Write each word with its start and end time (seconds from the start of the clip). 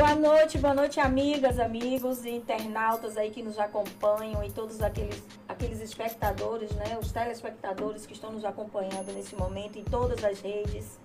Boa 0.00 0.14
noite, 0.14 0.56
boa 0.56 0.72
noite, 0.72 0.98
amigas, 0.98 1.58
amigos 1.58 2.24
e 2.24 2.30
internautas 2.30 3.18
aí 3.18 3.30
que 3.30 3.42
nos 3.42 3.58
acompanham 3.58 4.42
e 4.42 4.50
todos 4.50 4.80
aqueles, 4.80 5.22
aqueles 5.46 5.78
espectadores, 5.82 6.70
né? 6.70 6.96
Os 6.98 7.12
telespectadores 7.12 8.06
que 8.06 8.14
estão 8.14 8.32
nos 8.32 8.42
acompanhando 8.42 9.12
nesse 9.12 9.36
momento 9.36 9.78
em 9.78 9.84
todas 9.84 10.24
as 10.24 10.40
redes, 10.40 10.98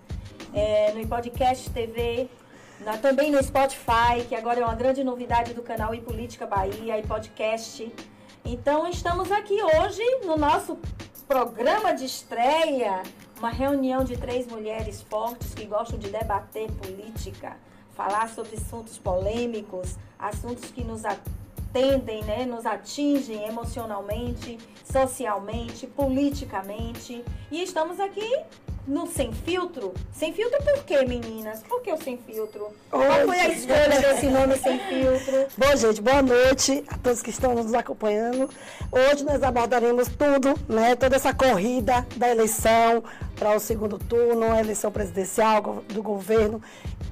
é, 0.54 0.94
no 0.94 1.06
podcast 1.06 1.68
TV, 1.68 2.26
na, 2.80 2.96
também 2.96 3.30
no 3.30 3.42
Spotify, 3.44 4.24
que 4.26 4.34
agora 4.34 4.60
é 4.60 4.64
uma 4.64 4.74
grande 4.74 5.04
novidade 5.04 5.52
do 5.52 5.62
canal 5.62 5.94
e 5.94 6.00
Política 6.00 6.46
Bahia 6.46 6.98
e 6.98 7.06
podcast. 7.06 7.94
Então 8.46 8.88
estamos 8.88 9.30
aqui 9.30 9.58
hoje 9.62 10.02
no 10.24 10.38
nosso 10.38 10.78
programa 11.28 11.92
de 11.92 12.06
estreia, 12.06 13.02
uma 13.38 13.50
reunião 13.50 14.04
de 14.04 14.16
três 14.16 14.46
mulheres 14.46 15.02
fortes 15.02 15.52
que 15.52 15.66
gostam 15.66 15.98
de 15.98 16.08
debater 16.08 16.72
política 16.72 17.58
falar 17.96 18.28
sobre 18.28 18.56
assuntos 18.56 18.98
polêmicos, 18.98 19.96
assuntos 20.18 20.70
que 20.70 20.84
nos 20.84 21.02
atendem, 21.04 22.22
né, 22.24 22.44
nos 22.44 22.66
atingem 22.66 23.48
emocionalmente, 23.48 24.58
socialmente, 24.84 25.86
politicamente. 25.86 27.24
E 27.50 27.62
estamos 27.62 27.98
aqui 27.98 28.30
no 28.86 29.06
Sem 29.06 29.32
Filtro. 29.32 29.92
Sem 30.12 30.32
Filtro 30.32 30.62
por 30.62 30.84
quê, 30.84 31.04
meninas? 31.04 31.60
Por 31.62 31.82
que 31.82 31.92
o 31.92 32.00
Sem 32.00 32.18
Filtro? 32.18 32.68
Qual 32.90 33.02
foi 33.02 33.40
a 33.40 33.48
escolha 33.48 34.00
desse 34.00 34.26
nome 34.26 34.56
Sem 34.58 34.78
Filtro? 34.78 35.46
Bom, 35.58 35.76
gente, 35.76 36.00
boa 36.00 36.22
noite 36.22 36.84
a 36.88 36.96
todos 36.98 37.22
que 37.22 37.30
estão 37.30 37.54
nos 37.54 37.74
acompanhando. 37.74 38.48
Hoje 38.92 39.24
nós 39.24 39.42
abordaremos 39.42 40.08
tudo, 40.08 40.54
né? 40.68 40.94
Toda 40.94 41.16
essa 41.16 41.34
corrida 41.34 42.06
da 42.16 42.28
eleição 42.28 43.02
para 43.38 43.54
o 43.54 43.60
segundo 43.60 43.98
turno, 43.98 44.52
a 44.52 44.60
eleição 44.60 44.90
presidencial 44.90 45.84
do 45.88 46.02
governo. 46.02 46.60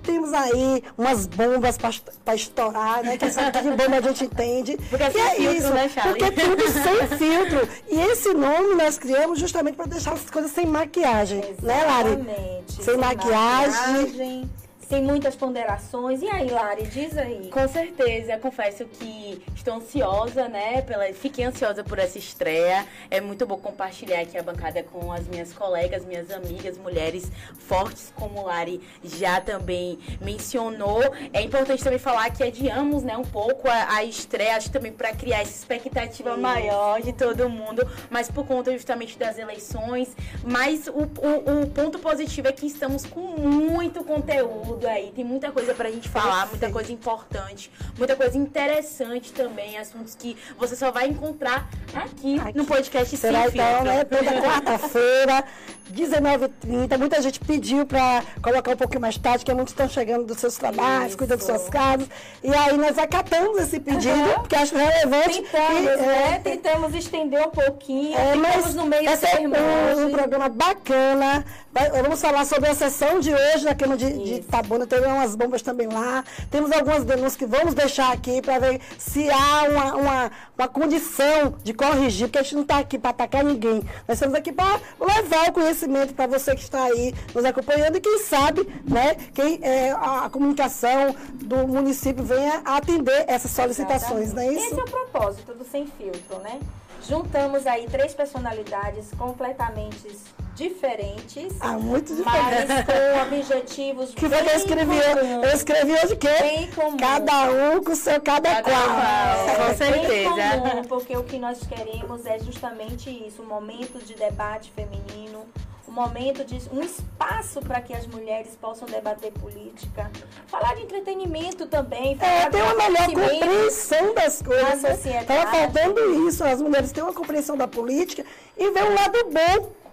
Temos 0.03 0.33
aí 0.33 0.83
umas 0.99 1.27
bombas 1.27 1.79
para 1.79 2.35
estourar, 2.35 3.03
né? 3.03 3.17
Que 3.17 3.31
sabe 3.31 3.59
de 3.63 3.71
bomba 3.71 3.97
a 3.97 4.01
gente 4.01 4.25
entende. 4.25 4.77
Porque 4.91 5.03
e 5.03 5.07
é 5.07 5.31
filtro, 5.31 5.57
isso, 5.57 5.73
né, 5.73 5.89
Charlie? 5.89 6.19
porque 6.19 6.41
é 6.41 6.45
tudo 6.45 6.63
sem 6.69 7.19
filtro. 7.19 7.69
E 7.89 8.01
esse 8.01 8.35
nome 8.35 8.75
nós 8.75 8.99
criamos 8.99 9.39
justamente 9.39 9.77
para 9.77 9.87
deixar 9.87 10.13
as 10.13 10.29
coisas 10.29 10.51
sem 10.51 10.67
maquiagem. 10.67 11.41
Né, 11.63 11.85
Lari? 11.85 12.09
Exatamente. 12.11 12.85
Sem 12.85 12.97
maquiagem. 12.97 14.03
maquiagem, 14.03 14.51
Sem 14.89 15.03
muitas 15.03 15.35
ponderações. 15.35 16.21
E 16.23 16.29
aí, 16.29 16.51
Lari, 16.51 16.85
diz 16.85 17.17
aí. 17.17 17.49
Com 17.49 17.67
certeza, 17.69 18.37
confesso 18.39 18.85
que 18.85 19.43
estou 19.55 19.75
ansiosa, 19.75 20.49
né? 20.49 20.83
Pela, 20.83 21.07
fiquei 21.13 21.45
ansiosa 21.45 21.83
por 21.83 21.99
essa 21.99 22.19
estreia. 22.19 22.87
É 23.11 23.21
muito 23.21 23.47
bom 23.47 23.57
compartilhar 23.57 24.21
aqui 24.21 24.37
a 24.37 24.43
bancada 24.43 24.83
com 24.83 25.11
as 25.11 25.27
minhas 25.27 25.53
colegas, 25.53 26.05
minhas 26.05 26.31
amigas, 26.31 26.77
mulheres 26.77 27.31
fortes, 27.59 28.13
como 28.15 28.45
Lari 28.45 28.81
já 29.03 29.41
também 29.41 29.99
mencionou. 30.21 31.03
É 31.33 31.41
importante 31.41 31.83
também 31.83 31.99
falar 31.99 32.31
que 32.31 32.43
adiamos, 32.43 33.03
né, 33.03 33.17
um 33.17 33.25
pouco 33.25 33.69
a, 33.69 33.97
a 33.97 34.05
estreia, 34.05 34.57
acho 34.57 34.71
também 34.71 34.93
para 34.93 35.13
criar 35.13 35.41
essa 35.41 35.53
expectativa 35.53 36.31
Isso. 36.31 36.41
maior 36.41 37.01
de 37.01 37.13
todo 37.13 37.49
mundo, 37.49 37.89
mas 38.11 38.31
por 38.31 38.47
conta 38.47 38.73
justamente 38.73 39.19
das 39.19 39.39
eleições. 39.39 40.15
Mas 40.45 40.87
o, 40.89 40.93
o, 40.93 41.63
o 41.63 41.67
ponto 41.71 41.99
positivo 41.99 42.49
é 42.49 42.53
que 42.53 42.67
estamos 42.67 43.07
com 43.07 43.21
muito 43.21 44.05
conteúdo 44.05 44.84
aí, 44.87 45.13
tem 45.15 45.25
muita 45.25 45.51
coisa 45.53 45.75
pra 45.75 45.91
gente 45.91 46.09
falar, 46.09 46.47
muita 46.47 46.71
coisa 46.71 46.93
importante, 46.93 47.71
muita 47.99 48.15
coisa 48.17 48.37
interessante 48.37 49.33
também, 49.33 49.77
assuntos 49.79 50.15
que 50.15 50.37
você 50.59 50.75
só 50.77 50.91
vai 50.91 51.07
encontrar 51.09 51.69
aqui, 51.95 52.39
Aqui. 52.41 52.57
no 52.59 52.65
podcast 52.65 53.17
Será 53.17 53.43
Sem 53.43 53.49
então, 53.51 53.67
Filtro. 53.67 53.85
né? 53.85 54.05
Toda 54.05 54.43
quarta-feira, 54.43 55.45
19h30. 55.95 56.99
Muita 56.99 57.21
gente 57.23 57.41
pediu 57.41 57.87
para 57.87 58.23
colocar 58.43 58.73
um 58.73 58.77
pouquinho 58.77 59.01
mais 59.01 59.17
tarde, 59.19 59.45
que 59.45 59.53
muitos 59.53 59.73
estão 59.73 59.89
chegando 59.89 60.25
dos 60.25 60.39
seus 60.39 60.57
trabalhos, 60.57 61.09
Isso. 61.09 61.19
cuidando 61.19 61.39
das 61.39 61.47
suas 61.47 61.69
casas. 61.69 62.09
E 62.43 62.53
aí 62.55 62.77
nós 62.77 62.99
acatamos 62.99 63.59
esse 63.61 63.79
pedido, 63.81 64.11
Aham. 64.15 64.41
porque 64.41 64.57
acho 64.57 64.75
relevante. 64.77 65.43
Tentamos, 65.43 65.81
E, 65.81 65.97
né? 65.97 66.33
é, 66.35 66.39
Tentamos 66.39 66.95
estender 66.95 67.47
um 67.47 67.51
pouquinho. 67.51 68.17
É, 68.17 68.35
mas 68.35 68.75
no 68.75 68.87
meio 68.87 69.09
esse 69.11 69.27
é 69.27 69.41
um, 69.41 70.07
um 70.07 70.11
programa 70.11 70.49
bacana. 70.49 71.45
Vai- 71.73 71.91
vamos 71.91 72.21
falar 72.21 72.45
sobre 72.45 72.71
a 72.71 72.75
sessão 72.75 73.19
de 73.21 73.33
hoje 73.35 73.65
na 73.65 73.75
Câmara 73.75 73.99
de, 73.99 74.13
de 74.13 74.43
Tabuna. 74.65 74.87
Tem 74.87 75.01
umas 75.05 75.37
bombas 75.37 75.63
também 75.63 75.87
lá. 75.87 76.25
Temos 76.51 76.73
algumas 76.73 77.05
denúncias 77.05 77.37
que 77.37 77.47
vamos 77.47 77.75
deixar 77.75 78.13
aqui 78.13 78.41
para 78.41 78.59
ver 78.59 78.81
se 78.99 79.31
há 79.31 79.63
uma, 79.65 79.95
uma, 79.95 80.31
uma 80.59 80.69
condição 80.69 81.55
de 81.63 81.73
corrigir, 81.73 82.29
porque 82.29 82.39
a 82.39 82.43
gente 82.43 82.55
não 82.55 82.63
está 82.63 82.79
aqui 82.79 82.99
para 82.99 83.11
atacar 83.11 83.45
ninguém. 83.45 83.83
Nós 84.09 84.17
estamos 84.17 84.35
aqui 84.35 84.53
para 84.53 84.81
levar 84.99 85.49
o 85.49 85.53
conhecimento 85.53 86.15
para 86.15 86.27
você 86.27 86.55
que 86.55 86.63
está 86.63 86.85
aí 86.85 87.15
nos 87.35 87.45
acompanhando 87.45 87.97
e 87.97 88.01
quem 88.01 88.19
sabe, 88.19 88.67
né, 88.85 89.15
quem 89.35 89.61
é, 89.63 89.93
a, 89.93 90.29
comunicação 90.31 91.15
do 91.35 91.69
município 91.69 92.25
venha 92.25 92.63
atender 92.65 93.25
essas 93.29 93.51
solicitações, 93.51 94.33
não 94.33 94.43
é 94.43 94.53
isso? 94.53 94.67
Esse 94.67 94.81
é 94.81 94.83
o 94.83 94.87
propósito 94.87 95.55
do 95.55 95.65
Sem 95.65 95.87
Filtro, 95.87 96.39
né? 96.39 96.59
Juntamos 97.07 97.67
aí 97.67 97.87
três 97.87 98.15
personalidades 98.15 99.11
completamente 99.19 100.09
diferentes, 100.55 101.53
Ah, 101.61 101.73
muito 101.73 102.13
mas 102.25 102.43
diferente. 102.67 102.85
com 102.87 103.23
objetivos 103.23 104.11
Que 104.11 104.15
que 104.17 104.25
eu 104.27 104.31
bem 104.31 104.57
escrevi? 104.57 105.01
comuns. 105.01 105.45
Eu 105.45 105.51
escrevi 105.55 105.93
hoje 105.93 106.15
o 106.15 106.17
quê? 106.17 106.29
Bem 106.41 106.71
comum. 106.71 106.97
Cada 106.97 107.51
um 107.51 107.83
com 107.83 107.95
seu 107.95 108.21
cada, 108.21 108.49
Cada 108.57 108.63
qual. 108.63 108.85
qual. 108.85 109.57
Com 109.57 109.63
É, 109.63 109.75
certeza. 109.75 110.35
Bem 110.35 110.61
comum, 110.61 110.85
porque 110.85 111.17
o 111.17 111.25
que 111.25 111.39
nós 111.39 111.59
queremos 111.67 112.25
é 112.27 112.39
justamente 112.39 113.11
isso, 113.11 113.43
um 113.43 113.47
momento 113.47 113.99
de 114.05 114.15
debate 114.15 114.73
feminino, 114.75 115.45
um 115.89 115.93
momento 115.93 116.45
de 116.45 116.61
um 116.73 116.81
espaço 116.83 117.61
para 117.61 117.81
que 117.81 117.93
as 117.93 118.07
mulheres 118.07 118.57
possam 118.61 118.87
debater 118.87 119.33
política, 119.33 120.11
falar 120.47 120.75
de 120.75 120.83
entretenimento 120.83 121.67
também, 121.67 122.17
falar 122.17 122.33
É, 122.33 122.51
tem 122.51 122.63
uma 122.63 122.75
de 122.75 122.91
melhor 123.17 123.31
compreensão 123.31 124.15
das 124.15 124.41
coisas. 124.43 125.01
Tava 125.27 125.51
faltando 125.51 126.29
isso. 126.29 126.43
As 126.45 126.61
mulheres 126.61 126.91
têm 126.93 127.03
uma 127.03 127.13
compreensão 127.13 127.57
da 127.57 127.67
política 127.69 128.25
e 128.57 128.71
ver 128.71 128.85
um 128.85 128.95
lado 128.95 129.19
bom 129.31 129.84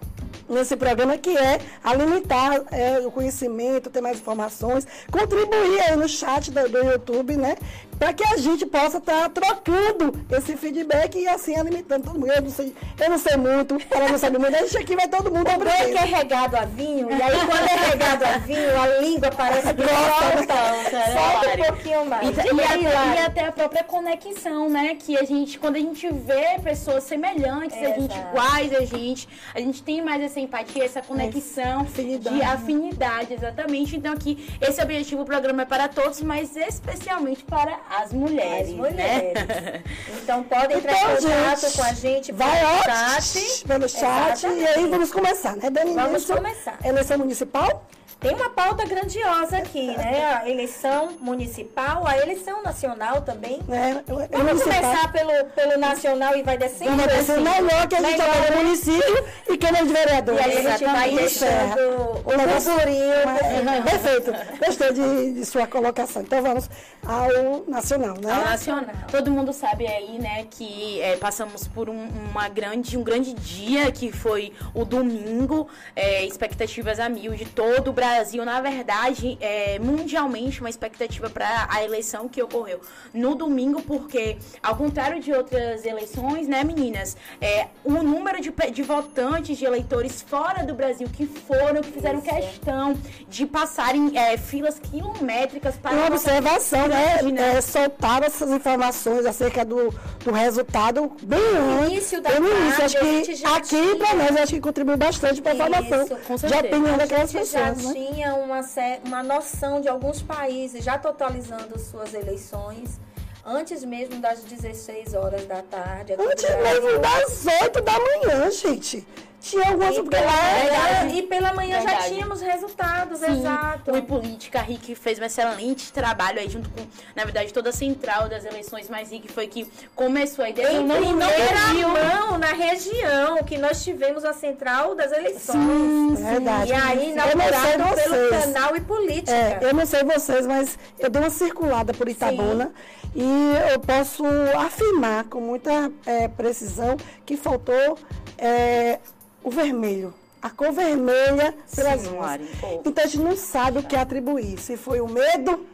nesse 0.48 0.76
programa 0.76 1.16
que 1.18 1.36
é 1.36 1.60
alimentar 1.82 2.62
é, 2.70 2.98
o 3.00 3.10
conhecimento, 3.10 3.90
ter 3.90 4.00
mais 4.00 4.18
informações, 4.18 4.86
contribuir 5.10 5.80
aí 5.80 5.96
no 5.96 6.08
chat 6.08 6.50
do, 6.50 6.68
do 6.68 6.78
YouTube, 6.78 7.36
né? 7.36 7.56
Para 8.02 8.12
que 8.14 8.24
a 8.24 8.36
gente 8.36 8.66
possa 8.66 8.98
estar 8.98 9.28
trocando 9.28 10.12
esse 10.28 10.56
feedback 10.56 11.16
e 11.16 11.28
assim 11.28 11.54
alimentando 11.56 12.02
todo 12.02 12.18
mundo. 12.18 12.32
Eu 12.32 12.42
não 12.42 12.50
sei, 12.50 12.74
eu 12.98 13.10
não 13.10 13.16
sei 13.16 13.36
muito, 13.36 13.78
ela 13.88 14.08
não 14.08 14.18
sabe 14.18 14.38
muito, 14.38 14.56
a 14.56 14.62
gente 14.62 14.76
aqui 14.76 14.96
vai 14.96 15.06
todo 15.06 15.30
mundo 15.30 15.42
O 15.42 15.44
bom 15.44 15.50
é 15.52 15.56
que 15.56 15.68
é 15.68 16.00
aprender. 16.00 16.16
regado 16.16 16.56
a 16.56 16.64
vinho, 16.64 17.08
e 17.12 17.22
aí 17.22 17.36
quando 17.46 17.64
é 17.64 17.90
regado 17.90 18.24
a 18.24 18.38
vinho, 18.38 18.80
a 18.80 18.86
língua 18.98 19.30
parece 19.30 19.72
que 19.72 19.82
solta, 19.84 21.60
um 21.60 21.64
pouquinho 21.64 22.06
mais. 22.06 22.26
E, 22.26 22.30
E 22.32 22.56
e 22.56 22.60
aí, 22.60 22.86
até, 22.86 23.14
e 23.14 23.18
até 23.24 23.46
a 23.46 23.52
própria 23.52 23.84
conexão, 23.84 24.68
né? 24.68 24.96
Que 24.96 25.16
a 25.16 25.22
gente, 25.22 25.60
quando 25.60 25.76
a 25.76 25.78
gente 25.78 26.12
vê 26.12 26.58
pessoas 26.60 27.04
semelhantes 27.04 27.76
a 27.76 27.86
gente, 27.86 28.14
Exato. 28.14 28.28
iguais 28.30 28.74
a 28.74 28.84
gente, 28.84 29.28
a 29.54 29.60
gente 29.60 29.80
tem 29.80 30.02
mais 30.02 30.20
essa 30.20 30.40
empatia, 30.40 30.84
essa 30.84 31.02
conexão 31.02 31.82
afinidade. 31.82 32.36
de 32.36 32.42
afinidade, 32.42 33.34
exatamente. 33.34 33.94
Então 33.94 34.12
aqui, 34.12 34.52
esse 34.60 34.80
o 34.80 34.82
objetivo, 34.82 35.22
o 35.22 35.24
programa 35.24 35.62
é 35.62 35.66
para 35.66 35.86
todos, 35.86 36.20
mas 36.20 36.56
especialmente 36.56 37.44
para 37.44 37.91
as 38.00 38.12
mulheres, 38.12 38.68
As 38.70 38.74
mulheres. 38.74 39.34
né? 39.34 39.82
Então 40.22 40.42
podem 40.44 40.78
entrar 40.78 40.92
Então, 40.96 41.12
em 41.12 41.16
contato 41.16 41.60
gente, 41.60 41.76
com 41.76 41.82
a 41.82 41.92
gente 41.92 42.32
pelo 42.32 42.48
chat. 42.84 43.64
pelo 43.66 43.88
chat 43.88 44.46
e 44.46 44.66
aí 44.66 44.88
vamos 44.88 45.10
começar, 45.12 45.56
né, 45.56 45.68
Dani? 45.70 45.94
Vamos 45.94 46.10
Início, 46.12 46.36
começar. 46.36 46.78
Eleição 46.84 47.18
municipal? 47.18 47.84
Tem 48.22 48.34
uma 48.36 48.50
pauta 48.50 48.84
grandiosa 48.86 49.58
aqui, 49.58 49.88
né? 49.96 50.40
A 50.40 50.48
eleição 50.48 51.10
municipal, 51.20 52.06
a 52.06 52.16
eleição 52.18 52.62
nacional 52.62 53.22
também. 53.22 53.58
Né? 53.66 54.00
Vamos 54.06 54.62
começar 54.62 55.10
pelo, 55.10 55.44
pelo 55.46 55.76
nacional 55.76 56.36
e 56.36 56.42
vai 56.44 56.56
descendo. 56.56 56.90
Vamos 56.92 57.06
descer 57.06 57.32
assim. 57.32 57.42
melhor 57.42 57.88
que 57.88 57.96
a 57.96 58.00
gente 58.00 58.12
Melhor, 58.12 58.34
do 58.46 58.50
né? 58.50 58.62
município 58.62 59.24
e 59.48 59.58
Câmara 59.58 59.84
de 59.84 59.92
Vereadores. 59.92 60.46
E 60.46 60.50
aí 60.50 60.66
a 60.66 60.70
gente 60.70 60.84
vai 60.84 61.10
deixando 61.10 62.22
o 62.24 62.36
negócio- 62.36 62.72
burburinho. 62.74 63.12
É, 63.12 63.82
Perfeito. 63.82 64.32
Gostei 64.64 64.92
de, 64.92 65.32
de 65.34 65.44
sua 65.44 65.66
colocação. 65.66 66.22
Então 66.22 66.40
vamos 66.42 66.70
ao 67.04 67.64
nacional, 67.66 68.14
né? 68.22 68.32
Ao 68.32 68.44
nacional. 68.44 68.94
Todo 69.10 69.30
mundo 69.32 69.52
sabe 69.52 69.86
aí, 69.88 70.18
né, 70.20 70.46
que 70.48 71.00
é, 71.00 71.16
passamos 71.16 71.66
por 71.66 71.90
um, 71.90 72.08
uma 72.30 72.48
grande, 72.48 72.96
um 72.96 73.02
grande 73.02 73.34
dia 73.34 73.90
que 73.90 74.12
foi 74.12 74.52
o 74.72 74.84
domingo, 74.84 75.66
é, 75.96 76.24
expectativas 76.24 77.00
a 77.00 77.08
mil 77.08 77.32
de 77.34 77.46
todo 77.46 77.88
o 77.88 77.92
Brasil. 77.92 78.11
Na 78.44 78.60
verdade, 78.60 79.38
é, 79.40 79.78
mundialmente, 79.78 80.60
uma 80.60 80.70
expectativa 80.70 81.30
para 81.30 81.66
a 81.70 81.82
eleição 81.82 82.28
que 82.28 82.42
ocorreu 82.42 82.80
no 83.12 83.34
domingo, 83.34 83.82
porque, 83.82 84.36
ao 84.62 84.76
contrário 84.76 85.20
de 85.20 85.32
outras 85.32 85.84
eleições, 85.84 86.46
né, 86.46 86.64
meninas, 86.64 87.16
é, 87.40 87.68
o 87.84 88.02
número 88.02 88.40
de, 88.40 88.50
de 88.70 88.82
votantes, 88.82 89.56
de 89.58 89.64
eleitores 89.64 90.22
fora 90.22 90.64
do 90.64 90.74
Brasil 90.74 91.08
que 91.12 91.26
foram, 91.26 91.80
que 91.80 91.92
fizeram 91.92 92.18
Isso. 92.18 92.28
questão 92.28 92.96
de 93.28 93.46
passarem 93.46 94.16
é, 94.16 94.36
filas 94.36 94.78
quilométricas 94.78 95.76
para 95.76 95.92
Uma 95.92 96.06
observação, 96.08 96.88
né? 96.88 97.18
Imagina. 97.20 97.40
É, 97.40 97.60
soltaram 97.60 98.26
essas 98.26 98.50
informações 98.50 99.26
acerca 99.26 99.64
do, 99.64 99.92
do 100.24 100.32
resultado 100.32 101.12
bem 101.22 101.40
No 101.40 101.86
início 101.86 102.20
da 102.20 102.30
tarde, 102.30 102.46
início. 102.46 102.84
Acho 102.84 102.96
a 102.96 103.60
que 103.60 103.76
aqui, 103.76 103.96
para 103.96 104.14
nós, 104.14 104.36
acho 104.36 104.54
que 104.54 104.60
contribuiu 104.60 104.96
bastante 104.96 105.40
para 105.40 105.52
a 105.52 105.56
formação 105.56 106.04
de 106.06 106.54
opinião 106.54 106.96
daquelas 106.96 107.32
pessoas. 107.32 107.84
Né? 107.84 108.01
Tinha 108.02 108.34
uma, 108.34 108.60
uma 109.04 109.22
noção 109.22 109.80
de 109.80 109.88
alguns 109.88 110.22
países 110.22 110.84
já 110.84 110.98
totalizando 110.98 111.78
suas 111.78 112.14
eleições 112.14 113.00
antes 113.44 113.84
mesmo 113.84 114.20
das 114.20 114.42
16 114.42 115.14
horas 115.14 115.46
da 115.46 115.62
tarde. 115.62 116.14
Antes 116.14 116.48
mesmo 116.56 116.98
das 116.98 117.46
8 117.62 117.80
da 117.80 117.92
manhã, 117.92 118.50
gente. 118.50 119.06
Tinha 119.42 119.68
algumas. 119.68 119.96
E 119.96 120.02
Porque 120.02 120.16
pela, 120.16 120.30
lá 120.30 120.42
manhã, 120.42 120.62
verdade. 120.62 121.18
e 121.18 121.22
pela 121.22 121.52
manhã 121.52 121.80
já 121.80 121.88
Verdade. 121.88 122.14
tínhamos 122.14 122.40
resultados, 122.40 123.18
Sim, 123.18 123.40
exato. 123.40 123.96
o 123.96 124.02
Política 124.02 124.60
Rick 124.60 124.94
fez 124.94 125.18
um 125.18 125.24
excelente 125.24 125.92
trabalho 125.92 126.38
aí 126.38 126.48
junto 126.48 126.70
com, 126.70 126.80
na 127.16 127.24
verdade, 127.24 127.52
toda 127.52 127.70
a 127.70 127.72
central 127.72 128.28
das 128.28 128.44
eleições, 128.44 128.88
mas 128.88 129.10
Rick 129.10 129.30
foi 129.32 129.48
que 129.48 129.68
começou 129.96 130.44
a 130.44 130.50
ideia. 130.50 130.72
Em 130.72 130.84
não, 130.86 130.96
primeira 130.96 131.88
mão, 131.88 132.38
na 132.38 132.52
região, 132.52 133.42
que 133.42 133.58
nós 133.58 133.82
tivemos 133.82 134.24
a 134.24 134.32
central 134.32 134.94
das 134.94 135.10
eleições. 135.10 135.58
Sim, 135.58 136.14
verdade. 136.14 136.70
E 136.70 136.72
aí, 136.74 137.10
inaugurado 137.10 137.94
pelo 137.96 138.14
vocês. 138.28 138.44
canal 138.44 138.76
e 138.76 138.80
política. 138.80 139.32
É, 139.32 139.58
eu 139.60 139.74
não 139.74 139.84
sei 139.84 140.04
vocês, 140.04 140.46
mas 140.46 140.78
eu 140.98 141.10
dei 141.10 141.20
uma 141.20 141.30
circulada 141.30 141.92
por 141.92 142.08
Itabuna 142.08 142.72
e 143.14 143.52
eu 143.72 143.80
posso 143.80 144.24
afirmar 144.56 145.24
com 145.24 145.40
muita 145.40 145.90
é, 146.06 146.28
precisão 146.28 146.96
que 147.26 147.36
faltou 147.36 147.98
é, 148.38 148.98
o 149.42 149.50
vermelho. 149.50 150.14
A 150.40 150.50
cor 150.50 150.72
vermelha 150.72 151.54
pelas 151.74 152.00
Sim, 152.00 152.16
pô. 152.60 152.82
Então 152.84 153.04
a 153.04 153.06
gente 153.06 153.22
não 153.22 153.36
sabe 153.36 153.78
o 153.78 153.82
que 153.84 153.94
atribuir. 153.94 154.58
Se 154.58 154.76
foi 154.76 155.00
o 155.00 155.06
medo, 155.06 155.64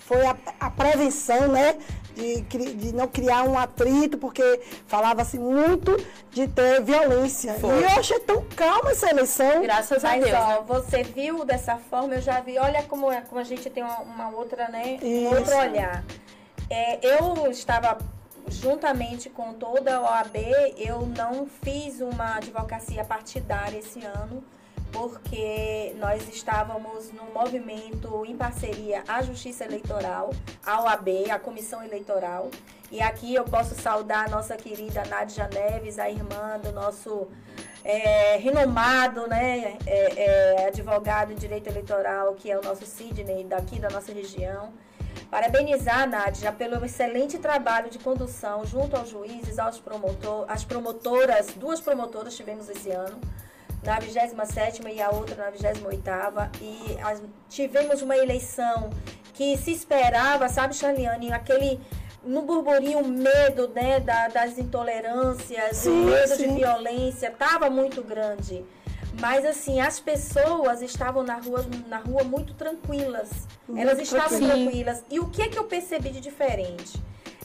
foi 0.00 0.24
a, 0.24 0.34
a 0.60 0.70
prevenção, 0.70 1.48
né? 1.48 1.76
De, 2.14 2.42
de 2.42 2.94
não 2.94 3.08
criar 3.08 3.42
um 3.42 3.58
atrito, 3.58 4.16
porque 4.16 4.60
falava-se 4.86 5.36
muito 5.36 5.96
de 6.30 6.46
ter 6.46 6.80
violência. 6.80 7.54
Foi. 7.54 7.80
E 7.80 7.82
eu 7.82 7.88
achei 7.88 8.20
tão 8.20 8.40
calma 8.54 8.92
essa 8.92 9.10
eleição. 9.10 9.62
Graças 9.62 10.04
a 10.04 10.16
Deus. 10.16 10.30
ó, 10.32 10.62
você 10.62 11.02
viu 11.02 11.44
dessa 11.44 11.76
forma, 11.76 12.14
eu 12.14 12.22
já 12.22 12.40
vi, 12.40 12.56
olha 12.56 12.84
como, 12.84 13.10
é, 13.10 13.20
como 13.22 13.40
a 13.40 13.44
gente 13.44 13.68
tem 13.68 13.82
uma, 13.82 13.98
uma 13.98 14.30
outra, 14.30 14.68
né? 14.68 14.96
Um 15.02 15.26
Isso. 15.26 15.34
outro 15.34 15.56
olhar. 15.56 16.04
É, 16.70 16.98
eu 17.02 17.50
estava 17.50 17.98
juntamente 18.48 19.30
com 19.30 19.54
toda 19.54 19.96
a 19.96 20.00
OAB, 20.00 20.36
eu 20.76 21.06
não 21.06 21.46
fiz 21.46 22.00
uma 22.00 22.36
advocacia 22.36 23.04
partidária 23.04 23.78
esse 23.78 24.04
ano, 24.04 24.42
porque 24.92 25.94
nós 25.98 26.28
estávamos 26.28 27.10
num 27.12 27.32
movimento 27.32 28.24
em 28.26 28.36
parceria 28.36 29.02
à 29.08 29.22
Justiça 29.22 29.64
Eleitoral, 29.64 30.30
à 30.64 30.82
OAB, 30.82 31.30
à 31.30 31.38
Comissão 31.38 31.82
Eleitoral. 31.82 32.50
E 32.92 33.02
aqui 33.02 33.34
eu 33.34 33.44
posso 33.44 33.74
saudar 33.74 34.26
a 34.26 34.28
nossa 34.28 34.56
querida 34.56 35.04
Nádia 35.06 35.48
Neves, 35.52 35.98
a 35.98 36.08
irmã 36.08 36.60
do 36.62 36.70
nosso 36.70 37.26
é, 37.84 38.36
renomado 38.36 39.26
né, 39.26 39.76
é, 39.86 40.24
é, 40.24 40.66
advogado 40.68 41.32
em 41.32 41.36
direito 41.36 41.68
eleitoral, 41.68 42.34
que 42.34 42.50
é 42.50 42.58
o 42.58 42.62
nosso 42.62 42.86
Sidney, 42.86 43.44
daqui 43.44 43.80
da 43.80 43.90
nossa 43.90 44.12
região. 44.12 44.72
Parabenizar, 45.30 46.08
Nádia, 46.08 46.52
pelo 46.52 46.84
excelente 46.84 47.38
trabalho 47.38 47.90
de 47.90 47.98
condução 47.98 48.64
junto 48.64 48.96
aos 48.96 49.08
juízes, 49.10 49.58
aos 49.58 49.78
promotor, 49.78 50.44
às 50.48 50.64
promotoras, 50.64 51.48
duas 51.56 51.80
promotoras 51.80 52.36
tivemos 52.36 52.68
esse 52.68 52.90
ano, 52.90 53.18
na 53.82 53.98
27ª 54.00 54.90
e 54.92 55.02
a 55.02 55.10
outra 55.10 55.34
na 55.36 55.50
28ª, 55.50 56.50
e 56.60 56.98
as- 57.02 57.22
tivemos 57.48 58.00
uma 58.02 58.16
eleição 58.16 58.90
que 59.34 59.56
se 59.58 59.72
esperava, 59.72 60.48
sabe, 60.48 60.74
Charliane, 60.74 61.32
aquele 61.32 61.80
no 62.22 62.40
burburinho 62.42 63.00
o 63.00 63.08
medo 63.08 63.68
né, 63.74 64.00
da- 64.00 64.28
das 64.28 64.56
intolerâncias, 64.56 65.78
o 65.80 65.82
Sim, 65.90 66.04
medo 66.06 66.36
sim. 66.36 66.48
de 66.48 66.54
violência 66.60 67.26
estava 67.28 67.68
muito 67.68 68.02
grande. 68.02 68.64
Mas 69.20 69.44
assim, 69.44 69.80
as 69.80 70.00
pessoas 70.00 70.82
estavam 70.82 71.22
na 71.22 71.36
rua, 71.36 71.64
na 71.88 71.98
rua 71.98 72.24
muito 72.24 72.52
tranquilas. 72.54 73.30
Muito 73.68 73.80
Elas 73.80 73.98
estavam 74.00 74.28
tranquilas. 74.38 74.58
tranquilas. 74.62 75.04
E 75.10 75.20
o 75.20 75.26
que 75.28 75.48
que 75.48 75.58
eu 75.58 75.64
percebi 75.64 76.10
de 76.10 76.20
diferente? 76.20 77.00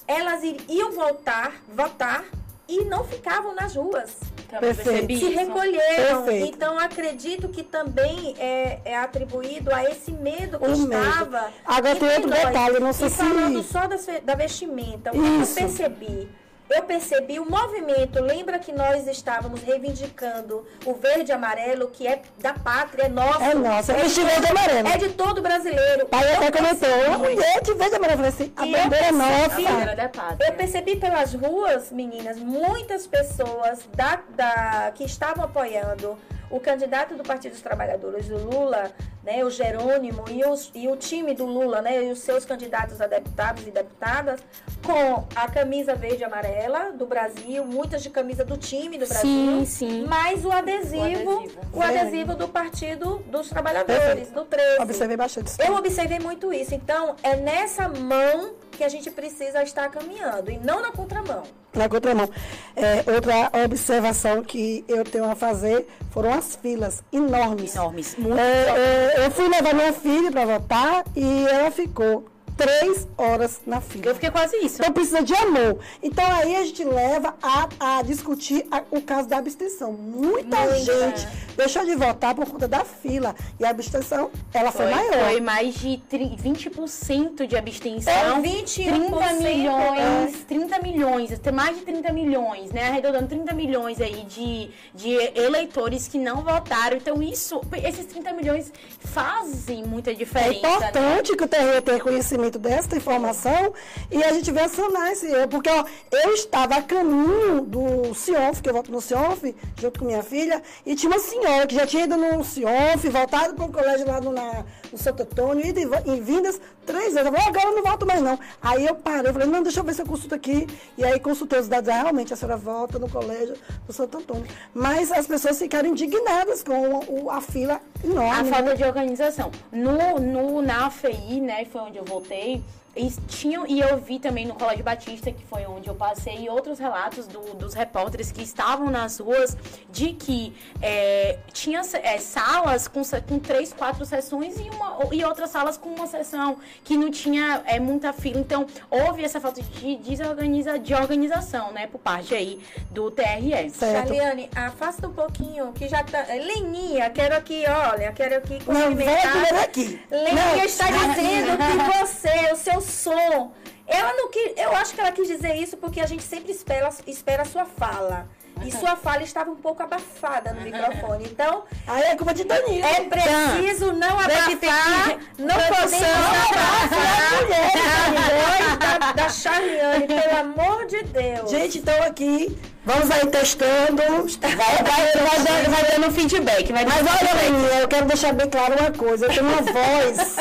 Elas 0.08 0.42
iam 0.68 0.92
voltar, 0.92 1.54
votar 1.72 2.26
e 2.68 2.84
não 2.86 3.04
ficavam 3.04 3.54
nas 3.54 3.76
ruas. 3.76 4.16
Também 4.50 4.74
Perfeito. 4.74 4.90
percebi 4.90 5.18
Se 5.20 5.26
isso. 5.26 5.38
recolheram. 5.40 6.24
Perfeito. 6.24 6.56
Então 6.56 6.80
acredito 6.80 7.50
que 7.50 7.62
também 7.62 8.34
é, 8.40 8.80
é 8.84 8.98
atribuído 8.98 9.72
a 9.72 9.84
esse 9.84 10.12
medo 10.12 10.58
que 10.58 10.66
O 10.66 10.78
medo. 10.88 11.04
estava. 11.04 11.52
Agora 11.64 11.96
tem 11.96 12.10
outro 12.16 12.30
nós. 12.32 12.40
detalhe, 12.46 12.80
não 12.80 12.92
sei 12.94 13.08
e 13.08 13.10
se- 13.12 13.18
falando 13.18 13.62
só 13.64 13.86
das 13.88 14.08
da 14.24 14.34
vestimenta, 14.34 15.12
o 15.12 15.14
que 15.14 15.20
eu 15.20 15.48
percebi? 15.56 16.28
Eu 16.70 16.84
percebi 16.84 17.40
o 17.40 17.50
movimento. 17.50 18.22
Lembra 18.22 18.60
que 18.60 18.72
nós 18.72 19.08
estávamos 19.08 19.62
reivindicando 19.64 20.66
o 20.86 20.94
verde 20.94 21.32
e 21.32 21.34
amarelo, 21.34 21.88
que 21.88 22.08
é 22.08 22.22
da 22.40 22.54
pátria, 22.54 23.04
é 23.04 23.10
nosso. 23.10 23.42
É 23.42 23.54
nosso, 23.56 23.92
é 23.92 24.04
de 24.04 24.10
verde 24.24 24.30
e 24.30 24.48
todo- 24.48 24.58
amarelo. 24.58 24.88
É 24.88 24.98
de 24.98 25.10
todo 25.10 25.42
brasileiro. 25.42 26.06
Pai 26.08 26.34
até 26.34 26.52
comentou, 26.52 26.90
uma 27.08 27.18
Muito. 27.18 27.34
mulher 27.36 27.62
de 27.62 27.74
verde 27.74 27.94
e 27.94 27.96
amarelo. 27.98 28.12
Eu 28.14 28.18
falei 28.18 28.30
assim, 28.30 28.54
a 28.56 28.66
E 28.68 28.72
bandeira 28.72 29.06
é 29.06 29.10
percebi- 29.10 29.24
A 29.24 29.40
nossa. 29.40 29.62
bandeira 29.62 29.96
da 29.96 30.10
pátria. 30.10 30.48
Eu 30.48 30.54
percebi 30.54 30.96
pelas 30.96 31.34
ruas, 31.34 31.92
meninas, 31.92 32.38
muitas 32.38 33.08
pessoas 33.08 33.80
da, 33.96 34.20
da- 34.30 34.92
que 34.94 35.04
estavam 35.04 35.44
apoiando 35.46 36.18
o 36.52 36.60
candidato 36.60 37.14
do 37.16 37.24
Partido 37.24 37.52
dos 37.52 37.62
Trabalhadores, 37.62 38.30
o 38.30 38.38
Lula, 38.38 38.92
né, 39.30 39.46
o 39.46 39.50
Jerônimo 39.52 40.26
e, 40.28 40.44
os- 40.44 40.72
e 40.74 40.88
o 40.88 40.96
time 40.96 41.36
do 41.36 41.46
Lula, 41.46 41.84
né, 41.84 42.04
e 42.04 42.12
os 42.12 42.18
seus 42.20 42.44
candidatos 42.46 43.00
a 43.00 43.06
deputados 43.06 43.66
e 43.68 43.70
deputadas, 43.70 44.40
com 44.84 45.24
a 45.36 45.48
camisa 45.48 45.94
verde 45.94 46.22
e 46.22 46.26
amarela 46.26 46.92
do 46.92 47.06
Brasil, 47.06 47.64
muitas 47.64 48.02
de 48.02 48.10
camisa 48.10 48.44
do 48.44 48.58
time 48.58 48.98
do 48.98 49.06
Brasil, 49.08 49.22
Sim, 49.22 49.66
sim. 49.66 50.06
mais 50.08 50.44
o 50.44 50.52
adesivo, 50.52 51.30
O 51.32 51.40
adesivo. 51.42 51.60
o 51.74 51.82
adesivo 51.84 52.36
do 52.36 52.48
Partido 52.48 53.20
dos 53.28 53.50
Trabalhadores, 53.50 54.30
do 54.32 54.46
13. 54.46 54.82
Observei 54.82 55.16
bastante 55.18 55.48
isso. 55.48 55.62
Eu 55.62 55.76
observei 55.76 56.18
muito 56.20 56.52
isso. 56.52 56.74
Então, 56.74 57.16
é 57.22 57.36
nessa 57.36 57.88
mão 57.88 58.54
que 58.72 58.84
a 58.84 58.90
gente 58.90 59.12
precisa 59.12 59.62
estar 59.62 59.90
caminhando 59.92 60.50
e 60.50 60.58
não 60.58 60.82
na 60.82 60.92
contramão. 60.92 61.44
Na 61.74 61.88
contramão. 61.88 62.28
É, 62.76 63.04
outra 63.14 63.52
observação 63.64 64.42
que 64.44 64.84
eu 64.88 65.04
tenho 65.04 65.30
a 65.30 65.36
fazer 65.36 65.86
foram 66.10 66.34
as 66.34 66.56
filas 66.56 67.04
enormes. 67.14 67.76
Enormes. 67.76 68.16
Muito 68.18 68.40
É, 68.40 68.44
é, 68.70 69.19
eu 69.20 69.32
fui 69.32 69.48
levar 69.48 69.74
minha 69.74 69.94
filha 69.94 70.32
para 70.32 70.46
votar 70.46 71.04
e 71.16 71.46
ela 71.48 71.70
ficou 71.72 72.26
três 72.60 73.08
horas 73.18 73.62
na 73.66 73.80
fila. 73.80 74.08
Eu 74.08 74.16
fiquei 74.16 74.30
quase 74.30 74.58
isso. 74.58 74.76
Então 74.82 74.92
precisa 74.92 75.24
de 75.24 75.34
amor. 75.34 75.80
Então 76.04 76.26
aí 76.30 76.56
a 76.58 76.64
gente 76.66 76.84
leva 76.84 77.34
a, 77.42 77.70
a 77.80 78.02
discutir 78.02 78.66
a- 78.70 78.84
o 78.92 79.02
caso 79.02 79.30
da 79.30 79.38
abstenção. 79.38 79.94
Muita 79.94 80.58
Muita. 80.60 80.76
gente 80.76 81.28
deixou 81.56 81.86
de 81.86 81.96
votar 81.96 82.36
por 82.36 82.46
conta 82.50 82.68
da 82.68 82.84
fila. 82.84 83.34
E 83.60 83.66
a 83.66 83.70
abstenção, 83.70 84.30
ela 84.54 84.72
foi, 84.72 84.88
Foi, 84.88 84.96
maior. 84.96 85.30
foi 85.30 85.42
mais 85.42 85.76
de 85.76 85.98
tri- 86.10 86.36
20% 86.38 87.48
de 87.48 87.56
abstenção. 87.56 88.12
É, 88.14 88.42
21%, 88.42 88.90
30 88.90 89.34
milhões, 89.34 90.00
é. 90.00 90.32
30 90.48 90.80
milhões, 90.80 91.40
tem 91.40 91.54
mais 91.54 91.78
de 91.78 91.84
30 91.86 92.12
milhões, 92.12 92.72
né? 92.72 92.88
Arredondando 92.90 93.28
30 93.28 93.54
milhões 93.54 94.02
aí 94.02 94.26
de, 94.26 94.70
de 94.94 95.14
eleitores 95.40 96.08
que 96.08 96.18
não 96.18 96.42
votaram. 96.44 96.98
Então, 96.98 97.22
isso, 97.22 97.62
esses 97.84 98.06
30 98.06 98.34
milhões 98.34 98.72
fazem 99.00 99.84
muita 99.84 100.12
É 100.12 100.14
diferença. 100.14 100.50
né? 100.68 100.74
importante 100.76 101.36
que 101.36 101.44
o 101.44 101.48
TRE 101.48 101.82
tenha 101.84 102.00
conhecimento 102.00 102.49
desta 102.58 102.96
informação 102.96 103.74
e 104.10 104.24
a 104.24 104.32
gente 104.34 104.52
venha 104.52 104.70
sanar 104.70 105.12
esse 105.12 105.28
erro. 105.28 105.48
Porque 105.50 105.70
ó, 105.70 105.84
eu 106.12 106.34
estava 106.34 106.76
a 106.76 106.82
caminho 106.82 107.62
do 107.62 108.14
Cionf, 108.16 108.62
que 108.62 108.70
eu 108.70 108.74
voto 108.74 108.92
no 108.92 109.02
Cionf, 109.02 109.44
junto 109.80 110.00
com 110.00 110.06
minha 110.06 110.24
filha, 110.24 110.62
e 110.86 110.96
tinha 110.96 111.12
uma 111.12 111.20
senhora 111.20 111.68
que 111.68 111.76
já 111.76 111.86
tinha 111.86 112.06
ido 112.06 112.18
no 112.18 112.44
Cionf, 112.44 113.04
voltado 113.12 113.54
para 113.54 113.66
um 113.66 113.72
colégio 113.72 114.08
lá 114.08 114.22
no, 114.22 114.32
na, 114.32 114.64
no 114.92 114.98
Santo 114.98 115.24
Antônio, 115.24 115.66
ido 115.66 115.80
e 115.80 116.10
em 116.10 116.22
vindas 116.22 116.60
três 116.86 117.14
vezes. 117.14 117.18
Ela 117.18 117.32
falou, 117.32 117.48
agora 117.50 117.68
eu 117.70 117.76
não 117.76 117.84
volto 117.84 118.06
mais 118.06 118.22
não. 118.22 118.40
Aí 118.62 118.86
eu 118.86 118.96
parei, 118.96 119.30
eu 119.30 119.34
falei, 119.34 119.48
não, 119.48 119.62
deixa 119.62 119.80
eu 119.82 119.84
ver 119.84 119.94
se 119.94 120.02
eu 120.02 120.06
consulto 120.06 120.34
aqui. 120.34 120.66
E 120.98 121.04
aí 121.04 121.20
consultei 121.20 121.60
os 121.60 121.68
dados, 121.68 121.90
ah, 121.90 122.02
realmente 122.04 122.34
a 122.34 122.38
senhora 122.38 122.58
volta 122.58 122.98
no 122.98 123.10
colégio 123.10 123.56
do 123.86 123.94
Santo 123.94 124.18
Antônio. 124.18 124.46
Mas 124.74 125.12
as 125.12 125.28
pessoas 125.28 125.60
ficaram 125.60 125.90
indignadas 125.90 126.64
com 126.64 127.00
o- 127.08 127.30
a 127.30 127.42
fila 127.42 127.82
enorme. 128.04 128.30
A 128.40 128.44
né? 128.44 128.52
falta 128.52 128.76
de 128.76 128.84
organização. 128.84 129.52
No, 129.72 130.20
no, 130.20 130.62
na 130.62 130.88
AFI, 130.88 131.42
né, 131.42 131.66
foi 131.66 131.82
onde 131.82 131.98
eu 131.98 132.06
voltei, 132.06 132.39
também 132.40 132.64
e, 133.00 133.12
tinham, 133.28 133.66
e 133.66 133.80
eu 133.80 133.98
vi 133.98 134.20
também 134.20 134.46
no 134.46 134.54
Colégio 134.56 134.84
Batista, 134.84 135.32
que 135.32 135.44
foi 135.46 135.66
onde 135.66 135.88
eu 135.88 135.96
passei, 135.96 136.38
e 136.46 136.50
outros 136.50 136.78
relatos 136.80 137.28
do- 137.28 137.54
dos 137.56 137.74
repórteres 137.74 138.32
que 138.32 138.42
estavam 138.44 138.90
nas 138.92 139.20
ruas, 139.20 139.56
de 139.90 140.14
que 140.14 140.54
é, 140.82 141.40
tinha 141.54 141.82
é, 142.04 142.18
salas 142.18 142.88
com, 142.88 143.02
com 143.28 143.40
três, 143.40 143.72
quatro 143.74 144.06
sessões 144.06 144.58
e, 144.60 144.70
uma, 144.70 144.98
e 145.12 145.24
outras 145.24 145.50
salas 145.50 145.78
com 145.78 145.90
uma 145.90 146.08
sessão, 146.08 146.58
que 146.84 146.98
não 146.98 147.10
tinha 147.10 147.62
é, 147.66 147.80
muita 147.80 148.12
fila. 148.14 148.40
Então, 148.40 148.66
houve 148.90 149.24
essa 149.24 149.40
falta 149.40 149.62
de, 149.62 149.96
desorganiza, 149.98 150.78
de 150.78 150.94
organização, 150.94 151.72
né, 151.72 151.88
por 151.88 152.00
parte 152.00 152.36
aí 152.36 152.60
do 152.92 153.10
TRE. 153.12 153.70
Certo. 153.70 154.08
Charliane, 154.08 154.50
afasta 154.56 155.08
um 155.08 155.14
pouquinho, 155.14 155.72
que 155.74 155.88
já 155.88 156.04
tá. 156.04 156.26
Leninha, 156.30 157.10
quero 157.10 157.36
aqui, 157.36 157.64
olha, 157.68 158.12
quero 158.12 158.38
aqui 158.38 158.60
Não, 158.68 158.74
vem 158.96 159.08
cumprimentar. 159.08 159.38
aqui, 159.38 159.54
vem 159.54 159.60
aqui. 159.64 160.02
Leninha 160.12 160.56
Não. 160.58 160.64
está 160.66 160.86
dizendo 160.86 161.58
que 161.58 161.98
você, 162.06 162.52
o 162.52 162.56
seu 162.56 162.82
som 162.90 163.54
Ela 163.88 164.14
não 164.14 164.30
quis, 164.30 164.52
eu 164.58 164.72
acho 164.76 164.94
que 164.94 165.00
ela 165.02 165.12
quis 165.12 165.28
dizer 165.28 165.56
isso 165.56 165.78
porque 165.78 166.00
a 166.00 166.06
gente 166.06 166.24
sempre 166.24 166.52
espera, 166.52 166.90
espera 167.08 167.42
a 167.42 167.46
sua 167.46 167.66
fala. 167.66 168.28
E 168.66 168.72
sua 168.72 168.96
fala 168.96 169.24
estava 169.24 169.50
um 169.50 169.56
pouco 169.56 169.82
abafada 169.82 170.52
no 170.54 170.62
microfone. 170.62 171.26
Então, 171.26 171.64
Aí 171.88 172.04
é 172.04 172.16
culpa 172.16 172.34
de 172.34 172.44
Danilo. 172.44 172.86
é 172.86 173.04
preciso 173.06 173.94
não 173.94 174.20
abafar, 174.20 175.18
não 175.38 175.56
podemos 175.56 176.04
abafar 176.04 176.84
a 176.84 178.12
voz 178.12 178.78
da, 178.78 179.12
da 179.14 179.30
Charliane, 179.30 180.08
pelo 180.08 180.38
amor 180.38 180.86
de 180.88 181.04
Deus. 181.04 181.50
Gente, 181.50 181.78
então 181.80 182.04
aqui, 182.04 182.58
vamos 182.90 183.12
aí 183.12 183.26
testando. 183.28 184.02
Vai, 184.42 184.58
vai, 184.58 185.14
vai, 185.14 185.40
dando, 185.44 185.70
vai 185.70 185.84
dando 185.92 186.12
feedback. 186.12 186.74
Vai 186.74 186.86
Mas 186.86 187.02
olha, 187.02 187.36
menina, 187.36 187.76
eu 187.82 187.88
quero 187.88 188.06
deixar 188.08 188.34
bem 188.34 188.50
claro 188.50 188.76
uma 188.80 188.92
coisa. 188.92 189.28
Eu 189.28 189.30
tenho 189.30 189.46
uma 189.46 189.62
voz, 189.62 190.36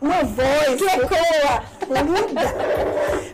uma 0.00 0.22
voz 0.22 0.78
que 0.78 0.84
ecoa, 0.84 1.62
linda. 1.88 2.54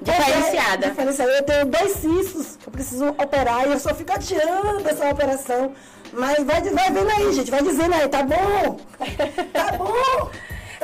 Diferenciada. 0.03 0.91
Diferenciada. 0.91 1.33
Eu 1.33 1.43
tenho 1.43 1.67
dois 1.67 1.93
cistos 1.93 2.59
eu 2.65 2.71
preciso 2.73 3.09
operar 3.09 3.67
e 3.67 3.73
eu 3.73 3.79
só 3.81 3.95
fico 3.95 4.13
adiando 4.13 4.89
essa 4.89 5.11
operação. 5.11 5.73
Mas 6.13 6.45
vai, 6.45 6.61
vai 6.63 6.91
vendo 6.91 7.11
aí, 7.11 7.33
gente, 7.33 7.51
vai 7.51 7.63
dizendo 7.63 7.95
aí, 7.95 8.07
tá 8.09 8.23
bom? 8.23 8.79
Tá 9.53 9.73
bom? 9.73 10.31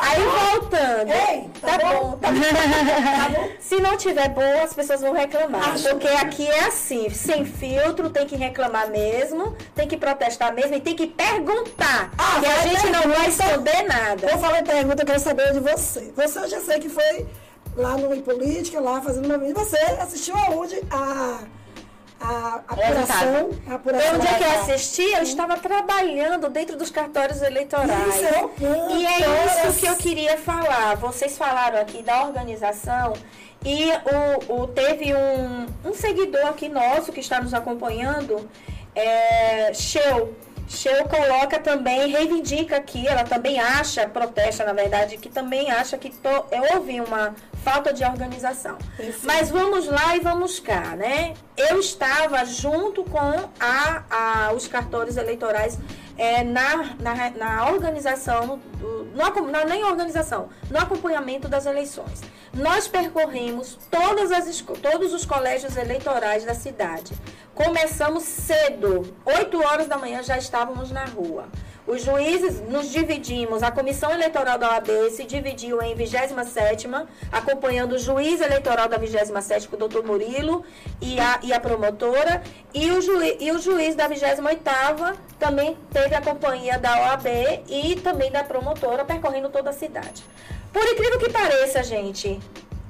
Aí 0.00 0.22
voltando. 0.22 1.10
Ei, 1.10 1.50
tá 1.60 1.78
bom? 1.78 2.12
tá 2.18 2.30
bom. 2.30 2.40
Tá 2.40 3.28
bom? 3.30 3.48
Se 3.60 3.80
não 3.80 3.96
tiver 3.96 4.28
bom, 4.30 4.62
as 4.62 4.72
pessoas 4.74 5.00
vão 5.00 5.12
reclamar. 5.12 5.72
Acho 5.72 5.88
Porque 5.90 6.08
aqui 6.08 6.46
é 6.46 6.66
assim, 6.66 7.10
sem 7.10 7.44
filtro, 7.44 8.10
tem 8.10 8.26
que 8.26 8.36
reclamar 8.36 8.90
mesmo, 8.90 9.56
tem 9.74 9.86
que 9.86 9.96
protestar 9.96 10.52
mesmo 10.54 10.74
e 10.74 10.80
tem 10.80 10.94
que 10.94 11.06
perguntar. 11.06 12.10
Ah, 12.16 12.40
que 12.40 12.46
a 12.46 12.60
gente 12.62 12.86
não 12.90 13.02
vai 13.02 13.26
pergunta. 13.26 13.44
esconder 13.44 13.82
nada. 13.84 14.30
Eu 14.30 14.38
falei 14.38 14.62
pergunta, 14.62 15.02
eu 15.02 15.06
quero 15.06 15.20
saber 15.20 15.52
de 15.52 15.60
você. 15.60 16.12
Você 16.14 16.38
eu 16.38 16.48
já 16.48 16.60
sei 16.60 16.78
que 16.78 16.88
foi 16.88 17.26
lá 17.76 17.96
no 17.96 18.14
Em 18.14 18.22
Política, 18.22 18.80
lá 18.80 19.00
fazendo 19.00 19.26
uma. 19.26 19.38
Você 19.38 19.76
assistiu 20.00 20.36
aonde 20.36 20.80
a, 20.90 21.40
a 22.20 22.56
apuração? 22.66 23.50
A 23.68 23.74
apuração 23.74 24.06
Eu, 24.08 24.14
onde 24.16 24.26
é 24.26 24.34
que 24.34 24.44
eu 24.44 24.50
assisti, 24.60 25.02
eu 25.12 25.22
estava 25.22 25.56
trabalhando 25.56 26.48
dentro 26.48 26.76
dos 26.76 26.90
cartórios 26.90 27.40
eleitorais. 27.42 28.14
Isso 28.16 28.24
é 28.24 28.44
o 28.44 28.48
ponto, 28.48 28.96
E 28.96 29.06
é 29.06 29.28
horas. 29.28 29.64
isso 29.74 29.80
que 29.80 29.86
eu 29.86 29.96
queria 29.96 30.36
falar. 30.38 30.96
Vocês 30.96 31.36
falaram 31.38 31.80
aqui 31.80 32.02
da 32.02 32.24
organização 32.24 33.12
e 33.64 33.90
o, 34.48 34.62
o- 34.62 34.66
teve 34.68 35.14
um, 35.14 35.66
um 35.84 35.94
seguidor 35.94 36.46
aqui 36.46 36.68
nosso 36.68 37.12
que 37.12 37.20
está 37.20 37.40
nos 37.40 37.54
acompanhando, 37.54 38.48
é, 38.94 39.72
Sheu. 39.74 40.34
Sheu 40.70 41.04
coloca 41.08 41.58
também, 41.58 42.10
reivindica 42.10 42.76
aqui, 42.76 43.08
ela 43.08 43.24
também 43.24 43.58
acha, 43.58 44.06
protesta 44.06 44.64
na 44.66 44.74
verdade, 44.74 45.16
que 45.16 45.30
também 45.30 45.70
acha 45.70 45.96
que 45.96 46.10
to- 46.10 46.44
houve 46.74 47.00
uma 47.00 47.34
falta 47.70 47.92
de 47.92 48.04
organização. 48.04 48.76
Perfeito. 48.96 49.26
Mas 49.26 49.50
vamos 49.50 49.86
lá 49.86 50.16
e 50.16 50.20
vamos 50.20 50.58
cá, 50.58 50.96
né? 50.96 51.34
Eu 51.56 51.78
estava 51.80 52.44
junto 52.44 53.04
com 53.04 53.18
a, 53.60 54.02
a- 54.10 54.52
os 54.52 54.66
cartórios 54.66 55.16
eleitorais 55.16 55.78
é, 56.16 56.42
na, 56.42 56.96
na, 56.98 57.30
na 57.30 57.70
organização, 57.70 58.58
no, 58.80 59.04
não, 59.14 59.64
nem 59.66 59.84
organização, 59.84 60.48
no 60.70 60.78
acompanhamento 60.78 61.46
das 61.48 61.66
eleições. 61.66 62.22
Nós 62.54 62.88
percorremos 62.88 63.78
todas 63.90 64.32
as, 64.32 64.60
todos 64.60 65.12
os 65.12 65.24
colégios 65.26 65.76
eleitorais 65.76 66.44
da 66.44 66.54
cidade. 66.54 67.12
Começamos 67.54 68.22
cedo, 68.24 69.14
8 69.24 69.62
horas 69.62 69.86
da 69.88 69.98
manhã 69.98 70.22
já 70.22 70.38
estávamos 70.38 70.90
na 70.90 71.04
rua. 71.04 71.48
Os 71.88 72.02
juízes 72.04 72.60
nos 72.68 72.90
dividimos, 72.90 73.62
a 73.62 73.70
Comissão 73.70 74.10
Eleitoral 74.12 74.58
da 74.58 74.72
OAB 74.72 74.88
se 75.10 75.24
dividiu 75.24 75.80
em 75.80 75.96
27ª, 75.96 77.06
acompanhando 77.32 77.92
o 77.94 77.98
juiz 77.98 78.42
eleitoral 78.42 78.88
da 78.88 78.98
27ª, 78.98 79.68
o 79.72 79.76
doutor 79.78 80.04
Murilo, 80.04 80.62
e 81.00 81.18
a, 81.18 81.40
e 81.42 81.50
a 81.50 81.58
promotora, 81.58 82.42
e 82.74 82.90
o, 82.90 83.00
juiz, 83.00 83.36
e 83.40 83.50
o 83.52 83.58
juiz 83.58 83.94
da 83.94 84.06
28ª 84.06 85.16
também 85.38 85.78
teve 85.90 86.14
a 86.14 86.20
companhia 86.20 86.78
da 86.78 86.94
OAB 87.00 87.26
e 87.66 87.96
também 87.96 88.30
da 88.30 88.44
promotora, 88.44 89.02
percorrendo 89.06 89.48
toda 89.48 89.70
a 89.70 89.72
cidade. 89.72 90.22
Por 90.70 90.82
incrível 90.82 91.18
que 91.18 91.30
pareça, 91.30 91.82
gente, 91.82 92.38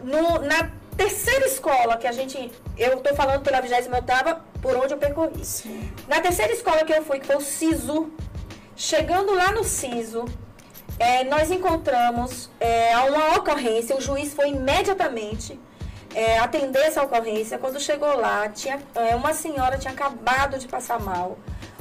no- 0.02 0.40
na 0.40 0.72
terceira 0.96 1.46
escola 1.46 1.96
que 1.96 2.08
a 2.08 2.10
gente, 2.12 2.50
eu 2.76 2.94
estou 2.94 3.14
falando 3.14 3.42
pela 3.44 3.62
28ª, 3.62 4.38
por 4.60 4.74
onde 4.74 4.92
eu 4.92 4.98
percorri. 4.98 5.40
Na 6.08 6.20
terceira 6.20 6.52
escola 6.52 6.78
que 6.84 6.92
eu 6.92 7.04
fui, 7.04 7.20
que 7.20 7.26
foi 7.28 7.36
o 7.36 7.40
SISO, 7.40 8.10
Chegando 8.80 9.34
lá 9.34 9.50
no 9.50 9.64
CISO, 9.64 10.24
eh, 11.00 11.24
nós 11.24 11.50
encontramos 11.50 12.48
eh, 12.60 12.96
uma 13.08 13.36
ocorrência, 13.36 13.96
o 13.96 14.00
juiz 14.00 14.32
foi 14.32 14.50
imediatamente 14.50 15.58
eh, 16.14 16.38
atender 16.38 16.82
essa 16.82 17.02
ocorrência. 17.02 17.58
Quando 17.58 17.80
chegou 17.80 18.16
lá, 18.16 18.48
tinha, 18.48 18.80
eh, 18.94 19.16
uma 19.16 19.34
senhora 19.34 19.76
tinha 19.78 19.92
acabado 19.92 20.56
de 20.60 20.68
passar 20.68 21.00
mal. 21.00 21.36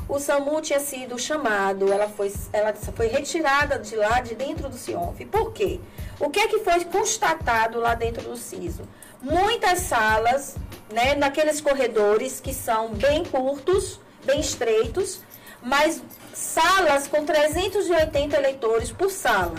O 0.10 0.18
SAMU 0.18 0.60
tinha 0.60 0.80
sido 0.80 1.20
chamado, 1.20 1.94
ela 1.94 2.10
foi, 2.10 2.34
ela 2.52 2.74
foi 2.74 3.06
retirada 3.06 3.78
de 3.78 3.96
lá, 3.96 4.20
de 4.20 4.34
dentro 4.34 4.68
do 4.68 4.76
CIONF. 4.76 5.24
Por 5.26 5.54
quê? 5.54 5.80
O 6.20 6.32
que 6.32 6.40
é 6.40 6.48
que 6.48 6.64
foi 6.64 6.84
constatado 6.86 7.80
lá 7.80 7.94
dentro 7.94 8.24
do 8.24 8.36
CISO? 8.36 8.82
Muitas 9.22 9.82
salas, 9.82 10.56
né, 10.92 11.14
naqueles 11.14 11.62
corredores 11.62 12.40
que 12.40 12.56
são 12.56 12.90
bem 12.90 13.24
curtos, 13.24 14.00
bem 14.26 14.40
estreitos, 14.40 15.22
mas 15.62 16.02
salas 16.38 17.08
com 17.08 17.26
380 17.26 18.38
eleitores 18.38 18.92
por 18.92 19.10
sala. 19.10 19.56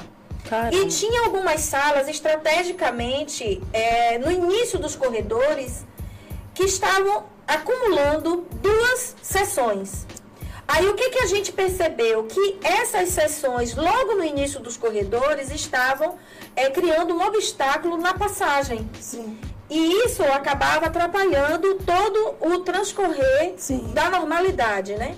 E 0.73 0.87
tinha 0.87 1.23
algumas 1.23 1.61
salas 1.61 2.09
estrategicamente 2.09 3.61
é, 3.73 4.17
no 4.19 4.31
início 4.31 4.79
dos 4.79 4.97
corredores 4.97 5.85
que 6.55 6.65
estavam 6.65 7.25
acumulando 7.47 8.47
duas 8.63 9.15
sessões. 9.21 10.07
Aí 10.67 10.87
o 10.89 10.95
que, 10.95 11.11
que 11.11 11.19
a 11.19 11.27
gente 11.27 11.53
percebeu? 11.53 12.25
Que 12.25 12.59
essas 12.63 13.11
sessões, 13.11 13.75
logo 13.75 14.15
no 14.15 14.25
início 14.25 14.61
dos 14.61 14.77
corredores, 14.77 15.51
estavam 15.51 16.17
é, 16.55 16.71
criando 16.71 17.15
um 17.15 17.27
obstáculo 17.27 17.97
na 17.99 18.15
passagem. 18.15 18.89
Sim. 19.01 19.39
E 19.69 20.07
isso 20.07 20.23
acabava 20.23 20.87
atrapalhando 20.87 21.75
todo 21.77 22.37
o 22.41 22.61
transcorrer 22.61 23.55
Sim. 23.57 23.93
da 23.93 24.09
normalidade, 24.09 24.95
né? 24.95 25.17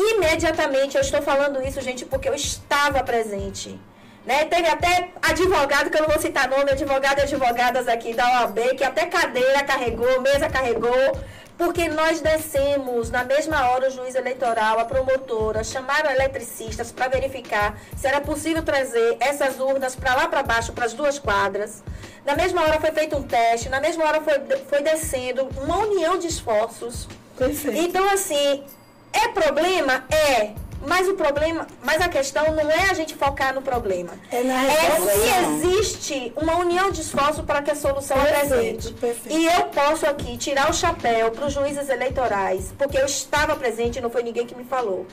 Imediatamente, 0.00 0.96
eu 0.96 1.02
estou 1.02 1.20
falando 1.20 1.62
isso, 1.62 1.80
gente, 1.82 2.06
porque 2.06 2.28
eu 2.28 2.34
estava 2.34 3.02
presente. 3.02 3.78
Né? 4.24 4.44
Teve 4.46 4.68
até 4.68 5.10
advogado, 5.20 5.90
que 5.90 5.96
eu 5.96 6.02
não 6.02 6.08
vou 6.08 6.18
citar 6.18 6.48
nome, 6.48 6.70
advogado 6.70 7.18
e 7.18 7.22
advogadas 7.22 7.86
aqui 7.86 8.14
da 8.14 8.42
OAB, 8.42 8.76
que 8.76 8.84
até 8.84 9.06
cadeira 9.06 9.62
carregou, 9.62 10.20
mesa 10.22 10.48
carregou, 10.48 11.18
porque 11.58 11.88
nós 11.88 12.22
descemos 12.22 13.10
na 13.10 13.24
mesma 13.24 13.68
hora 13.68 13.88
o 13.88 13.90
juiz 13.90 14.14
eleitoral, 14.14 14.78
a 14.78 14.84
promotora, 14.86 15.62
chamaram 15.62 16.10
eletricistas 16.10 16.90
para 16.90 17.08
verificar 17.08 17.78
se 17.94 18.06
era 18.06 18.20
possível 18.22 18.62
trazer 18.62 19.18
essas 19.20 19.60
urnas 19.60 19.94
para 19.94 20.14
lá 20.14 20.28
para 20.28 20.42
baixo, 20.42 20.72
para 20.72 20.86
as 20.86 20.94
duas 20.94 21.18
quadras. 21.18 21.82
Na 22.24 22.34
mesma 22.34 22.62
hora 22.62 22.80
foi 22.80 22.92
feito 22.92 23.16
um 23.16 23.22
teste, 23.22 23.68
na 23.68 23.80
mesma 23.80 24.04
hora 24.06 24.22
foi, 24.22 24.40
foi 24.68 24.82
descendo 24.82 25.48
uma 25.62 25.78
união 25.78 26.18
de 26.18 26.26
esforços. 26.26 27.06
Perfeito. 27.36 27.78
Então, 27.78 28.08
assim, 28.08 28.64
é 29.12 29.28
problema? 29.28 30.04
É. 30.10 30.52
Mas 30.86 31.06
o 31.08 31.14
problema, 31.14 31.66
mas 31.82 32.00
a 32.00 32.08
questão 32.08 32.54
não 32.54 32.70
é 32.70 32.88
a 32.90 32.94
gente 32.94 33.14
focar 33.14 33.54
no 33.54 33.60
problema. 33.60 34.12
É 34.32 34.42
na 34.42 34.64
É 34.64 34.96
se 34.98 35.68
existe 35.68 36.32
uma 36.34 36.56
união 36.56 36.90
de 36.90 37.02
esforço 37.02 37.42
para 37.42 37.60
que 37.60 37.70
a 37.70 37.74
solução 37.74 38.16
Perfeito, 38.16 38.46
apresente. 38.46 38.92
perfeito. 38.94 39.38
E 39.38 39.46
eu 39.46 39.64
posso 39.66 40.06
aqui 40.06 40.38
tirar 40.38 40.70
o 40.70 40.72
chapéu 40.72 41.30
para 41.32 41.46
os 41.46 41.52
juízes 41.52 41.90
eleitorais, 41.90 42.72
porque 42.78 42.96
eu 42.96 43.04
estava 43.04 43.54
presente 43.56 43.98
e 43.98 44.00
não 44.00 44.08
foi 44.08 44.22
ninguém 44.22 44.46
que 44.46 44.54
me 44.54 44.64
falou. 44.64 45.06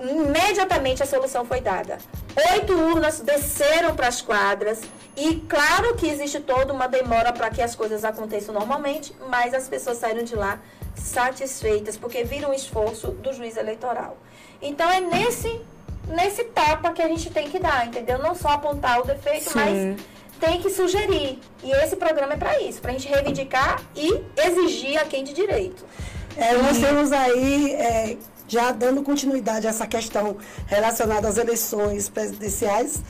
Imediatamente 0.00 1.02
a 1.02 1.06
solução 1.06 1.44
foi 1.44 1.60
dada. 1.60 1.98
Oito 2.54 2.72
urnas 2.72 3.20
desceram 3.20 3.94
para 3.94 4.08
as 4.08 4.20
quadras 4.20 4.80
e 5.16 5.36
claro 5.48 5.94
que 5.94 6.08
existe 6.08 6.40
toda 6.40 6.72
uma 6.72 6.88
demora 6.88 7.32
para 7.32 7.50
que 7.50 7.60
as 7.60 7.74
coisas 7.76 8.04
aconteçam 8.04 8.54
normalmente, 8.54 9.14
mas 9.28 9.52
as 9.52 9.68
pessoas 9.68 9.98
saíram 9.98 10.24
de 10.24 10.34
lá 10.34 10.58
satisfeitas 10.94 11.96
porque 11.96 12.24
viram 12.24 12.50
o 12.50 12.54
esforço 12.54 13.08
do 13.12 13.32
juiz 13.32 13.56
eleitoral. 13.56 14.16
Então 14.60 14.90
é 14.90 15.00
nesse 15.00 15.60
nesse 16.08 16.44
tapa 16.44 16.92
que 16.92 17.02
a 17.02 17.08
gente 17.08 17.30
tem 17.30 17.48
que 17.48 17.58
dar, 17.58 17.86
entendeu? 17.86 18.18
Não 18.18 18.34
só 18.34 18.48
apontar 18.48 19.00
o 19.00 19.04
defeito, 19.04 19.50
Sim. 19.50 19.58
mas 19.58 20.00
tem 20.40 20.60
que 20.60 20.70
sugerir. 20.70 21.38
E 21.62 21.70
esse 21.70 21.96
programa 21.96 22.34
é 22.34 22.36
para 22.36 22.60
isso, 22.60 22.80
para 22.80 22.90
a 22.90 22.94
gente 22.94 23.06
reivindicar 23.06 23.82
e 23.94 24.20
exigir 24.36 24.98
a 24.98 25.04
quem 25.04 25.22
de 25.22 25.32
direito. 25.32 25.84
É, 26.36 26.54
nós 26.54 26.78
temos 26.78 27.12
aí, 27.12 27.72
é, 27.74 28.16
já 28.50 28.72
dando 28.72 29.00
continuidade 29.02 29.68
a 29.68 29.70
essa 29.70 29.86
questão 29.86 30.36
relacionada 30.66 31.28
às 31.28 31.38
eleições 31.38 32.08
presidenciais, 32.08 33.00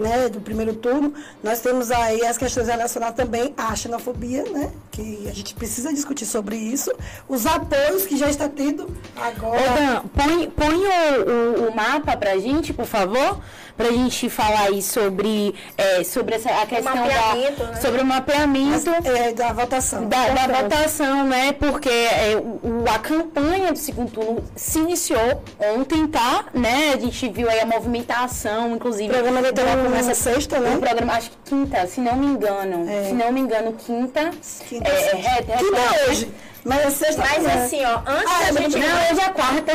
né, 0.00 0.30
do 0.30 0.40
primeiro 0.40 0.74
turno, 0.74 1.12
nós 1.42 1.60
temos 1.60 1.90
aí 1.90 2.24
as 2.24 2.38
questões 2.38 2.66
relacionadas 2.66 3.14
também 3.14 3.52
à 3.58 3.76
xenofobia, 3.76 4.42
né, 4.44 4.72
que 4.90 5.28
a 5.28 5.32
gente 5.34 5.54
precisa 5.54 5.92
discutir 5.92 6.24
sobre 6.24 6.56
isso, 6.56 6.90
os 7.28 7.44
apoios 7.44 8.06
que 8.06 8.16
já 8.16 8.30
está 8.30 8.48
tendo 8.48 8.84
Ô, 8.84 9.20
agora. 9.20 9.60
Dan, 9.60 10.02
põe, 10.14 10.50
põe 10.50 10.76
o, 10.76 11.66
o, 11.66 11.68
o 11.68 11.76
mapa 11.76 12.16
pra 12.16 12.38
gente, 12.38 12.72
por 12.72 12.86
favor, 12.86 13.38
pra 13.80 13.90
gente 13.92 14.28
falar 14.28 14.64
aí 14.68 14.82
sobre, 14.82 15.54
é, 15.78 16.04
sobre 16.04 16.34
essa, 16.34 16.50
a 16.50 16.66
questão 16.66 16.94
da, 16.94 17.02
né? 17.02 17.78
sobre 17.80 18.02
o 18.02 18.04
mapeamento 18.04 18.90
É, 19.04 19.32
da 19.32 19.52
votação. 19.54 20.06
da, 20.06 20.28
da 20.28 20.62
votação, 20.62 21.24
né? 21.26 21.52
Porque 21.52 21.88
é, 21.88 22.36
o, 22.36 22.84
a 22.94 22.98
campanha 22.98 23.72
do 23.72 23.78
segundo 23.78 24.10
turno 24.10 24.44
se 24.54 24.78
iniciou 24.80 25.42
ontem, 25.58 26.06
tá? 26.06 26.44
Né? 26.52 26.92
A 26.94 26.98
gente 26.98 27.28
viu 27.30 27.48
aí 27.48 27.60
a 27.60 27.66
movimentação, 27.66 28.72
inclusive. 28.76 29.08
O 29.08 29.12
programa 29.14 29.38
eleitoral 29.38 29.76
do- 29.76 29.84
começa 29.84 30.14
sexta, 30.14 30.58
né? 30.58 30.76
O 30.76 30.78
programa, 30.80 31.14
acho 31.14 31.30
que 31.30 31.36
quinta, 31.46 31.86
se 31.86 32.00
não 32.00 32.16
me 32.16 32.26
engano. 32.26 32.86
É. 32.88 33.04
Se 33.08 33.12
não 33.14 33.32
me 33.32 33.40
engano, 33.40 33.72
quinta. 33.72 34.30
Quinta, 34.68 34.88
é, 34.90 34.92
é, 34.92 35.44
é, 35.52 35.56
Quinta 35.56 35.78
é, 35.78 36.04
é 36.06 36.10
hoje. 36.10 36.30
Mas 36.64 36.80
é 36.80 36.90
sexta. 36.90 37.22
Mas 37.22 37.44
é. 37.44 37.52
assim, 37.52 37.84
ó, 37.84 38.00
antes 38.06 38.26
Ah, 38.30 38.48
é 38.48 38.52
da 38.52 38.60
gente. 38.60 38.78
Não, 38.78 39.10
hoje 39.10 39.20
é 39.20 39.30
quarta. 39.30 39.72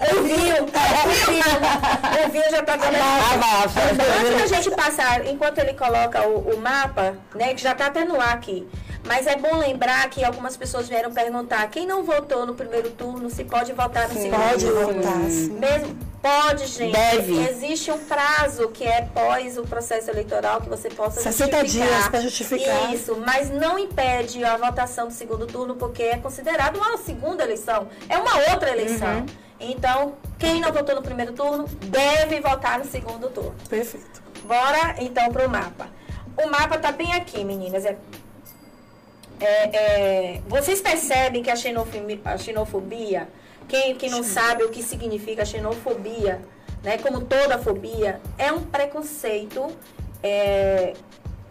O 0.00 0.22
vinho, 0.22 0.56
o 0.64 1.26
vinho, 1.26 2.26
o 2.26 2.30
vinho 2.30 2.50
já 2.50 2.62
tá 2.62 2.76
dando. 2.76 2.96
Abafa. 2.96 3.80
Antes 3.80 4.50
da 4.50 4.56
gente 4.56 4.70
passar, 4.74 5.26
enquanto 5.26 5.58
ele 5.58 5.74
coloca 5.74 6.26
o, 6.26 6.54
o 6.54 6.60
mapa, 6.60 7.14
né, 7.34 7.52
que 7.54 7.60
já 7.62 7.72
está 7.72 7.86
até 7.86 8.04
no 8.04 8.18
ar 8.20 8.32
aqui. 8.34 8.66
Mas 9.04 9.26
é 9.26 9.34
bom 9.36 9.56
lembrar 9.56 10.08
que 10.10 10.22
algumas 10.24 10.56
pessoas 10.56 10.88
vieram 10.88 11.12
perguntar 11.12 11.68
quem 11.70 11.86
não 11.86 12.04
votou 12.04 12.44
no 12.46 12.54
primeiro 12.54 12.90
turno 12.90 13.28
se 13.30 13.44
pode 13.44 13.72
votar 13.72 14.08
no 14.08 14.14
segundo 14.14 14.36
Pode 14.50 14.66
turno. 14.66 15.02
votar, 15.02 15.30
sim. 15.30 15.50
Mesmo, 15.58 15.98
pode, 16.22 16.66
gente. 16.66 16.92
Deve. 16.92 17.48
Existe 17.48 17.90
um 17.90 17.98
prazo 17.98 18.68
que 18.68 18.84
é 18.84 19.02
pós 19.12 19.56
o 19.58 19.62
processo 19.62 20.10
eleitoral 20.10 20.60
que 20.60 20.68
você 20.68 20.88
possa 20.90 21.20
60 21.22 21.60
justificar. 21.64 21.88
dias 21.88 22.08
pra 22.08 22.20
justificar. 22.20 22.94
Isso, 22.94 23.16
mas 23.26 23.50
não 23.50 23.78
impede 23.78 24.44
a 24.44 24.56
votação 24.56 25.08
do 25.08 25.14
segundo 25.14 25.46
turno 25.46 25.74
porque 25.76 26.02
é 26.02 26.18
considerado 26.18 26.76
uma 26.76 26.96
segunda 26.98 27.42
eleição. 27.42 27.88
É 28.08 28.18
uma 28.18 28.36
outra 28.52 28.70
eleição. 28.70 29.24
Então, 29.58 30.14
quem 30.38 30.60
não 30.60 30.72
votou 30.72 30.94
no 30.94 31.02
primeiro 31.02 31.32
turno 31.32 31.64
deve 31.86 32.40
votar 32.40 32.78
no 32.78 32.84
segundo 32.84 33.28
turno. 33.28 33.54
Perfeito. 33.68 34.22
Bora 34.44 34.96
então 34.98 35.30
pro 35.32 35.48
mapa. 35.50 35.88
O 36.42 36.48
mapa 36.48 36.78
tá 36.78 36.92
bem 36.92 37.12
aqui, 37.14 37.44
meninas. 37.44 37.84
É, 37.84 37.96
é- 39.40 39.76
é- 39.76 40.40
vocês 40.48 40.80
percebem 40.80 41.42
que 41.42 41.50
a 41.50 41.56
xenofobia, 41.56 42.20
a 42.24 42.38
xenofobia 42.38 43.28
quem, 43.68 43.94
quem 43.94 44.10
não 44.10 44.24
sabe 44.24 44.64
o 44.64 44.68
que 44.68 44.82
significa 44.82 45.44
xenofobia, 45.44 46.40
né, 46.82 46.98
como 46.98 47.20
toda 47.20 47.56
fobia, 47.58 48.20
é 48.36 48.50
um 48.52 48.62
preconceito. 48.62 49.68
é, 50.22 50.92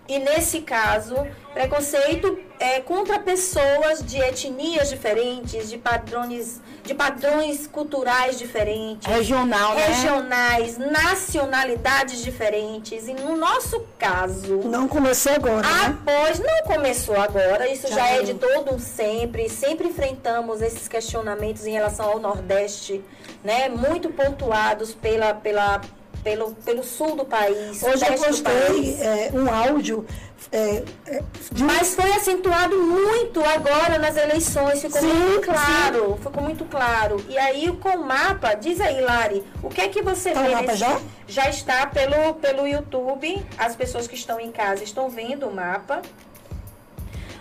e 0.10 0.18
nesse 0.18 0.62
caso, 0.62 1.16
preconceito 1.54 2.39
é, 2.60 2.82
contra 2.82 3.20
pessoas 3.20 4.04
de 4.04 4.18
etnias 4.18 4.89
diferentes, 4.89 5.70
de 5.70 5.78
padrões, 5.78 6.60
de 6.84 6.96
padrões 6.96 7.68
culturais 7.68 8.39
diferentes 8.39 9.08
Regional, 9.08 9.75
né? 9.75 9.86
regionais, 9.86 10.78
nacionalidades 10.80 12.24
diferentes. 12.24 13.08
E 13.08 13.13
no 13.13 13.38
nosso 13.38 13.86
caso, 14.00 14.58
Não 14.63 14.88
começou 14.88 15.32
agora, 15.32 15.68
né? 15.68 15.86
após, 15.86 16.39
não 16.39 16.63
começou 16.63 17.16
agora, 17.16 17.70
isso 17.70 17.88
Já 17.88 18.00
já 18.00 18.08
é 18.08 18.24
de 18.24 18.34
todo 18.34 18.74
um 18.74 18.80
sempre. 18.80 19.48
Sempre 19.48 19.89
enfrentamos 19.89 20.60
esses 20.63 20.88
questionamentos 20.88 21.68
em 21.68 21.72
relação 21.72 22.08
ao 22.08 22.20
Nordeste, 22.20 23.04
né? 23.44 23.70
Muito 23.70 24.10
pontuados 24.10 24.92
pela, 24.92 25.36
pela, 25.36 25.82
pelo, 26.29 26.51
pelo 26.55 26.83
sul 26.83 27.15
do 27.15 27.25
país. 27.25 27.81
Hoje 27.81 28.05
eu 28.05 28.13
postei 28.13 28.98
é, 29.01 29.31
um 29.33 29.50
áudio 29.53 30.05
é, 30.51 30.83
é, 31.07 31.24
de 31.51 31.63
Mas 31.63 31.93
foi 31.95 32.12
acentuado 32.13 32.75
muito 32.77 33.43
agora 33.43 33.98
nas 34.00 34.15
eleições, 34.15 34.81
ficou 34.81 35.00
Sim, 35.01 35.07
muito 35.07 35.45
claro, 35.45 36.17
ficou 36.21 36.43
muito 36.43 36.65
claro. 36.65 37.24
E 37.27 37.38
aí 37.38 37.71
com 37.79 37.89
o 37.89 38.05
mapa, 38.05 38.53
diz 38.53 38.79
aí, 38.79 39.01
Lari, 39.01 39.43
o 39.63 39.69
que 39.69 39.81
é 39.81 39.88
que 39.88 40.01
você 40.01 40.31
Tá 40.31 40.41
o 40.41 40.43
vê 40.43 40.50
mapa 40.50 40.62
nesse- 40.67 40.77
já? 40.77 41.00
Já 41.27 41.50
está 41.50 41.86
pelo, 41.88 42.33
pelo 42.36 42.67
YouTube, 42.67 43.45
as 43.57 43.75
pessoas 43.75 44.07
que 44.07 44.15
estão 44.15 44.39
em 44.39 44.51
casa 44.51 44.83
estão 44.83 45.09
vendo 45.09 45.48
o 45.48 45.53
mapa. 45.53 46.01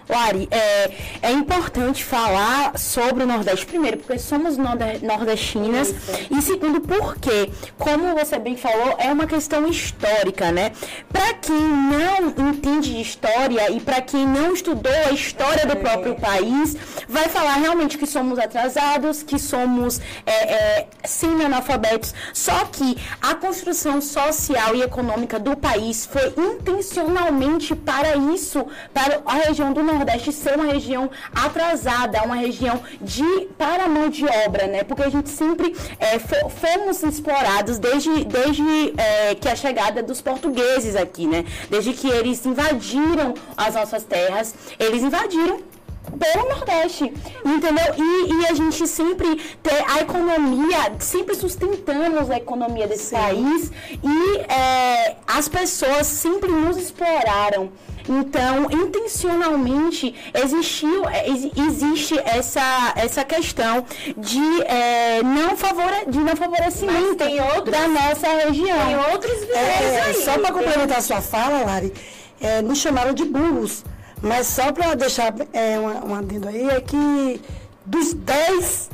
Lari, 0.09 0.49
é, 0.51 0.91
é 1.23 1.31
importante 1.33 2.03
falar 2.03 2.79
sobre 2.79 3.25
o 3.25 3.27
Nordeste, 3.27 3.67
primeiro, 3.67 3.99
porque 3.99 4.19
somos 4.19 4.57
norde- 4.57 5.05
nordestinas, 5.05 5.95
e 6.31 6.41
segundo, 6.41 6.81
porque, 6.81 7.51
como 7.77 8.15
você 8.15 8.39
bem 8.39 8.57
falou, 8.57 8.95
é 8.99 9.13
uma 9.13 9.27
questão 9.27 9.69
histórica, 9.69 10.51
né? 10.51 10.73
Para 11.13 11.35
quem 11.35 11.55
não 11.61 12.49
entende 12.49 12.95
de 12.95 13.01
história 13.03 13.71
e 13.71 13.81
para 13.81 14.01
quem 14.01 14.27
não 14.27 14.55
estudou 14.55 14.93
a 15.09 15.13
história 15.13 15.67
do 15.67 15.77
próprio 15.77 16.15
país, 16.15 16.75
vai 17.07 17.29
falar 17.29 17.55
realmente 17.57 17.99
que 17.99 18.07
somos 18.07 18.39
atrasados, 18.39 19.23
que 19.23 19.39
somos 19.39 20.01
é, 20.25 20.33
é, 20.55 20.87
semi-analfabetos, 21.05 22.15
só 22.33 22.65
que 22.67 22.97
a 23.21 23.35
construção 23.35 24.01
social 24.01 24.75
e 24.75 24.83
econômica 24.83 25.39
do 25.39 25.55
país 25.55 26.07
foi 26.07 26.33
intencionalmente 26.39 27.75
para 27.75 28.17
isso, 28.17 28.67
para 28.95 29.21
a 29.27 29.35
região 29.35 29.73
do 29.73 29.83
Nordeste 29.83 29.98
ser 30.33 30.55
uma 30.57 30.73
região 30.73 31.11
atrasada, 31.35 32.23
uma 32.23 32.35
região 32.37 32.81
de 33.01 33.49
para 33.57 33.89
mão 33.89 34.09
de 34.09 34.25
obra, 34.47 34.67
né? 34.67 34.85
Porque 34.85 35.03
a 35.03 35.09
gente 35.09 35.29
sempre 35.29 35.75
é, 35.99 36.19
fo- 36.19 36.49
fomos 36.49 37.03
explorados 37.03 37.79
desde, 37.79 38.25
desde 38.25 38.95
é, 38.97 39.35
que 39.35 39.49
a 39.49 39.57
chegada 39.57 40.03
dos 40.03 40.21
portugueses 40.21 40.95
aqui, 40.97 41.27
né? 41.27 41.45
Desde 41.71 41.93
que 41.93 42.09
eles 42.09 42.45
invadiram 42.47 43.35
as 43.57 43.75
nossas 43.75 44.05
terras, 44.05 44.55
eles 44.79 45.03
invadiram 45.03 45.61
pelo 46.11 46.49
Nordeste, 46.49 47.13
entendeu? 47.45 47.95
E, 47.97 48.33
e 48.43 48.47
a 48.47 48.55
gente 48.55 48.87
sempre 48.87 49.37
ter 49.63 49.85
a 49.91 50.01
economia, 50.01 50.93
sempre 50.99 51.35
sustentamos 51.35 52.31
a 52.31 52.37
economia 52.37 52.87
desse 52.87 53.15
país 53.15 53.71
e 54.03 54.39
é, 54.53 55.17
as 55.27 55.49
pessoas 55.49 56.07
sempre 56.07 56.51
nos 56.51 56.77
exploraram. 56.77 57.71
Então, 58.11 58.71
intencionalmente, 58.71 60.15
existiu, 60.33 61.07
é, 61.09 61.29
exi- 61.29 61.53
existe 61.57 62.19
essa, 62.25 62.93
essa 62.97 63.23
questão 63.25 63.85
de, 64.17 64.63
é, 64.63 65.23
não, 65.23 65.55
favore, 65.57 66.07
de 66.09 66.19
não 66.19 66.35
favorecimento 66.35 67.17
tem 67.17 67.39
outros- 67.41 67.71
da 67.77 67.87
nossa 67.89 68.27
região. 68.47 68.87
Tem 68.87 69.13
outros 69.13 69.43
É, 69.51 70.01
aí. 70.07 70.15
só 70.15 70.33
para 70.39 70.43
tem- 70.45 70.53
complementar 70.53 70.99
a 70.99 71.03
sua 71.03 71.21
fala, 71.21 71.65
Lari, 71.65 71.93
é, 72.41 72.63
nos 72.63 72.79
chamaram 72.79 73.13
de 73.13 73.25
burros. 73.27 73.85
Mas 74.23 74.47
só 74.47 74.73
para 74.73 74.95
deixar 74.95 75.35
é, 75.53 75.79
um, 75.79 76.11
um 76.11 76.15
adendo 76.15 76.49
aí, 76.49 76.69
é 76.69 76.81
que 76.81 77.41
dos 77.85 78.13
10, 78.15 78.91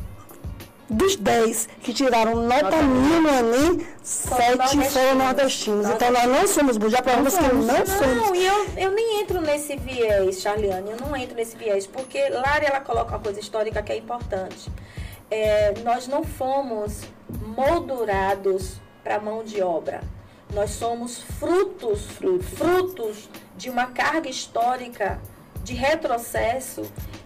dos 0.89 1.17
10 1.17 1.69
que 1.83 1.93
tiraram 1.93 2.37
nota 2.37 2.83
mil 2.83 3.23
no 3.23 3.29
Enem, 3.29 3.87
7 4.03 4.39
nordestinos. 4.39 4.87
foram 4.89 5.15
nordestinos. 5.17 5.89
Então 5.89 6.11
nós 6.11 6.25
não 6.29 6.47
somos 6.47 6.77
burros, 6.77 6.93
já 6.93 7.03
provamos 7.03 7.37
que 7.37 7.43
não 7.43 7.63
somos. 7.87 8.17
Não, 8.17 8.35
e 8.35 8.47
eu, 8.47 8.67
eu 8.77 8.91
nem 8.93 9.21
entro 9.21 9.41
nesse 9.41 9.77
viés, 9.77 10.41
Charliane, 10.41 10.91
eu 10.91 10.97
não 10.99 11.17
entro 11.17 11.35
nesse 11.35 11.57
viés, 11.57 11.87
porque 11.87 12.29
Lari, 12.29 12.67
ela 12.67 12.81
coloca 12.81 13.11
uma 13.11 13.21
coisa 13.21 13.41
histórica 13.41 13.83
que 13.83 13.93
é 13.93 13.97
importante. 13.97 14.71
É, 15.31 15.75
nós 15.83 16.07
não 16.07 16.23
fomos 16.23 17.01
moldurados 17.57 18.75
para 19.03 19.19
mão 19.19 19.43
de 19.43 19.63
obra. 19.63 20.03
Nós 20.55 20.71
somos 20.71 21.19
frutos, 21.19 22.07
frutos 22.57 23.29
de 23.57 23.69
uma 23.69 23.89
carga 23.89 24.29
histórica 24.29 25.21
de 25.65 25.75
retrocesso 25.75 26.83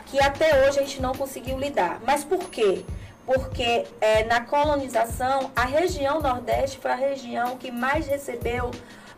que 0.06 0.18
até 0.18 0.66
hoje 0.66 0.78
a 0.78 0.82
gente 0.82 1.02
não 1.02 1.12
conseguiu 1.14 1.58
lidar. 1.58 2.00
Mas 2.06 2.24
por 2.24 2.48
quê? 2.48 2.86
Porque 3.26 3.84
é, 4.00 4.24
na 4.24 4.40
colonização, 4.40 5.50
a 5.54 5.66
região 5.66 6.22
Nordeste 6.22 6.78
foi 6.78 6.90
a 6.90 6.94
região 6.94 7.58
que 7.58 7.70
mais 7.70 8.06
recebeu 8.06 8.70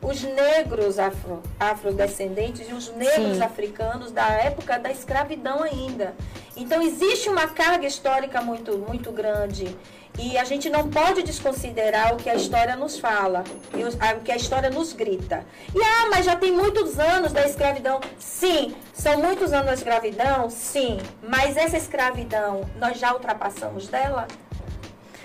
os 0.02 0.22
negros 0.22 0.98
afro, 0.98 1.40
afrodescendentes 1.60 2.68
e 2.68 2.72
os 2.72 2.90
negros 2.90 3.36
Sim. 3.36 3.42
africanos 3.42 4.10
da 4.10 4.26
época 4.26 4.76
da 4.76 4.90
escravidão 4.90 5.62
ainda. 5.62 6.16
Então 6.56 6.82
existe 6.82 7.28
uma 7.28 7.46
carga 7.46 7.86
histórica 7.86 8.40
muito, 8.40 8.76
muito 8.76 9.12
grande. 9.12 9.76
E 10.18 10.36
a 10.36 10.44
gente 10.44 10.68
não 10.68 10.88
pode 10.88 11.22
desconsiderar 11.22 12.12
o 12.12 12.16
que 12.16 12.28
a 12.28 12.34
história 12.34 12.76
nos 12.76 12.98
fala, 12.98 13.42
e 13.74 13.82
o 13.84 14.20
que 14.20 14.32
a 14.32 14.36
história 14.36 14.68
nos 14.68 14.92
grita. 14.92 15.44
E 15.74 15.78
ah, 15.82 16.08
mas 16.10 16.26
já 16.26 16.36
tem 16.36 16.52
muitos 16.52 16.98
anos 16.98 17.32
da 17.32 17.46
escravidão. 17.46 18.00
Sim, 18.18 18.74
são 18.92 19.18
muitos 19.18 19.52
anos 19.52 19.66
da 19.66 19.74
escravidão, 19.74 20.50
sim. 20.50 20.98
Mas 21.22 21.56
essa 21.56 21.76
escravidão, 21.76 22.68
nós 22.76 22.98
já 22.98 23.12
ultrapassamos 23.12 23.88
dela? 23.88 24.26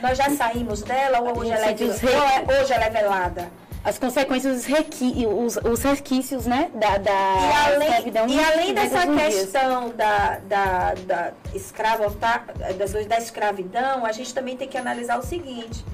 Nós 0.02 0.17
já 0.17 0.30
saímos 0.30 0.82
dela 0.82 1.19
ou 1.19 1.39
hoje, 1.39 1.52
ela 1.52 1.67
é, 1.67 1.71
é- 1.71 2.62
hoje 2.62 2.74
ela 2.74 2.86
é 2.86 2.89
velada? 2.89 3.52
As 3.86 4.00
consequências, 4.00 4.62
os, 4.62 4.65
requi, 4.65 5.28
os, 5.28 5.58
os 5.58 5.84
resquícios, 5.84 6.48
né, 6.48 6.71
da, 6.74 6.98
da 6.98 7.12
E 7.12 7.74
além, 7.74 7.88
escravidão. 7.88 8.28
e 8.28 8.43
além 8.43 8.74
dessa 8.74 9.06
questão 9.06 9.89
da, 9.89 10.39
da, 10.39 10.93
da, 10.95 11.34
escravo, 11.54 12.12
tá, 12.15 12.45
das, 12.80 12.93
da 13.06 13.19
escravidão, 13.19 14.04
a 14.04 14.12
gente 14.12 14.34
também 14.34 14.58
tem 14.58 14.67
que 14.67 14.76
analisar 14.76 15.19
o 15.19 15.24
seguinte. 15.24 15.86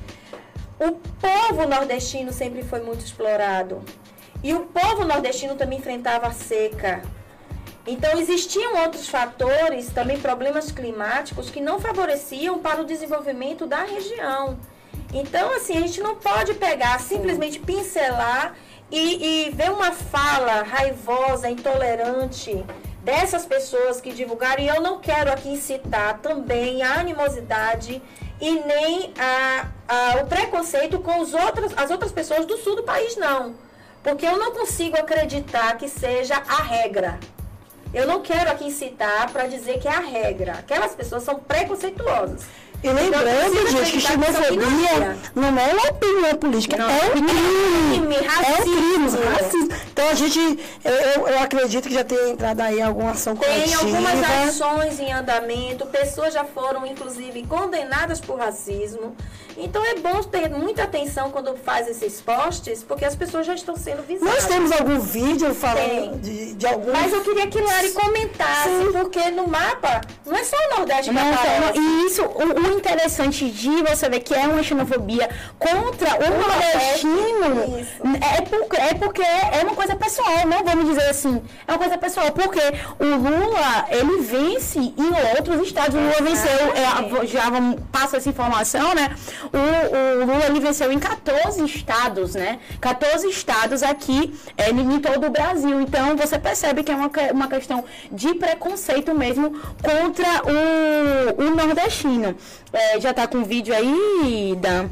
O 0.80 0.94
povo 1.20 1.68
nordestino 1.68 2.32
sempre 2.32 2.64
foi 2.64 2.82
muito 2.82 3.04
explorado. 3.04 3.84
E 4.42 4.54
o 4.54 4.62
povo 4.62 5.04
nordestino 5.04 5.56
também 5.56 5.80
enfrentava 5.80 6.28
a 6.28 6.32
seca. 6.32 7.02
Então 7.86 8.18
existiam 8.18 8.78
outros 8.84 9.10
fatores, 9.10 9.90
também 9.90 10.18
problemas 10.18 10.72
climáticos, 10.72 11.50
que 11.50 11.60
não 11.60 11.78
favoreciam 11.78 12.58
para 12.60 12.82
o 12.82 12.86
desenvolvimento 12.86 13.66
da 13.66 13.84
região. 13.84 14.58
Então, 15.14 15.54
assim, 15.56 15.78
a 15.78 15.82
gente 15.82 16.02
não 16.02 16.16
pode 16.16 16.54
pegar, 16.54 17.00
simplesmente 17.00 17.60
pincelar 17.60 18.56
e, 18.90 19.48
e 19.48 19.50
ver 19.52 19.72
uma 19.72 19.92
fala 19.92 20.64
raivosa, 20.64 21.50
intolerante 21.50 22.64
dessas 23.04 23.46
pessoas 23.46 24.00
que 24.00 24.14
divulgaram. 24.14 24.64
E 24.64 24.68
eu 24.68 24.82
não 24.82 25.00
quero 25.00 25.32
aqui 25.32 25.58
citar 25.58 26.20
também 26.20 26.82
a 26.82 27.00
animosidade 27.00 28.02
e 28.40 28.52
nem 28.52 29.14
a, 29.20 29.68
a, 29.88 30.22
o 30.22 30.28
preconceito 30.28 31.00
com 31.00 31.20
os 31.20 31.34
outros, 31.34 31.74
as 31.78 31.92
outras 31.92 32.12
pessoas 32.12 32.46
do 32.46 32.58
sul 32.58 32.76
do 32.76 32.84
país, 32.84 33.16
não. 33.18 33.56
Porque 34.02 34.26
eu 34.26 34.38
não 34.38 34.52
consigo 34.52 34.98
acreditar 34.98 35.78
que 35.78 35.88
seja 35.88 36.36
a 36.36 36.64
regra. 36.64 37.20
Eu 37.94 38.08
não 38.08 38.22
quero 38.22 38.50
aqui 38.50 38.72
citar 38.72 39.30
para 39.32 39.48
dizer 39.48 39.80
que 39.80 39.88
é 39.88 39.92
a 39.92 40.00
regra. 40.00 40.54
Aquelas 40.54 40.96
pessoas 40.96 41.24
são 41.24 41.36
preconceituosas. 41.36 42.46
E 42.84 42.90
lembrando, 42.90 43.70
gente, 43.70 43.92
que 43.92 44.02
xenofobia 44.02 45.18
não 45.36 45.48
é 45.60 45.74
uma 45.74 45.90
opinião 45.90 46.36
política, 46.36 46.78
não, 46.78 46.90
é 46.90 47.06
um 47.06 47.12
crime. 47.12 48.16
É 48.16 48.60
um 48.60 48.64
crime, 48.64 49.10
racismo. 49.28 49.70
Então 49.92 50.10
a 50.10 50.14
gente, 50.16 50.40
eu, 50.84 51.28
eu 51.28 51.40
acredito 51.40 51.88
que 51.88 51.94
já 51.94 52.04
tenha 52.04 52.30
entrado 52.30 52.60
aí 52.62 52.82
alguma 52.82 53.12
ação 53.12 53.36
coletiva. 53.36 53.66
Tem 53.66 53.76
algumas 53.76 54.48
ações 54.48 55.00
em 55.00 55.14
andamento, 55.14 55.86
pessoas 55.86 56.34
já 56.34 56.44
foram, 56.44 56.86
inclusive, 56.88 57.46
condenadas 57.46 58.20
por 58.20 58.40
racismo. 58.40 59.16
Então 59.58 59.86
é 59.86 59.96
bom 59.96 60.24
ter 60.24 60.50
muita 60.50 60.84
atenção 60.84 61.30
quando 61.30 61.56
faz 61.58 61.88
esses 61.88 62.22
posts, 62.22 62.84
porque 62.84 63.06
as 63.06 63.16
pessoas 63.16 63.46
já 63.46 63.54
estão 63.54 63.76
sendo 63.76 64.02
visadas. 64.04 64.34
Nós 64.34 64.46
temos 64.48 64.72
algum 64.72 65.00
vídeo 65.00 65.54
falando 65.54 66.20
de, 66.20 66.54
de 66.54 66.66
algum. 66.66 66.92
Mas 66.92 67.14
eu 67.14 67.22
queria 67.22 67.48
que 67.48 67.60
Lari 67.60 67.92
comentasse, 67.92 68.70
Sim. 68.70 68.92
porque 68.92 69.30
no 69.32 69.48
mapa 69.48 70.02
não 70.26 70.36
é 70.36 70.44
só 70.44 70.56
o 70.56 70.78
Nordeste 70.78 71.10
que 71.10 71.16
não, 71.16 71.34
aparece. 71.34 71.80
E 71.80 72.06
isso, 72.06 72.24
o, 72.24 72.71
o, 72.71 72.71
interessante 72.72 73.50
de 73.50 73.84
você 73.84 74.10
ver 74.10 74.20
que 74.22 74.34
é 74.34 74.48
uma 74.48 74.64
xenofobia 74.64 75.30
contra 75.60 76.10
o, 76.16 76.30
nordestino 76.40 77.86
é, 78.22 78.42
porque, 78.42 78.78
é 78.78 78.94
porque 78.94 79.22
é 79.22 79.64
uma 79.64 79.76
coisa 79.76 79.96
pessoal, 79.96 80.46
não 80.48 80.64
vamos 80.64 80.86
dizer 80.86 81.10
assim. 81.10 81.42
É 81.68 81.72
uma 81.72 81.78
coisa 81.78 81.98
pessoal, 81.98 82.32
porque 82.32 82.60
o 83.00 83.06
Lula, 83.06 83.86
ele 83.90 84.22
vence 84.22 84.80
em 84.80 85.36
outros 85.38 85.62
estados. 85.68 85.96
O 85.96 86.00
Lula 86.00 86.22
venceu, 86.22 87.22
é, 87.22 87.26
já 87.28 87.50
vamos, 87.50 87.80
passa 87.92 88.18
essa 88.18 88.30
informação, 88.30 88.94
né? 88.94 89.16
o, 89.54 90.22
o 90.22 90.26
Lula 90.26 90.46
ele 90.46 90.60
venceu 90.60 90.92
em 90.92 91.00
14 91.00 91.64
estados, 91.64 92.36
né? 92.36 92.60
14 92.80 93.28
estados 93.28 93.84
aqui 93.84 94.34
é, 94.58 94.70
em 94.70 95.00
todo 95.00 95.28
o 95.28 95.30
Brasil. 95.30 95.82
Então 95.82 96.16
você 96.16 96.38
percebe 96.40 96.84
que 96.84 96.92
é 96.92 96.96
uma, 96.96 97.12
uma 97.34 97.48
questão 97.48 97.84
de 98.12 98.34
preconceito 98.36 99.14
mesmo 99.14 99.52
contra 99.82 100.28
o, 100.46 101.44
o 101.44 101.56
nordestino. 101.56 102.36
É, 102.74 103.00
já 103.00 103.14
tá 103.14 103.28
com 103.28 103.44
vídeo 103.44 103.76
aí, 103.76 104.56
Dan? 104.60 104.90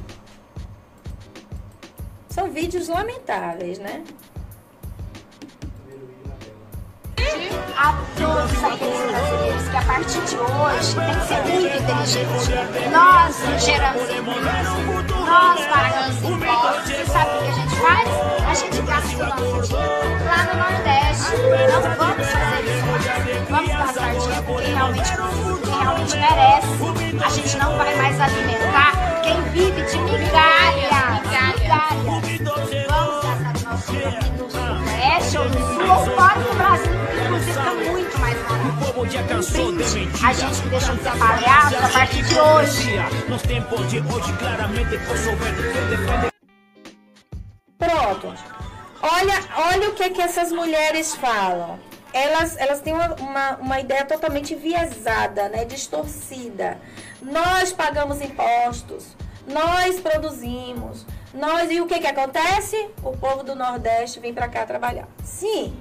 São 2.30 2.50
vídeos 2.52 2.88
lamentáveis, 2.88 3.80
né? 3.80 4.04
a 7.80 7.94
todos 8.18 8.64
aqueles 8.64 9.12
brasileiros 9.12 9.70
que 9.70 9.78
a 9.78 9.82
partir 9.84 10.22
de 10.26 10.36
hoje 10.38 10.96
tem 10.96 11.16
que 11.16 11.28
ser 11.28 11.42
muito 11.46 11.78
inteligente. 11.78 12.90
Nós 12.92 13.64
geramos 13.64 14.10
empresas, 14.10 14.78
nós 15.26 15.66
pagamos 15.68 16.24
impostos. 16.24 16.92
E 16.92 17.06
sabe 17.06 17.30
o 17.30 17.40
que 17.40 17.48
a 17.48 17.52
gente 17.54 17.76
faz? 17.76 18.10
A 18.46 18.54
gente 18.54 18.82
gasta 18.82 19.16
o 19.16 19.20
nosso 19.20 19.68
dinheiro 19.68 20.26
lá 20.26 20.40
no 20.44 20.54
Nordeste. 20.60 21.32
Não 21.72 21.82
vamos 21.96 22.28
fazer 22.28 22.62
isso 22.66 22.90
Vamos 23.50 23.70
gastar 23.70 24.16
dinheiro 24.16 24.44
com 24.44 24.56
quem 24.58 24.74
realmente, 24.74 25.12
quem 25.16 25.69
realmente 25.80 26.16
merece. 26.16 27.24
A 27.26 27.30
gente 27.30 27.58
não 27.58 27.78
vai 27.78 27.96
mais 27.96 28.20
alimentar 28.20 29.22
quem 29.24 29.42
vive 29.52 29.82
de 29.82 29.98
migalha. 29.98 31.22
Migalha. 31.24 31.82
Vamos 32.04 33.22
gastar 33.24 33.56
o 33.56 33.70
nosso 33.70 33.92
dinheiro 33.92 34.18
aqui 34.18 34.32
no 34.32 34.48
Nordeste 34.48 35.38
ou 35.38 35.46
no 35.46 35.60
Sul 35.60 35.90
ou 35.90 36.16
fora 36.16 36.40
do 36.40 36.56
Brasil 36.56 37.00
fica 37.40 37.74
muito 37.74 38.20
mais 38.20 38.38
barato. 38.44 38.80
A 40.24 40.34
gente 40.34 40.62
que 40.62 40.70
deixou 40.70 40.96
de 40.96 41.02
ser 41.04 41.10
avaliado 41.10 41.76
a 41.78 41.90
partir 41.90 42.24
de 42.24 42.40
hoje. 42.40 43.00
Pronto. 47.78 48.34
Olha, 49.02 49.44
olha 49.56 49.90
o 49.90 49.94
que, 49.94 50.10
que 50.10 50.22
essas 50.22 50.52
mulheres 50.52 51.16
falam. 51.16 51.80
Elas, 52.14 52.58
elas 52.58 52.82
têm 52.82 52.94
uma, 52.94 53.14
uma, 53.16 53.56
uma 53.58 53.80
ideia 53.80 54.06
totalmente 54.06 54.56
viesada, 54.56 55.50
né? 55.50 55.66
distorcida. 55.66 56.78
Nós 57.22 57.72
pagamos 57.72 58.22
impostos, 58.22 59.16
nós 59.48 60.00
produzimos, 60.00 61.06
nós 61.34 61.70
e 61.70 61.80
o 61.82 61.86
que, 61.86 62.00
que 62.00 62.08
acontece? 62.08 62.90
O 63.04 63.16
povo 63.16 63.44
do 63.44 63.56
Nordeste 63.56 64.20
vem 64.20 64.34
para 64.34 64.48
cá 64.48 64.66
trabalhar. 64.66 65.08
Sim, 65.24 65.78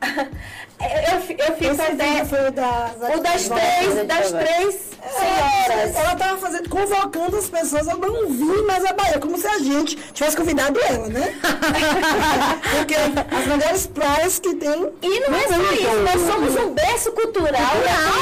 eu, 0.80 1.46
eu 1.46 1.56
fiz 1.56 1.78
Esse 1.78 1.92
ideia. 1.92 2.24
Foi 2.24 2.50
das, 2.50 3.16
o 3.16 3.20
das 3.20 3.48
três, 3.48 4.06
das 4.06 4.32
três 4.32 4.96
senhoras. 5.10 5.96
Ela 5.96 6.12
estava 6.12 6.38
fazendo, 6.38 6.68
convocando 6.68 7.36
as 7.36 7.48
pessoas 7.48 7.88
a 7.88 7.94
não 7.96 8.28
vir 8.28 8.62
mais 8.66 8.84
a 8.84 8.92
Bahia, 8.92 9.18
como 9.18 9.38
se 9.38 9.46
a 9.46 9.58
gente 9.58 9.96
tivesse 10.12 10.36
convidado 10.36 10.78
ela, 10.80 11.08
né? 11.08 11.34
Porque 12.76 12.94
as 12.94 13.46
melhores 13.46 13.86
praias 13.86 14.38
que 14.38 14.54
tem. 14.54 14.92
E 15.02 15.20
não, 15.20 15.36
é 15.36 15.48
só 15.48 15.72
isso, 15.72 15.96
nós 16.02 16.32
somos 16.32 16.56
um 16.56 16.74
berço 16.74 17.12
cultural 17.12 17.72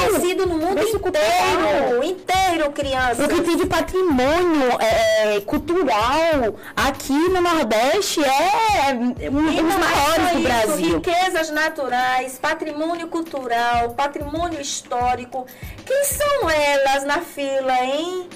conhecido 0.05 0.45
no 0.45 0.57
mundo 0.57 0.75
berço 0.75 0.97
inteiro. 0.97 2.03
Inteiro, 2.03 2.71
criança. 2.71 3.23
O 3.23 3.27
que 3.27 3.41
tem 3.41 3.57
de 3.57 3.65
patrimônio 3.65 4.77
é, 4.79 5.37
é 5.37 5.41
cultural 5.41 6.55
aqui 6.75 7.13
no 7.13 7.41
Nordeste 7.41 8.21
é 8.23 8.93
um 8.93 9.11
dos 9.13 9.75
maiores 9.75 10.31
do 10.33 10.39
Brasil. 10.41 10.95
Riquezas 10.95 11.49
naturais, 11.49 12.37
patrimônio 12.45 13.07
cultural, 13.07 13.89
patrimônio 13.95 14.61
histórico. 14.61 15.47
Quem 15.83 16.03
são 16.03 16.47
elas 16.47 17.03
na 17.03 17.21
fila, 17.21 17.73
hein? 17.83 18.29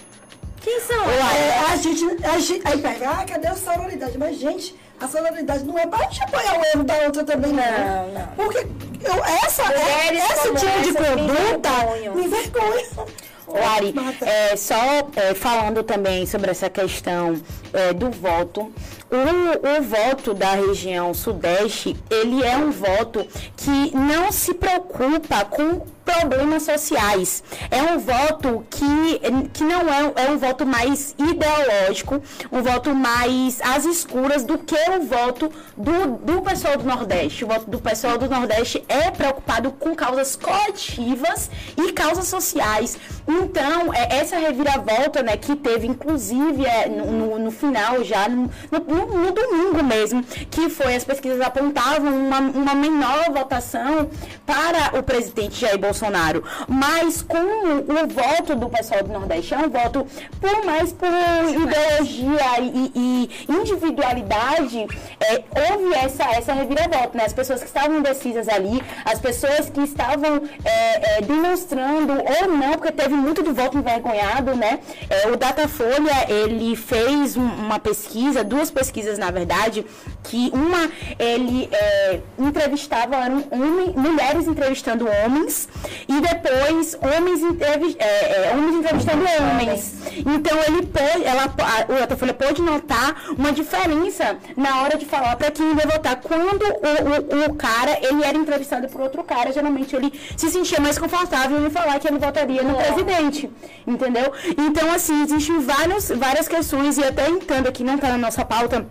Quem 0.61 0.79
são 0.81 1.03
elas? 1.03 1.35
É, 1.35 1.59
a, 1.71 1.75
gente, 1.75 2.25
a 2.25 2.39
gente. 2.39 2.67
Aí 2.67 2.81
pega, 2.81 3.09
ah, 3.11 3.23
cadê 3.23 3.47
a 3.47 3.55
sororidade? 3.55 4.17
Mas, 4.17 4.39
gente, 4.39 4.75
a 4.99 5.07
sororidade 5.07 5.63
não 5.63 5.77
é 5.77 5.85
para 5.85 6.05
gente 6.05 6.23
apoiar 6.23 6.59
o 6.59 6.65
erro 6.65 6.83
da 6.83 6.95
outra 7.05 7.23
também, 7.23 7.53
não. 7.53 7.63
Não, 7.63 8.07
não. 8.13 8.27
Porque 8.35 8.57
eu, 8.57 9.25
essa, 9.45 9.71
é, 9.71 10.15
esse 10.15 10.55
tipo 10.55 10.81
de 10.81 10.93
conduta 10.93 11.69
me 12.15 12.25
envergonha. 12.25 13.29
Lari, 13.47 13.93
é, 14.21 14.55
só 14.55 14.75
é, 15.15 15.33
falando 15.35 15.83
também 15.83 16.25
sobre 16.25 16.49
essa 16.49 16.69
questão 16.69 17.39
é, 17.73 17.93
do 17.93 18.09
voto, 18.09 18.71
o, 19.11 19.77
o 19.79 19.81
voto 19.81 20.33
da 20.33 20.51
região 20.53 21.13
sudeste, 21.13 21.95
ele 22.09 22.43
é 22.43 22.55
um 22.57 22.71
voto 22.71 23.25
que 23.57 23.95
não 23.95 24.31
se 24.31 24.53
preocupa 24.53 25.45
com 25.45 25.81
problemas 26.09 26.63
sociais. 26.63 27.43
É 27.69 27.81
um 27.83 27.99
voto 27.99 28.65
que, 28.69 29.19
que 29.53 29.63
não 29.63 29.81
é, 29.81 30.25
é 30.25 30.31
um 30.31 30.37
voto 30.37 30.65
mais 30.65 31.15
ideológico, 31.17 32.21
um 32.51 32.63
voto 32.63 32.95
mais 32.95 33.61
às 33.61 33.85
escuras 33.85 34.43
do 34.43 34.57
que 34.57 34.75
o 34.75 35.03
voto 35.03 35.51
do, 35.77 36.17
do 36.17 36.41
pessoal 36.41 36.77
do 36.77 36.83
Nordeste. 36.83 37.45
O 37.45 37.47
voto 37.47 37.69
do 37.69 37.79
pessoal 37.79 38.17
do 38.17 38.27
Nordeste 38.27 38.83
é 38.87 39.11
preocupado 39.11 39.71
com 39.71 39.95
causas 39.95 40.35
coletivas 40.35 41.49
e 41.77 41.91
causas 41.93 42.27
sociais. 42.27 42.97
Então, 43.27 43.93
é, 43.93 44.17
essa 44.17 44.37
reviravolta 44.37 45.21
né, 45.21 45.37
que 45.37 45.55
teve, 45.55 45.85
inclusive, 45.85 46.65
é, 46.65 46.89
no, 46.89 47.37
no, 47.37 47.51
final 47.59 48.03
já, 48.03 48.27
no, 48.27 48.49
no, 48.71 49.23
no, 49.25 49.31
domingo 49.31 49.83
mesmo, 49.83 50.23
que 50.23 50.69
foi 50.69 50.95
as 50.95 51.03
pesquisas 51.03 51.41
apontavam 51.41 52.11
uma, 52.15 52.39
uma 52.39 52.75
menor 52.75 53.31
votação 53.31 54.09
para 54.45 54.97
o 54.97 55.03
presidente 55.03 55.61
Jair 55.61 55.77
Bolsonaro 55.77 56.43
mas 56.67 57.21
com 57.21 57.37
o 57.37 58.07
voto 58.07 58.55
do 58.55 58.69
pessoal 58.69 59.03
do 59.03 59.11
Nordeste, 59.11 59.53
é 59.53 59.57
um 59.57 59.69
voto 59.69 60.05
por 60.39 60.65
mais 60.65 60.93
por 60.93 61.07
ideologia 61.07 62.59
e, 62.61 62.91
e 62.95 63.29
individualidade, 63.51 64.87
é, 65.19 65.43
houve 65.71 65.93
essa, 65.95 66.23
essa 66.31 66.53
reviravolta, 66.53 67.17
né? 67.17 67.25
As 67.25 67.33
pessoas 67.33 67.61
que 67.61 67.67
estavam 67.67 67.99
indecisas 67.99 68.47
ali, 68.47 68.81
as 69.05 69.19
pessoas 69.19 69.69
que 69.69 69.81
estavam 69.81 70.41
é, 70.63 71.17
é, 71.17 71.21
demonstrando 71.21 72.13
ou 72.13 72.57
não, 72.57 72.73
porque 72.73 72.91
teve 72.91 73.13
muito 73.13 73.41
do 73.41 73.53
voto 73.53 73.77
envergonhado, 73.77 74.55
né? 74.55 74.79
É, 75.09 75.27
o 75.27 75.35
Datafolha, 75.35 76.25
ele 76.27 76.75
fez 76.75 77.35
uma 77.57 77.79
pesquisa, 77.79 78.43
duas 78.43 78.71
pesquisas, 78.71 79.17
na 79.17 79.31
verdade, 79.31 79.85
que 80.23 80.51
uma, 80.53 80.89
ele 81.17 81.69
é, 81.71 82.19
entrevistava, 82.37 83.15
eram 83.15 83.43
homem, 83.51 83.93
mulheres 83.95 84.47
entrevistando 84.47 85.07
homens, 85.07 85.67
e 86.07 86.19
depois 86.21 86.97
homens, 87.01 87.41
entrevi 87.41 87.95
é, 87.99 88.49
é, 88.49 88.53
homens 88.53 88.75
entrevistando 88.75 89.23
homens. 89.23 89.93
Então 90.17 90.57
ele 90.67 90.85
pode, 90.85 91.23
ela, 91.23 91.43
a, 91.43 91.99
Datafolha 91.99 92.33
pode 92.33 92.61
notar 92.61 93.23
uma 93.37 93.51
diferença 93.51 94.37
na 94.55 94.81
hora 94.81 94.97
de 94.97 95.05
falar 95.05 95.35
para 95.35 95.51
quem 95.51 95.73
vai 95.73 95.85
votar. 95.85 96.17
Quando 96.17 96.63
o, 96.63 97.45
o, 97.45 97.51
o, 97.51 97.55
cara 97.55 97.97
ele 98.01 98.23
era 98.23 98.37
entrevistado 98.37 98.87
por 98.89 99.01
outro 99.01 99.23
cara, 99.23 99.51
geralmente 99.51 99.95
ele 99.95 100.11
se 100.35 100.49
sentia 100.49 100.79
mais 100.79 100.97
confortável 100.97 101.65
em 101.65 101.69
falar 101.69 101.99
que 101.99 102.07
ele 102.07 102.17
votaria 102.17 102.63
no 102.63 102.75
presidente. 102.75 103.49
Entendeu? 103.85 104.31
Então, 104.57 104.91
assim, 104.91 105.23
existem 105.23 105.59
vários, 105.59 106.09
várias 106.09 106.47
questões, 106.47 106.97
e 106.97 107.03
até 107.03 107.29
entendo 107.43 107.71
que 107.71 107.83
não 107.83 107.95
está 107.95 108.09
na 108.09 108.17
nossa 108.17 108.45
pauta 108.45 108.85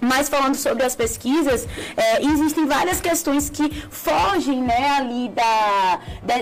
mas 0.00 0.28
falando 0.28 0.54
sobre 0.54 0.84
as 0.84 0.96
pesquisas, 0.96 1.68
é, 1.96 2.22
existem 2.22 2.66
várias 2.66 3.00
questões 3.00 3.50
que 3.50 3.70
fogem 3.90 4.62
né, 4.62 4.90
ali 4.96 5.28
da, 5.28 6.00
da 6.22 6.34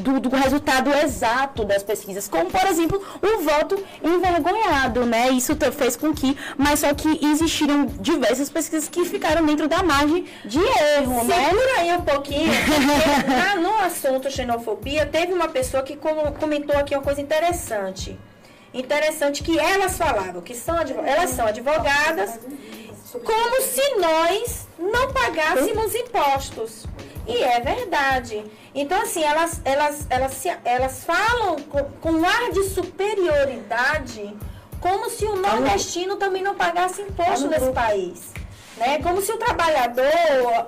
do, 0.00 0.20
do, 0.20 0.36
resultado 0.36 0.92
exato 0.92 1.64
das 1.64 1.82
pesquisas, 1.82 2.28
como 2.28 2.48
por 2.48 2.64
exemplo 2.66 3.02
o 3.20 3.42
voto 3.42 3.82
envergonhado, 4.02 5.04
né? 5.04 5.30
Isso 5.30 5.56
fez 5.72 5.96
com 5.96 6.14
que, 6.14 6.36
mas 6.56 6.80
só 6.80 6.94
que 6.94 7.18
existiram 7.26 7.86
diversas 7.86 8.48
pesquisas 8.48 8.88
que 8.88 9.04
ficaram 9.04 9.44
dentro 9.44 9.66
da 9.66 9.82
margem 9.82 10.24
de 10.44 10.58
erro, 10.58 11.20
Segura 11.20 11.24
né? 11.24 11.44
Segura 11.48 11.78
aí 11.78 11.92
um 11.92 12.02
pouquinho, 12.02 12.52
porque 12.64 13.58
no 13.60 13.78
assunto 13.80 14.30
xenofobia 14.30 15.04
teve 15.06 15.32
uma 15.32 15.48
pessoa 15.48 15.82
que 15.82 15.96
comentou 16.38 16.76
aqui 16.76 16.94
uma 16.94 17.02
coisa 17.02 17.20
interessante. 17.20 18.16
Interessante 18.72 19.42
que 19.42 19.58
elas 19.58 19.98
falavam 19.98 20.40
que 20.40 20.54
são 20.54 20.76
elas 20.78 21.30
são 21.30 21.46
advogadas 21.46 22.38
como 23.18 23.62
se 23.62 23.96
nós 23.96 24.68
não 24.78 25.12
pagássemos 25.12 25.94
impostos. 25.94 26.86
E 27.26 27.42
é 27.42 27.60
verdade. 27.60 28.44
Então, 28.74 29.02
assim, 29.02 29.22
elas, 29.22 29.60
elas, 29.64 30.06
elas, 30.08 30.46
elas 30.64 31.04
falam 31.04 31.56
com, 31.56 31.84
com 32.00 32.12
um 32.12 32.24
ar 32.24 32.50
de 32.52 32.64
superioridade, 32.68 34.36
como 34.80 35.10
se 35.10 35.24
o 35.26 35.36
nordestino 35.36 36.16
também 36.16 36.42
não 36.42 36.54
pagasse 36.54 37.02
imposto 37.02 37.48
nesse 37.48 37.70
país. 37.72 38.32
Né? 38.76 39.02
Como 39.02 39.20
se 39.20 39.32
o 39.32 39.36
trabalhador 39.36 40.04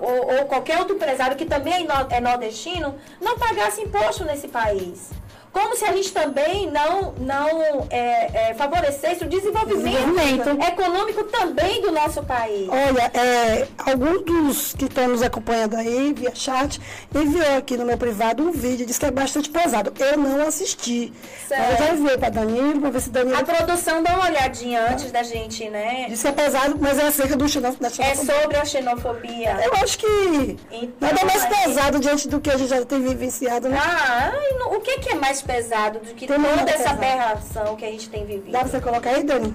ou, 0.00 0.38
ou 0.38 0.44
qualquer 0.46 0.78
outro 0.78 0.96
empresário 0.96 1.36
que 1.36 1.46
também 1.46 1.86
é, 1.86 2.16
é 2.16 2.20
nordestino 2.20 2.96
não 3.20 3.38
pagasse 3.38 3.80
imposto 3.80 4.24
nesse 4.24 4.48
país 4.48 5.10
como 5.52 5.76
se 5.76 5.84
a 5.84 5.92
gente 5.92 6.12
também 6.12 6.70
não, 6.70 7.12
não 7.18 7.86
é, 7.90 8.50
é, 8.50 8.54
favorecesse 8.54 9.24
o 9.24 9.28
desenvolvimento, 9.28 10.14
desenvolvimento, 10.14 10.66
econômico 10.66 11.24
também 11.24 11.82
do 11.82 11.92
nosso 11.92 12.22
país. 12.22 12.68
Olha, 12.68 13.10
é, 13.14 13.68
alguns 13.78 14.22
dos 14.22 14.72
que 14.74 14.86
estão 14.86 15.08
nos 15.08 15.22
acompanhando 15.22 15.76
aí 15.76 16.12
via 16.14 16.34
chat 16.34 16.80
enviou 17.14 17.56
aqui 17.56 17.76
no 17.76 17.84
meu 17.84 17.98
privado 17.98 18.42
um 18.42 18.50
vídeo, 18.50 18.86
disse 18.86 18.98
que 18.98 19.06
é 19.06 19.10
bastante 19.10 19.50
pesado. 19.50 19.92
Eu 19.98 20.16
não 20.16 20.46
assisti. 20.46 21.12
Certo. 21.46 21.70
Eu 21.70 21.86
já 21.86 21.94
enviei 21.94 22.18
para 22.18 22.30
Danilo, 22.30 22.80
para 22.80 22.90
ver 22.90 23.00
se 23.00 23.10
Danilo... 23.10 23.38
A 23.38 23.44
produção 23.44 24.02
dá 24.02 24.14
uma 24.14 24.26
olhadinha 24.26 24.90
antes 24.90 25.12
da 25.12 25.22
gente, 25.22 25.68
né? 25.68 26.06
Diz 26.08 26.22
que 26.22 26.28
é 26.28 26.32
pesado, 26.32 26.78
mas 26.80 26.98
é 26.98 27.06
acerca 27.06 27.36
do 27.36 27.46
xenofobia. 27.46 28.04
É 28.04 28.14
sobre 28.14 28.56
a 28.56 28.64
xenofobia. 28.64 29.58
Eu 29.64 29.74
acho 29.82 29.98
que 29.98 30.56
então, 30.70 31.08
nada 31.08 31.24
mais 31.26 31.44
pesado 31.44 32.00
diante 32.00 32.26
do 32.28 32.40
que 32.40 32.50
a 32.50 32.56
gente 32.56 32.68
já 32.68 32.82
tem 32.84 33.02
vivenciado, 33.02 33.68
né? 33.68 33.78
Ah, 33.78 34.32
o 34.74 34.80
que, 34.80 34.98
que 34.98 35.10
é 35.10 35.14
mais 35.14 35.41
pesado 35.42 35.98
do 35.98 36.14
que 36.14 36.26
toda 36.26 36.46
essa 36.46 36.64
pesado. 36.64 36.94
aberração 36.96 37.76
que 37.76 37.84
a 37.84 37.90
gente 37.90 38.08
tem 38.08 38.24
vivido. 38.24 38.50
Dá 38.50 38.60
pra 38.60 38.68
você 38.68 38.80
colocar 38.80 39.10
aí, 39.10 39.22
Dani? 39.22 39.54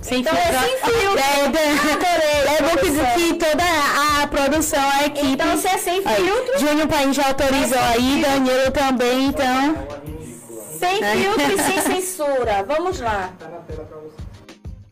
Sem 0.00 0.20
então 0.20 0.34
filtro. 0.34 0.54
é 0.54 0.60
sem 0.60 0.76
filtro. 0.78 1.18
É, 1.18 2.52
é, 2.52 2.56
é 2.56 2.62
bom 2.62 2.76
que, 2.76 2.90
que 2.90 3.34
toda 3.34 3.64
a 4.22 4.26
produção, 4.26 4.90
a 4.90 5.06
equipe. 5.06 5.26
Então 5.28 5.56
se 5.56 5.66
é 5.66 5.78
sem 5.78 6.02
filtro. 6.02 6.58
Júnior 6.58 6.88
Paim 6.88 7.12
já 7.12 7.28
autorizou 7.28 7.78
é 7.78 7.94
aí, 7.94 8.22
Danilo 8.22 8.70
também, 8.70 9.26
então. 9.28 9.74
Sem 10.78 11.02
filtro 11.02 11.52
e 11.52 11.58
sem 11.58 11.80
censura. 12.02 12.62
Vamos 12.64 13.00
lá. 13.00 13.32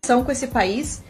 São 0.04 0.24
com 0.24 0.32
esse 0.32 0.46
país 0.46 1.02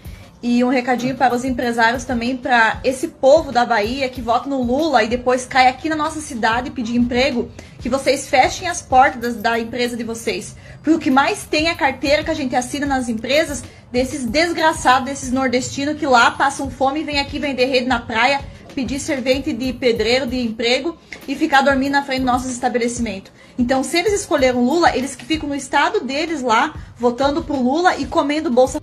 e 0.43 0.65
um 0.65 0.69
recadinho 0.69 1.17
para 1.17 1.35
os 1.35 1.45
empresários 1.45 2.05
também, 2.05 2.37
para 2.37 2.81
esse 2.83 3.07
povo 3.07 3.53
da 3.53 3.65
Bahia 3.65 4.09
que 4.09 4.21
vota 4.21 4.49
no 4.49 4.61
Lula 4.61 5.05
e 5.05 5.09
depois 5.09 5.47
cai 5.47 5.69
aqui 5.69 5.89
na 5.89 5.95
nossa 5.95 6.21
cidade 6.21 6.71
pedir 6.71 6.97
emprego, 6.97 7.49
que 7.83 7.89
vocês 7.89 8.29
fechem 8.29 8.69
as 8.69 8.81
portas 8.81 9.35
da 9.35 9.59
empresa 9.59 9.97
de 9.97 10.05
vocês. 10.05 10.55
Porque 10.77 10.93
o 10.93 10.99
que 11.01 11.11
mais 11.11 11.45
tem 11.45 11.67
é 11.67 11.73
a 11.73 11.75
carteira 11.75 12.23
que 12.23 12.31
a 12.31 12.35
gente 12.35 12.55
assina 12.55 12.87
nas 12.87 13.09
empresas 13.09 13.65
desses 13.91 14.25
desgraçados, 14.25 15.07
desses 15.07 15.33
nordestinos 15.33 15.99
que 15.99 16.07
lá 16.07 16.31
passam 16.31 16.71
fome 16.71 17.01
e 17.01 17.05
vêm 17.05 17.19
aqui 17.19 17.41
vender 17.41 17.67
rede 17.67 17.87
na 17.87 17.99
praia, 17.99 18.41
pedir 18.73 19.01
servente 19.01 19.53
de 19.53 19.73
pedreiro, 19.73 20.29
de 20.29 20.39
emprego 20.39 20.97
e 21.27 21.35
ficar 21.35 21.63
dormindo 21.63 21.93
na 21.93 22.05
frente 22.05 22.21
do 22.21 22.27
nosso 22.27 22.49
estabelecimento. 22.49 23.33
Então, 23.59 23.83
se 23.83 23.99
eles 23.99 24.13
escolheram 24.13 24.65
Lula, 24.65 24.97
eles 24.97 25.17
que 25.17 25.25
ficam 25.25 25.49
no 25.49 25.55
estado 25.55 26.01
deles 26.01 26.41
lá, 26.41 26.75
votando 26.97 27.43
pro 27.43 27.61
Lula 27.61 27.97
e 27.97 28.07
comendo 28.07 28.49
bolsa 28.49 28.79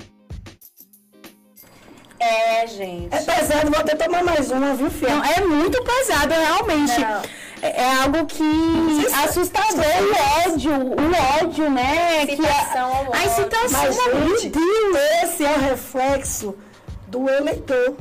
é, 2.20 2.68
gente. 2.68 3.16
É 3.16 3.22
pesado, 3.22 3.72
vou 3.72 3.80
até 3.80 3.96
tomar 3.96 4.24
mais 4.24 4.52
uma, 4.52 4.76
viu, 4.76 4.92
filho? 4.92 5.10
Não, 5.10 5.24
é 5.24 5.40
muito 5.40 5.82
pesado, 5.82 6.34
realmente. 6.34 7.02
É, 7.02 7.22
é 7.62 8.04
algo 8.04 8.26
que 8.26 8.44
assustador, 9.24 9.84
o 9.84 10.50
ódio, 10.50 10.72
o 10.72 11.44
ódio, 11.44 11.70
né? 11.70 12.24
Incitação 12.24 13.06
que 13.06 13.18
a, 13.18 13.20
a 13.20 13.26
incitação. 13.26 13.82
Mas, 13.82 14.42
gente, 14.42 14.52
esse 15.24 15.46
é 15.46 15.56
o 15.56 15.60
reflexo 15.60 16.56
do 17.08 17.30
eleitor. 17.30 17.96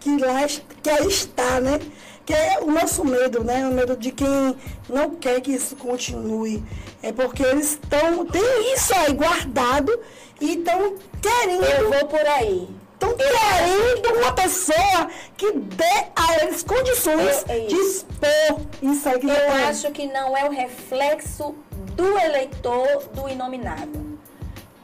Que 0.00 0.16
lá 0.18 0.46
que 0.82 0.90
aí 0.90 1.06
está, 1.06 1.60
né? 1.60 1.80
Que 2.26 2.32
é 2.32 2.58
o 2.60 2.70
nosso 2.70 3.04
medo, 3.04 3.44
né? 3.44 3.66
O 3.66 3.72
medo 3.72 3.96
de 3.96 4.10
quem 4.10 4.56
não 4.88 5.10
quer 5.10 5.40
que 5.40 5.52
isso 5.52 5.76
continue. 5.76 6.62
É 7.02 7.12
porque 7.12 7.42
eles 7.42 7.72
estão. 7.72 8.26
Tem 8.26 8.74
isso 8.74 8.94
aí 8.94 9.12
guardado 9.12 9.98
e 10.40 10.54
estão 10.54 10.94
querendo. 11.22 11.64
Eu 11.64 11.90
vou 11.90 12.06
por 12.06 12.26
aí. 12.26 12.68
Estão 12.94 13.14
querendo 13.16 14.18
uma 14.18 14.32
pessoa 14.32 15.10
que 15.36 15.52
dê 15.52 16.04
a 16.16 16.42
eles 16.42 16.62
condições 16.62 17.44
eu, 17.48 17.54
é 17.54 17.58
de 17.66 17.74
expor 17.74 18.60
isso 18.82 19.08
aí 19.08 19.18
que 19.18 19.26
Eu 19.26 19.52
acho 19.68 19.90
que 19.90 20.06
não 20.06 20.36
é 20.36 20.44
o 20.44 20.50
reflexo 20.50 21.54
do 21.94 22.18
eleitor 22.18 23.04
do 23.12 23.28
inominável. 23.28 24.02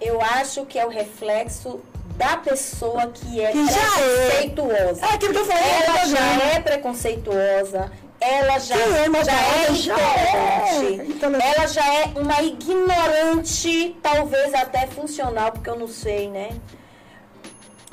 Eu 0.01 0.21
acho 0.21 0.67
que 0.67 0.79
é 0.79 0.85
o 0.85 0.89
reflexo 0.89 1.81
da 2.17 2.37
pessoa 2.37 3.07
que 3.07 3.43
é 3.43 3.53
que 3.53 3.59
preconceituosa. 3.65 5.07
É. 5.07 5.09
é 5.09 5.15
aquilo 5.15 5.33
que 5.33 5.39
eu 5.39 5.47
falei. 5.47 5.63
Ela 5.63 6.07
já 6.07 6.43
é 6.55 6.61
preconceituosa, 6.61 7.93
ela 8.21 8.59
já, 8.59 8.77
é, 8.77 9.25
já 9.25 9.33
é 9.33 9.75
já 9.75 9.99
é. 9.99 11.57
Ela 11.57 11.67
já 11.67 11.95
é 11.95 12.05
uma 12.17 12.43
ignorante, 12.43 13.97
talvez 14.03 14.53
até 14.53 14.87
funcional, 14.87 15.53
porque 15.53 15.71
eu 15.71 15.79
não 15.79 15.89
sei, 15.89 16.29
né? 16.29 16.51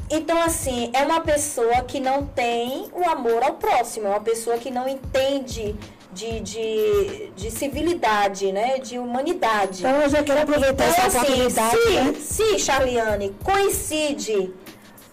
Então, 0.09 0.41
assim, 0.41 0.89
é 0.93 1.03
uma 1.03 1.19
pessoa 1.19 1.81
que 1.83 1.99
não 1.99 2.25
tem 2.25 2.89
o 2.93 3.07
amor 3.09 3.43
ao 3.43 3.55
próximo, 3.55 4.07
é 4.07 4.09
uma 4.11 4.21
pessoa 4.21 4.57
que 4.57 4.71
não 4.71 4.87
entende 4.87 5.75
de, 6.13 6.39
de, 6.39 7.31
de 7.35 7.51
civilidade, 7.51 8.51
né? 8.51 8.79
De 8.79 8.97
humanidade. 8.97 9.79
Então, 9.85 10.01
eu 10.01 10.09
já 10.09 10.23
quero 10.23 10.41
aproveitar 10.41 10.89
então, 10.89 11.05
essa 11.05 11.19
assim, 11.19 11.33
oportunidade. 11.33 11.77
Se, 11.77 11.91
né? 11.91 12.13
se, 12.19 12.59
Charliane, 12.59 13.35
coincide 13.43 14.53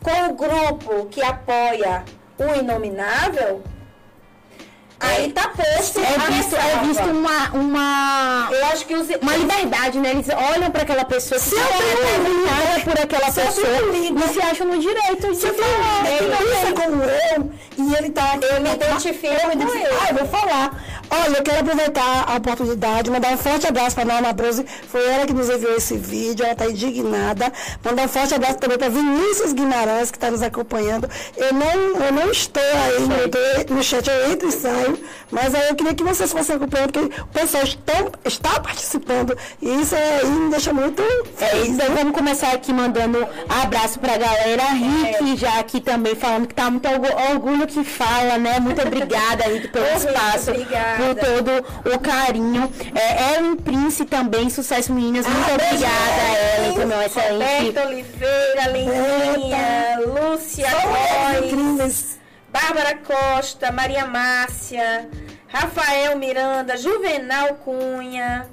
com 0.02 0.30
o 0.30 0.34
grupo 0.34 1.06
que 1.06 1.22
apoia 1.22 2.04
o 2.38 2.58
Inominável, 2.58 3.62
Aí 5.06 5.32
tá 5.32 5.48
posto. 5.48 6.00
É 6.00 6.32
visto, 6.32 6.56
é 6.56 6.86
visto 6.86 7.04
uma, 7.04 7.50
uma. 7.52 8.48
Eu 8.52 8.66
acho 8.66 8.86
que 8.86 8.94
os... 8.94 9.08
Uma 9.20 9.36
liberdade, 9.36 9.98
né? 9.98 10.10
Eles 10.10 10.26
olham 10.28 10.70
para 10.70 10.82
aquela 10.82 11.04
pessoa, 11.04 11.38
se, 11.38 11.50
se 11.50 11.56
é 11.56 12.80
por 12.84 12.98
aquela 12.98 13.30
se 13.30 13.40
pessoa 13.40 13.66
e 13.94 14.32
se 14.32 14.40
acham 14.40 14.66
no 14.66 14.78
direito 14.78 15.32
de 15.32 15.40
falar. 15.40 16.10
Ele 16.10 16.36
pensa 16.36 16.72
como 16.72 17.02
eu 17.02 17.50
e 17.78 17.94
ele 17.94 18.10
tá. 18.10 18.38
Eu 18.40 18.60
me 18.60 18.74
identifico 18.74 19.34
eu 19.34 19.56
me. 19.56 19.64
Ah, 19.64 20.10
eu 20.10 20.16
vou 20.16 20.28
falar. 20.28 20.82
Olha, 21.10 21.36
eu 21.36 21.42
quero 21.42 21.60
aproveitar 21.60 22.24
a 22.28 22.36
oportunidade, 22.36 23.10
mandar 23.10 23.32
um 23.32 23.36
forte 23.38 23.66
abraço 23.66 23.94
para 23.94 24.04
Norma 24.04 24.32
Brose. 24.32 24.64
Foi 24.88 25.04
ela 25.04 25.26
que 25.26 25.32
nos 25.32 25.48
enviou 25.48 25.76
esse 25.76 25.96
vídeo, 25.96 26.44
ela 26.44 26.52
está 26.52 26.66
indignada. 26.66 27.52
Mandar 27.84 28.04
um 28.04 28.08
forte 28.08 28.34
abraço 28.34 28.58
também 28.58 28.78
para 28.78 28.88
Vinícius 28.88 29.52
Guimarães, 29.52 30.10
que 30.10 30.16
está 30.16 30.30
nos 30.30 30.42
acompanhando. 30.42 31.08
Eu 31.36 31.52
não, 31.52 32.04
eu 32.04 32.12
não 32.12 32.30
estou 32.30 32.62
aí 32.62 33.68
no, 33.68 33.76
no 33.76 33.82
chat, 33.82 34.08
eu 34.08 34.32
entro 34.32 34.48
e 34.48 34.52
saio, 34.52 34.93
mas 35.30 35.54
aí 35.54 35.68
eu 35.68 35.74
queria 35.74 35.94
que 35.94 36.04
vocês 36.04 36.30
fossem 36.32 36.56
acompanhando, 36.56 36.92
porque 36.92 37.20
o 37.20 37.26
pessoal 37.26 37.64
está, 37.64 37.92
está 38.24 38.60
participando. 38.60 39.36
E 39.60 39.80
isso 39.80 39.94
aí 39.94 40.26
me 40.26 40.50
deixa 40.50 40.72
muito 40.72 41.02
feliz. 41.36 41.68
Então 41.68 41.94
vamos 41.94 42.12
começar 42.12 42.52
aqui 42.52 42.72
mandando 42.72 43.26
abraço 43.48 43.98
para 43.98 44.14
a 44.14 44.18
galera. 44.18 44.64
Rick 44.72 45.32
é. 45.32 45.36
já 45.36 45.58
aqui 45.58 45.80
também 45.80 46.14
falando 46.14 46.46
que 46.46 46.52
está 46.52 46.70
muito 46.70 46.88
orgulho 47.30 47.66
que 47.66 47.84
fala, 47.84 48.38
né? 48.38 48.60
Muito 48.60 48.80
obrigada, 48.80 49.44
Rick, 49.44 49.68
pelo 49.68 49.86
espaço. 49.96 50.50
Obrigada 50.50 50.96
por 50.96 51.14
todo 51.14 51.94
o 51.94 51.98
carinho. 51.98 52.70
É, 52.94 53.36
Ellen 53.36 53.56
Prince 53.56 54.04
também, 54.04 54.50
sucesso 54.50 54.92
meninas. 54.92 55.26
Muito 55.26 55.50
ah, 55.50 55.54
obrigada, 55.54 56.58
Ellen, 56.58 56.74
por 56.74 56.86
meu 56.86 57.02
excelente. 57.02 57.66
Roberto 57.66 57.88
Oliveira, 57.88 58.68
Lindinha, 58.72 60.00
Lúcia 60.06 60.68
Góes, 61.78 62.18
Bárbara 62.54 62.96
Costa, 62.98 63.72
Maria 63.72 64.06
Márcia. 64.06 65.10
Rafael 65.48 66.16
Miranda, 66.16 66.76
Juvenal 66.76 67.54
Cunha. 67.64 68.48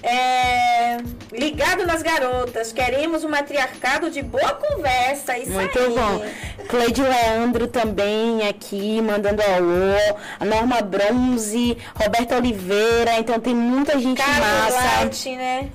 É, 0.00 0.96
ligado 1.32 1.86
nas 1.86 2.02
garotas, 2.02 2.72
queremos 2.72 3.22
um 3.24 3.28
matriarcado 3.28 4.10
de 4.10 4.22
boa 4.22 4.54
conversa. 4.54 5.36
Isso 5.38 5.50
Muito 5.50 5.78
aí. 5.78 5.88
bom. 5.88 6.24
Cleide 6.68 7.02
Leandro 7.02 7.66
também 7.66 8.46
aqui, 8.48 9.00
mandando 9.00 9.42
alô. 9.42 10.16
A 10.38 10.44
Norma 10.44 10.80
Bronze, 10.80 11.76
Roberta 11.94 12.36
Oliveira. 12.36 13.18
Então 13.18 13.40
tem 13.40 13.54
muita 13.54 13.98
gente 13.98 14.18
Carlos 14.22 14.38
massa. 14.38 15.00
Light, 15.00 15.36
né? 15.36 15.68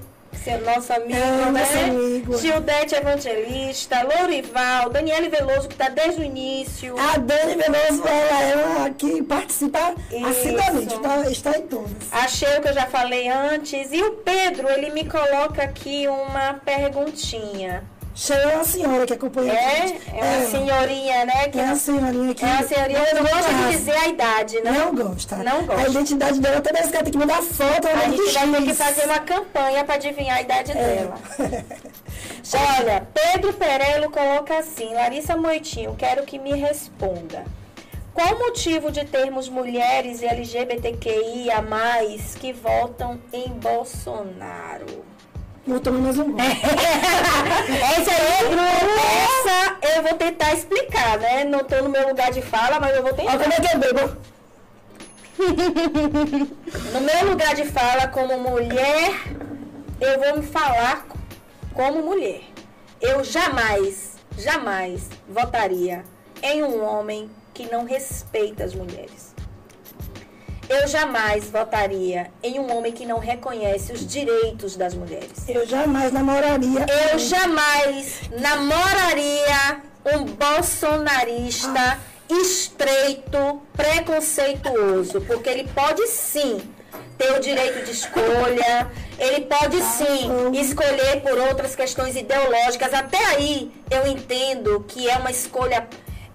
Seu 0.48 0.62
nosso 0.62 0.94
amigo, 0.94 1.14
É, 1.14 1.52
né? 1.52 1.60
nosso 1.60 1.78
amigo. 1.78 2.38
Gildete 2.38 2.96
Evangelista, 2.96 4.02
Lourival, 4.04 4.90
Daniele 4.90 5.28
Veloso, 5.28 5.68
que 5.68 5.74
está 5.74 5.90
desde 5.90 6.22
o 6.22 6.24
início. 6.24 6.96
A 6.98 7.18
Dani 7.18 7.56
Veloso, 7.56 8.08
ela 8.08 8.44
é 8.44 8.56
uma 8.56 8.90
que 8.92 9.22
participa 9.24 9.94
assiduamente, 10.30 10.98
tá, 11.00 11.30
está 11.30 11.58
em 11.58 11.64
todas. 11.64 11.92
Achei 12.14 12.58
o 12.58 12.62
que 12.62 12.70
eu 12.70 12.74
já 12.74 12.86
falei 12.86 13.28
antes. 13.28 13.92
E 13.92 14.02
o 14.02 14.12
Pedro, 14.14 14.70
ele 14.70 14.90
me 14.92 15.04
coloca 15.04 15.62
aqui 15.64 16.08
uma 16.08 16.54
perguntinha. 16.64 17.84
Cheia 18.20 18.40
é 18.40 18.56
uma 18.56 18.64
senhora 18.64 19.06
que 19.06 19.14
acompanha 19.14 19.54
a 19.54 19.56
É? 19.56 19.88
gente. 19.90 20.02
É 20.12 20.24
uma 20.24 20.48
senhorinha, 20.48 21.26
né? 21.26 21.48
Que 21.50 21.60
É 21.60 21.64
uma 21.66 21.76
senhorinha 21.76 22.34
que... 22.34 22.44
é 22.44 22.48
uma 22.48 22.64
senhorinha 22.64 23.06
que 23.06 23.14
não 23.14 23.22
gosta 23.22 23.54
de 23.54 23.70
dizer 23.78 23.92
a 23.96 24.08
idade, 24.08 24.62
né? 24.62 24.72
Não 24.72 24.96
gosta. 24.96 25.36
Não 25.38 25.66
gosta. 25.68 25.82
A 25.84 25.88
identidade 25.88 26.40
dela 26.40 26.60
também 26.60 26.82
é 26.82 26.88
tem 26.88 27.12
que 27.12 27.18
mandar 27.18 27.44
foto. 27.44 27.88
A 27.88 28.10
gente 28.10 28.34
vai 28.34 28.48
ter 28.52 28.64
que 28.64 28.74
fazer 28.74 29.06
uma 29.06 29.20
campanha 29.20 29.84
para 29.84 29.96
adivinhar 29.96 30.38
a 30.38 30.42
idade 30.42 30.72
É. 30.72 30.76
dela. 30.76 31.14
Olha, 32.80 33.08
Pedro 33.14 33.54
Perello 33.54 34.10
coloca 34.10 34.58
assim: 34.58 34.96
Larissa 34.96 35.38
Moitinho, 35.38 35.94
quero 35.96 36.24
que 36.24 36.40
me 36.40 36.56
responda. 36.56 37.46
Qual 38.16 38.34
o 38.34 38.40
motivo 38.40 38.92
de 38.92 39.06
termos 39.06 39.48
mulheres 39.48 40.24
LGBTQIA 40.24 41.64
que 42.40 42.52
votam 42.52 43.20
em 43.32 43.50
Bolsonaro? 43.50 45.06
Vou 45.68 45.82
tomar 45.82 46.00
mais 46.00 46.18
um. 46.18 46.34
Essa 46.40 48.12
aí, 48.12 48.28
essa 49.28 49.98
eu 49.98 50.04
vou 50.04 50.14
tentar 50.14 50.54
explicar, 50.54 51.20
né? 51.20 51.44
Não 51.44 51.62
tô 51.62 51.82
no 51.82 51.90
meu 51.90 52.08
lugar 52.08 52.32
de 52.32 52.42
fala, 52.42 52.80
mas 52.80 52.96
eu 52.96 53.04
vou 53.04 53.14
tentar. 53.14 53.34
Olha 53.34 53.40
como 53.40 53.54
é 53.54 53.60
que 53.60 53.76
eu 53.76 53.80
bebo. 53.80 54.18
No 56.94 57.02
meu 57.02 57.32
lugar 57.32 57.54
de 57.54 57.66
fala 57.66 58.08
como 58.08 58.40
mulher, 58.40 59.12
eu 60.00 60.20
vou 60.20 60.38
me 60.38 60.48
falar 60.48 61.06
como 61.74 62.02
mulher. 62.02 62.42
Eu 63.02 63.24
jamais, 63.24 64.16
jamais 64.38 65.10
votaria 65.28 66.04
em 66.42 66.64
um 66.64 66.84
homem 66.84 67.30
que 67.54 67.70
não 67.70 67.84
respeita 67.84 68.64
as 68.64 68.74
mulheres. 68.74 69.27
Eu 70.70 70.86
jamais 70.88 71.50
votaria 71.50 72.30
em 72.44 72.60
um 72.60 72.76
homem 72.76 72.92
que 72.92 73.06
não 73.06 73.20
reconhece 73.20 73.94
os 73.94 74.06
direitos 74.06 74.76
das 74.76 74.94
mulheres. 74.94 75.48
Eu 75.48 75.66
jamais 75.66 76.12
namoraria. 76.12 76.86
Eu 77.12 77.18
jamais 77.20 78.22
namoraria 78.38 79.82
um 80.14 80.26
bolsonarista 80.26 82.00
estreito, 82.30 83.62
preconceituoso, 83.74 85.22
porque 85.22 85.50
ele 85.50 85.70
pode 85.74 86.06
sim 86.08 86.62
ter 87.18 87.32
o 87.32 87.40
direito 87.40 87.84
de 87.84 87.92
escolha, 87.92 88.92
ele 89.18 89.46
pode 89.46 89.82
sim 89.82 90.52
escolher 90.54 91.22
por 91.22 91.38
outras 91.38 91.76
questões 91.76 92.16
ideológicas. 92.16 92.94
Até 92.94 93.24
aí 93.26 93.72
eu 93.90 94.06
entendo 94.06 94.84
que 94.88 95.10
é 95.10 95.18
uma 95.18 95.32
escolha 95.32 95.88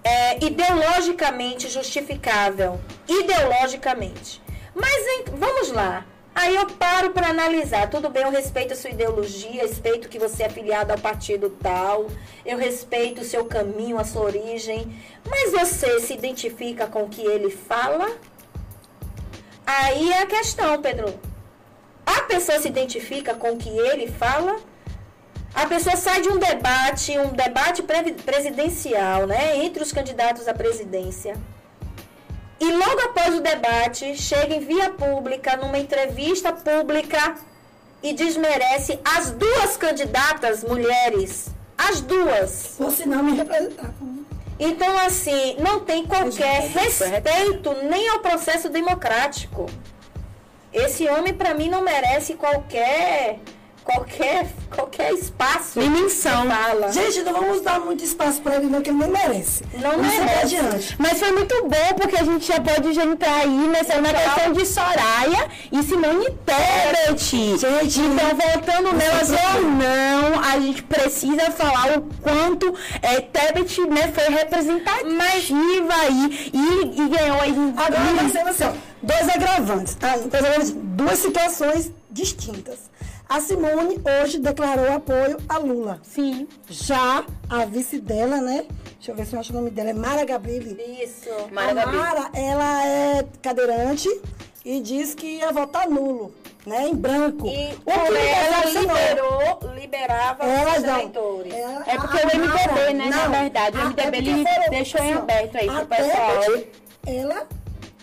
é, 0.03 0.43
ideologicamente 0.43 1.69
justificável, 1.69 2.79
ideologicamente. 3.07 4.41
Mas 4.75 5.07
em- 5.07 5.25
vamos 5.35 5.71
lá. 5.71 6.05
Aí 6.35 6.55
eu 6.55 6.65
paro 6.65 7.11
para 7.11 7.27
analisar. 7.29 7.89
Tudo 7.91 8.09
bem, 8.09 8.23
eu 8.23 8.31
respeito 8.31 8.73
a 8.73 8.75
sua 8.75 8.89
ideologia, 8.89 9.61
respeito 9.61 10.09
que 10.09 10.17
você 10.17 10.43
é 10.43 10.49
filiado 10.49 10.91
ao 10.91 10.97
partido 10.97 11.49
tal, 11.61 12.07
eu 12.43 12.57
respeito 12.57 13.21
o 13.21 13.25
seu 13.25 13.45
caminho, 13.45 13.99
a 13.99 14.03
sua 14.03 14.23
origem. 14.23 14.97
Mas 15.29 15.51
você 15.51 15.99
se 15.99 16.13
identifica 16.13 16.87
com 16.87 17.03
o 17.03 17.09
que 17.09 17.21
ele 17.21 17.51
fala? 17.51 18.09
Aí 19.65 20.11
é 20.11 20.23
a 20.23 20.25
questão, 20.25 20.81
Pedro. 20.81 21.13
A 22.05 22.21
pessoa 22.23 22.59
se 22.59 22.67
identifica 22.67 23.33
com 23.35 23.51
o 23.51 23.57
que 23.57 23.69
ele 23.69 24.07
fala? 24.07 24.57
A 25.53 25.67
pessoa 25.67 25.95
sai 25.95 26.21
de 26.21 26.29
um 26.29 26.39
debate, 26.39 27.17
um 27.17 27.29
debate 27.29 27.83
pre- 27.83 28.13
presidencial, 28.13 29.27
né, 29.27 29.57
entre 29.57 29.83
os 29.83 29.91
candidatos 29.91 30.47
à 30.47 30.53
presidência. 30.53 31.35
E 32.59 32.71
logo 32.71 32.99
após 33.01 33.35
o 33.35 33.41
debate, 33.41 34.15
chega 34.15 34.55
em 34.55 34.61
via 34.61 34.89
pública, 34.89 35.55
numa 35.57 35.77
entrevista 35.77 36.51
pública, 36.51 37.35
e 38.01 38.13
desmerece 38.13 38.99
as 39.03 39.31
duas 39.31 39.77
candidatas 39.77 40.63
mulheres. 40.63 41.47
As 41.77 42.01
duas. 42.01 42.75
Por 42.77 42.91
sinal, 42.91 43.23
me 43.23 43.35
representar. 43.35 43.93
Então, 44.59 44.97
assim, 44.99 45.55
não 45.59 45.81
tem 45.81 46.05
qualquer 46.05 46.61
respeito 46.69 47.73
nem 47.83 48.09
ao 48.09 48.19
processo 48.19 48.69
democrático. 48.69 49.67
Esse 50.71 51.07
homem, 51.07 51.33
para 51.33 51.53
mim, 51.53 51.69
não 51.69 51.81
merece 51.81 52.35
qualquer 52.35 53.39
qualquer 53.83 54.47
qualquer 54.75 55.13
espaço 55.13 55.79
de 55.79 56.09
fala. 56.09 56.91
Gente, 56.91 57.21
não 57.21 57.33
vamos 57.33 57.61
dar 57.61 57.79
muito 57.79 58.03
espaço 58.03 58.41
pra 58.41 58.55
ele, 58.55 58.67
não, 58.67 58.81
que 58.81 58.89
ele 58.89 58.99
nem 58.99 59.09
merece. 59.09 59.63
Não 59.73 59.91
Vamos 59.91 60.07
seguir 60.11 60.25
merece. 60.25 60.55
adiante. 60.57 60.95
Mas 60.99 61.19
foi 61.19 61.31
muito 61.31 61.63
bom, 61.63 61.93
porque 61.97 62.15
a 62.15 62.23
gente 62.23 62.45
já 62.47 62.59
pode 62.59 62.93
já 62.93 63.03
entrar 63.03 63.41
aí 63.41 63.67
nessa 63.67 64.01
na 64.01 64.13
questão 64.13 64.53
de 64.53 64.65
Soraya 64.65 65.47
e 65.71 65.83
Simone 65.83 66.25
Tebet. 66.45 67.57
Gente, 67.57 67.99
então, 67.99 68.29
voltando 68.29 68.93
nelas 68.93 69.29
ou 69.31 69.61
não, 69.61 70.39
a 70.43 70.59
gente 70.59 70.83
precisa 70.83 71.51
falar 71.51 71.97
o 71.97 72.01
quanto 72.21 72.73
é, 73.01 73.21
Tebet 73.21 73.81
né, 73.81 74.11
foi 74.13 74.33
representativa 74.33 75.93
aí 75.93 76.51
e, 76.53 77.01
e 77.01 77.09
ganhou 77.09 77.39
aí. 77.41 77.53
Agora 77.77 78.13
nós 78.21 78.31
temos 78.31 78.49
assim, 78.49 78.63
ó, 78.65 78.73
dois 79.01 79.29
agravantes, 79.29 79.95
tá? 79.95 80.17
dois 80.17 80.43
agravantes, 80.43 80.73
duas 80.75 81.19
situações 81.19 81.91
distintas. 82.09 82.91
A 83.33 83.39
Simone 83.41 83.99
hoje 84.21 84.37
declarou 84.37 84.91
apoio 84.93 85.37
a 85.49 85.57
Lula. 85.57 85.99
Sim. 86.03 86.47
Já 86.69 87.25
a 87.49 87.65
vice 87.65 87.99
dela, 87.99 88.37
né? 88.39 88.65
Deixa 88.97 89.11
eu 89.11 89.15
ver 89.15 89.25
se 89.25 89.33
eu 89.35 89.39
acho 89.39 89.51
o 89.51 89.55
nome 89.55 89.71
dela, 89.71 89.89
é 89.89 89.93
Mara 89.93 90.23
Gabrilli. 90.23 90.77
Isso. 91.03 91.29
Mara 91.51 91.71
a 91.71 91.73
Gabrilli. 91.73 91.97
Mara, 91.97 92.29
ela 92.35 92.85
é 92.85 93.25
cadeirante 93.41 94.07
e 94.63 94.79
diz 94.79 95.15
que 95.15 95.37
ia 95.39 95.51
votar 95.51 95.89
nulo, 95.89 96.31
né? 96.63 96.87
Em 96.87 96.93
branco. 96.95 97.47
E 97.47 97.73
O 97.73 97.91
que 97.91 98.17
ela 98.17 98.65
liberou, 98.65 99.59
liberava 99.73 100.45
os 100.45 100.83
eleitores. 100.83 101.53
Ela- 101.55 101.83
É 101.87 101.97
porque 101.97 102.17
a- 102.19 102.21
o 102.21 102.27
MDB, 102.27 102.47
Mara, 102.47 102.93
né, 102.93 103.05
na 103.09 103.23
não. 103.29 103.31
verdade, 103.31 103.77
o 103.77 103.81
MDB, 103.81 104.17
é 104.17 104.19
ele 104.59 104.69
deixou 104.69 105.01
em 105.01 105.09
assim, 105.11 105.13
aberto 105.19 105.55
aí 105.57 105.65
pro 105.71 105.85
pessoal. 105.87 106.63
Ela 107.07 107.47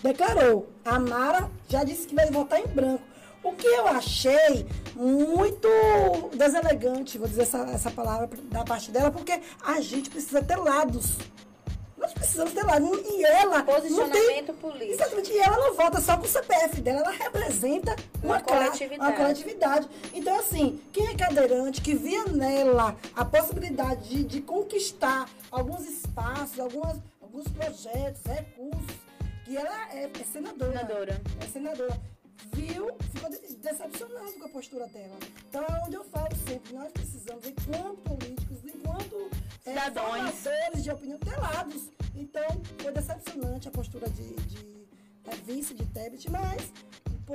declarou. 0.03 0.67
A 0.83 0.99
Mara 0.99 1.49
já 1.69 1.85
disse 1.85 2.05
que 2.05 2.15
vai 2.15 2.29
votar 2.29 2.59
em 2.59 2.67
branco. 2.67 3.03
O 3.43 3.53
que 3.53 3.65
eu 3.67 3.87
achei 3.87 4.65
muito 4.95 5.67
deselegante, 6.35 7.17
vou 7.17 7.27
dizer 7.27 7.41
essa, 7.43 7.59
essa 7.71 7.89
palavra 7.91 8.29
da 8.43 8.63
parte 8.63 8.91
dela, 8.91 9.11
porque 9.11 9.39
a 9.63 9.81
gente 9.81 10.09
precisa 10.09 10.43
ter 10.43 10.57
lados. 10.57 11.17
Nós 11.97 12.13
precisamos 12.13 12.53
ter 12.53 12.63
lados. 12.63 12.89
E 13.05 13.23
ela. 13.23 13.57
não 13.59 13.65
tem- 13.65 13.75
Posicionamento 13.75 14.53
político. 14.53 14.91
Exatamente. 14.93 15.31
E 15.31 15.39
ela 15.39 15.57
não 15.57 15.73
vota 15.75 16.01
só 16.01 16.17
com 16.17 16.25
o 16.25 16.27
CPF 16.27 16.81
dela, 16.81 16.99
ela 17.01 17.11
representa 17.11 17.95
uma, 18.23 18.35
Uma 18.35 18.41
coletividade. 18.41 18.99
Uma 19.01 19.11
coletividade. 19.13 19.89
Então, 20.13 20.39
assim, 20.39 20.79
quem 20.91 21.07
é 21.07 21.15
cadeirante, 21.15 21.81
que 21.81 21.93
via 21.95 22.25
nela 22.25 22.95
a 23.15 23.23
possibilidade 23.25 24.07
de, 24.09 24.23
de 24.23 24.41
conquistar 24.41 25.27
alguns 25.51 25.81
espaços, 25.87 26.59
algumas, 26.59 26.97
alguns 27.21 27.47
projetos, 27.49 28.21
recursos, 28.25 28.97
que 29.45 29.55
ela 29.57 29.89
é, 29.93 30.05
é 30.05 30.23
senadora. 30.31 30.71
Senadora. 30.79 31.21
É 31.39 31.47
senadora. 31.47 32.10
Viu, 32.53 32.87
ficou 33.13 33.29
de- 33.29 33.55
decepcionado 33.57 34.33
com 34.33 34.45
a 34.45 34.49
postura 34.49 34.87
dela. 34.87 35.17
Então 35.49 35.63
é 35.63 35.83
onde 35.85 35.95
eu 35.95 36.03
falo 36.05 36.35
sempre, 36.47 36.73
nós 36.73 36.91
precisamos, 36.91 37.45
enquanto 37.45 37.97
políticos, 38.01 38.57
enquanto 38.65 39.29
é, 39.65 39.69
Cidadãos. 39.71 40.05
formadores 40.31 40.83
de 40.83 40.91
opinião, 40.91 41.19
ter 41.19 41.37
lados. 41.39 41.89
Então, 42.15 42.43
foi 42.81 42.91
decepcionante 42.91 43.67
a 43.67 43.71
postura 43.71 44.09
de, 44.09 44.33
de- 44.35 44.85
da 45.23 45.31
vice 45.45 45.73
de 45.73 45.85
Tebet, 45.85 46.29
mas, 46.29 46.71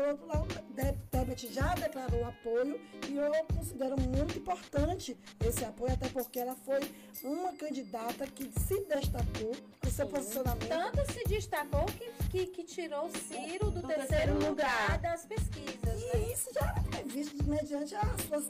lado, 0.00 0.46
De- 0.74 0.92
Tebet 1.11 1.52
já 1.52 1.74
declarou 1.74 2.24
apoio 2.24 2.78
e 3.09 3.16
eu 3.16 3.32
considero 3.54 3.96
muito 4.00 4.38
importante 4.38 5.16
esse 5.44 5.64
apoio, 5.64 5.92
até 5.94 6.09
porque 6.09 6.38
ela 6.38 6.54
foi 6.64 6.80
uma 7.24 7.52
candidata 7.54 8.26
que 8.26 8.50
se 8.61 8.80
destacou 8.85 9.54
com 9.82 9.90
seu 9.90 10.06
posicionamento. 10.06 10.68
Tanto 10.68 11.12
se 11.12 11.24
destacou 11.26 11.85
que, 11.87 12.11
que, 12.30 12.47
que 12.47 12.64
tirou 12.64 13.09
Ciro 13.11 13.70
do, 13.70 13.80
Do 13.80 13.88
terceiro, 13.88 14.09
terceiro 14.09 14.34
lugar. 14.51 14.82
lugar. 14.82 14.99
das 14.99 15.24
pesquisas. 15.24 15.76
né? 15.84 16.11
E 16.28 16.32
isso 16.32 16.51
já 16.53 16.61
era 16.66 16.80
previsto 16.82 17.44
mediante 17.44 17.94
as 17.94 18.20
suas, 18.22 18.47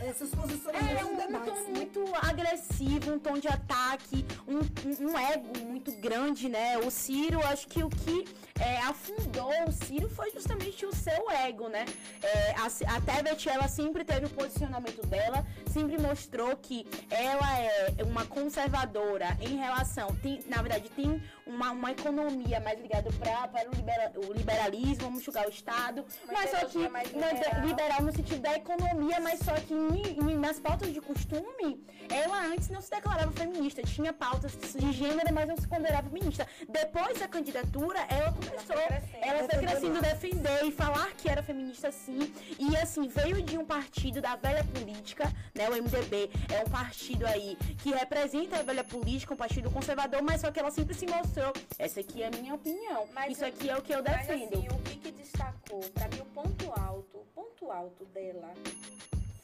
eh, 0.00 0.12
seus 0.12 0.30
posicionamentos 0.30 1.00
É 1.00 1.04
um 1.04 1.16
debates. 1.16 1.46
tom 1.52 1.54
né? 1.60 1.70
muito 1.78 2.04
agressivo, 2.22 3.12
um 3.12 3.18
tom 3.18 3.38
de 3.38 3.48
ataque, 3.48 4.24
um, 4.46 4.58
um- 4.58 5.10
um 5.12 5.18
ego 5.18 5.58
muito 5.66 5.92
grande, 5.92 6.48
né? 6.48 6.76
O 6.78 6.90
Ciro, 6.90 7.40
acho 7.46 7.66
que 7.68 7.82
o 7.82 7.88
que 7.88 8.26
é, 8.60 8.78
afundou 8.82 9.50
o 9.66 9.72
Ciro 9.72 10.08
foi 10.10 10.30
justamente 10.32 10.84
o 10.84 10.89
seu 10.94 11.30
ego, 11.30 11.68
né? 11.68 11.84
É, 12.22 12.52
a, 12.52 12.96
a 12.96 13.00
ela 13.48 13.68
sempre 13.68 14.04
teve 14.04 14.26
o 14.26 14.30
posicionamento 14.30 15.06
dela, 15.06 15.44
sempre 15.70 15.98
mostrou 15.98 16.56
que 16.56 16.86
ela 17.10 17.58
é 17.60 18.02
uma 18.04 18.24
conservadora 18.26 19.36
em 19.40 19.56
relação, 19.56 20.14
tem, 20.16 20.40
na 20.46 20.60
verdade, 20.62 20.88
tem 20.90 21.22
uma, 21.46 21.70
uma 21.72 21.90
economia 21.92 22.60
mais 22.60 22.80
ligada 22.80 23.10
pra, 23.18 23.48
para 23.48 23.68
o, 23.68 23.74
libera- 23.74 24.12
o 24.16 24.32
liberalismo, 24.32 25.04
vamos 25.04 25.22
julgar 25.22 25.46
o 25.46 25.50
Estado, 25.50 26.04
Uma 26.24 26.32
mas 26.34 26.50
só 26.50 26.64
que 26.66 26.78
uma 26.78 27.02
ide- 27.02 27.14
liberal. 27.14 27.66
liberal 27.66 28.02
no 28.02 28.12
sentido 28.12 28.40
da 28.40 28.54
economia, 28.56 29.20
mas 29.20 29.40
só 29.40 29.54
que 29.54 29.74
em- 29.74 30.18
em- 30.20 30.38
nas 30.38 30.58
pautas 30.60 30.92
de 30.92 31.00
costume, 31.00 31.84
ela 32.08 32.46
antes 32.46 32.68
não 32.68 32.80
se 32.80 32.90
declarava 32.90 33.32
feminista, 33.32 33.82
tinha 33.82 34.12
pautas 34.12 34.52
de 34.74 34.92
gênero, 34.92 35.32
mas 35.32 35.48
não 35.48 35.56
se 35.56 35.66
considerava 35.66 36.08
feminista. 36.08 36.46
Depois 36.68 37.18
da 37.18 37.26
candidatura, 37.28 37.98
ela 38.08 38.32
começou, 38.32 38.76
foi 38.76 38.86
crescendo. 38.86 39.24
ela 39.24 39.48
foi 39.48 39.58
crescendo 39.58 40.00
defender 40.00 40.64
e 40.64 40.72
falar 40.72 41.10
que 41.16 41.28
era 41.28 41.42
feminista 41.42 41.90
sim. 41.90 42.32
E 42.58 42.76
assim, 42.76 43.08
veio 43.08 43.42
de 43.42 43.56
um 43.58 43.64
partido 43.64 44.20
da 44.20 44.36
velha 44.36 44.64
política, 44.64 45.32
né? 45.60 45.68
O 45.68 45.74
MDB 45.82 46.30
é 46.52 46.60
um 46.66 46.70
partido 46.70 47.26
aí 47.26 47.56
que 47.82 47.90
representa 47.90 48.58
a 48.58 48.62
velha 48.62 48.82
política, 48.82 49.34
um 49.34 49.36
partido 49.36 49.70
conservador, 49.70 50.22
mas 50.22 50.40
só 50.40 50.50
que 50.50 50.58
ela 50.58 50.70
sempre 50.70 50.94
se 50.94 51.06
mostrou. 51.06 51.52
Essa 51.78 52.00
aqui 52.00 52.22
é 52.22 52.28
a 52.28 52.30
minha 52.30 52.54
opinião. 52.54 53.06
Mas 53.12 53.32
Isso 53.32 53.44
o- 53.44 53.48
aqui 53.48 53.68
é 53.68 53.76
o 53.76 53.82
que 53.82 53.92
eu 53.94 54.02
Mas 54.02 54.26
defendo. 54.26 54.54
assim, 54.58 54.68
o 54.68 54.78
que, 54.82 54.96
que 54.96 55.10
destacou? 55.12 55.80
Pra 55.92 56.08
mim, 56.08 56.20
o 56.20 56.24
ponto 56.26 56.72
alto, 56.80 57.18
o 57.18 57.24
ponto 57.34 57.70
alto 57.70 58.04
dela 58.06 58.54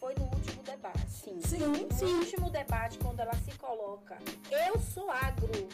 foi 0.01 0.15
no 0.15 0.25
último 0.25 0.63
debate. 0.63 1.11
Sim. 1.11 1.41
Sim, 1.43 1.59
No 1.59 2.19
último 2.19 2.51
debate, 2.51 2.99
quando 2.99 3.21
ela 3.21 3.35
se 3.35 3.53
coloca, 3.59 4.17
eu 4.51 4.79
sou 4.81 5.11
agro, 5.11 5.69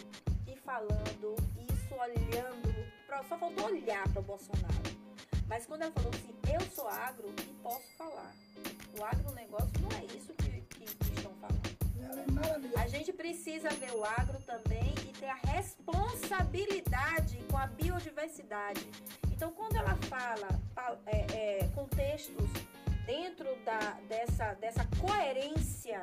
e 0.47 0.57
falando 0.57 1.36
isso, 1.72 1.95
olhando, 1.95 2.72
só 3.28 3.36
faltou 3.38 3.66
olhar 3.66 4.09
para 4.09 4.20
o 4.20 4.24
Bolsonaro. 4.24 5.02
Mas 5.53 5.67
quando 5.67 5.83
ela 5.83 5.93
falou 5.93 6.11
assim, 6.15 6.35
eu 6.51 6.61
sou 6.75 6.89
agro 6.89 7.31
e 7.39 7.43
posso 7.63 7.87
falar. 7.99 8.35
O 8.99 9.05
agronegócio 9.05 9.71
não 9.83 9.91
é 9.99 10.05
isso 10.17 10.33
que, 10.33 10.63
que, 10.63 10.87
que 10.87 11.15
estão 11.15 11.31
falando. 11.35 11.61
é. 12.75 12.81
A 12.81 12.89
gente 12.89 13.13
precisa 13.13 13.69
ver 13.69 13.93
o 13.93 14.03
agro 14.03 14.41
também 14.47 14.95
e 15.07 15.13
ter 15.13 15.27
a 15.27 15.35
responsabilidade 15.35 17.37
com 17.51 17.59
a 17.59 17.67
biodiversidade. 17.67 18.81
Então, 19.31 19.53
quando 19.53 19.77
ela 19.77 19.95
fala 20.09 20.49
é, 21.05 21.27
é, 21.37 21.69
contextos 21.75 22.49
dentro 23.05 23.55
da, 23.63 24.01
dessa, 24.09 24.55
dessa 24.55 24.89
coerência, 24.99 26.03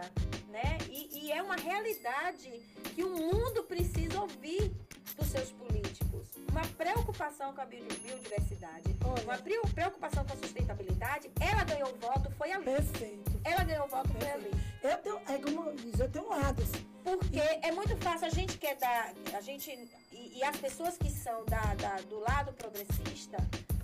né? 0.49 0.77
E, 0.91 1.25
e 1.25 1.31
é 1.31 1.41
uma 1.41 1.55
realidade 1.55 2.51
que 2.93 3.03
o 3.03 3.09
mundo 3.09 3.63
precisa 3.63 4.21
ouvir 4.21 4.71
dos 5.19 5.27
seus 5.27 5.51
políticos. 5.51 6.27
Uma 6.49 6.61
preocupação 6.77 7.53
com 7.53 7.61
a 7.61 7.65
bio- 7.65 7.85
biodiversidade, 8.03 8.95
Olha. 9.05 9.23
uma 9.23 9.37
pre- 9.37 9.61
preocupação 9.73 10.25
com 10.25 10.33
a 10.33 10.37
sustentabilidade. 10.37 11.29
Ela 11.39 11.63
ganhou 11.63 11.93
voto, 12.01 12.31
foi 12.31 12.51
ali. 12.51 12.65
Perfeito. 12.65 13.39
Ela 13.43 13.63
ganhou 13.63 13.87
voto, 13.87 14.09
foi 14.19 14.29
ali. 14.31 14.51
Eu 14.81 14.97
tenho, 14.97 15.17
é 15.27 15.37
como 15.37 15.69
eu 15.69 15.75
disse, 15.75 16.01
eu 16.01 16.09
tenho 16.09 16.27
lados. 16.29 16.69
Porque 17.03 17.39
é 17.39 17.71
muito 17.71 17.95
fácil, 17.97 18.27
a 18.27 18.29
gente 18.29 18.57
quer 18.57 18.75
dar, 18.77 19.13
a 19.35 19.41
gente, 19.41 19.69
e, 20.11 20.37
e 20.39 20.43
as 20.43 20.57
pessoas 20.57 20.97
que 20.97 21.09
são 21.11 21.45
da, 21.45 21.61
da- 21.75 22.01
do 22.01 22.19
lado 22.19 22.51
progressista, 22.53 23.37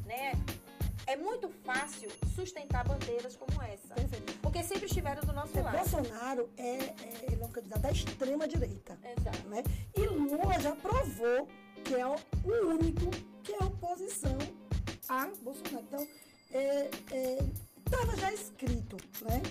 né, 0.06 0.34
é 1.08 1.16
muito 1.16 1.50
fácil 1.64 2.10
sustentar 2.36 2.88
bandeiras 2.88 3.36
como 3.36 3.62
essa. 3.62 3.94
Perfeito. 3.94 4.34
Porque 4.42 4.64
sempre 4.64 4.86
estiveram 4.86 5.22
do 5.24 5.34
nosso 5.34 5.58
É, 5.58 5.62
lado. 5.62 5.78
Bolsonaro 5.78 6.50
é, 6.58 6.78
é, 6.78 7.26
ele 7.32 7.42
é 7.42 7.46
um 7.46 7.52
candidato 7.52 7.82
da 7.82 7.92
extrema 7.92 8.48
direita. 8.48 8.98
Exato. 9.18 9.48
Né? 9.50 9.64
E 9.96 10.02
Lula 10.08 10.60
já 10.60 10.76
provou 10.76 11.48
que 11.84 11.96
é 11.96 12.06
o 12.08 12.16
único 12.46 13.10
que 13.44 13.54
é 13.54 13.58
oposição 13.64 14.38
a 15.08 15.28
Bolsonaro. 15.44 15.86
Então, 15.88 16.08
estava 17.86 18.16
já 18.18 18.34
escrito, 18.34 18.98
né? 19.22 19.42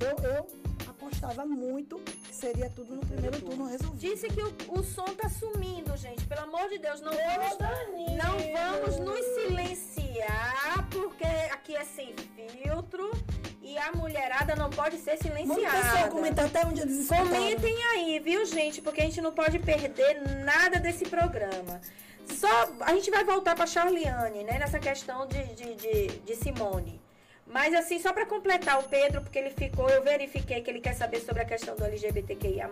Eu, 0.00 0.28
eu 0.28 0.46
apostava 0.88 1.44
muito 1.46 1.96
que 1.98 2.34
seria 2.34 2.68
tudo 2.70 2.94
no 2.94 3.00
primeiro 3.06 3.40
turno 3.40 3.66
resolvido. 3.66 4.00
Disse 4.00 4.28
que 4.28 4.42
o, 4.42 4.54
o 4.78 4.82
som 4.82 5.04
tá 5.04 5.28
sumindo, 5.28 5.96
gente. 5.96 6.24
Pelo 6.26 6.42
amor 6.42 6.68
de 6.68 6.78
Deus, 6.78 7.00
não 7.00 7.12
vamos, 7.12 7.58
não 8.22 8.38
vamos 8.52 8.98
nos 9.00 9.24
silenciar, 9.34 10.88
porque 10.90 11.24
aqui 11.52 11.76
é 11.76 11.84
sem 11.84 12.14
filtro 12.16 13.10
e 13.62 13.78
a 13.78 13.92
mulherada 13.92 14.54
não 14.54 14.68
pode 14.68 14.98
ser 14.98 15.16
Vamos 15.16 15.56
silenciada. 15.56 15.80
pessoal 15.80 16.08
comentar 16.10 16.44
até 16.46 16.66
onde 16.66 16.82
eles 16.82 16.98
escutaram. 16.98 17.28
Comentem 17.28 17.84
aí, 17.92 18.18
viu, 18.18 18.44
gente? 18.44 18.82
Porque 18.82 19.00
a 19.00 19.04
gente 19.04 19.20
não 19.20 19.32
pode 19.32 19.58
perder 19.58 20.20
nada 20.44 20.78
desse 20.78 21.06
programa. 21.06 21.80
Só 22.28 22.48
a 22.80 22.92
gente 22.94 23.10
vai 23.10 23.24
voltar 23.24 23.54
para 23.54 23.66
Charliane, 23.66 24.44
né? 24.44 24.58
Nessa 24.58 24.78
questão 24.78 25.26
de, 25.26 25.42
de, 25.54 25.74
de, 25.74 26.06
de 26.20 26.36
Simone. 26.36 27.00
Mas 27.54 27.72
assim, 27.72 28.00
só 28.00 28.12
para 28.12 28.26
completar 28.26 28.80
o 28.80 28.82
Pedro, 28.82 29.20
porque 29.20 29.38
ele 29.38 29.50
ficou, 29.50 29.88
eu 29.88 30.02
verifiquei 30.02 30.60
que 30.60 30.68
ele 30.68 30.80
quer 30.80 30.92
saber 30.92 31.20
sobre 31.20 31.40
a 31.40 31.44
questão 31.44 31.76
do 31.76 31.84
LGBTQIA+. 31.84 32.68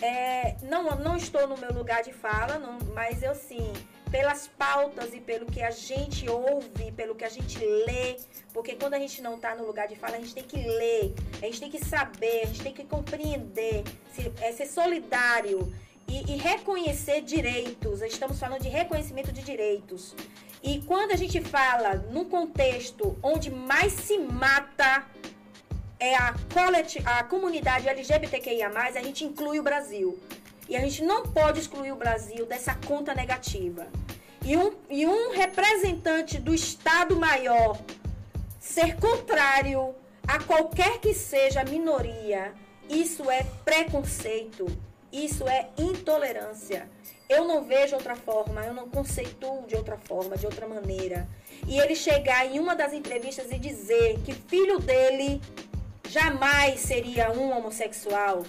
É, 0.00 0.54
não, 0.62 0.84
não 1.00 1.16
estou 1.16 1.48
no 1.48 1.58
meu 1.58 1.72
lugar 1.72 2.00
de 2.00 2.12
fala, 2.12 2.60
não, 2.60 2.78
mas 2.94 3.24
eu 3.24 3.34
sim, 3.34 3.72
pelas 4.08 4.46
pautas 4.46 5.12
e 5.12 5.20
pelo 5.20 5.46
que 5.46 5.60
a 5.60 5.72
gente 5.72 6.30
ouve, 6.30 6.92
pelo 6.92 7.16
que 7.16 7.24
a 7.24 7.28
gente 7.28 7.58
lê, 7.58 8.18
porque 8.52 8.76
quando 8.76 8.94
a 8.94 9.00
gente 9.00 9.20
não 9.20 9.34
está 9.34 9.56
no 9.56 9.66
lugar 9.66 9.88
de 9.88 9.96
fala, 9.96 10.14
a 10.14 10.20
gente 10.20 10.32
tem 10.32 10.44
que 10.44 10.58
ler, 10.58 11.12
a 11.42 11.46
gente 11.46 11.60
tem 11.60 11.70
que 11.70 11.84
saber, 11.84 12.42
a 12.44 12.46
gente 12.46 12.62
tem 12.62 12.72
que 12.72 12.84
compreender, 12.84 13.82
se, 14.12 14.32
é, 14.42 14.52
ser 14.52 14.66
solidário 14.66 15.74
e, 16.06 16.34
e 16.34 16.36
reconhecer 16.36 17.20
direitos. 17.22 18.00
Estamos 18.00 18.38
falando 18.38 18.62
de 18.62 18.68
reconhecimento 18.68 19.32
de 19.32 19.42
direitos. 19.42 20.14
E 20.62 20.80
quando 20.82 21.12
a 21.12 21.16
gente 21.16 21.40
fala 21.40 21.94
num 22.12 22.24
contexto 22.24 23.18
onde 23.22 23.50
mais 23.50 23.92
se 23.92 24.18
mata 24.18 25.04
é 25.98 26.14
a, 26.14 26.34
a 27.04 27.24
comunidade 27.24 27.88
LGBTQIA+, 27.88 28.68
a 28.68 29.02
gente 29.02 29.24
inclui 29.24 29.58
o 29.58 29.62
Brasil. 29.62 30.18
E 30.68 30.76
a 30.76 30.80
gente 30.80 31.02
não 31.02 31.24
pode 31.24 31.60
excluir 31.60 31.92
o 31.92 31.96
Brasil 31.96 32.46
dessa 32.46 32.74
conta 32.74 33.14
negativa. 33.14 33.88
E 34.44 34.56
um, 34.56 34.72
e 34.88 35.06
um 35.06 35.32
representante 35.32 36.38
do 36.38 36.54
Estado 36.54 37.16
Maior 37.16 37.78
ser 38.58 38.96
contrário 38.96 39.94
a 40.26 40.38
qualquer 40.42 40.98
que 40.98 41.12
seja 41.12 41.60
a 41.60 41.64
minoria, 41.64 42.52
isso 42.88 43.28
é 43.30 43.44
preconceito, 43.64 44.66
isso 45.12 45.48
é 45.48 45.68
intolerância. 45.76 46.88
Eu 47.34 47.46
não 47.46 47.64
vejo 47.64 47.96
outra 47.96 48.14
forma, 48.14 48.60
eu 48.62 48.74
não 48.74 48.86
conceituo 48.90 49.64
de 49.66 49.74
outra 49.74 49.96
forma, 49.96 50.36
de 50.36 50.44
outra 50.44 50.66
maneira. 50.68 51.26
E 51.66 51.78
ele 51.80 51.96
chegar 51.96 52.44
em 52.44 52.58
uma 52.60 52.76
das 52.76 52.92
entrevistas 52.92 53.50
e 53.50 53.58
dizer 53.58 54.18
que 54.22 54.34
filho 54.34 54.78
dele 54.78 55.40
jamais 56.10 56.80
seria 56.80 57.32
um 57.32 57.56
homossexual. 57.56 58.42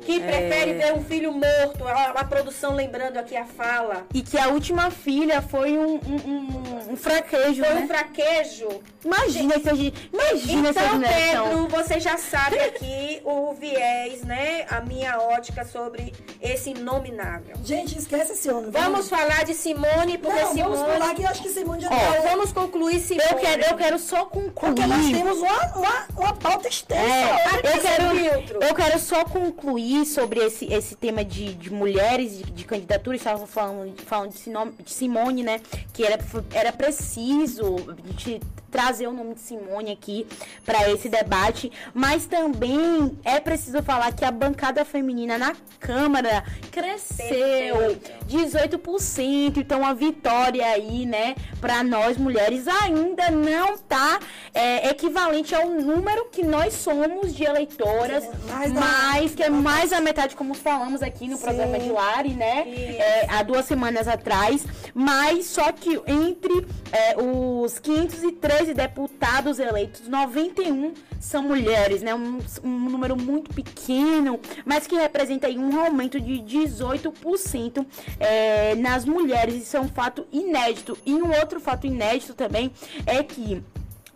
Que 0.00 0.18
prefere 0.20 0.74
ver 0.74 0.94
um 0.94 1.04
filho 1.04 1.32
morto, 1.32 1.86
a, 1.86 2.10
a 2.20 2.24
produção 2.24 2.74
lembrando 2.74 3.16
aqui 3.18 3.36
a 3.36 3.44
fala. 3.44 4.06
E 4.14 4.22
que 4.22 4.38
a 4.38 4.48
última 4.48 4.90
filha 4.90 5.40
foi 5.42 5.76
um, 5.78 5.94
um, 5.94 6.16
um- 6.26 6.70
um 6.92 6.96
fraquejo, 6.96 7.62
Foi 7.64 7.74
né? 7.74 7.82
um 7.82 7.86
fraquejo. 7.88 8.68
Imagina 9.04 9.54
essa 9.54 9.74
ge- 9.76 9.92
Imagina 10.12 10.68
essa 10.70 10.84
Então, 10.84 11.00
geração. 11.00 11.48
Pedro, 11.48 11.68
você 11.68 12.00
já 12.00 12.16
sabe 12.16 12.58
aqui 12.60 13.20
o 13.24 13.52
viés, 13.54 14.22
né? 14.24 14.66
A 14.68 14.80
minha 14.80 15.18
ótica 15.20 15.64
sobre 15.64 16.12
esse 16.42 16.70
inominável. 16.70 17.54
Gente, 17.64 17.96
esquece 17.98 18.32
esse 18.32 18.50
homem. 18.50 18.70
Vamos 18.70 19.08
falar 19.08 19.44
de 19.44 19.54
Simone, 19.54 20.18
porque 20.18 20.40
Não, 20.40 20.54
vamos 20.54 20.78
Simone. 20.78 20.94
pular 20.98 21.14
que 21.14 21.22
eu 21.22 21.28
acho 21.28 21.42
que 21.42 21.48
Simone 21.50 21.82
já 21.82 21.88
Ó, 21.88 21.90
tá- 21.90 22.20
vamos 22.28 22.52
concluir 22.52 22.98
Simone. 23.00 23.28
Eu 23.30 23.36
quero, 23.38 23.62
eu 23.62 23.76
quero 23.76 23.98
só 23.98 24.24
concluir. 24.24 24.50
Porque 24.74 24.86
nós 24.86 25.10
temos 25.10 25.38
uma, 25.38 25.76
uma, 25.76 26.06
uma 26.16 26.34
pauta 26.34 26.68
extensa. 26.68 27.00
É, 27.02 27.76
eu 27.76 27.80
quero, 27.80 28.10
filtro. 28.10 28.58
eu 28.62 28.74
quero 28.74 28.98
só 28.98 29.24
concluir 29.24 29.89
sobre 30.04 30.40
esse, 30.40 30.72
esse 30.72 30.94
tema 30.96 31.24
de, 31.24 31.54
de 31.54 31.72
mulheres, 31.72 32.38
de, 32.38 32.50
de 32.50 32.64
candidatura. 32.64 33.16
Estava 33.16 33.46
falando, 33.46 34.00
falando 34.02 34.32
de 34.32 34.92
Simone, 34.92 35.42
né? 35.42 35.60
Que 35.92 36.04
era, 36.04 36.18
era 36.52 36.72
preciso 36.72 37.76
a 37.76 38.08
gente 38.08 38.40
trazer 38.70 39.06
o 39.08 39.12
nome 39.12 39.34
de 39.34 39.40
Simone 39.40 39.90
aqui 39.92 40.26
para 40.64 40.90
esse 40.90 41.08
debate, 41.08 41.70
mas 41.92 42.26
também 42.26 43.18
é 43.24 43.40
preciso 43.40 43.82
falar 43.82 44.12
que 44.12 44.24
a 44.24 44.30
bancada 44.30 44.84
feminina 44.84 45.36
na 45.38 45.54
Câmara 45.78 46.44
cresceu 46.70 47.98
18%, 48.28 49.56
então 49.58 49.84
a 49.84 49.92
vitória 49.92 50.64
aí, 50.66 51.04
né, 51.06 51.34
para 51.60 51.82
nós 51.82 52.16
mulheres 52.16 52.66
ainda 52.68 53.30
não 53.30 53.76
tá 53.78 54.18
é, 54.54 54.88
equivalente 54.90 55.54
ao 55.54 55.68
número 55.68 56.26
que 56.26 56.42
nós 56.42 56.74
somos 56.74 57.34
de 57.34 57.44
eleitoras, 57.44 58.24
mais 58.48 58.72
da- 58.72 58.80
mas 58.80 59.34
que 59.34 59.42
é 59.42 59.50
mais 59.50 59.92
a 59.92 60.00
metade, 60.00 60.36
como 60.36 60.54
falamos 60.54 61.02
aqui 61.02 61.26
no 61.28 61.38
programa 61.38 61.78
de 61.78 61.88
Lari, 61.90 62.34
né, 62.34 62.64
é, 62.68 63.26
há 63.30 63.42
duas 63.42 63.64
semanas 63.64 64.06
atrás, 64.08 64.64
mas 64.94 65.46
só 65.46 65.70
que 65.72 66.00
entre 66.06 66.66
é, 66.92 67.16
os 67.20 67.78
513 67.78 68.59
deputados 68.68 69.58
eleitos, 69.58 70.08
91 70.08 70.94
são 71.18 71.42
mulheres, 71.42 72.02
né? 72.02 72.14
Um, 72.14 72.38
um 72.62 72.90
número 72.90 73.16
muito 73.16 73.52
pequeno, 73.54 74.40
mas 74.64 74.86
que 74.86 74.94
representa 74.96 75.48
um 75.48 75.80
aumento 75.80 76.20
de 76.20 76.34
18% 76.34 77.86
é, 78.18 78.74
nas 78.76 79.04
mulheres. 79.04 79.54
Isso 79.54 79.76
é 79.76 79.80
um 79.80 79.88
fato 79.88 80.26
inédito. 80.32 80.96
E 81.04 81.14
um 81.14 81.30
outro 81.38 81.60
fato 81.60 81.86
inédito 81.86 82.34
também 82.34 82.72
é 83.06 83.22
que 83.22 83.62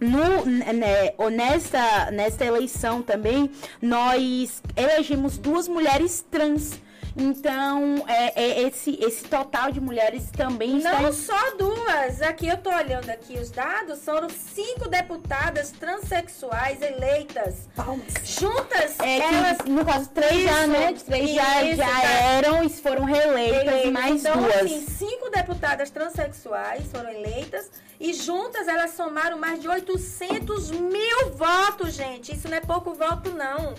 no, 0.00 0.44
né, 0.44 1.14
nesta, 1.32 2.10
nesta 2.10 2.44
eleição 2.44 3.02
também, 3.02 3.50
nós 3.80 4.62
elegemos 4.76 5.38
duas 5.38 5.68
mulheres 5.68 6.24
trans. 6.30 6.78
Então, 7.16 8.04
é, 8.08 8.42
é 8.42 8.62
esse, 8.62 8.98
esse 9.00 9.24
total 9.24 9.70
de 9.70 9.80
mulheres 9.80 10.30
também 10.32 10.78
está 10.78 11.00
Não 11.00 11.12
só 11.12 11.56
duas. 11.56 12.20
Aqui 12.22 12.48
eu 12.48 12.56
tô 12.56 12.70
olhando 12.70 13.08
aqui 13.08 13.38
os 13.38 13.50
dados. 13.50 14.04
Foram 14.04 14.28
cinco 14.28 14.88
deputadas 14.88 15.70
transexuais 15.70 16.82
eleitas. 16.82 17.68
Palmas. 17.76 18.04
Juntas, 18.24 18.98
É 19.00 19.18
elas 19.18 19.58
que, 19.58 19.70
no 19.70 19.84
caso, 19.84 20.10
três 20.10 20.42
já, 20.42 20.60
Isso, 20.60 20.66
né? 20.68 20.92
Três 21.06 21.30
já, 21.30 21.62
isso, 21.62 21.76
já 21.76 21.86
tá. 21.86 22.02
eram 22.04 22.64
e 22.64 22.68
foram 22.68 23.04
reeleitas, 23.04 23.62
eleitas. 23.62 23.92
mais 23.92 24.20
então, 24.20 24.36
duas. 24.42 24.56
assim, 24.56 24.86
cinco 24.86 25.30
deputadas 25.30 25.90
transexuais 25.90 26.84
foram 26.92 27.10
eleitas 27.10 27.70
e 28.00 28.12
juntas 28.12 28.66
elas 28.66 28.90
somaram 28.92 29.38
mais 29.38 29.60
de 29.60 29.68
800 29.68 30.70
mil 30.72 31.30
votos, 31.34 31.94
gente. 31.94 32.34
Isso 32.34 32.48
não 32.48 32.56
é 32.56 32.60
pouco 32.60 32.92
voto, 32.92 33.30
não. 33.30 33.74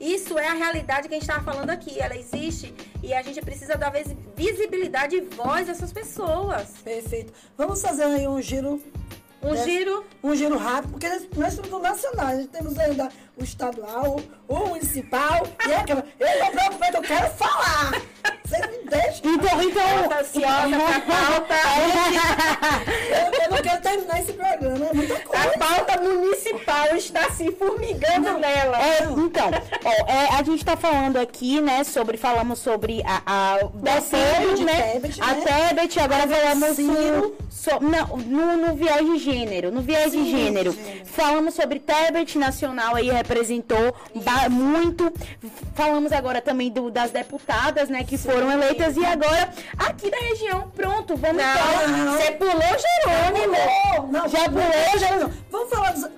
Isso 0.00 0.38
é 0.38 0.46
a 0.48 0.54
realidade 0.54 1.08
que 1.08 1.14
a 1.14 1.18
gente 1.18 1.28
estava 1.28 1.42
falando 1.44 1.70
aqui. 1.70 1.98
Ela 2.00 2.16
existe 2.16 2.72
e 3.02 3.12
a 3.12 3.22
gente 3.22 3.40
precisa 3.40 3.76
dar 3.76 3.90
visi- 3.90 4.16
visibilidade 4.36 5.16
e 5.16 5.20
voz 5.20 5.68
a 5.68 5.72
essas 5.72 5.92
pessoas. 5.92 6.68
Perfeito. 6.84 7.32
Vamos 7.56 7.82
fazer 7.82 8.04
aí 8.04 8.28
um 8.28 8.40
giro. 8.40 8.80
Um 9.42 9.52
né? 9.54 9.64
giro 9.64 10.04
Um 10.22 10.34
giro 10.34 10.56
rápido, 10.58 10.90
porque 10.92 11.08
nós- 11.08 11.22
nós 11.36 11.54
somos 11.54 11.70
do 11.70 11.78
nacional. 11.78 12.26
A 12.26 12.34
gente 12.36 12.48
temos 12.48 12.76
ainda 12.78 13.08
o 13.36 13.44
estadual, 13.44 14.20
o 14.48 14.56
municipal 14.66 15.46
e 15.68 15.72
a 15.72 15.84
Câmara. 15.84 16.06
Eu 16.18 16.38
não 16.40 16.50
preocupado, 16.50 16.96
eu 16.96 17.02
quero 17.02 17.30
falar. 17.34 17.92
Vocês 18.44 18.62
me 18.62 18.90
deixam. 18.90 19.34
Então, 19.34 19.62
então. 19.62 20.08
Tô 20.08 20.14
ansiosa 20.14 20.76
pra 21.06 21.58
Eu, 23.08 23.42
eu 23.42 23.50
não 23.50 23.62
quero 23.62 23.82
terminar 23.82 24.20
esse 24.20 24.32
programa, 24.32 24.86
é 24.86 24.92
muita 24.94 25.20
coisa. 25.20 25.44
A 25.48 25.58
pauta 25.58 26.00
municipal 26.00 26.96
está 26.96 27.30
se 27.30 27.50
formigando 27.52 28.38
nela. 28.38 28.78
É, 28.82 29.02
então, 29.04 29.50
ó, 29.84 29.90
é, 30.10 30.28
a 30.38 30.42
gente 30.42 30.64
tá 30.64 30.76
falando 30.76 31.16
aqui, 31.18 31.60
né, 31.60 31.84
sobre, 31.84 32.16
falamos 32.16 32.58
sobre 32.58 33.02
a, 33.04 33.22
a 33.26 33.54
né, 33.82 34.00
Tebet, 34.00 35.20
a 35.20 35.34
né? 35.34 35.44
Tebet, 35.68 36.00
agora 36.00 36.26
falamos 36.26 36.76
Ciro. 36.76 37.36
So, 37.58 37.80
não, 37.80 38.16
no, 38.16 38.56
no 38.56 38.74
viés 38.76 39.04
de 39.04 39.18
gênero, 39.18 39.70
no 39.72 39.80
viés 39.80 40.12
de 40.12 40.18
Sim, 40.18 40.30
gênero. 40.30 40.72
gênero. 40.72 41.06
Falamos 41.06 41.54
sobre 41.54 41.80
Tebet 41.80 42.38
Nacional 42.38 42.94
aí, 42.94 43.10
representou 43.10 43.94
muito, 44.50 45.12
falamos 45.74 46.12
agora 46.12 46.40
também 46.40 46.70
do, 46.70 46.90
das 46.90 47.10
deputadas, 47.10 47.88
né, 47.88 48.04
que 48.04 48.16
foram 48.16 48.50
eleitas, 48.50 48.96
e 48.96 49.04
agora, 49.04 49.50
aqui 49.76 50.10
da 50.10 50.18
região, 50.18 50.70
pronto, 50.74 51.16
vamos 51.16 51.42
falar. 51.42 51.88
não. 51.88 52.12
Você 52.16 52.30
pulou 52.32 52.54
Jerônimo. 52.54 54.12
Não, 54.12 54.28
Já 54.28 54.44
pulou, 54.44 54.98
já 54.98 55.16
não. 55.16 55.30
Vamos 55.50 55.68
falar 55.70 55.92
dos. 55.92 56.08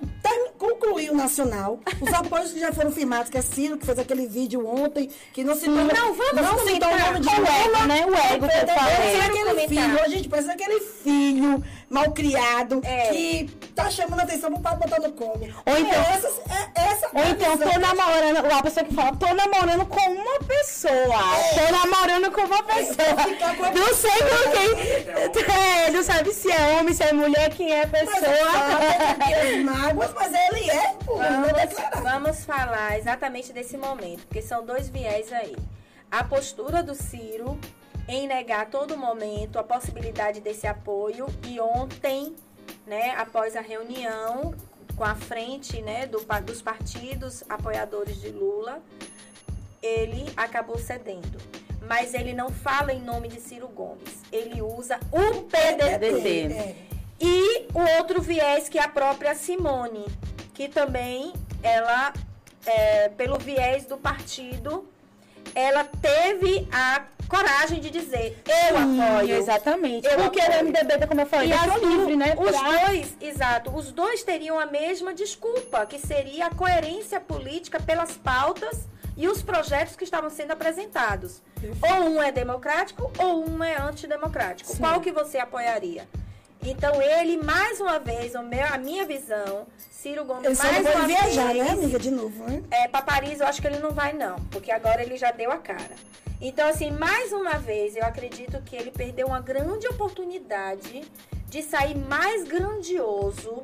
Concluir 0.58 1.10
o 1.10 1.16
nacional, 1.16 1.78
os 2.00 2.12
apoios 2.12 2.52
que 2.52 2.60
já 2.60 2.70
foram 2.70 2.90
firmados, 2.92 3.30
que 3.30 3.38
é 3.38 3.42
Ciro, 3.42 3.78
que 3.78 3.86
fez 3.86 3.98
aquele 3.98 4.26
vídeo 4.26 4.66
ontem, 4.66 5.08
que 5.32 5.42
não 5.42 5.54
citou. 5.56 5.74
Não, 5.74 5.86
vamos 6.14 6.34
não 6.34 6.42
nome 6.52 7.20
de 7.20 7.28
O 7.28 7.46
ego, 7.46 7.86
né? 7.86 8.04
O 8.06 8.14
ego 8.14 8.46
que 8.46 8.56
eu 8.56 8.66
falei. 8.68 9.20
aquele 9.20 9.68
filho, 9.68 10.02
a 10.02 10.08
gente 10.08 10.28
parece 10.28 10.50
aquele 10.50 10.80
filho 10.80 11.64
mal 11.88 12.12
criado 12.12 12.80
É. 12.84 13.08
que 13.08 13.50
tá 13.74 13.90
chamando 13.90 14.20
a 14.20 14.22
atenção 14.24 14.52
pro 14.52 14.60
pai 14.60 14.76
botar 14.76 15.00
no 15.00 15.12
colo. 15.12 15.40
Ou 15.66 15.78
então- 15.78 15.92
É 15.92 16.14
essa, 16.14 16.28
é, 16.28 16.90
essa 16.90 17.08
Ou 17.14 17.24
então, 17.24 17.56
tô 17.58 17.78
namorando, 17.78 18.52
a 18.52 18.62
pessoa 18.62 18.84
que 18.84 18.94
fala, 18.94 19.16
tô 19.16 19.34
namorando 19.34 19.86
com 19.86 20.10
uma 20.10 20.38
pessoa. 20.40 20.92
Tô 21.54 21.72
namorando 21.72 22.30
com 22.32 22.42
uma 22.42 22.62
pessoa. 22.64 23.56
com 23.56 23.78
Não 23.78 23.94
sei 23.94 24.10
com 24.10 24.50
quem. 24.52 25.54
É, 25.54 25.90
não 25.90 26.02
sabe 26.02 26.32
se 26.32 26.50
é 26.52 26.78
homem, 26.78 26.92
se 26.94 27.02
é 27.02 27.12
mulher, 27.12 27.50
quem 27.50 27.72
é 27.72 27.82
a 27.84 27.86
Mas 27.86 28.02
é 28.02 28.20
pessoa. 28.20 28.50
as 29.56 29.64
mágoas, 29.64 30.09
mas 30.14 30.32
ele 30.32 30.70
é, 30.70 30.92
pô. 31.04 31.16
Vamos, 31.16 32.02
vamos 32.02 32.44
falar 32.44 32.98
exatamente 32.98 33.52
desse 33.52 33.76
momento, 33.76 34.26
porque 34.26 34.42
são 34.42 34.64
dois 34.64 34.88
viés 34.88 35.32
aí. 35.32 35.56
A 36.10 36.24
postura 36.24 36.82
do 36.82 36.94
Ciro 36.94 37.58
em 38.08 38.26
negar 38.26 38.62
a 38.62 38.66
todo 38.66 38.96
momento 38.96 39.58
a 39.58 39.62
possibilidade 39.62 40.40
desse 40.40 40.66
apoio 40.66 41.26
e 41.46 41.60
ontem, 41.60 42.34
né, 42.84 43.14
após 43.16 43.54
a 43.54 43.60
reunião 43.60 44.52
com 44.96 45.04
a 45.04 45.14
frente, 45.14 45.80
né, 45.80 46.06
do, 46.06 46.18
dos 46.44 46.60
partidos 46.60 47.44
apoiadores 47.48 48.20
de 48.20 48.30
Lula, 48.30 48.82
ele 49.80 50.30
acabou 50.36 50.76
cedendo. 50.76 51.38
Mas 51.88 52.12
ele 52.12 52.34
não 52.34 52.50
fala 52.50 52.92
em 52.92 53.00
nome 53.00 53.28
de 53.28 53.40
Ciro 53.40 53.68
Gomes. 53.68 54.20
Ele 54.30 54.60
usa 54.60 55.00
o 55.10 55.42
PDT. 55.42 56.52
É. 56.52 56.89
E 57.20 57.66
o 57.74 57.98
outro 57.98 58.20
viés 58.22 58.68
que 58.68 58.78
é 58.78 58.82
a 58.84 58.88
própria 58.88 59.34
Simone, 59.34 60.06
que 60.54 60.68
também 60.68 61.32
ela, 61.62 62.12
é, 62.66 63.08
pelo 63.10 63.38
viés 63.38 63.84
do 63.84 63.96
partido, 63.98 64.88
ela 65.54 65.84
teve 65.84 66.66
a 66.72 67.02
coragem 67.28 67.78
de 67.80 67.90
dizer 67.90 68.42
eu 68.46 68.76
apoio. 68.76 69.36
Exatamente. 69.36 70.06
Eu 70.06 70.16
Porque 70.18 70.40
apoio. 70.40 70.60
o 70.60 70.64
MDB, 70.64 71.06
como 71.06 71.20
eu 71.20 71.26
falei, 71.26 71.48
E 71.48 71.50
deixou 71.50 71.72
assim, 71.76 71.96
livre, 71.96 72.16
né? 72.16 72.34
Os 72.38 72.50
pra- 72.58 72.86
dois, 72.86 73.16
exato, 73.20 73.70
os 73.76 73.92
dois 73.92 74.22
teriam 74.22 74.58
a 74.58 74.66
mesma 74.66 75.12
desculpa, 75.14 75.86
que 75.86 75.98
seria 75.98 76.46
a 76.46 76.54
coerência 76.54 77.20
política 77.20 77.78
pelas 77.80 78.16
pautas 78.16 78.88
e 79.16 79.28
os 79.28 79.42
projetos 79.42 79.94
que 79.94 80.04
estavam 80.04 80.30
sendo 80.30 80.52
apresentados. 80.52 81.42
Ou 81.82 82.08
um 82.08 82.22
é 82.22 82.32
democrático 82.32 83.12
ou 83.18 83.46
um 83.48 83.62
é 83.62 83.76
antidemocrático. 83.76 84.74
Qual 84.78 85.00
que 85.00 85.12
você 85.12 85.38
apoiaria? 85.38 86.08
Então 86.62 87.00
ele, 87.00 87.36
mais 87.38 87.80
uma 87.80 87.98
vez, 87.98 88.34
o 88.34 88.42
meu, 88.42 88.64
a 88.66 88.76
minha 88.76 89.04
visão, 89.06 89.66
Ciro 89.90 90.24
Gomes, 90.24 90.58
só 90.58 90.64
mais 90.64 90.84
não 90.84 90.92
uma 90.94 91.06
viajar, 91.06 91.52
vez, 91.52 91.64
né, 91.66 91.70
amiga, 91.70 91.98
de 91.98 92.10
novo, 92.10 92.44
né? 92.44 92.62
é, 92.70 92.88
pra 92.88 93.02
Paris 93.02 93.40
eu 93.40 93.46
acho 93.46 93.60
que 93.60 93.66
ele 93.66 93.78
não 93.78 93.90
vai 93.92 94.12
não, 94.12 94.36
porque 94.50 94.70
agora 94.70 95.02
ele 95.02 95.16
já 95.16 95.30
deu 95.30 95.50
a 95.50 95.56
cara. 95.58 95.94
Então, 96.40 96.66
assim, 96.68 96.90
mais 96.90 97.32
uma 97.32 97.58
vez, 97.58 97.96
eu 97.96 98.02
acredito 98.04 98.60
que 98.62 98.74
ele 98.74 98.90
perdeu 98.90 99.26
uma 99.26 99.40
grande 99.40 99.86
oportunidade 99.88 101.02
de 101.48 101.62
sair 101.62 101.96
mais 101.96 102.44
grandioso, 102.44 103.62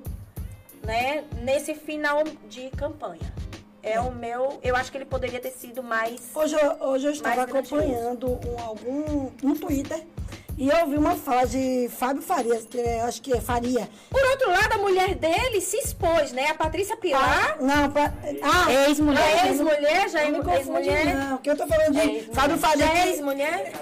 né, 0.85 1.25
nesse 1.43 1.75
final 1.75 2.23
de 2.49 2.71
campanha. 2.71 3.33
É 3.83 4.01
o 4.01 4.11
meu, 4.13 4.59
eu 4.65 4.75
acho 4.75 4.91
que 4.91 4.99
ele 4.99 5.05
poderia 5.05 5.39
ter 5.39 5.53
sido 5.53 5.81
mais 5.83 6.21
Hoje, 6.35 6.57
eu- 6.61 6.89
hoje 6.89 7.07
eu 7.07 7.13
estava 7.13 7.43
acompanhando 7.43 8.27
um, 8.47 8.59
algum 8.61 9.31
no 9.43 9.55
Twitter 9.55 10.03
e 10.59 10.69
eu 10.69 10.87
vi 10.87 10.97
uma 10.97 11.15
fala 11.17 11.47
de 11.47 11.89
Fábio 11.99 12.23
Farias, 12.23 12.65
que 12.69 12.79
é- 12.81 13.01
acho 13.03 13.21
que 13.21 13.33
é 13.33 13.41
Faria. 13.41 13.89
Por 14.11 14.23
outro 14.25 14.51
lado, 14.51 14.73
a 14.75 14.79
mulher 14.79 15.15
dele 15.15 15.61
se 15.61 15.77
expôs, 15.77 16.33
né? 16.33 16.49
A 16.51 16.55
Patrícia 16.55 16.97
Pilar, 16.97 17.57
Não, 17.61 17.91
pra, 17.91 18.13
ah, 18.43 18.73
Ex-mulher. 18.89 19.41
a 19.43 19.49
ex-mulher, 19.49 20.09
já 20.09 20.21
é 20.21 20.31
não 20.31 20.39
me 20.39 20.45
confunde, 20.45 20.89
ex-mulher, 20.89 21.15
não, 21.17 21.39
que 21.39 21.51
eu 21.51 21.57
tô 21.57 21.67
falando 21.67 21.93
de 21.93 21.99
ex-mulher. 22.01 22.29
Fábio 22.33 22.59
Faria. 22.59 22.87
já 22.87 22.93
é 22.93 23.03
que- 23.03 23.09
ex-mulher. 23.09 23.73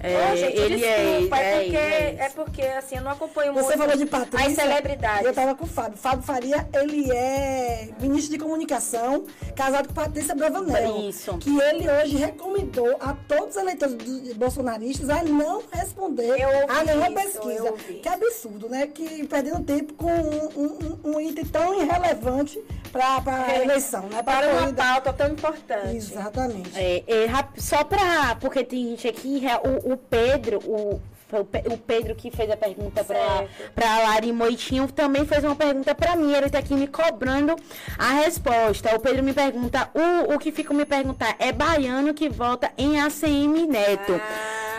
É, 0.00 0.32
Ô, 0.32 0.36
gente, 0.36 0.56
ele 0.60 0.84
é, 0.84 1.10
desculpa, 1.10 1.36
é, 1.38 1.42
é, 1.42 1.60
porque, 1.62 1.76
é, 1.76 2.16
é 2.20 2.28
porque, 2.30 2.62
assim, 2.62 2.96
eu 2.96 3.02
não 3.02 3.10
acompanho 3.10 3.52
Você 3.54 3.62
muito 3.76 3.78
falou 3.78 3.96
de 3.96 4.06
Patrícia. 4.06 4.46
as 4.48 4.52
celebridades. 4.54 5.26
Eu 5.26 5.34
tava 5.34 5.54
com 5.54 5.64
o 5.64 5.68
Fábio. 5.68 5.98
Fábio 5.98 6.22
Faria, 6.22 6.68
ele 6.74 7.10
é 7.12 7.88
ministro 8.00 8.32
de 8.32 8.38
comunicação, 8.38 9.24
casado 9.56 9.88
com 9.88 9.94
Patrícia 9.94 10.34
Bravanel. 10.34 11.08
Isso. 11.08 11.36
Que 11.38 11.50
ele 11.60 11.90
hoje 11.90 12.16
recomendou 12.16 12.96
a 13.00 13.12
todos 13.26 13.56
os 13.56 13.62
eleitores 13.62 13.96
bolsonaristas 14.36 15.10
a 15.10 15.22
não 15.24 15.62
responder 15.72 16.30
a 16.68 16.84
nenhuma 16.84 17.10
pesquisa. 17.12 17.72
Que 18.02 18.08
absurdo, 18.08 18.68
né? 18.68 18.86
Que 18.86 19.26
perdendo 19.26 19.64
tempo 19.64 19.94
com 19.94 20.10
um, 20.12 20.98
um- 21.04 21.10
um 21.16 21.20
item 21.20 21.44
tão 21.46 21.82
irrelevante 21.82 22.62
para 22.92 23.20
a 23.26 23.52
É, 23.52 23.62
eleição, 23.64 24.02
né? 24.02 24.22
Pra 24.22 24.34
Para 24.38 24.46
uma 24.48 24.60
corrida. 24.60 24.82
pauta 24.82 25.12
tão 25.12 25.28
importante. 25.32 25.96
Exatamente. 25.96 26.70
É, 26.78 27.02
é, 27.06 27.28
só 27.56 27.82
pra. 27.84 28.36
Porque 28.40 28.62
tem 28.64 28.86
gente 28.90 29.08
aqui, 29.08 29.42
o, 29.64 29.87
o 29.92 29.96
Pedro, 29.96 30.58
o 30.64 31.00
foi 31.28 31.40
o 31.40 31.44
Pe- 31.44 31.62
o 31.66 31.76
Pedro 31.76 32.14
que 32.14 32.30
fez 32.30 32.50
a 32.50 32.56
pergunta 32.56 33.04
pra, 33.04 33.16
Certo. 33.16 33.72
pra 33.74 33.98
Lari 33.98 34.32
Moitinho, 34.32 34.90
também 34.90 35.26
fez 35.26 35.44
uma 35.44 35.54
pergunta 35.54 35.94
pra 35.94 36.16
mim. 36.16 36.32
Ele 36.34 36.48
tá 36.48 36.58
aqui 36.58 36.72
me 36.72 36.86
cobrando 36.86 37.54
a 37.98 38.12
resposta. 38.22 38.96
O 38.96 38.98
Pedro 39.00 39.22
me 39.22 39.34
pergunta, 39.34 39.90
o, 39.94 40.34
o 40.34 40.38
que 40.38 40.50
fica 40.50 40.72
me 40.72 40.86
perguntar 40.86 41.36
é 41.38 41.52
baiano 41.52 42.14
que 42.14 42.30
vota 42.30 42.72
em 42.78 42.98
ACM 42.98 43.66
Neto. 43.66 44.18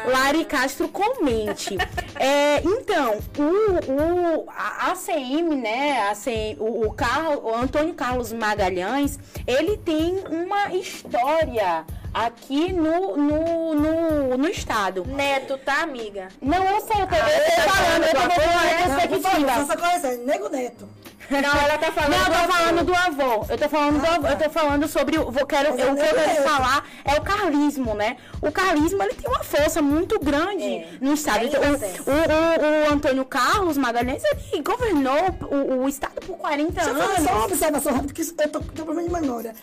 Lari 0.07 0.43
Castro 0.45 0.87
comente. 0.89 1.77
É, 2.21 2.61
então, 2.65 3.17
o, 3.37 4.41
o, 4.41 4.49
a 4.49 4.91
ACM, 4.91 5.55
né? 5.55 6.01
a 6.01 6.11
ACM, 6.11 6.57
o, 6.59 6.87
o, 6.87 6.91
Carlos, 6.91 7.39
o 7.41 7.55
Antônio 7.55 7.93
Carlos 7.93 8.33
Magalhães, 8.33 9.17
ele 9.47 9.77
tem 9.77 10.15
uma 10.29 10.73
história 10.75 11.85
aqui 12.13 12.71
no, 12.73 13.15
no, 13.17 13.73
no, 13.75 14.37
no 14.37 14.47
estado. 14.49 15.05
Neto, 15.05 15.57
tá, 15.57 15.81
amiga? 15.83 16.27
Não, 16.41 16.63
eu 16.65 16.81
sei, 16.81 17.01
eu 17.01 17.07
tô, 17.07 17.15
eu 17.15 17.45
tô 17.45 17.69
falando, 17.69 18.03
eu 18.03 18.11
tô 18.11 18.19
falando 18.19 19.09
perspectiva. 19.09 19.51
faça 19.51 19.77
correção. 19.77 20.25
Nego 20.25 20.49
Neto. 20.49 20.87
Não, 21.29 21.37
ela 21.61 21.77
tá 21.77 21.91
falando. 21.91 22.09
Não, 22.11 22.25
eu 22.25 22.25
tô 22.47 22.53
falando 22.53 22.85
do 22.85 22.95
avô. 22.95 23.45
Eu 23.49 23.57
tô 23.59 23.69
falando 23.69 23.99
do 24.01 24.07
avô. 24.07 24.27
Eu 24.27 24.37
tô 24.39 24.49
falando 24.49 24.87
sobre 24.87 25.19
o. 25.19 25.29
Vou, 25.29 25.45
quero, 25.45 25.69
Mas 25.69 25.79
eu, 25.79 25.87
é 25.89 25.91
o 25.91 25.95
que 25.95 26.01
eu 26.01 26.15
quero 26.15 26.43
falar 26.43 26.89
é 27.05 27.13
o 27.17 27.21
carlismo, 27.21 27.93
né? 27.93 28.17
O 28.41 28.51
carlismo 28.51 29.03
ele 29.03 29.13
tem 29.13 29.29
uma 29.29 29.43
força 29.43 29.79
muito 29.79 30.19
grande 30.19 30.63
É, 30.63 30.87
no 30.99 31.13
estado. 31.13 31.45
Então, 31.45 31.61
o, 31.61 31.65
o, 31.65 32.87
o, 32.87 32.89
o 32.89 32.93
Antônio 32.93 33.23
Carlos 33.25 33.77
Magalhães 33.77 34.23
ele 34.51 34.63
governou 34.63 35.13
o, 35.51 35.83
o 35.83 35.87
estado 35.89 36.19
por 36.25 36.35
40 36.37 36.71
Deixa 36.71 36.89
anos. 36.89 37.23
só 37.23 37.31
uma 37.35 37.45
observação 37.45 37.93
rápida, 37.93 38.11
que 38.13 38.21
isso- 38.21 38.33
eu 38.39 38.49
tô 38.49 38.59
com 38.61 38.65
problema 38.67 39.03
de 39.03 39.09
memória. 39.11 39.53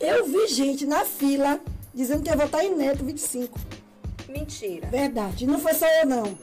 Eu 0.00 0.24
vi 0.24 0.46
gente 0.48 0.86
na 0.86 1.04
fila 1.04 1.60
dizendo 2.00 2.22
que 2.22 2.30
ia 2.30 2.36
votar 2.36 2.64
em 2.64 2.74
Neto 2.74 3.04
25. 3.04 3.58
Mentira. 4.28 4.86
Verdade. 4.88 5.46
Não 5.46 5.58
foi 5.58 5.74
só 5.74 5.86
eu, 5.86 6.06
não. 6.06 6.38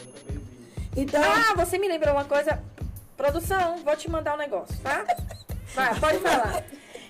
Então, 0.95 1.22
Ah, 1.24 1.53
você 1.55 1.80
me 1.80 1.88
lembrou 1.88 2.14
uma 2.14 2.26
coisa. 2.26 2.62
Produção, 3.16 3.78
vou 3.84 3.95
te 3.95 4.10
mandar 4.10 4.36
um 4.36 4.38
negócio, 4.38 4.76
tá? 4.84 5.03
Vai, 5.74 5.99
pode 5.99 6.20
falar. 6.20 6.64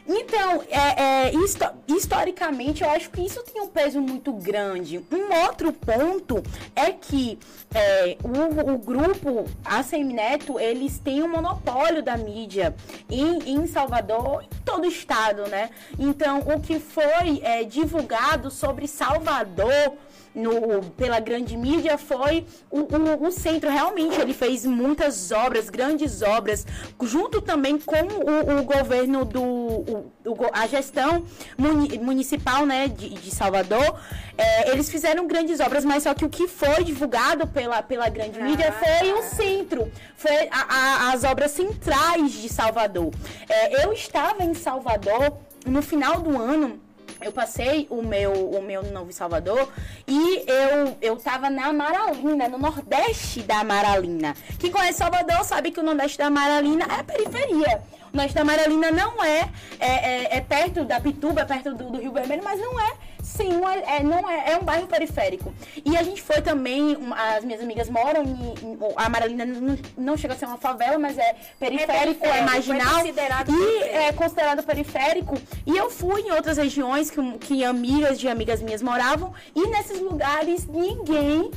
Então, 0.07 0.63
é, 0.69 1.27
é, 1.27 1.35
histo- 1.35 1.69
historicamente, 1.87 2.83
eu 2.83 2.89
acho 2.89 3.09
que 3.09 3.21
isso 3.21 3.43
tem 3.43 3.61
um 3.61 3.67
peso 3.67 3.99
muito 3.99 4.31
grande. 4.31 5.03
Um 5.11 5.33
outro 5.45 5.73
ponto 5.73 6.41
é 6.75 6.91
que 6.91 7.37
é, 7.75 8.17
o, 8.23 8.73
o 8.73 8.77
grupo 8.77 9.45
ACM 9.65 10.13
Neto, 10.13 10.57
eles 10.59 10.97
têm 10.99 11.21
um 11.21 11.27
monopólio 11.27 12.01
da 12.01 12.15
mídia 12.15 12.73
em, 13.09 13.55
em 13.55 13.67
Salvador, 13.67 14.43
em 14.43 14.63
todo 14.63 14.83
o 14.83 14.87
estado, 14.87 15.47
né? 15.47 15.69
Então, 15.99 16.39
o 16.39 16.59
que 16.61 16.79
foi 16.79 17.41
é, 17.43 17.63
divulgado 17.63 18.49
sobre 18.49 18.87
Salvador 18.87 19.93
no, 20.37 20.83
pela 20.91 21.19
grande 21.19 21.57
mídia 21.57 21.97
foi 21.97 22.45
o, 22.71 22.79
o, 22.81 23.27
o 23.27 23.31
centro. 23.31 23.69
Realmente, 23.69 24.19
ele 24.21 24.33
fez 24.33 24.65
muitas 24.65 25.31
obras, 25.31 25.69
grandes 25.69 26.21
obras, 26.21 26.65
junto 27.01 27.41
também 27.41 27.77
com 27.77 27.95
o, 27.95 28.59
o 28.59 28.63
governo 28.63 29.25
do. 29.25 30.05
a 30.53 30.67
gestão 30.67 31.23
muni- 31.57 31.97
municipal 31.99 32.65
né, 32.65 32.87
de, 32.87 33.09
de 33.09 33.31
Salvador. 33.33 33.99
É, 34.37 34.69
eles 34.71 34.89
fizeram 34.89 35.25
grandes 35.27 35.59
obras, 35.59 35.83
mas 35.83 36.03
só 36.03 36.13
que 36.13 36.23
o 36.23 36.29
que 36.29 36.47
foi 36.47 36.83
divulgado 36.83 37.47
pela, 37.47 37.81
pela 37.81 38.07
grande 38.07 38.39
mídia 38.41 38.71
foi 38.71 39.11
o 39.13 39.23
centro, 39.23 39.91
foi 40.15 40.47
a- 40.51 40.67
a- 40.69 41.11
as 41.13 41.23
obras 41.23 41.51
centrais 41.51 42.31
de 42.33 42.47
Salvador. 42.47 43.11
É, 43.49 43.83
eu 43.83 43.91
estava 43.93 44.43
em 44.43 44.53
Salvador 44.53 45.33
no 45.65 45.81
final 45.81 46.21
do 46.21 46.37
ano. 46.39 46.79
Eu 47.21 47.31
passei 47.31 47.87
o 47.89 48.01
meu, 48.01 48.31
o 48.31 48.61
meu 48.61 48.83
Novo 48.83 49.11
Salvador 49.11 49.71
e 50.07 50.43
eu, 50.47 50.97
eu 51.01 51.15
tava 51.17 51.49
na 51.49 51.67
Amaralina, 51.67 52.47
no 52.47 52.57
nordeste 52.57 53.41
da 53.41 53.59
Amaralina. 53.59 54.35
Quem 54.59 54.71
conhece 54.71 54.99
Salvador 54.99 55.43
sabe 55.43 55.71
que 55.71 55.79
o 55.79 55.83
nordeste 55.83 56.17
da 56.17 56.27
Amaralina 56.27 56.85
é 56.85 56.99
a 56.99 57.03
periferia. 57.03 57.81
O 58.13 58.17
nordeste 58.17 58.35
da 58.35 58.41
Amaralina 58.41 58.91
não 58.91 59.23
é, 59.23 59.49
é, 59.79 59.87
é, 59.87 60.37
é 60.37 60.41
perto 60.41 60.85
da 60.85 60.99
Pituba, 60.99 61.41
é 61.41 61.45
perto 61.45 61.73
do, 61.73 61.91
do 61.91 61.99
Rio 61.99 62.11
Vermelho, 62.11 62.43
mas 62.43 62.59
não 62.59 62.79
é, 62.79 62.93
sim, 63.35 63.51
é, 63.65 63.97
é- 63.97 64.03
não 64.03 64.29
é, 64.29 64.51
é 64.53 64.57
um 64.57 64.63
bairro 64.63 64.87
periférico. 64.87 65.53
E 65.85 65.95
a 65.97 66.03
gente 66.03 66.21
foi 66.21 66.41
também, 66.41 66.97
as 67.35 67.43
minhas 67.43 67.61
amigas 67.61 67.89
moram 67.89 68.23
em, 68.23 68.53
em- 68.65 68.77
a 68.95 69.05
Amaralina 69.05 69.45
não, 69.45 69.77
não 69.97 70.17
chega 70.17 70.33
a 70.33 70.37
ser 70.37 70.45
uma 70.45 70.57
favela, 70.57 70.97
mas 70.97 71.17
é 71.17 71.35
periférico, 71.59 72.25
é, 72.25 72.39
é 72.39 72.41
marginal. 72.43 72.95
considerado 72.95 73.49
e 73.51 73.57
periférico. 73.57 73.97
é 73.97 74.13
considerado 74.13 74.63
periférico. 74.63 75.37
E 75.65 75.75
eu 75.77 75.89
fui 75.89 76.21
em 76.21 76.31
outras 76.31 76.57
regiões 76.57 77.09
que, 77.11 77.21
que 77.39 77.63
amigas 77.63 78.19
de 78.19 78.27
amigas 78.27 78.61
minhas 78.61 78.81
moravam. 78.81 79.33
E 79.55 79.67
nesses 79.67 79.99
lugares 79.99 80.65
ninguém. 80.65 81.51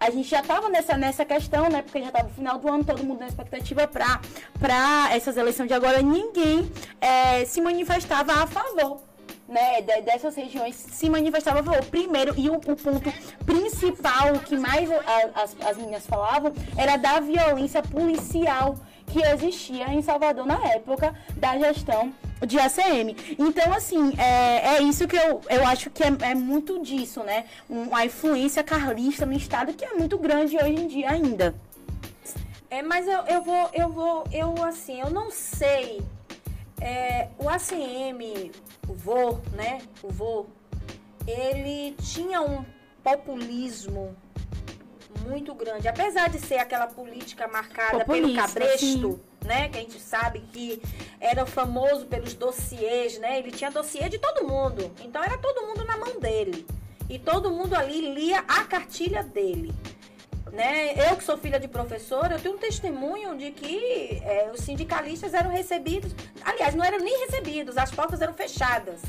A 0.00 0.10
gente 0.10 0.28
já 0.28 0.40
estava 0.40 0.68
nessa, 0.68 0.98
nessa 0.98 1.24
questão, 1.24 1.70
né? 1.70 1.80
Porque 1.80 2.00
já 2.00 2.08
estava 2.08 2.28
no 2.28 2.34
final 2.34 2.58
do 2.58 2.68
ano, 2.68 2.84
todo 2.84 3.02
mundo 3.02 3.20
na 3.20 3.26
expectativa 3.28 3.88
para 3.88 5.14
essas 5.14 5.36
eleições 5.38 5.68
de 5.68 5.72
agora. 5.72 6.02
Ninguém 6.02 6.70
eh, 7.00 7.44
se 7.46 7.60
manifestava 7.60 8.32
a 8.42 8.46
favor. 8.46 9.00
Né, 9.54 9.80
de- 9.82 10.00
dessas 10.02 10.34
regiões 10.34 10.74
se 10.74 11.08
manifestava 11.08 11.60
a 11.60 11.62
favor. 11.62 11.84
Primeiro, 11.84 12.34
e 12.36 12.50
o, 12.50 12.54
o 12.54 12.58
ponto 12.84 13.12
principal, 13.46 14.32
que 14.44 14.56
mais 14.56 14.90
a- 14.90 15.30
as, 15.42 15.56
as 15.64 15.76
meninas 15.76 16.04
falavam, 16.06 16.52
era 16.76 16.96
da 16.96 17.20
violência 17.20 17.80
policial 17.80 18.74
que 19.06 19.20
existia 19.22 19.86
em 19.94 20.02
Salvador 20.02 20.44
na 20.44 20.58
época 20.72 21.14
da 21.36 21.56
gestão 21.56 22.12
de 22.44 22.58
ACM. 22.58 23.14
Então, 23.38 23.72
assim, 23.72 24.12
é, 24.18 24.76
é 24.78 24.82
isso 24.82 25.06
que 25.06 25.14
eu, 25.16 25.40
eu 25.48 25.64
acho 25.68 25.88
que 25.90 26.02
é, 26.02 26.08
é 26.32 26.34
muito 26.34 26.80
disso, 26.82 27.20
né? 27.22 27.44
Um- 27.70 27.94
a 27.94 28.04
influência 28.04 28.64
carlista 28.64 29.24
no 29.24 29.34
Estado 29.34 29.72
que 29.72 29.84
é 29.84 29.94
muito 29.94 30.18
grande 30.18 30.56
hoje 30.56 30.74
em 30.82 30.88
dia 30.88 31.10
ainda. 31.12 31.54
É, 32.68 32.82
mas 32.82 33.06
eu, 33.06 33.20
eu 33.28 33.40
vou, 33.42 33.70
eu 33.72 33.88
vou, 33.88 34.24
eu 34.32 34.64
assim, 34.64 35.00
eu 35.00 35.10
não 35.10 35.30
sei. 35.30 36.02
É, 36.80 37.28
o 37.38 37.48
ACM, 37.48 38.50
o 38.88 38.94
vô, 38.94 39.38
né? 39.52 39.82
O 40.02 40.08
vô, 40.08 40.46
ele 41.26 41.94
tinha 42.02 42.42
um 42.42 42.64
populismo 43.02 44.16
muito 45.26 45.54
grande. 45.54 45.88
Apesar 45.88 46.28
de 46.28 46.38
ser 46.38 46.58
aquela 46.58 46.86
política 46.86 47.48
marcada 47.48 48.04
pelo 48.04 48.28
Populista, 48.28 48.42
cabresto, 48.42 49.20
né? 49.44 49.68
Que 49.68 49.78
a 49.78 49.80
gente 49.80 50.00
sabe 50.00 50.40
que 50.52 50.82
era 51.20 51.46
famoso 51.46 52.06
pelos 52.06 52.34
dossiês, 52.34 53.18
né? 53.18 53.38
Ele 53.38 53.50
tinha 53.50 53.70
dossiê 53.70 54.08
de 54.08 54.18
todo 54.18 54.46
mundo. 54.46 54.90
Então 55.02 55.22
era 55.22 55.38
todo 55.38 55.66
mundo 55.66 55.84
na 55.84 55.96
mão 55.96 56.18
dele. 56.18 56.66
E 57.08 57.18
todo 57.18 57.50
mundo 57.50 57.74
ali 57.74 58.14
lia 58.14 58.38
a 58.48 58.64
cartilha 58.64 59.22
dele 59.22 59.74
né? 60.54 60.92
Eu 61.10 61.16
que 61.16 61.24
sou 61.24 61.36
filha 61.36 61.58
de 61.58 61.66
professora, 61.68 62.34
eu 62.36 62.40
tenho 62.40 62.54
um 62.54 62.58
testemunho 62.58 63.36
de 63.36 63.50
que 63.50 64.22
é, 64.24 64.50
os 64.52 64.60
sindicalistas 64.60 65.34
eram 65.34 65.50
recebidos, 65.50 66.14
aliás, 66.44 66.74
não 66.74 66.84
eram 66.84 66.98
nem 66.98 67.26
recebidos, 67.26 67.76
as 67.76 67.90
portas 67.90 68.20
eram 68.20 68.32
fechadas. 68.34 69.00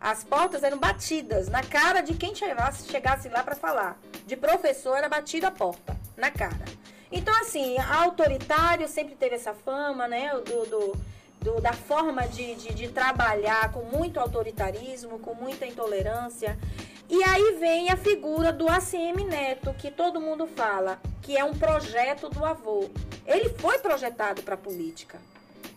As 0.00 0.24
portas 0.24 0.64
eram 0.64 0.78
batidas 0.78 1.48
na 1.48 1.62
cara 1.62 2.00
de 2.00 2.14
quem 2.14 2.34
chegasse, 2.34 2.90
chegasse 2.90 3.28
lá 3.28 3.42
para 3.44 3.54
falar. 3.54 3.96
De 4.26 4.36
professor 4.36 4.96
era 4.96 5.08
batida 5.08 5.46
a 5.46 5.50
porta, 5.52 5.96
na 6.16 6.28
cara. 6.28 6.64
Então, 7.10 7.32
assim, 7.40 7.78
autoritário 7.78 8.88
sempre 8.88 9.14
teve 9.14 9.36
essa 9.36 9.54
fama, 9.54 10.08
né? 10.08 10.30
Do, 10.44 10.66
do- 10.66 10.96
do- 11.40 11.60
da 11.60 11.72
forma 11.72 12.26
de, 12.26 12.54
de, 12.56 12.74
de 12.74 12.88
trabalhar 12.88 13.70
com 13.72 13.82
muito 13.82 14.18
autoritarismo, 14.18 15.18
com 15.20 15.34
muita 15.34 15.66
intolerância. 15.66 16.58
E 17.14 17.22
aí 17.24 17.56
vem 17.60 17.90
a 17.90 17.96
figura 17.96 18.50
do 18.50 18.66
ACM 18.70 19.22
Neto, 19.28 19.74
que 19.74 19.90
todo 19.90 20.18
mundo 20.18 20.46
fala, 20.46 20.98
que 21.20 21.36
é 21.36 21.44
um 21.44 21.52
projeto 21.52 22.30
do 22.30 22.42
avô. 22.42 22.88
Ele 23.26 23.50
foi 23.50 23.78
projetado 23.80 24.42
para 24.42 24.54
a 24.54 24.58
política. 24.58 25.20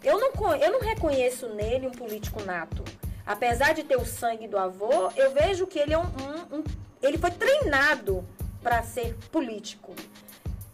Eu 0.02 0.18
não, 0.18 0.56
eu 0.56 0.72
não 0.72 0.80
reconheço 0.80 1.50
nele 1.50 1.88
um 1.88 1.92
político 1.92 2.42
nato. 2.42 2.86
Apesar 3.26 3.74
de 3.74 3.84
ter 3.84 3.98
o 3.98 4.06
sangue 4.06 4.48
do 4.48 4.58
avô, 4.58 5.12
eu 5.18 5.32
vejo 5.32 5.68
que 5.68 5.78
ele 5.78 5.94
é 5.94 5.98
um, 5.98 6.04
um- 6.04 6.60
um- 6.60 6.64
ele 7.04 7.18
foi 7.18 7.32
treinado 7.32 8.24
para 8.64 8.82
ser 8.84 9.14
político. 9.30 9.94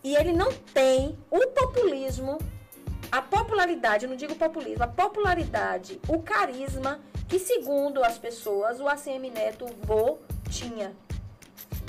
E 0.03 0.15
ele 0.15 0.31
não 0.31 0.51
tem 0.53 1.17
o 1.31 1.39
populismo, 1.47 2.37
a 3.11 3.19
popularidade, 3.19 4.05
não 4.05 4.15
digo 4.15 4.35
populismo, 4.35 4.83
a 4.83 4.87
popularidade, 4.87 5.99
o 6.07 6.21
carisma 6.21 6.99
que, 7.27 7.39
segundo 7.39 8.03
as 8.03 8.19
pessoas, 8.19 8.79
o 8.79 8.87
ACM 8.87 9.31
Neto, 9.31 9.65
o 9.65 9.73
vô, 9.87 10.19
tinha. 10.51 10.91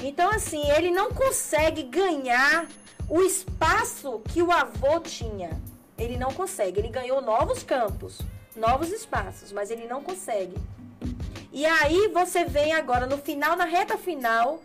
Então, 0.03 0.31
assim, 0.31 0.71
ele 0.71 0.91
não 0.91 1.11
consegue 1.11 1.83
ganhar 1.83 2.67
o 3.09 3.21
espaço 3.21 4.21
que 4.31 4.41
o 4.43 4.51
avô 4.51 5.01
tinha. 5.01 5.51
Ele 5.99 6.17
não 6.17 6.33
consegue. 6.33 6.81
Ele 6.81 6.89
ganhou 6.89 7.21
novos 7.21 7.63
campos, 7.63 8.21
novos 8.57 8.91
espaços, 8.91 9.53
mas 9.53 9.71
ele 9.71 9.87
não 9.87 10.03
consegue. 10.03 10.57
E 11.53 11.67
aí 11.67 12.09
você 12.09 12.45
vem 12.45 12.73
agora, 12.73 13.07
no 13.07 13.19
final, 13.19 13.55
na 13.57 13.65
reta 13.67 13.99
final, 13.99 14.63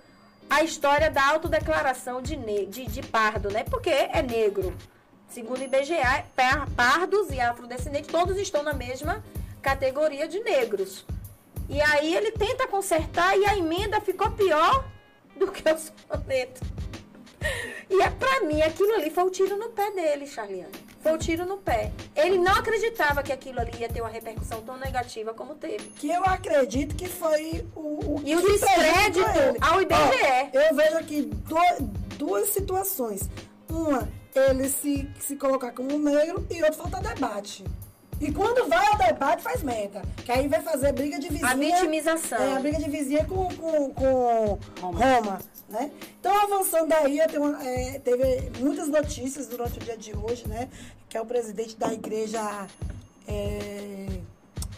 a 0.50 0.64
história 0.64 1.12
da 1.12 1.26
autodeclaração 1.28 2.22
de, 2.22 2.38
de, 2.68 2.86
de 2.86 3.02
pardo, 3.02 3.52
né? 3.52 3.64
Porque 3.66 3.89
é 3.89 4.22
negro. 4.22 4.74
Segundo 5.28 5.60
o 5.60 5.64
IBGE, 5.64 5.95
par- 6.36 6.70
pardos 6.70 7.30
e 7.32 7.41
afrodescendentes, 7.41 8.10
todos 8.10 8.38
estão 8.38 8.64
na 8.64 8.74
mesma 8.74 9.22
categoria 9.62 10.26
de 10.28 10.39
negros. 10.39 11.06
E 11.70 11.82
aí 11.82 12.15
ele 12.15 12.32
tenta 12.32 12.68
consertar 12.68 13.38
e 13.38 13.45
a 13.45 13.57
emenda 13.57 13.99
ficou 14.01 14.32
pior 14.32 14.86
do 15.36 15.51
que 15.51 15.63
o 15.70 15.78
soneto. 15.78 16.61
E 17.89 18.01
é, 18.01 18.09
pra 18.09 18.41
mim, 18.41 18.61
aquilo 18.61 18.93
ali 18.95 19.09
foi 19.09 19.24
o 19.24 19.30
tiro 19.30 19.55
no 19.57 19.70
pé 19.70 19.91
dele, 19.91 20.26
Charliane. 20.28 20.72
Foi 21.01 21.13
o 21.13 21.18
tiro 21.18 21.45
no 21.45 21.57
pé. 21.57 21.91
Ele 22.15 22.38
não 22.38 22.51
acreditava 22.53 23.22
que 23.24 23.32
aquilo 23.32 23.59
ali 23.61 23.72
ia 23.80 23.88
ter 23.88 24.01
uma 24.01 24.09
repercussão 24.09 24.61
tão 24.61 24.76
negativa 24.78 25.34
como 25.34 25.55
teve. 25.55 25.86
Que 25.91 26.09
eu 26.09 26.24
acredito 26.24 26.95
que 26.95 27.07
foi 27.07 27.65
o, 27.76 28.15
o 28.15 28.22
E 28.26 28.36
o 28.36 28.41
descrédito 28.41 29.26
ao 29.61 29.82
IBGE. 29.82 29.95
Ó, 30.53 30.59
eu 30.59 30.76
vejo 30.76 30.97
aqui 30.97 31.22
do- 31.22 31.84
duas 32.18 32.49
situações. 32.49 33.30
Uma, 33.70 34.09
ele 34.36 34.68
se, 34.70 35.07
se 35.20 35.36
colocar 35.36 35.72
como 35.72 35.97
negro 35.99 36.45
e 36.49 36.55
outra, 36.63 36.74
falta 36.74 36.99
debate. 37.01 37.63
E 38.20 38.32
quando 38.32 38.68
vai 38.68 38.86
ao 38.88 38.97
debate, 38.97 39.43
faz 39.43 39.61
merda. 39.61 40.01
Que 40.26 40.32
aí 40.32 40.47
vai 40.47 40.61
fazer 40.61 40.91
briga 40.91 41.20
de 41.20 41.30
vizinha. 41.30 41.51
A 41.51 41.55
vitimização. 41.55 42.38
É, 42.38 42.55
a 42.55 42.59
briga 42.59 42.78
de 42.80 42.89
vizinha 42.89 43.26
com, 43.26 43.47
com, 43.55 43.89
com 43.91 44.57
Roma. 44.82 45.39
né? 45.70 45.91
Então, 46.20 46.36
avançando 46.36 46.91
aí, 46.93 47.20
eu 47.20 47.28
tenho 47.28 47.55
é, 47.61 47.99
teve 47.99 48.51
muitas 48.59 48.88
notícias 48.88 49.47
durante 49.47 49.78
o 49.78 49.82
dia 49.82 49.97
de 49.97 50.15
hoje, 50.18 50.47
né? 50.47 50.68
Que 51.07 51.18
é 51.18 51.22
o 51.22 51.26
presidente 51.26 51.78
da 51.78 51.93
igreja 51.93 52.68
é, 53.28 54.07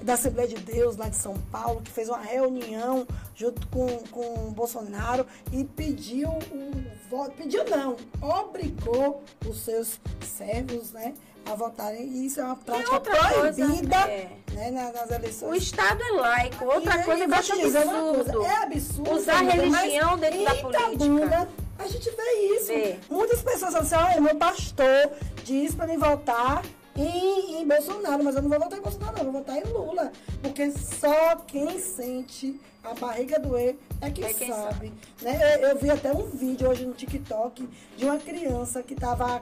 da 0.02 0.14
Assembleia 0.14 0.48
de 0.48 0.56
Deus 0.56 0.96
lá 0.98 1.10
de 1.10 1.16
São 1.16 1.36
Paulo, 1.52 1.82
que 1.82 1.92
fez 1.92 2.08
uma 2.10 2.20
reunião 2.22 3.06
junto 3.36 3.66
com, 3.68 3.88
com 4.12 4.48
o 4.48 4.52
Bolsonaro 4.52 5.26
e 5.52 5.64
pediu 5.64 6.30
o 6.30 6.84
voto. 7.10 7.32
Pediu 7.38 7.64
não, 7.70 7.96
obrigou 8.22 9.24
os 9.48 9.60
seus 9.62 10.00
servos, 10.26 10.92
né? 10.92 11.14
A 11.46 11.56
votarem. 11.56 12.02
E 12.08 12.26
isso 12.28 12.40
é 12.40 12.44
uma 12.44 12.56
prática 12.56 13.00
proibida 13.00 13.96
é. 13.96 14.30
né, 14.52 14.72
na- 14.72 14.92
nas 14.92 15.10
eleições. 15.12 15.52
O 15.52 15.56
Estado 15.56 16.02
é 16.04 16.12
laico. 16.12 16.66
Outra 16.66 16.98
E- 17.00 17.04
coisa 17.04 17.24
eu 17.24 17.30
vou 17.30 17.38
acho 17.38 17.54
absurdo. 17.54 18.34
coisa, 18.34 18.48
É 18.48 18.64
absurdo. 18.64 19.12
Usar 19.14 19.38
amiga, 19.40 19.54
religião 19.54 20.18
dentro 20.18 20.44
da 20.44 20.56
política. 20.56 21.48
A 21.80 21.88
gente 21.88 22.10
vê 22.12 22.56
isso. 22.56 22.68
Vê. 22.68 23.00
Muitas 23.10 23.42
pessoas 23.42 23.72
falam 23.74 23.88
assim, 23.88 23.96
olha, 23.96 24.22
meu 24.22 24.36
pastor 24.36 25.10
diz 25.46 25.74
pra 25.74 25.88
mim 25.88 25.98
votar 25.98 26.62
em, 27.00 27.62
em 27.62 27.68
Bolsonaro, 27.68 28.24
mas 28.24 28.36
eu 28.36 28.42
não 28.42 28.50
vou 28.50 28.60
votar 28.60 28.78
em 28.78 28.82
Bolsonaro, 28.82 29.14
não, 29.14 29.26
eu 29.26 29.32
vou 29.32 29.42
votar 29.42 29.58
em 29.58 29.64
Lula. 29.64 30.12
Porque 30.42 30.72
só 30.72 31.36
quem 31.48 31.80
sente 31.80 32.60
a 32.84 32.94
barriga 32.94 33.40
doer 33.40 33.78
é 34.02 34.10
quem, 34.10 34.26
É 34.26 34.34
quem 34.34 34.50
sabe. 34.50 34.94
Né? 35.22 35.56
Eu, 35.56 35.70
eu 35.70 35.78
vi 35.78 35.90
até 35.90 36.12
um 36.12 36.26
vídeo 36.30 36.70
hoje 36.70 36.86
no 36.86 36.94
TikTok 36.94 37.68
de 37.98 38.06
uma 38.06 38.18
criança 38.18 38.84
que 38.84 38.94
estava 38.94 39.42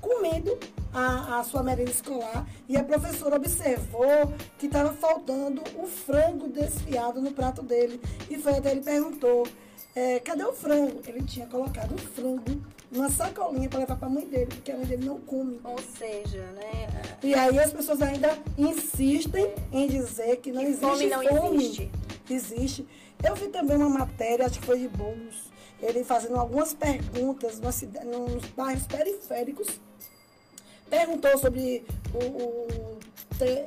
comendo 0.00 0.58
a, 0.92 1.38
a 1.38 1.44
sua 1.44 1.62
merenda 1.62 1.90
escolar 1.90 2.46
e 2.68 2.76
a 2.76 2.84
professora 2.84 3.36
observou 3.36 4.32
que 4.58 4.66
estava 4.66 4.92
faltando 4.92 5.62
o 5.76 5.86
frango 5.86 6.48
desfiado 6.48 7.20
no 7.20 7.32
prato 7.32 7.62
dele. 7.62 8.00
E 8.28 8.36
foi 8.36 8.54
até 8.54 8.72
ele 8.72 8.82
perguntou, 8.82 9.46
é, 9.94 10.18
cadê 10.20 10.44
o 10.44 10.52
frango? 10.52 11.00
Ele 11.06 11.22
tinha 11.22 11.46
colocado 11.46 11.94
o 11.94 11.98
frango 11.98 12.62
numa 12.90 13.10
sacolinha 13.10 13.68
para 13.68 13.80
levar 13.80 13.96
para 13.96 14.06
a 14.06 14.10
mãe 14.10 14.26
dele, 14.26 14.46
porque 14.46 14.70
a 14.70 14.76
mãe 14.76 14.86
dele 14.86 15.04
não 15.06 15.18
come. 15.20 15.60
Ou 15.64 15.76
seja, 15.98 16.42
né? 16.52 16.88
E 17.22 17.34
aí 17.34 17.58
as 17.58 17.72
pessoas 17.72 18.00
ainda 18.02 18.38
insistem 18.56 19.52
em 19.72 19.86
dizer 19.88 20.36
que 20.36 20.52
não 20.52 20.60
Que 20.62 20.66
existe 20.68 20.84
fome 20.86 21.06
não 21.08 21.54
existe. 21.54 21.90
Existe. 22.30 22.86
Eu 23.24 23.34
vi 23.34 23.48
também 23.48 23.76
uma 23.76 23.88
matéria, 23.88 24.46
acho 24.46 24.58
que 24.60 24.66
foi 24.66 24.78
de 24.80 24.88
Boulos, 24.88 25.50
ele 25.82 26.04
fazendo 26.04 26.36
algumas 26.36 26.74
perguntas 26.74 27.60
cida- 27.72 28.04
nos 28.04 28.44
bairros 28.50 28.86
periféricos. 28.86 29.68
Perguntou 30.88 31.36
sobre 31.38 31.84
o, 32.14 32.18
o 32.18 32.98
T- 33.38 33.66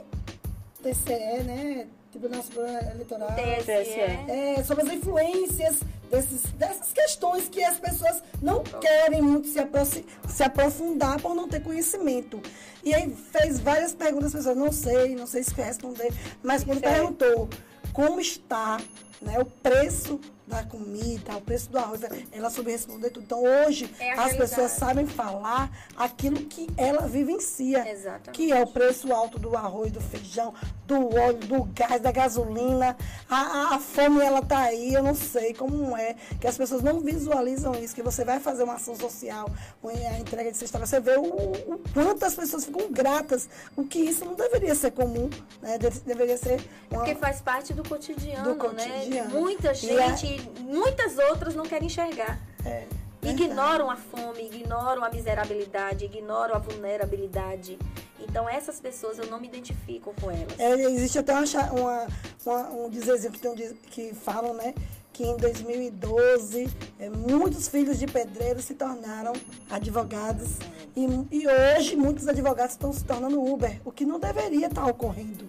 TCE, 0.82 1.44
né? 1.44 1.88
Tribunal 2.12 2.42
Superior 2.44 2.92
Eleitoral. 2.92 3.30
TSE. 3.30 4.00
É, 4.32 4.64
sobre 4.64 4.84
as 4.84 4.94
influências 4.94 5.80
desses, 6.10 6.42
dessas 6.54 6.92
questões 6.92 7.48
que 7.48 7.64
as 7.64 7.78
pessoas 7.78 8.24
não 8.42 8.64
querem 8.64 9.22
muito 9.22 9.48
se, 9.48 10.06
se 10.28 10.44
aprofundar 10.44 11.22
por 11.22 11.36
não 11.36 11.48
ter 11.48 11.62
conhecimento. 11.62 12.42
E 12.84 12.94
aí 12.94 13.14
fez 13.32 13.60
várias 13.60 13.94
perguntas, 13.94 14.28
as 14.28 14.34
pessoas 14.34 14.58
não 14.58 14.72
sei, 14.72 15.16
não 15.16 15.28
sei 15.28 15.44
se 15.44 15.54
quer 15.54 15.66
responder, 15.66 16.12
mas 16.42 16.64
quando 16.64 16.82
perguntou 16.82 17.48
como 17.94 18.20
está 18.20 18.80
né, 19.22 19.40
o 19.40 19.46
preço 19.46 20.20
da 20.50 20.64
comida, 20.64 21.38
o 21.38 21.42
preço 21.42 21.70
do 21.70 21.78
arroz, 21.78 22.02
ela 22.32 22.50
soube 22.50 22.72
responder 22.72 23.12
tudo. 23.12 23.24
Então 23.24 23.44
hoje 23.44 23.94
É 24.00 24.14
as 24.14 24.36
pessoas 24.36 24.72
sabem 24.72 25.06
falar 25.06 25.70
aquilo 25.96 26.38
que 26.46 26.68
ela 26.76 27.08
vivencia. 27.08 27.88
Exatamente. 27.90 28.32
Que 28.32 28.52
é 28.52 28.62
o 28.62 28.68
preço 28.68 29.14
alto 29.14 29.38
do 29.38 29.56
arroz, 29.56 29.92
do 29.92 30.02
feijão, 30.02 30.54
do 30.88 31.16
óleo, 31.16 31.38
do 31.38 31.64
gás, 31.66 32.02
da 32.02 32.12
gasolina. 32.12 32.98
A, 33.30 33.36
a, 33.38 33.76
a 33.76 33.80
fome, 33.80 34.22
ela 34.22 34.42
tá 34.42 34.58
aí, 34.60 34.94
eu 34.94 35.04
não 35.04 35.14
sei 35.14 35.54
como 35.54 35.96
é. 35.96 36.16
Que 36.42 36.48
as 36.48 36.58
pessoas 36.58 36.82
não 36.82 37.00
visualizam 37.00 37.74
isso, 37.76 37.94
que 37.94 38.02
você 38.02 38.26
vai 38.26 38.40
fazer 38.40 38.64
uma 38.64 38.74
ação 38.74 38.96
social, 38.96 39.48
ou 39.84 39.92
a 39.92 40.20
entrega 40.20 40.52
de 40.52 40.58
cesta, 40.58 40.80
você 40.80 41.00
vê 41.00 41.16
o, 41.18 41.24
o 41.24 41.80
quanto 41.94 42.26
as 42.26 42.34
pessoas 42.34 42.66
ficam 42.66 42.92
gratas, 42.92 43.48
o 43.76 43.84
que 43.86 44.00
isso 44.00 44.26
não 44.26 44.34
deveria 44.34 44.74
ser 44.74 44.92
comum, 44.92 45.30
né? 45.62 45.78
Deve- 45.78 46.00
deveria 46.00 46.38
ser 46.38 46.60
uma... 46.90 47.02
Porque 47.02 47.14
faz 47.16 47.40
parte 47.40 47.72
do 47.74 47.88
cotidiano, 47.88 48.44
Do 48.44 48.56
cotidiano. 48.56 49.10
né? 49.10 49.40
Muita 49.40 49.74
gente, 49.76 50.39
muitas 50.62 51.18
outras 51.18 51.56
não 51.56 51.66
querem 51.66 51.88
enxergar. 51.88 52.40
É, 52.66 52.86
Ignoram 53.22 53.90
a 53.92 53.98
fome, 53.98 54.46
ignoram 54.46 55.04
a 55.04 55.10
miserabilidade, 55.10 56.06
ignoram 56.06 56.56
a 56.56 56.58
vulnerabilidade. 56.60 57.78
Então 58.18 58.48
essas 58.48 58.80
pessoas 58.80 59.18
eu 59.18 59.28
não 59.28 59.40
me 59.42 59.48
identifico 59.48 60.14
com 60.22 60.32
elas. 60.32 60.58
É, 60.58 60.74
existe 60.74 61.20
até 61.20 61.34
uma, 61.34 61.44
uma- 61.74 62.08
uma- 62.46 62.70
um 62.70 62.90
dizerzinho 62.90 63.34
que, 63.34 63.40
tem 63.40 63.52
um 63.52 63.56
que 63.90 64.14
falam, 64.14 64.54
né? 64.54 64.74
Que 65.12 65.26
em 65.26 65.36
2012, 65.36 66.70
é, 66.98 67.10
muitos 67.10 67.68
filhos 67.68 68.00
de 68.00 68.08
pedreiros 68.08 68.64
se 68.64 68.74
tornaram 68.74 69.34
advogados. 69.70 70.58
E, 70.96 71.06
e 71.32 71.46
hoje, 71.48 71.96
muitos 71.98 72.26
advogados 72.28 72.74
estão 72.74 72.94
se 72.94 73.04
tornando 73.04 73.44
Uber, 73.44 73.82
o 73.84 73.92
que 73.92 74.06
não 74.06 74.18
deveria 74.20 74.68
estar 74.68 74.86
ocorrendo. 74.86 75.46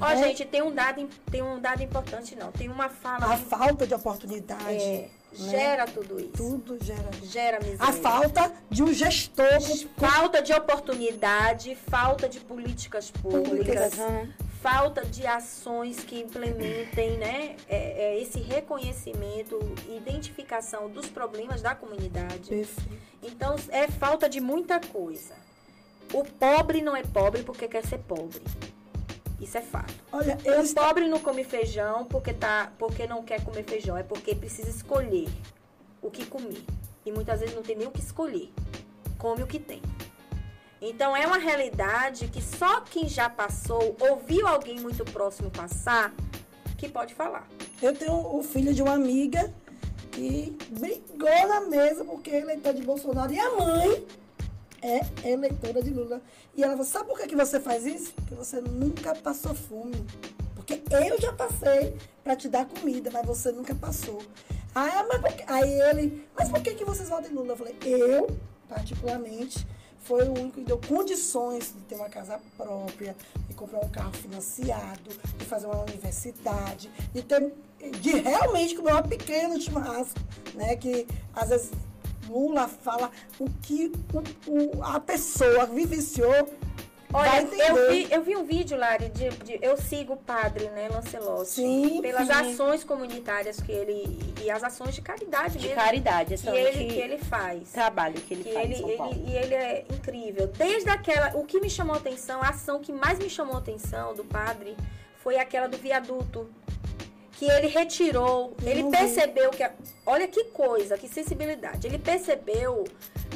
Ó, 0.00 0.08
né? 0.08 0.16
gente, 0.16 0.44
tem 0.44 0.62
um 0.62 0.72
dado, 0.72 1.08
tem 1.30 1.42
um 1.42 1.60
dado 1.60 1.82
importante 1.82 2.36
não. 2.36 2.52
Tem 2.52 2.68
uma 2.68 2.88
fala 2.88 3.34
A 3.34 3.36
falta 3.36 3.86
de 3.86 3.94
oportunidade. 3.94 4.82
é, 4.82 5.02
né? 5.02 5.08
gera 5.32 5.86
tudo 5.86 6.18
isso. 6.18 6.32
Tudo 6.32 6.78
gera. 6.82 7.10
Gera 7.22 7.58
miséria. 7.58 7.84
A 7.84 7.92
falta 7.92 8.52
de 8.70 8.82
um 8.82 8.92
gestor 8.92 9.46
Falta 9.96 10.40
de 10.42 10.52
oportunidade, 10.52 11.74
falta 11.74 12.28
de 12.28 12.40
políticas 12.40 13.10
públicas, 13.10 13.94
Públicas, 13.94 14.28
falta 14.62 15.04
de 15.04 15.26
ações 15.26 16.00
que 16.00 16.20
implementem 16.20 17.18
né, 17.18 17.56
é, 17.68 17.76
é, 18.16 18.22
esse 18.22 18.40
reconhecimento 18.40 19.58
identificação 19.88 20.88
dos 20.88 21.06
problemas 21.06 21.62
da 21.62 21.74
comunidade. 21.74 22.48
Perfeito. 22.48 22.98
Então, 23.22 23.56
é 23.70 23.88
falta 23.88 24.28
de 24.28 24.40
muita 24.40 24.80
coisa. 24.80 25.34
O 26.12 26.24
pobre 26.24 26.80
não 26.80 26.96
é 26.96 27.02
pobre 27.02 27.42
porque 27.42 27.68
quer 27.68 27.84
ser 27.84 27.98
pobre. 27.98 28.40
Isso 29.40 29.56
é 29.56 29.62
fato. 29.62 29.94
Olha, 30.10 30.36
eu 30.44 30.62
O 30.62 30.74
pobre 30.74 31.08
não 31.08 31.20
come 31.20 31.44
feijão 31.44 32.04
porque, 32.04 32.32
tá, 32.32 32.72
porque 32.78 33.06
não 33.06 33.22
quer 33.22 33.42
comer 33.44 33.64
feijão, 33.64 33.96
é 33.96 34.02
porque 34.02 34.34
precisa 34.34 34.68
escolher 34.68 35.28
o 36.02 36.10
que 36.10 36.26
comer. 36.26 36.62
E 37.06 37.12
muitas 37.12 37.40
vezes 37.40 37.54
não 37.54 37.62
tem 37.62 37.76
nem 37.76 37.86
o 37.86 37.90
que 37.90 38.00
escolher. 38.00 38.50
Come 39.16 39.42
o 39.42 39.46
que 39.46 39.58
tem. 39.58 39.80
Então 40.80 41.16
é 41.16 41.26
uma 41.26 41.38
realidade 41.38 42.28
que 42.28 42.42
só 42.42 42.80
quem 42.80 43.08
já 43.08 43.28
passou, 43.28 43.96
ouviu 44.00 44.46
alguém 44.46 44.78
muito 44.78 45.04
próximo 45.04 45.50
passar, 45.50 46.14
que 46.76 46.88
pode 46.88 47.14
falar. 47.14 47.48
Eu 47.82 47.94
tenho 47.94 48.12
o 48.12 48.42
filho 48.42 48.72
de 48.72 48.82
uma 48.82 48.94
amiga 48.94 49.52
que 50.12 50.56
brigou 50.70 51.48
na 51.48 51.62
mesa 51.62 52.04
porque 52.04 52.30
é 52.30 52.40
eleitor 52.40 52.74
de 52.74 52.82
Bolsonaro 52.82 53.32
e 53.32 53.38
a 53.38 53.50
mãe 53.56 54.06
é 54.82 55.00
eleitora 55.28 55.82
de 55.82 55.90
Lula. 55.90 56.20
E 56.54 56.62
ela 56.62 56.72
falou, 56.72 56.86
sabe 56.86 57.08
por 57.08 57.18
que, 57.18 57.26
que 57.28 57.36
você 57.36 57.60
faz 57.60 57.84
isso? 57.86 58.12
Porque 58.14 58.34
você 58.34 58.60
nunca 58.60 59.14
passou 59.14 59.54
fome. 59.54 60.04
Porque 60.54 60.82
eu 60.90 61.20
já 61.20 61.32
passei 61.32 61.96
para 62.22 62.36
te 62.36 62.48
dar 62.48 62.66
comida, 62.66 63.10
mas 63.12 63.26
você 63.26 63.50
nunca 63.52 63.74
passou. 63.74 64.20
"Ah, 64.74 65.04
mas 65.08 65.20
por 65.20 65.32
que-" 65.32 65.44
aí 65.46 65.80
ele, 65.90 66.28
mas 66.36 66.48
por 66.48 66.60
que, 66.60 66.74
que 66.74 66.84
vocês 66.84 67.08
votam 67.08 67.30
em 67.30 67.34
Lula? 67.34 67.52
Eu 67.52 67.56
falei, 67.56 67.76
eu, 67.82 68.28
particularmente, 68.68 69.66
foi 70.00 70.26
o 70.28 70.32
único 70.32 70.52
que 70.58 70.64
deu 70.64 70.78
condições 70.78 71.72
de 71.74 71.82
ter 71.82 71.94
uma 71.96 72.08
casa 72.08 72.40
própria, 72.56 73.16
de 73.48 73.54
comprar 73.54 73.80
um 73.84 73.88
carro 73.88 74.12
financiado, 74.12 75.10
de 75.38 75.44
fazer 75.44 75.66
uma 75.66 75.82
universidade, 75.82 76.90
de 77.12 77.22
ter, 77.22 77.52
de 78.00 78.10
realmente 78.20 78.74
comer 78.74 78.92
uma 78.92 79.02
pequena 79.02 79.58
churrasco, 79.60 80.18
né? 80.54 80.76
Que 80.76 81.06
às 81.34 81.48
vezes 81.48 81.70
Lula 82.28 82.68
fala 82.68 83.10
o 83.38 83.46
que 83.62 83.90
o- 84.12 84.50
o- 84.78 84.82
a 84.84 85.00
pessoa 85.00 85.66
vivenciou. 85.66 86.48
Olha, 87.10 87.40
eu 87.40 87.88
vi, 87.90 88.06
eu 88.12 88.22
vi 88.22 88.36
um 88.36 88.44
vídeo, 88.44 88.76
Lari, 88.76 89.08
de, 89.08 89.30
de- 89.30 89.58
eu 89.62 89.78
sigo 89.78 90.12
o 90.12 90.16
padre, 90.18 90.68
né, 90.68 90.90
Lancelotti, 90.90 91.48
Sim, 91.48 92.02
pelas 92.02 92.26
sim. 92.26 92.32
ações 92.34 92.84
comunitárias 92.84 93.58
que 93.62 93.72
ele, 93.72 94.18
e 94.44 94.50
as 94.50 94.62
ações 94.62 94.94
de 94.94 95.00
caridade 95.00 95.56
De 95.56 95.68
mesmo, 95.68 95.82
caridade, 95.82 96.36
que 96.36 96.48
ele, 96.50 96.92
que 96.92 96.98
ele 97.00 97.16
faz. 97.16 97.72
trabalho 97.72 98.20
que 98.20 98.34
ele 98.34 98.44
que 98.44 98.52
faz 98.52 98.64
ele, 98.66 98.74
em 98.74 98.78
São 98.86 98.96
Paulo. 98.98 99.12
ele, 99.14 99.30
e 99.30 99.36
ele 99.38 99.54
é 99.54 99.86
incrível. 99.90 100.48
Desde 100.48 100.90
aquela, 100.90 101.34
o 101.34 101.46
que 101.46 101.58
me 101.60 101.70
chamou 101.70 101.94
a 101.94 101.98
atenção, 101.98 102.42
a 102.42 102.50
ação 102.50 102.78
que 102.78 102.92
mais 102.92 103.18
me 103.18 103.30
chamou 103.30 103.54
a 103.54 103.58
atenção 103.58 104.12
do 104.14 104.22
padre 104.24 104.76
foi 105.22 105.38
aquela 105.38 105.66
do 105.66 105.78
viaduto. 105.78 106.46
Que 107.38 107.44
ele 107.48 107.68
retirou, 107.68 108.56
ele 108.64 108.82
vi. 108.82 108.90
percebeu 108.90 109.50
que. 109.50 109.62
a- 109.62 109.72
Olha 110.04 110.26
que 110.26 110.44
coisa, 110.46 110.98
que 110.98 111.06
sensibilidade. 111.08 111.86
Ele 111.86 111.98
percebeu 111.98 112.82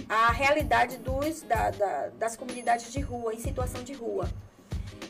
a 0.08 0.32
realidade 0.32 0.96
dos, 0.98 1.42
da- 1.42 1.70
da- 1.70 2.08
das 2.18 2.34
comunidades 2.36 2.92
de 2.92 3.00
rua, 3.00 3.32
em 3.32 3.38
situação 3.38 3.82
de 3.84 3.92
rua. 3.92 4.28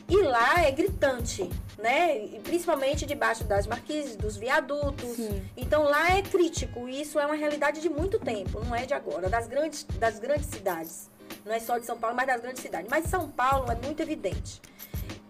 E 0.07 0.17
lá 0.21 0.63
é 0.63 0.69
gritante, 0.71 1.49
né? 1.79 2.17
E 2.23 2.39
principalmente 2.43 3.03
debaixo 3.05 3.43
das 3.45 3.65
marquises, 3.65 4.15
dos 4.15 4.37
viadutos. 4.37 5.17
Então 5.57 5.81
lá 5.83 6.15
é 6.15 6.21
crítico. 6.21 6.87
E 6.87 7.01
isso 7.01 7.17
é 7.19 7.25
uma 7.25 7.35
realidade 7.35 7.81
de 7.81 7.89
muito 7.89 8.19
tempo, 8.19 8.59
não 8.63 8.75
é 8.75 8.85
de 8.85 8.93
agora, 8.93 9.27
das 9.27 9.47
grandes, 9.47 9.83
das 9.97 10.19
grandes 10.19 10.45
cidades. 10.47 11.09
Não 11.43 11.51
é 11.53 11.59
só 11.59 11.79
de 11.79 11.85
São 11.87 11.97
Paulo, 11.97 12.15
mas 12.15 12.27
das 12.27 12.41
grandes 12.41 12.61
cidades. 12.61 12.87
Mas 12.91 13.05
São 13.07 13.27
Paulo 13.31 13.71
é 13.71 13.75
muito 13.83 14.01
evidente. 14.01 14.61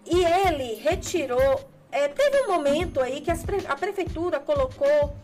E 0.06 0.26
ele 0.26 0.74
retirou. 0.76 1.72
É, 1.94 2.08
teve 2.08 2.42
um 2.44 2.48
momento 2.48 3.00
aí 3.00 3.22
que 3.22 3.34
pre- 3.46 3.66
a 3.68 3.76
prefeitura 3.76 4.40
colocou 4.40 5.16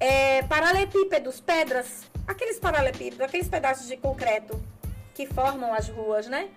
é, 0.00 0.42
paralelepípedos, 0.44 1.40
pedras, 1.40 2.02
aqueles 2.26 2.58
paralelepípedos, 2.58 3.20
aqueles 3.20 3.48
pedaços 3.48 3.86
de 3.86 3.96
concreto 3.96 4.60
que 5.14 5.26
formam 5.26 5.74
as 5.74 5.88
ruas, 5.88 6.26
né? 6.26 6.48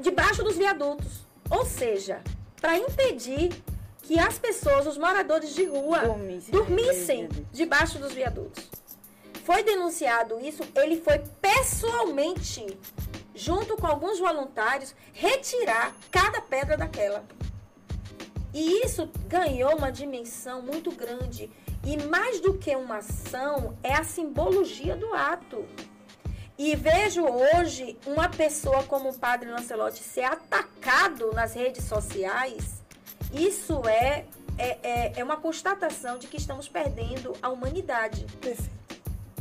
Debaixo 0.00 0.42
dos 0.42 0.56
viadutos. 0.56 1.26
Ou 1.50 1.64
seja, 1.64 2.20
para 2.60 2.76
impedir 2.78 3.50
que 4.02 4.18
as 4.18 4.38
pessoas, 4.38 4.86
os 4.86 4.98
moradores 4.98 5.54
de 5.54 5.64
rua, 5.64 6.00
Dormissem. 6.00 6.50
dormissem 6.52 7.28
debaixo 7.52 7.98
dos 7.98 8.12
viadutos. 8.12 8.68
Foi 9.44 9.62
denunciado 9.62 10.40
isso, 10.40 10.62
ele 10.76 11.00
foi 11.00 11.18
pessoalmente, 11.40 12.66
junto 13.34 13.76
com 13.76 13.86
alguns 13.86 14.18
voluntários, 14.18 14.94
retirar 15.12 15.94
cada 16.10 16.40
pedra 16.40 16.76
daquela. 16.76 17.24
E 18.54 18.84
isso 18.84 19.08
ganhou 19.28 19.76
uma 19.76 19.90
dimensão 19.90 20.62
muito 20.62 20.90
grande. 20.92 21.50
E 21.84 21.96
mais 22.04 22.40
do 22.40 22.54
que 22.54 22.74
uma 22.76 22.98
ação, 22.98 23.76
é 23.82 23.94
a 23.94 24.04
simbologia 24.04 24.96
do 24.96 25.12
ato. 25.14 25.64
E 26.58 26.76
vejo 26.76 27.24
hoje 27.24 27.98
uma 28.06 28.28
pessoa 28.28 28.82
como 28.84 29.10
o 29.10 29.18
padre 29.18 29.50
Lancelotti 29.50 30.02
ser 30.02 30.24
atacado 30.24 31.32
nas 31.32 31.54
redes 31.54 31.84
sociais. 31.84 32.82
Isso 33.32 33.82
é, 33.88 34.26
é, 34.58 34.78
é, 34.82 35.12
é 35.16 35.24
uma 35.24 35.38
constatação 35.38 36.18
de 36.18 36.26
que 36.26 36.36
estamos 36.36 36.68
perdendo 36.68 37.34
a 37.42 37.48
humanidade. 37.48 38.26
Perfeito. 38.40 38.81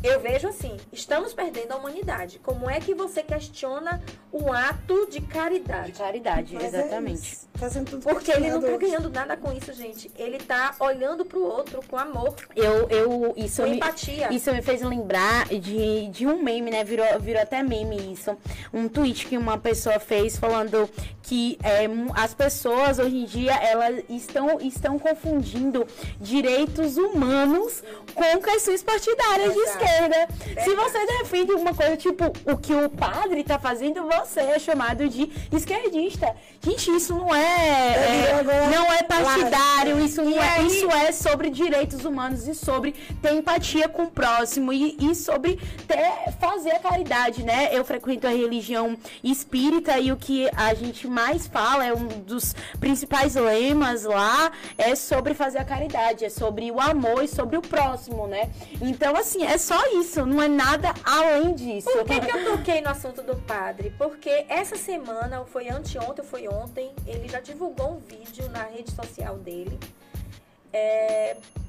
Eu 0.04 0.20
vejo 0.20 0.48
assim, 0.48 0.78
estamos 0.92 1.32
perdendo 1.32 1.74
a 1.74 1.76
humanidade. 1.76 2.40
Como 2.40 2.68
é 2.68 2.80
que 2.80 2.94
você 2.96 3.22
questiona 3.22 4.02
um 4.34 4.52
ato 4.52 5.06
de 5.06 5.20
De 5.20 5.28
caridade? 5.28 5.92
caridade, 5.92 6.56
Mas 6.56 6.74
é 6.74 6.80
exatamente. 6.80 7.22
isso. 7.22 7.52
Tá 7.60 7.70
sendo 7.70 7.92
tudo 7.92 8.04
Porque 8.04 8.32
ele 8.32 8.50
não 8.50 8.60
tá 8.60 8.76
ganhando 8.78 9.10
nada 9.12 9.38
com 9.38 9.52
isso, 9.52 9.72
gente. 9.74 10.10
Ele 10.18 10.40
tá 10.40 10.74
olhando 10.80 11.24
pro 11.24 11.44
outro 11.44 11.82
com 11.88 11.98
amor, 11.98 12.34
Eu, 12.56 12.90
eu, 12.90 13.34
isso 13.38 13.62
com 13.62 13.70
me, 13.70 13.76
empatia. 13.76 14.34
Isso 14.34 14.52
me 14.52 14.64
fez 14.64 14.82
lembrar 14.82 15.46
de, 15.48 16.08
de 16.08 16.26
um 16.26 16.42
meme, 16.42 16.72
né? 16.72 16.84
Virou, 16.84 17.06
virou 17.20 17.42
até 17.42 17.62
meme 17.62 18.12
isso. 18.12 18.36
Um 18.74 18.88
tweet 18.88 19.28
que 19.28 19.38
uma 19.38 19.60
pessoa 19.60 20.00
fez 20.00 20.38
falando 20.38 20.90
que 21.22 21.60
é, 21.64 21.86
as 22.16 22.34
pessoas 22.34 22.98
hoje 22.98 23.18
em 23.18 23.26
dia 23.26 23.54
elas 23.54 24.04
estão, 24.10 24.60
estão 24.60 24.98
confundindo 24.98 25.86
direitos 26.20 26.98
humanos 26.98 27.84
com 28.16 28.42
questões 28.42 28.82
partidárias 28.82 29.54
de 29.54 29.60
Verdade. 29.60 29.91
Esquerda. 29.92 30.28
Se 30.64 30.76
você 30.76 31.06
defende 31.18 31.52
uma 31.54 31.74
coisa 31.74 31.98
tipo 31.98 32.26
o 32.46 32.58
que 32.58 32.74
o 32.74 32.90
padre 32.90 33.44
tá 33.44 33.60
fazendo, 33.60 34.08
você 34.08 34.40
é 34.40 34.60
chamado 34.60 35.08
de 35.08 35.30
esquerdista. 35.52 36.34
Gente, 36.62 36.92
isso 36.92 37.16
não 37.16 37.34
é, 37.34 37.42
é, 37.42 38.36
agora 38.40 38.68
não 38.68 38.94
é 38.94 39.04
partidário, 39.04 40.00
isso 40.00 40.22
não 40.22 40.42
é, 40.42 40.62
isso 40.64 40.90
é 40.92 41.12
sobre 41.12 41.50
direitos 41.50 42.06
humanos 42.06 42.48
e 42.48 42.54
sobre 42.54 42.94
ter 43.22 43.34
empatia 43.34 43.90
com 43.90 44.04
o 44.04 44.12
próximo 44.12 44.72
e, 44.72 44.96
e 45.00 45.16
sobre 45.16 45.60
ter, 45.88 46.32
fazer 46.40 46.72
a 46.72 46.80
caridade, 46.80 47.44
né? 47.44 47.70
Eu 47.72 47.84
frequento 47.84 48.28
a 48.28 48.30
religião 48.30 48.98
espírita 49.24 49.98
e 50.00 50.12
o 50.12 50.18
que 50.18 50.50
a 50.56 50.74
gente 50.74 51.08
mais 51.08 51.48
fala, 51.48 51.86
é 51.86 51.94
um 51.94 52.08
dos 52.08 52.56
principais 52.80 53.36
lemas 53.36 54.04
lá, 54.04 54.52
é 54.78 54.96
sobre 54.96 55.34
fazer 55.34 55.60
a 55.60 55.66
caridade, 55.66 56.26
é 56.26 56.30
sobre 56.30 56.70
o 56.72 56.80
amor 56.80 57.24
e 57.24 57.28
sobre 57.28 57.58
o 57.58 57.62
próximo, 57.62 58.28
né? 58.28 58.50
Então, 58.80 59.16
assim, 59.16 59.44
é 59.44 59.58
só 59.58 59.81
isso, 59.88 60.26
não 60.26 60.42
é 60.42 60.48
nada 60.48 60.94
além 61.04 61.54
disso. 61.54 61.90
Por 61.92 62.06
que, 62.06 62.20
que 62.20 62.32
eu 62.32 62.58
toquei 62.58 62.82
no 62.82 62.90
assunto 62.90 63.22
do 63.22 63.36
padre? 63.36 63.94
Porque 63.98 64.46
essa 64.50 64.76
semana, 64.76 65.40
ou 65.40 65.46
foi 65.46 65.70
anteontem, 65.70 66.24
ou 66.24 66.26
foi 66.26 66.48
ontem, 66.48 66.94
ele 67.06 67.28
já 67.28 67.40
divulgou 67.40 67.92
um 67.92 68.00
vídeo 68.00 68.50
na 68.50 68.64
rede 68.64 68.92
social 68.92 69.38
dele 69.38 69.80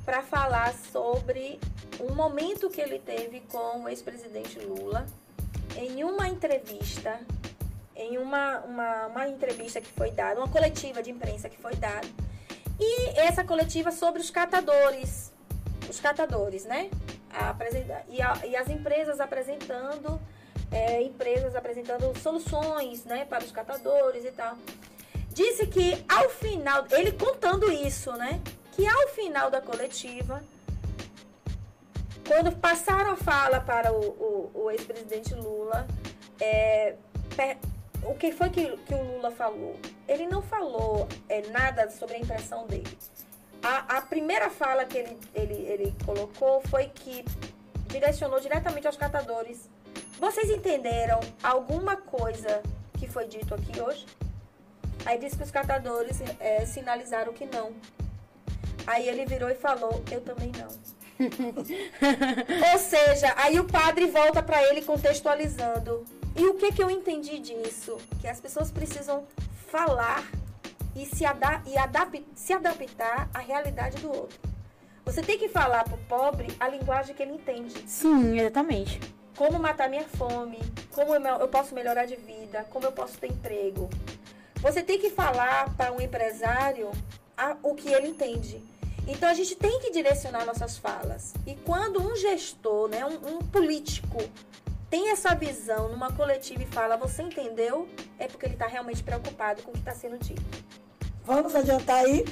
para 0.05 0.23
falar 0.23 0.73
sobre 0.93 1.59
um 2.01 2.15
momento 2.15 2.71
que 2.71 2.81
ele 2.81 2.99
teve 2.99 3.41
com 3.41 3.83
o 3.83 3.89
ex-presidente 3.89 4.59
Lula 4.61 5.07
em 5.77 6.05
uma 6.05 6.29
entrevista, 6.29 7.21
em 7.97 8.19
uma, 8.19 8.61
uma, 8.61 9.07
uma 9.07 9.29
entrevista 9.29 9.81
que 9.81 9.89
foi 9.89 10.11
dada, 10.11 10.41
uma 10.41 10.49
coletiva 10.49 11.03
de 11.03 11.11
imprensa 11.11 11.49
que 11.49 11.57
foi 11.57 11.75
dada. 11.77 12.07
E 12.79 13.19
essa 13.19 13.45
coletiva 13.45 13.91
sobre 13.91 14.21
os 14.21 14.31
catadores, 14.31 15.33
os 15.89 16.01
catadores, 16.01 16.65
né? 16.65 16.91
Apresenta- 17.33 18.05
e, 18.09 18.21
a- 18.21 18.41
e 18.45 18.57
as 18.57 18.69
empresas 18.69 19.21
apresentando, 19.21 20.21
é, 20.71 21.03
empresas 21.03 21.55
apresentando 21.57 22.17
soluções, 22.19 23.05
né, 23.05 23.25
para 23.25 23.43
os 23.45 23.51
catadores 23.51 24.25
e 24.25 24.31
tal. 24.33 24.57
Disse 25.31 25.67
que 25.67 26.05
ao 26.09 26.29
final, 26.29 26.85
ele 26.91 27.13
contando 27.13 27.71
isso, 27.73 28.13
né, 28.13 28.41
que 28.73 28.87
ao 28.87 29.09
final 29.09 29.51
da 29.51 29.61
coletiva, 29.61 30.43
quando 32.27 32.53
passaram 32.57 33.13
a 33.13 33.17
fala 33.17 33.61
para 33.61 33.93
o, 33.93 34.01
o- 34.01 34.51
o 34.65 34.71
ex-presidente 34.71 35.35
Lula, 35.35 35.87
é, 36.41 36.95
pe- 37.37 37.57
o 38.05 38.15
que 38.15 38.33
foi 38.33 38.51
que, 38.51 38.77
que 38.79 38.95
o 38.95 39.03
Lula 39.03 39.31
falou? 39.31 39.77
Ele 40.09 40.27
não 40.27 40.43
falou 40.43 41.09
é, 41.29 41.43
nada 41.49 41.91
sobre 41.91 42.17
a 42.17 42.19
impressão 42.19 42.67
dele. 42.67 42.97
A, 43.63 43.99
a 43.99 44.03
primeira 44.03 44.51
fala 44.51 44.85
que 44.85 44.99
ele, 44.99 45.19
ele, 45.35 45.55
ele 45.55 45.95
colocou 46.05 46.61
foi 46.63 46.87
que 46.87 47.25
direcionou 47.87 48.41
diretamente 48.41 48.87
aos 48.87 48.97
catadores. 48.97 49.69
Vocês 50.19 50.51
entenderam 50.51 51.21
alguma 51.43 51.97
coisa 51.97 52.63
que 52.99 53.07
foi 53.09 53.27
dito 53.27 53.55
aqui 53.55 53.81
hoje? 53.81 54.07
Aí 55.05 55.19
disse 55.19 55.37
que 55.37 55.43
os 55.43 55.51
catadores 55.51 56.21
é, 56.41 56.65
sinalizaram 56.65 57.33
que 57.33 57.47
não. 57.47 57.73
Aí 58.87 59.09
ele 59.09 59.25
virou 59.27 59.49
e 59.49 59.55
falou: 59.55 60.03
Eu 60.11 60.21
também 60.21 60.53
não. 60.59 60.69
Ou 62.73 62.79
seja, 62.79 63.33
aí 63.37 63.61
o 63.61 63.65
padre 63.65 64.07
volta 64.07 64.43
para 64.43 64.63
ele 64.65 64.83
contextualizando. 64.83 66.05
E 66.35 66.47
o 66.47 66.55
que 66.55 66.73
que 66.73 66.83
eu 66.83 66.91
entendi 66.91 67.39
disso? 67.39 67.99
Que 68.21 68.27
as 68.27 68.41
pessoas 68.41 68.71
precisam 68.71 69.27
falar 69.71 70.25
e 70.95 71.07
se, 71.07 71.25
ada 71.25 71.63
e 71.67 71.77
adap 71.77 72.25
se 72.35 72.53
adaptar 72.53 73.29
à 73.33 73.39
realidade 73.39 74.01
do 74.01 74.09
outro. 74.11 74.39
Você 75.05 75.21
tem 75.23 75.39
que 75.39 75.49
falar 75.49 75.85
pro 75.85 75.99
pobre 76.09 76.47
a 76.61 76.69
linguagem 76.69 77.15
que 77.15 77.23
ele 77.23 77.33
entende. 77.33 77.83
Sim, 77.89 78.39
exatamente. 78.39 79.01
Como 79.37 79.59
matar 79.59 79.89
minha 79.89 80.05
fome, 80.05 80.59
como 80.93 81.15
eu 81.15 81.49
posso 81.49 81.75
melhorar 81.75 82.05
de 82.05 82.17
vida, 82.17 82.65
como 82.71 82.85
eu 82.87 82.93
posso 82.93 83.19
ter 83.19 83.29
emprego. 83.29 83.89
Você 84.61 84.83
tem 84.83 85.01
que 85.01 85.11
falar 85.11 85.75
para 85.77 85.91
um 85.93 86.01
empresário 86.01 86.91
a- 87.37 87.57
o 87.63 87.75
que 87.75 87.89
ele 87.93 88.07
entende. 88.09 88.63
Então 89.09 89.29
a 89.29 89.35
gente 89.35 89.57
tem 89.57 89.81
que 89.81 89.91
direcionar 89.91 90.45
nossas 90.45 90.79
falas. 90.79 91.35
E 91.45 91.57
quando 91.57 92.01
um 92.01 92.15
gestor, 92.15 92.89
né, 92.89 93.05
um, 93.05 93.37
um 93.37 93.39
político, 93.39 94.19
tem 94.89 95.11
essa 95.11 95.35
visão 95.35 95.89
numa 95.89 96.13
coletiva 96.13 96.63
e 96.63 96.67
fala, 96.67 96.97
você 96.97 97.23
entendeu? 97.23 97.89
É 98.19 98.29
porque 98.29 98.47
ele 98.47 98.55
está 98.55 98.69
realmente 98.69 99.03
preocupado 99.03 99.63
com 99.63 99.71
o 99.71 99.73
que 99.73 99.81
está 99.81 99.93
sendo 99.95 100.19
dito. 100.19 100.43
Vamos 101.25 101.55
adiantar 101.55 102.05
aí. 102.05 102.25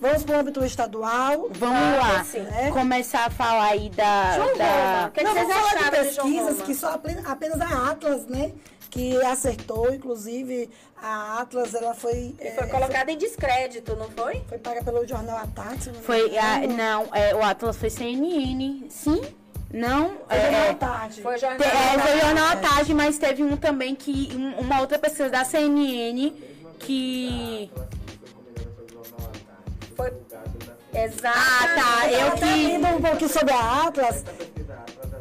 Vamos 0.00 0.22
para 0.24 0.36
o 0.36 0.40
âmbito 0.40 0.64
estadual. 0.64 1.48
Vamos 1.52 1.76
Ah, 1.78 2.12
lá. 2.18 2.24
sim. 2.24 2.40
né? 2.40 2.70
Começar 2.70 3.26
a 3.26 3.30
falar 3.30 3.68
aí 3.68 3.88
da. 3.90 4.34
João 4.34 4.56
da... 4.58 4.64
Roma, 4.64 5.06
o 5.06 5.10
que, 5.12 5.20
que 5.20 5.24
Não, 5.24 5.32
vocês 5.32 5.48
vamos 5.48 5.62
falar 5.70 5.78
de 5.78 5.84
de 5.84 5.90
pesquisas 5.90 6.52
Roma? 6.54 6.62
que 6.66 6.74
só 6.74 6.88
apenas, 6.94 7.24
apenas 7.26 7.60
a 7.60 7.90
Atlas, 7.90 8.26
né? 8.26 8.52
Que 8.90 9.16
acertou, 9.22 9.92
inclusive 9.92 10.70
a 11.02 11.40
Atlas, 11.40 11.74
ela 11.74 11.94
foi, 11.94 12.34
Ele 12.38 12.48
é, 12.48 12.50
foi 12.52 12.66
colocado 12.68 13.08
em 13.08 13.16
descrédito, 13.18 13.96
não 13.96 14.08
foi? 14.10 14.42
foi 14.48 14.58
paga 14.58 14.82
pelo 14.84 15.06
jornal 15.06 15.36
A 15.38 15.46
Tarde. 15.46 15.84
se 15.84 15.90
não 15.90 15.98
me 15.98 16.04
Foi. 16.04 16.36
A, 16.38 16.58
não, 16.66 17.08
é, 17.12 17.34
o 17.34 17.42
Atlas 17.42 17.76
foi 17.76 17.90
CNN. 17.90 18.84
Sim? 18.90 19.20
Não? 19.72 20.10
Foi 20.28 20.36
é, 20.36 20.40
jornal 20.42 20.60
é, 20.70 20.74
Tarde. 20.74 21.22
Foi 21.22 21.38
jornal. 21.38 21.58
Te- 21.58 21.64
é, 21.64 21.98
foi 21.98 22.20
jornal 22.20 22.52
É. 22.52 22.56
tarde, 22.56 22.94
mas 22.94 23.18
teve 23.18 23.42
um 23.42 23.56
também 23.56 23.94
que. 23.94 24.28
um- 24.36 24.60
uma 24.60 24.80
outra 24.80 24.98
pesquisa 24.98 25.28
da 25.30 25.44
CNN 25.44 26.32
que. 26.78 27.70
Foi- 29.96 30.12
Exato. 30.92 31.38
Ah, 31.38 31.68
tá, 32.02 32.10
eu 32.12 32.32
que- 32.32 32.44
lembro 32.44 32.96
um 32.96 33.00
pouquinho 33.02 33.30
sobre 33.30 33.52
a 33.52 33.86
Atlas. 33.86 34.24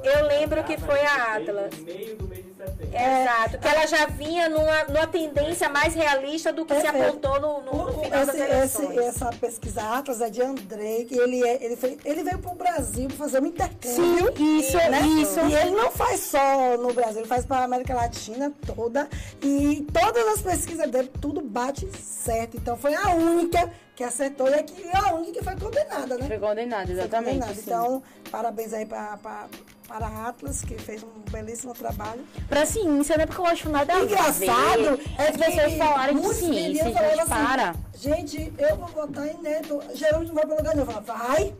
Eu 0.03 0.25
lembro 0.27 0.63
que 0.63 0.77
foi 0.77 0.99
a 1.01 1.35
Atlas. 1.37 1.73
No 1.77 1.83
meio 1.85 2.15
do 2.17 2.27
mês 2.27 2.42
de 2.71 2.83
setembro. 2.85 3.21
Exato, 3.21 3.57
que 3.59 3.67
ela 3.67 3.85
já 3.87 4.05
vinha 4.07 4.49
numa, 4.49 4.83
numa 4.85 5.07
tendência 5.07 5.69
mais 5.69 5.93
realista 5.93 6.51
do 6.53 6.65
que 6.65 6.79
se 6.79 6.87
apontou 6.87 7.39
no, 7.39 7.61
no, 7.61 7.85
no 7.91 8.03
final 8.03 8.25
das 8.25 8.29
esse- 8.35 8.41
eleições. 8.43 8.89
esse- 8.97 8.99
essa 8.99 9.25
pesquisa 9.33 9.81
Atlas 9.81 10.21
é 10.21 10.29
de 10.29 10.41
Andrei, 10.41 11.05
que 11.05 11.17
ele, 11.17 11.43
é, 11.47 11.63
ele, 11.63 11.75
foi- 11.75 11.97
ele 12.05 12.23
veio 12.23 12.39
para 12.39 12.51
o 12.51 12.55
Brasil 12.55 13.07
para 13.07 13.17
fazer 13.17 13.41
um 13.41 13.45
intercâmbio. 13.47 14.33
Sim, 14.35 14.57
isso, 14.59 14.77
né? 14.77 15.01
isso. 15.21 15.39
E 15.41 15.53
ele 15.55 15.71
não 15.71 15.91
faz 15.91 16.19
só 16.21 16.77
no 16.77 16.93
Brasil, 16.93 17.19
ele 17.21 17.27
faz 17.27 17.45
para 17.45 17.57
a 17.59 17.63
América 17.63 17.93
Latina 17.93 18.51
toda. 18.75 19.07
E 19.41 19.85
todas 19.91 20.27
as 20.27 20.41
pesquisas 20.41 20.89
dele, 20.89 21.11
tudo 21.21 21.41
bate 21.41 21.87
certo. 22.01 22.57
Então 22.57 22.77
foi 22.77 22.93
a 22.95 23.09
única 23.15 23.69
que 23.95 24.03
acertou 24.03 24.47
e 24.49 24.53
aqui 24.55 24.87
é 24.87 24.97
a 24.97 25.13
única 25.13 25.33
que 25.33 25.43
foi 25.43 25.55
condenada, 25.55 26.17
né? 26.17 26.25
Foi 26.27 26.39
condenado, 26.39 26.87
Foi 26.87 26.95
exatamente. 26.95 27.33
condenada. 27.33 27.53
sim. 27.53 27.61
Então, 27.65 28.03
parabéns 28.31 28.73
aí 28.73 28.85
para 28.85 29.47
para 29.93 30.07
a 30.07 30.27
Atlas, 30.29 30.63
que 30.63 30.75
fez 30.75 31.03
um 31.03 31.19
belíssimo 31.29 31.71
trabalho. 31.75 32.25
Pra 32.49 32.65
ciência, 32.65 33.15
né? 33.15 33.27
Porque 33.27 33.39
eu 33.39 33.45
acho 33.45 33.69
nada 33.69 33.93
Engraçado 33.99 34.99
é 35.19 35.27
as 35.27 35.37
pessoas 35.37 35.73
falarem 35.77 36.19
de 36.19 36.33
ciência, 36.33 36.85
gente, 36.85 36.97
assim, 37.19 37.29
para. 37.29 37.75
Gente, 37.93 38.53
eu 38.57 38.75
vou 38.75 38.87
votar 38.87 39.27
em 39.27 39.37
Neto. 39.37 39.79
Geralmente 39.93 40.29
não 40.29 40.35
vai 40.35 40.45
pra 40.47 40.55
lugar 40.55 40.75
nenhum. 40.75 40.87
Eu 40.87 40.91
falava, 40.93 41.13
vai. 41.27 41.53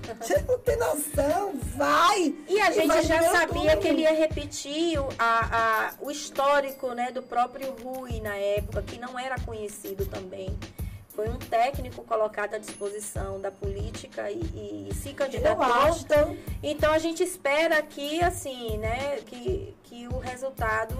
Você 0.20 0.44
não 0.46 0.58
tem 0.58 0.76
noção, 0.76 1.52
vai. 1.76 2.34
E 2.48 2.60
a 2.60 2.70
gente 2.70 3.02
já 3.06 3.22
sabia 3.30 3.70
tudo. 3.72 3.80
que 3.80 3.88
ele 3.88 4.02
ia 4.02 4.12
repetir 4.14 4.98
o, 5.00 5.08
a- 5.18 5.48
a- 5.88 5.94
o 6.02 6.10
histórico 6.10 6.92
né, 6.92 7.10
do 7.12 7.22
próprio 7.22 7.74
Rui 7.82 8.20
na 8.20 8.34
época, 8.36 8.82
que 8.82 8.98
não 8.98 9.18
era 9.18 9.38
conhecido 9.40 10.04
também. 10.04 10.54
Foi 11.14 11.28
um 11.28 11.36
técnico 11.36 12.02
colocado 12.04 12.54
à 12.54 12.58
disposição 12.58 13.40
da 13.40 13.50
política 13.50 14.30
e, 14.30 14.88
e 14.88 14.94
se 14.94 15.10
Eu 15.10 15.14
candidatou. 15.16 15.64
acho, 15.64 16.04
então, 16.04 16.36
Então 16.62 16.92
a 16.92 16.98
gente 16.98 17.22
espera 17.22 17.82
que, 17.82 18.22
assim, 18.22 18.78
né, 18.78 19.18
que, 19.26 19.74
que 19.82 20.06
o 20.08 20.18
resultado 20.18 20.96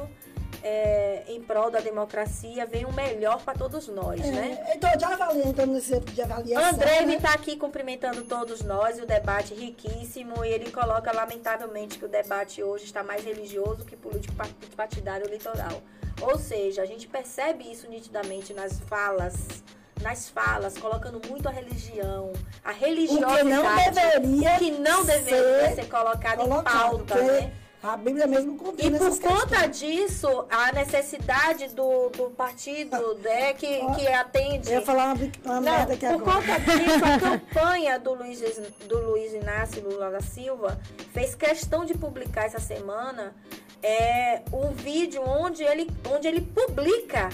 é, 0.62 1.22
em 1.28 1.40
prol 1.40 1.70
da 1.70 1.80
democracia 1.80 2.66
venha 2.66 2.86
o 2.86 2.92
melhor 2.92 3.40
para 3.42 3.56
todos 3.58 3.88
nós, 3.88 4.20
né? 4.20 4.62
é, 4.68 4.76
então, 4.76 4.90
já 4.98 5.08
avaliando, 5.14 5.48
então, 5.48 5.66
nesse 5.66 5.98
de 6.00 6.20
avaliação. 6.22 6.70
André 6.70 7.06
né? 7.06 7.14
está 7.14 7.32
aqui 7.32 7.56
cumprimentando 7.56 8.24
todos 8.24 8.60
nós, 8.62 8.98
e 8.98 9.02
o 9.02 9.06
debate 9.06 9.54
riquíssimo, 9.54 10.44
e 10.44 10.50
ele 10.50 10.70
coloca 10.70 11.12
lamentavelmente 11.12 11.98
que 11.98 12.04
o 12.04 12.08
debate 12.08 12.62
hoje 12.62 12.84
está 12.84 13.02
mais 13.02 13.24
religioso 13.24 13.84
que 13.86 13.96
político 13.96 14.34
par- 14.34 14.50
partidário 14.76 15.26
litoral. 15.30 15.80
Ou 16.20 16.38
seja, 16.38 16.82
a 16.82 16.86
gente 16.86 17.08
percebe 17.08 17.64
isso 17.70 17.88
nitidamente 17.88 18.52
nas 18.52 18.78
falas, 18.80 19.62
nas 20.00 20.28
falas, 20.28 20.76
colocando 20.78 21.20
muito 21.28 21.48
a 21.48 21.52
religião, 21.52 22.32
a 22.64 22.70
O 22.70 22.74
que 22.74 22.84
religiosidade, 22.84 23.44
não 23.44 23.62
deveria 23.92 24.58
que 24.58 24.70
não 24.72 25.04
deveria 25.04 25.68
ser, 25.68 25.74
ser 25.82 25.88
colocado, 25.88 26.40
em 26.40 26.48
colocado, 26.48 26.72
pauta, 26.72 27.14
porque 27.14 27.30
né? 27.30 27.52
A 27.82 27.96
Bíblia 27.96 28.26
mesmo 28.26 28.58
condena 28.58 28.96
E 28.96 29.00
por 29.00 29.18
conta 29.20 29.68
questões. 29.68 29.78
disso, 29.78 30.44
a 30.50 30.70
necessidade 30.70 31.68
do, 31.68 32.10
do 32.10 32.30
partido 32.30 33.14
né, 33.22 33.54
que, 33.54 33.80
que 33.94 34.06
atende. 34.06 34.68
Eu 34.68 34.80
ia 34.80 34.82
falar 34.82 35.14
uma, 35.14 35.30
uma 35.46 35.60
Não, 35.62 35.86
por 35.86 36.04
agora. 36.04 36.18
conta 36.18 36.60
disso, 36.60 37.04
a 37.04 37.18
campanha 37.38 37.98
do 37.98 38.12
Luiz, 38.12 38.40
do 38.86 38.98
Luiz 38.98 39.32
Inácio 39.32 39.82
Lula 39.82 40.10
da 40.10 40.20
Silva 40.20 40.78
fez 41.14 41.34
questão 41.34 41.86
de 41.86 41.94
publicar 41.94 42.44
essa 42.44 42.60
semana 42.60 43.34
é, 43.82 44.42
um 44.52 44.72
vídeo 44.74 45.22
onde 45.26 45.62
ele, 45.62 45.90
onde 46.12 46.28
ele 46.28 46.42
publica 46.42 47.30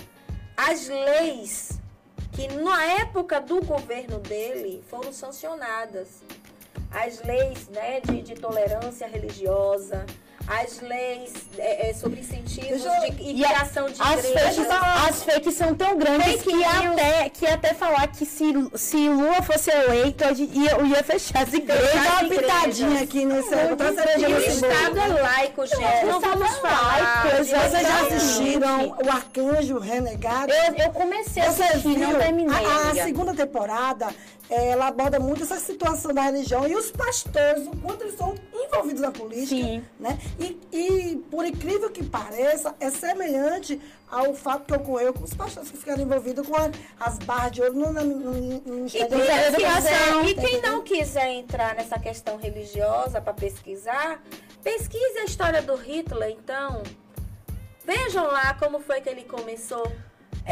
as 0.56 0.86
leis 0.86 1.80
que 2.36 2.46
na 2.48 2.84
época 2.84 3.40
do 3.40 3.64
governo 3.64 4.18
dele 4.18 4.84
foram 4.88 5.10
sancionadas. 5.10 6.22
As 6.90 7.22
leis 7.22 7.66
né, 7.68 8.00
de, 8.00 8.20
de 8.20 8.34
tolerância 8.34 9.08
religiosa, 9.08 10.04
as 10.46 10.80
leis 10.80 11.32
é, 11.58 11.90
é, 11.90 11.94
sobre 11.94 12.20
incentivos 12.20 12.84
eu- 12.84 13.14
de, 13.14 13.22
e 13.22 13.40
E 13.40 13.44
a- 13.44 13.48
criação 13.48 13.86
de 13.90 14.00
as 14.00 14.24
igrejas. 14.24 14.56
fakes, 14.66 15.08
as 15.08 15.22
fakes 15.24 15.54
são 15.54 15.74
tão 15.74 15.96
grandes 15.98 16.26
Fake 16.26 16.44
que 16.44 16.52
news. 16.54 16.66
até, 16.92 17.28
que 17.30 17.46
até 17.46 17.74
falar 17.74 18.06
que 18.08 18.24
se, 18.24 18.52
se 18.76 19.08
Lula 19.08 19.42
fosse 19.42 19.70
eleito, 19.70 20.24
a 20.24 20.32
gente 20.32 20.56
ia, 20.56 20.80
ia 20.82 21.02
fechar 21.02 21.42
as 21.42 21.52
igrejas. 21.52 21.92
dar 21.94 22.22
uma 22.24 22.28
pitadinha 22.30 23.02
aqui 23.02 23.24
nesse. 23.24 23.54
Vou 23.54 23.68
botar 23.70 23.90
uma 23.90 24.02
cereja 24.02 24.28
o 24.28 24.30
nesse 24.32 24.60
bolo. 24.60 24.72
Estado 24.72 24.98
é 25.00 25.22
laico, 25.22 25.66
gente. 25.66 26.04
Não 26.06 26.20
vamos 26.20 26.56
falar. 26.58 27.22
laico, 27.22 27.44
de 27.44 27.50
Vocês 27.50 27.82
já 27.82 28.00
assistiram 28.06 28.96
o 29.04 29.10
Arcanjo 29.10 29.78
Renegado? 29.78 30.52
Eu, 30.52 30.74
eu 30.84 30.90
comecei 30.90 31.42
a 31.42 31.48
assistir, 31.48 31.98
não 31.98 32.14
terminei. 32.14 32.54
A, 32.66 32.90
a 32.90 32.94
segunda 32.94 33.34
temporada, 33.34 34.08
ela 34.48 34.86
aborda 34.88 35.18
muito 35.18 35.42
essa 35.42 35.58
situação 35.58 36.12
da 36.14 36.22
religião 36.22 36.66
e 36.68 36.74
os 36.74 36.90
pastores, 36.90 37.66
o 37.66 37.76
quanto 37.76 38.02
eles 38.04 38.16
são 38.16 38.34
envolvidos 38.54 39.00
na 39.00 39.10
política. 39.10 39.46
Sim. 39.48 39.84
Né? 39.98 40.18
E, 40.38 40.60
e, 40.72 41.16
por 41.30 41.44
incrível 41.44 41.90
que 41.90 42.04
pareça, 42.04 42.74
é 42.78 42.90
semelhante 42.90 43.80
ao 44.08 44.34
fato 44.34 44.66
que 44.66 44.74
ocorreu 44.74 45.12
com 45.12 45.24
os 45.24 45.34
pastores 45.34 45.70
que 45.70 45.76
ficaram 45.76 46.02
envolvidos 46.02 46.46
com 46.46 46.54
a- 46.54 46.70
as 47.00 47.18
barras 47.18 47.52
de 47.52 47.60
ouro 47.62 47.74
no, 47.74 47.92
no, 47.92 48.04
no, 48.04 48.32
no 48.60 48.86
E 48.86 48.90
quem, 48.90 49.02
Educação. 49.02 50.24
e 50.24 50.34
quem 50.34 50.62
não 50.62 50.82
quiser 50.82 51.28
entrar 51.32 51.74
nessa 51.74 51.98
questão 51.98 52.36
religiosa 52.36 53.20
para 53.20 53.34
pesquisar, 53.34 54.22
pesquise 54.62 55.18
a 55.18 55.24
história 55.24 55.60
do 55.62 55.74
Hitler, 55.74 56.30
então. 56.30 56.82
Vejam 57.84 58.24
lá 58.26 58.54
como 58.54 58.80
foi 58.80 59.00
que 59.00 59.08
ele 59.08 59.22
começou. 59.24 59.90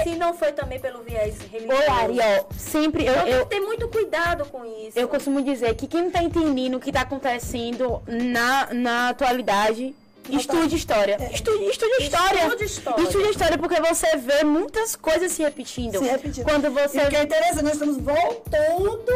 Se 0.02 0.16
não 0.16 0.34
foi 0.34 0.52
também 0.52 0.78
pelo 0.80 1.02
viés 1.02 1.36
religioso. 1.52 1.82
Ô, 1.82 1.92
Ariel, 1.92 2.48
sempre 2.58 3.04
eu, 3.06 3.12
Então 3.12 3.24
tem 3.24 3.32
eu, 3.34 3.46
que 3.46 3.54
ter 3.54 3.60
muito 3.60 3.88
cuidado 3.88 4.44
com 4.46 4.64
isso. 4.64 4.98
eu 4.98 5.06
costumo 5.08 5.40
dizer 5.42 5.74
que 5.76 5.86
quem 5.86 6.02
não 6.04 6.10
tá 6.10 6.22
entendendo 6.22 6.76
o 6.76 6.80
que 6.80 6.90
tá 6.92 7.02
acontecendo 7.02 8.02
na, 8.06 8.68
na 8.74 9.08
atualidade, 9.10 9.94
estude 10.28 10.74
história. 10.76 11.16
Estude, 11.32 11.64
estude 11.64 12.02
história. 12.02 12.44
Estude 12.46 12.64
história. 12.64 13.02
Estude 13.02 13.28
história, 13.30 13.58
porque 13.58 13.80
você 13.80 14.16
vê 14.16 14.42
muitas 14.42 14.96
coisas 14.96 15.30
se 15.32 15.42
repetindo. 15.42 15.98
Se 15.98 16.04
repetindo. 16.04 16.44
Quando 16.44 16.66
E 16.66 16.70
você 16.70 16.98
o 17.02 17.08
que 17.08 17.16
é 17.16 17.22
interessante, 17.22 17.62
nós 17.62 17.72
estamos 17.74 17.96
voltando 17.98 19.12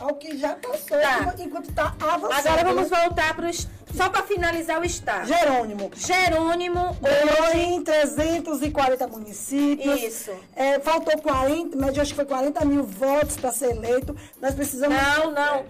ao 0.00 0.14
que 0.14 0.36
já 0.36 0.54
passou, 0.54 0.98
Tá. 0.98 1.34
enquanto 1.38 1.68
está 1.70 1.94
avançando. 2.00 2.46
Agora 2.46 2.64
vamos 2.64 2.88
voltar 2.88 3.34
para 3.36 3.50
Só 3.94 4.08
para 4.08 4.22
finalizar 4.22 4.80
o 4.80 4.84
Estado. 4.84 5.26
Jerônimo. 5.26 5.90
Jerônimo, 5.94 6.96
hoje. 7.02 7.58
em 7.60 7.82
340 7.82 9.06
municípios. 9.06 10.02
Isso. 10.02 10.30
É, 10.56 10.78
faltou 10.80 11.16
40, 11.20 11.76
média 11.76 12.02
acho 12.02 12.12
que 12.12 12.16
foi 12.16 12.24
40 12.24 12.64
mil 12.64 12.84
votos 12.84 13.36
para 13.36 13.52
ser 13.52 13.70
eleito. 13.76 14.16
Nós 14.40 14.54
precisamos. 14.54 14.96
Não, 14.96 15.30
não. 15.30 15.64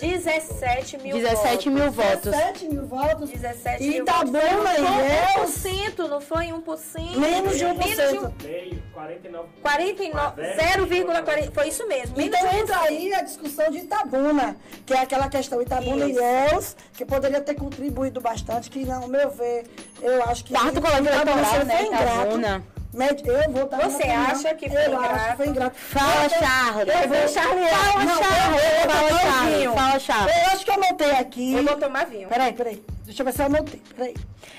17 0.00 0.98
mil 0.98 1.16
17 1.16 1.70
mil 1.70 1.90
votos. 1.90 2.30
17 2.30 2.68
mil 2.68 2.86
votos. 2.86 3.30
17 3.30 3.82
E 3.84 3.88
mil 3.88 4.02
Itabuna 4.02 4.40
votos. 4.40 4.78
e 4.78 4.82
Ilhéus, 4.82 5.96
1%, 5.96 6.08
não 6.08 6.20
foi 6.20 6.46
1%? 6.52 7.18
menos 7.18 7.56
de 7.58 7.64
1%. 7.64 7.78
Menos 7.78 8.10
de 8.12 8.18
um- 8.18 8.32
Meio, 8.42 8.82
49. 8.92 9.48
49, 9.62 10.42
0,40, 10.56 11.52
foi 11.52 11.68
isso 11.68 11.86
mesmo. 11.88 12.16
Menos 12.16 12.34
Então 12.38 12.52
entra 12.58 12.80
aí 12.82 13.12
a 13.14 13.22
discussão 13.22 13.70
de 13.70 13.78
Itabuna, 13.78 14.56
que 14.84 14.92
é 14.94 15.00
aquela 15.00 15.28
questão 15.28 15.60
Itabuna 15.60 16.06
e 16.06 16.10
Isso. 16.10 16.20
Ilhéus, 16.20 16.76
que 16.92 17.04
poderia 17.04 17.40
ter 17.46 17.54
contribuído 17.54 18.20
bastante, 18.20 18.68
que, 18.68 18.90
ao 18.90 19.08
meu 19.08 19.30
ver, 19.30 19.64
eu 20.02 20.22
acho 20.24 20.44
que. 20.44 20.52
Quarto 20.52 20.80
colégio 20.80 21.04
Itabuna 21.04 21.30
eleitoral, 21.32 21.64
né, 21.64 21.76
foi 21.76 21.86
ingrato. 21.86 22.62
Eu 22.98 23.52
vou 23.52 23.66
dar 23.68 23.78
Você 23.90 24.04
acha 24.04 24.54
que 24.54 24.70
foi 24.70 24.78
Eu 24.86 24.98
acho 24.98 25.04
ingrato? 25.06 25.30
que 25.30 25.36
foi 25.36 25.46
ingrato. 25.48 25.76
Fala, 25.76 26.24
Eu- 26.24 26.30
Charlie. 26.30 26.90
Eu 27.02 27.08
vou, 27.08 27.28
Charlie. 27.28 27.68
Fala, 27.68 28.04
Não, 28.04 28.22
Charlie. 28.22 28.56
eu- 28.56 28.80
eu- 28.80 28.90
Fala, 28.90 29.50
eu- 29.60 29.74
Fala, 29.74 29.98
Charlie. 30.00 30.34
Eu 30.40 30.46
acho 30.52 30.64
que 30.64 30.70
eu 30.70 30.74
anotei 30.74 31.10
aqui. 31.10 31.54
Eu 31.54 31.64
vou 31.64 31.76
tomar 31.76 32.06
vinho. 32.06 32.28
Peraí, 32.28 32.52
peraí. 32.54 32.82
Deixa 33.04 33.20
eu 33.22 33.26
ver 33.26 33.32
se 33.32 33.42
eu 33.42 33.46
anotei. 33.46 33.82
Peraí. 33.96 34.14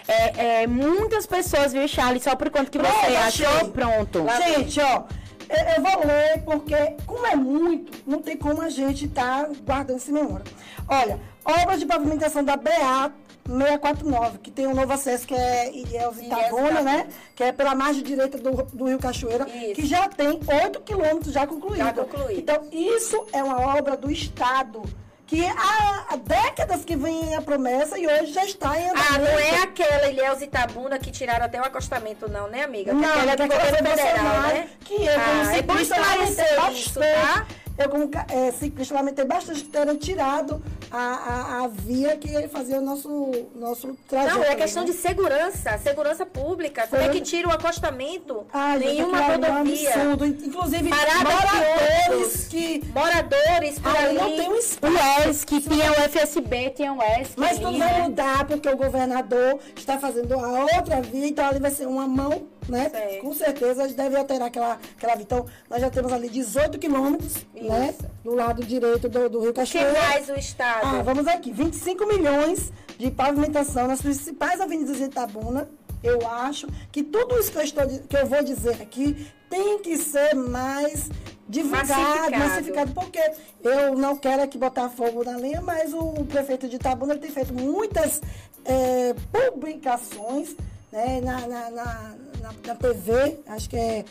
É, 0.08 0.62
é, 0.64 0.68
muitas 0.68 1.26
pessoas, 1.26 1.74
viu, 1.74 1.88
Charlie? 1.88 2.22
Só 2.22 2.36
por 2.36 2.50
conta 2.52 2.70
que 2.70 2.78
Pronto, 2.78 2.94
você 2.94 3.16
achei. 3.16 3.46
achou, 3.46 3.70
pronto. 3.72 4.26
Gente, 4.46 4.80
ó, 4.82 5.04
eu, 5.50 5.76
eu 5.76 5.82
vou 5.82 6.06
ler 6.06 6.44
porque, 6.44 6.76
como 7.06 7.26
é 7.26 7.36
muito, 7.36 8.04
não 8.06 8.22
tem 8.22 8.38
como 8.38 8.62
a 8.62 8.70
gente 8.70 9.06
estar 9.06 9.48
guardando 9.66 9.98
essa 9.98 10.12
memória. 10.12 10.46
Olha, 10.88 11.20
obras 11.44 11.80
de 11.80 11.86
pavimentação 11.86 12.44
da 12.44 12.56
BA 12.56 13.12
649, 13.48 14.40
que 14.40 14.52
tem 14.52 14.68
um 14.68 14.74
novo 14.76 14.92
acesso 14.92 15.26
que 15.26 15.34
é 15.34 15.74
Ilhéus 15.74 16.20
Itabuna. 16.20 16.82
né? 16.82 17.08
Que 17.36 17.46
é 17.46 17.52
pela 17.52 17.74
margem 17.74 18.04
direita 18.04 18.38
do, 18.38 18.52
do 18.64 18.86
Rio 18.86 19.00
Cachoeira, 19.00 19.48
Isso. 19.50 19.76
que 19.76 19.86
já 19.86 20.08
tem 20.10 20.28
8 20.64 20.82
quilômetros 20.82 21.34
já 21.34 21.48
concluído. 21.48 21.78
Já 21.78 21.94
concluído. 21.94 22.40
Então, 22.40 22.68
isso 22.72 23.26
é 23.32 23.42
uma 23.42 23.78
obra 23.78 23.96
do 23.96 24.12
Estado. 24.12 24.84
Que 25.28 25.46
há, 25.46 26.16
décadas 26.24 26.86
que 26.86 26.96
vem 26.96 27.36
a 27.36 27.42
promessa 27.42 28.00
e 28.00 28.08
hoje 28.08 28.32
já 28.32 28.46
está 28.46 28.80
em 28.80 28.88
Ah, 28.88 28.92
andamento. 28.92 29.20
não 29.32 29.40
é 29.40 29.62
aquela 29.62 30.08
Ilhéus 30.10 30.42
Itabuna 30.42 30.98
que 30.98 31.12
tiraram 31.12 31.46
até 31.46 31.60
o 31.60 31.66
acostamento, 31.66 32.30
não, 32.32 32.48
né, 32.48 32.64
amiga? 32.64 32.94
Não, 32.94 33.10
Aquela 33.10 33.32
é 33.34 33.36
da 33.36 33.46
governo 33.46 33.90
federal, 33.90 34.42
né? 34.44 34.70
que 34.86 34.94
eu, 34.94 35.00
como 35.00 35.42
ah, 35.50 35.58
é 35.58 35.62
bom 35.62 35.74
ciclista, 35.74 35.96
esclarecer 36.00 36.56
lamentei 36.56 36.80
isso, 36.82 37.00
bastante. 37.00 37.22
tá? 37.22 37.48
Eu, 37.78 37.90
como 37.90 38.10
é, 38.30 38.52
ciclista, 38.54 38.94
lamentei 38.96 39.26
bastante 39.26 39.64
que 39.64 39.70
terem 39.70 39.98
tirado 39.98 40.64
a, 40.92 40.98
a, 40.98 41.64
a 41.64 41.68
via 41.68 42.16
que 42.18 42.30
ele 42.34 42.48
fazia 42.48 42.78
o 42.78 42.82
nosso, 42.82 43.32
nosso 43.56 43.98
trajeto. 44.08 44.36
Não, 44.36 44.44
é 44.44 44.56
questão 44.56 44.84
né? 44.84 44.92
de 44.92 44.96
segurança, 44.98 45.78
segurança 45.80 46.26
pública. 46.26 46.88
Como 46.88 47.02
é 47.02 47.10
que 47.10 47.22
tira 47.22 47.48
o 47.48 47.52
acostamento? 47.52 48.46
Ai, 48.54 48.80
Nenhuma 48.80 49.18
aquilo 49.20 49.46
ali 49.46 49.46
é 49.46 49.50
um 49.50 49.54
rodovia. 49.58 49.90
absurdo. 49.94 50.26
Inclusive, 50.26 50.90
Parada 50.90 51.30
moradores 51.30 52.48
que... 52.48 52.84
Moradores 52.94 53.80
por 53.80 53.96
ali. 53.96 54.14
não 54.18 54.30
tem 54.36 54.48
um 54.50 54.54
O 54.54 54.58
espaço. 54.58 55.30
ESC, 55.30 55.62
tinha 55.62 55.92
o 55.92 55.96
FSB, 55.96 56.70
tinha 56.72 56.94
o 56.94 57.02
ESC. 57.02 57.34
Mas 57.38 57.60
tudo 57.60 57.78
vai 57.78 58.02
mudar, 58.02 58.46
porque 58.46 58.70
o 58.70 58.78
governador 58.78 59.60
está 59.76 59.98
fazendo 59.98 60.34
a 60.34 60.62
outra 60.76 61.02
via, 61.02 61.28
então 61.28 61.46
ali 61.46 61.60
vai 61.60 61.72
ser 61.72 61.86
uma 61.88 62.08
mão, 62.08 62.44
né? 62.68 62.90
Com 63.22 63.34
certeza 63.34 63.84
a 63.84 63.88
gente 63.88 63.98
deve 63.98 64.16
alterar 64.18 64.48
aquela, 64.48 64.78
aquela 64.98 65.16
via. 65.16 65.24
Então, 65.24 65.46
nós 65.70 65.82
já 65.82 65.90
temos 65.90 66.12
ali 66.14 66.30
18 66.30 66.78
quilômetros, 66.80 67.46
né? 67.54 67.94
Do 68.24 68.34
lado 68.36 68.64
direito 68.64 69.08
do, 69.10 69.30
do 69.30 69.40
Rio 69.42 69.50
O 69.52 69.54
que 69.54 69.60
Cachoeira. 69.60 69.94
mais 69.94 70.30
o 70.30 70.36
Estado? 70.36 70.77
Ah, 70.84 71.02
vamos 71.04 71.28
aqui. 71.28 71.52
25 71.52 72.06
milhões 72.08 72.72
de 72.98 73.12
pavimentação 73.12 73.88
nas 73.88 74.02
principais 74.02 74.60
avenidas 74.60 74.98
de 74.98 75.04
Itabuna. 75.04 75.70
Eu 76.04 76.28
acho 76.28 76.68
que 76.92 77.04
tudo 77.04 77.38
isso 77.40 77.52
que 77.52 77.58
eu, 77.58 77.64
estou, 77.64 77.88
que 77.88 78.18
eu 78.18 78.26
vou 78.28 78.44
dizer 78.44 78.82
aqui 78.82 79.28
tem 79.50 79.80
que 79.80 79.98
ser 79.98 80.36
mais 80.36 81.10
divulgado, 81.50 81.88
Massificado. 81.90 82.38
massificado, 82.38 82.92
porque 82.94 83.32
eu 83.64 83.96
não 83.96 84.18
quero 84.18 84.44
aqui 84.44 84.58
botar 84.58 84.90
fogo 84.90 85.24
na 85.24 85.38
lenha, 85.38 85.62
mas 85.62 85.94
o 85.94 86.26
prefeito 86.26 86.68
de 86.68 86.76
Itabuna 86.76 87.16
tem 87.18 87.32
feito 87.32 87.54
muitas 87.54 88.22
eh, 88.66 89.16
publicações 89.32 90.56
né, 90.92 91.22
na, 91.22 91.40
na, 91.48 91.72
na, 91.72 92.16
na, 92.42 92.54
na 92.66 92.76
TV, 92.76 93.40
acho 93.48 93.70
que 93.70 93.78
é, 93.78 94.06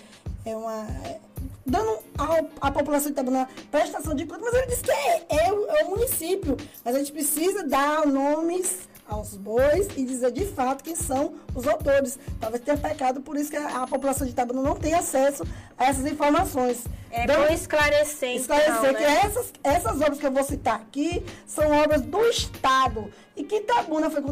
é 0.44 0.56
uma. 0.56 0.86
Dando 1.66 1.98
à 2.60 2.70
população 2.70 3.06
de 3.06 3.12
Itabuna 3.12 3.48
prestação 3.70 4.14
de 4.14 4.24
conta, 4.24 4.40
mas 4.42 4.54
ele 4.54 4.66
disse 4.66 4.82
que 4.82 4.90
é, 4.90 5.26
é, 5.28 5.52
o, 5.52 5.66
é 5.68 5.84
o 5.84 5.90
município. 5.90 6.56
Mas 6.84 6.94
a 6.94 6.98
gente 6.98 7.12
precisa 7.12 7.66
dar 7.66 8.06
nomes 8.06 8.88
aos 9.08 9.36
bois 9.36 9.88
e 9.96 10.04
dizer 10.04 10.32
de 10.32 10.44
fato 10.46 10.82
quem 10.82 10.96
são 10.96 11.34
os 11.54 11.66
autores. 11.66 12.18
Talvez 12.40 12.62
tenha 12.62 12.76
pecado, 12.76 13.20
por 13.20 13.36
isso 13.36 13.50
que 13.50 13.56
a, 13.56 13.86
população 13.86 14.26
de 14.26 14.32
Itabuna 14.32 14.62
não 14.62 14.74
tem 14.74 14.94
acesso 14.94 15.44
a 15.78 15.86
essas 15.86 16.06
informações. 16.06 16.84
É 17.10 17.24
Então, 17.24 17.36
bom 17.36 17.52
esclarecer, 17.52 18.36
esclarecer 18.36 18.74
então, 18.74 18.94
que 18.94 19.02
né? 19.02 19.20
essas, 19.24 19.52
essas 19.62 20.00
obras 20.00 20.18
que 20.18 20.26
eu 20.26 20.32
vou 20.32 20.44
citar 20.44 20.76
aqui 20.76 21.24
são 21.46 21.70
obras 21.70 22.02
do 22.02 22.20
Estado. 22.26 23.10
E 23.36 23.44
que 23.44 23.56
Itabuna 23.56 24.10
foi 24.10 24.22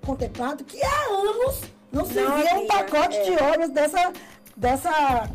contemplado 0.00 0.64
que 0.64 0.82
há 0.82 1.04
anos 1.10 1.60
não 1.92 2.04
se 2.04 2.14
Não 2.14 2.36
via 2.36 2.54
um 2.56 2.66
pacote 2.66 3.16
é. 3.16 3.22
de 3.22 3.42
obras 3.42 3.70
dessa, 3.70 4.12
dessa 4.56 5.30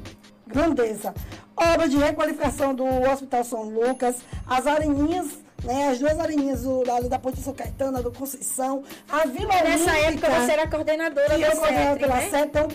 grandeza. 0.45 1.13
Obra 1.59 1.89
de 1.89 1.97
requalificação 1.97 2.73
do 2.73 2.85
Hospital 2.85 3.43
São 3.43 3.63
Lucas, 3.63 4.15
as 4.47 4.65
areninhas, 4.65 5.27
né, 5.63 5.89
as 5.89 5.99
duas 5.99 6.17
areninhas 6.17 6.63
do, 6.63 6.89
ali 6.89 7.09
da 7.09 7.19
Ponte 7.19 7.39
São 7.41 7.53
Caetano, 7.53 8.01
do 8.01 8.11
Conceição, 8.11 8.83
a 9.09 9.25
Vila 9.25 9.53
Nessa 9.61 9.91
Olímpica, 9.91 10.27
época 10.27 10.41
você 10.41 10.51
era 10.53 10.67
coordenadora 10.67 11.27
da 11.27 11.37
eu 11.37 11.51
coordenava 11.57 11.91
CETRI, 11.91 11.99
pela 11.99 12.15
né? 12.15 12.29
CET, 12.29 12.45
então, 12.47 12.67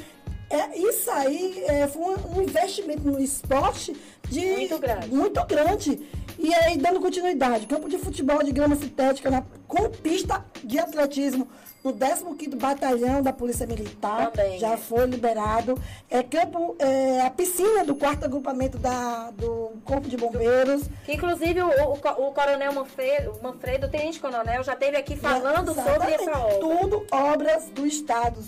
é, 0.50 0.78
isso 0.78 1.10
aí 1.10 1.64
é, 1.66 1.86
foi 1.88 2.02
um, 2.02 2.36
um 2.36 2.42
investimento 2.42 3.02
no 3.02 3.18
esporte 3.18 3.96
de, 4.28 4.40
Muito 4.40 4.78
grande. 4.78 5.08
muito 5.08 5.44
grande. 5.46 6.06
E 6.38 6.52
aí, 6.54 6.76
dando 6.76 7.00
continuidade, 7.00 7.66
campo 7.66 7.88
de 7.88 7.98
futebol 7.98 8.42
de 8.42 8.52
grama 8.52 8.74
sintética 8.76 9.30
na, 9.30 9.42
com 9.68 9.88
pista 9.90 10.44
de 10.62 10.78
atletismo 10.78 11.46
no 11.82 11.92
15º 11.92 12.56
Batalhão 12.56 13.20
da 13.22 13.30
Polícia 13.30 13.66
Militar, 13.66 14.30
Também, 14.30 14.58
já 14.58 14.74
foi 14.76 15.04
liberado. 15.06 15.78
É 16.10 16.22
campo, 16.22 16.74
é, 16.78 17.20
a 17.20 17.30
piscina 17.30 17.84
do 17.84 17.94
quarto 17.94 18.24
agrupamento 18.24 18.78
da, 18.78 19.30
do 19.32 19.72
Corpo 19.84 20.08
de 20.08 20.16
Bombeiros. 20.16 20.84
Que 21.04 21.12
inclusive 21.12 21.60
o, 21.62 21.66
o, 21.68 21.92
o 21.92 22.32
coronel 22.32 22.72
Manfredo, 22.72 23.38
Manfredo, 23.42 23.86
o 23.86 23.90
tenente 23.90 24.18
coronel, 24.18 24.64
já 24.64 24.72
esteve 24.72 24.96
aqui 24.96 25.14
falando 25.14 25.74
sobre 25.74 25.90
Exatamente. 25.90 26.22
essa 26.30 26.38
obra. 26.38 26.58
Tudo 26.58 27.06
obras 27.12 27.64
do 27.74 27.86
Estado. 27.86 28.40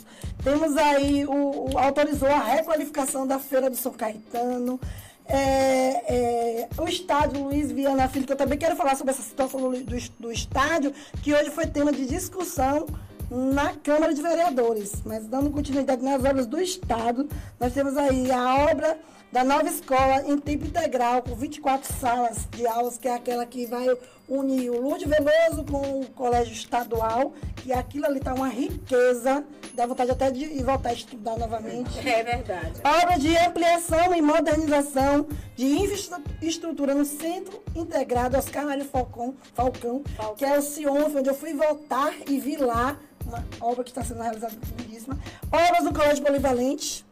Temos 0.42 0.74
aí, 0.76 1.26
o, 1.26 1.72
o- 1.74 1.78
autorizou 1.78 2.28
a 2.30 2.38
requalificação 2.38 3.26
da 3.26 3.38
Feira 3.38 3.68
do 3.68 3.76
São 3.76 3.92
Caetano. 3.92 4.80
É, 5.28 6.14
é, 6.14 6.68
o 6.78 6.88
estádio 6.88 7.42
Luiz 7.42 7.72
Viana 7.72 8.08
Filho, 8.08 8.26
que 8.26 8.32
eu 8.32 8.36
também 8.36 8.58
quero 8.58 8.76
falar 8.76 8.94
sobre 8.94 9.12
essa 9.12 9.22
situação 9.22 9.60
do, 9.60 9.70
do, 9.82 9.96
do 10.20 10.32
estádio, 10.32 10.92
que 11.22 11.34
hoje 11.34 11.50
foi 11.50 11.66
tema 11.66 11.92
de 11.92 12.06
discussão 12.06 12.86
na 13.30 13.72
Câmara 13.74 14.14
de 14.14 14.22
Vereadores. 14.22 15.02
Mas 15.04 15.26
dando 15.26 15.50
continuidade 15.50 16.02
nas 16.02 16.24
obras 16.24 16.46
do 16.46 16.60
Estado, 16.60 17.28
nós 17.58 17.72
temos 17.72 17.96
aí 17.96 18.30
a 18.30 18.70
obra 18.70 18.98
da 19.32 19.44
nova 19.44 19.68
escola 19.68 20.22
em 20.26 20.38
tempo 20.38 20.66
integral, 20.66 21.22
com 21.22 21.34
24 21.34 21.92
salas 21.94 22.46
de 22.50 22.66
aulas, 22.66 22.96
que 22.96 23.08
é 23.08 23.14
aquela 23.14 23.44
que 23.44 23.66
vai 23.66 23.86
unir 24.28 24.70
o 24.70 24.80
Lúcio 24.80 25.08
Veloso 25.08 25.64
com 25.70 26.00
o 26.00 26.06
colégio 26.10 26.52
estadual, 26.52 27.32
que 27.56 27.72
aquilo 27.72 28.06
ali 28.06 28.18
está 28.18 28.34
uma 28.34 28.48
riqueza, 28.48 29.44
dá 29.74 29.86
vontade 29.86 30.10
até 30.10 30.30
de 30.30 30.44
ir 30.44 30.64
voltar 30.64 30.90
a 30.90 30.92
estudar 30.92 31.38
novamente. 31.38 31.98
É 32.08 32.22
verdade. 32.22 32.80
Obra 32.82 33.18
de 33.18 33.36
ampliação 33.36 34.14
e 34.14 34.22
modernização 34.22 35.26
de 35.54 35.66
infraestrutura 35.66 36.94
no 36.94 37.04
Centro 37.04 37.62
Integrado 37.74 38.36
Oscar 38.36 38.64
Mário 38.64 38.84
Falcão, 38.84 39.34
Falcão, 39.54 40.02
que 40.36 40.44
é 40.44 40.58
o 40.58 40.62
CIONF, 40.62 41.16
onde 41.16 41.28
eu 41.28 41.34
fui 41.34 41.54
voltar 41.54 42.12
e 42.28 42.38
vi 42.40 42.56
lá 42.56 42.98
uma 43.24 43.44
obra 43.60 43.82
que 43.82 43.90
está 43.90 44.04
sendo 44.04 44.22
realizada 44.22 44.54
lindíssima. 44.78 45.18
Obras 45.52 45.84
do 45.84 45.92
Colégio 45.92 46.24
Polivalente, 46.24 47.04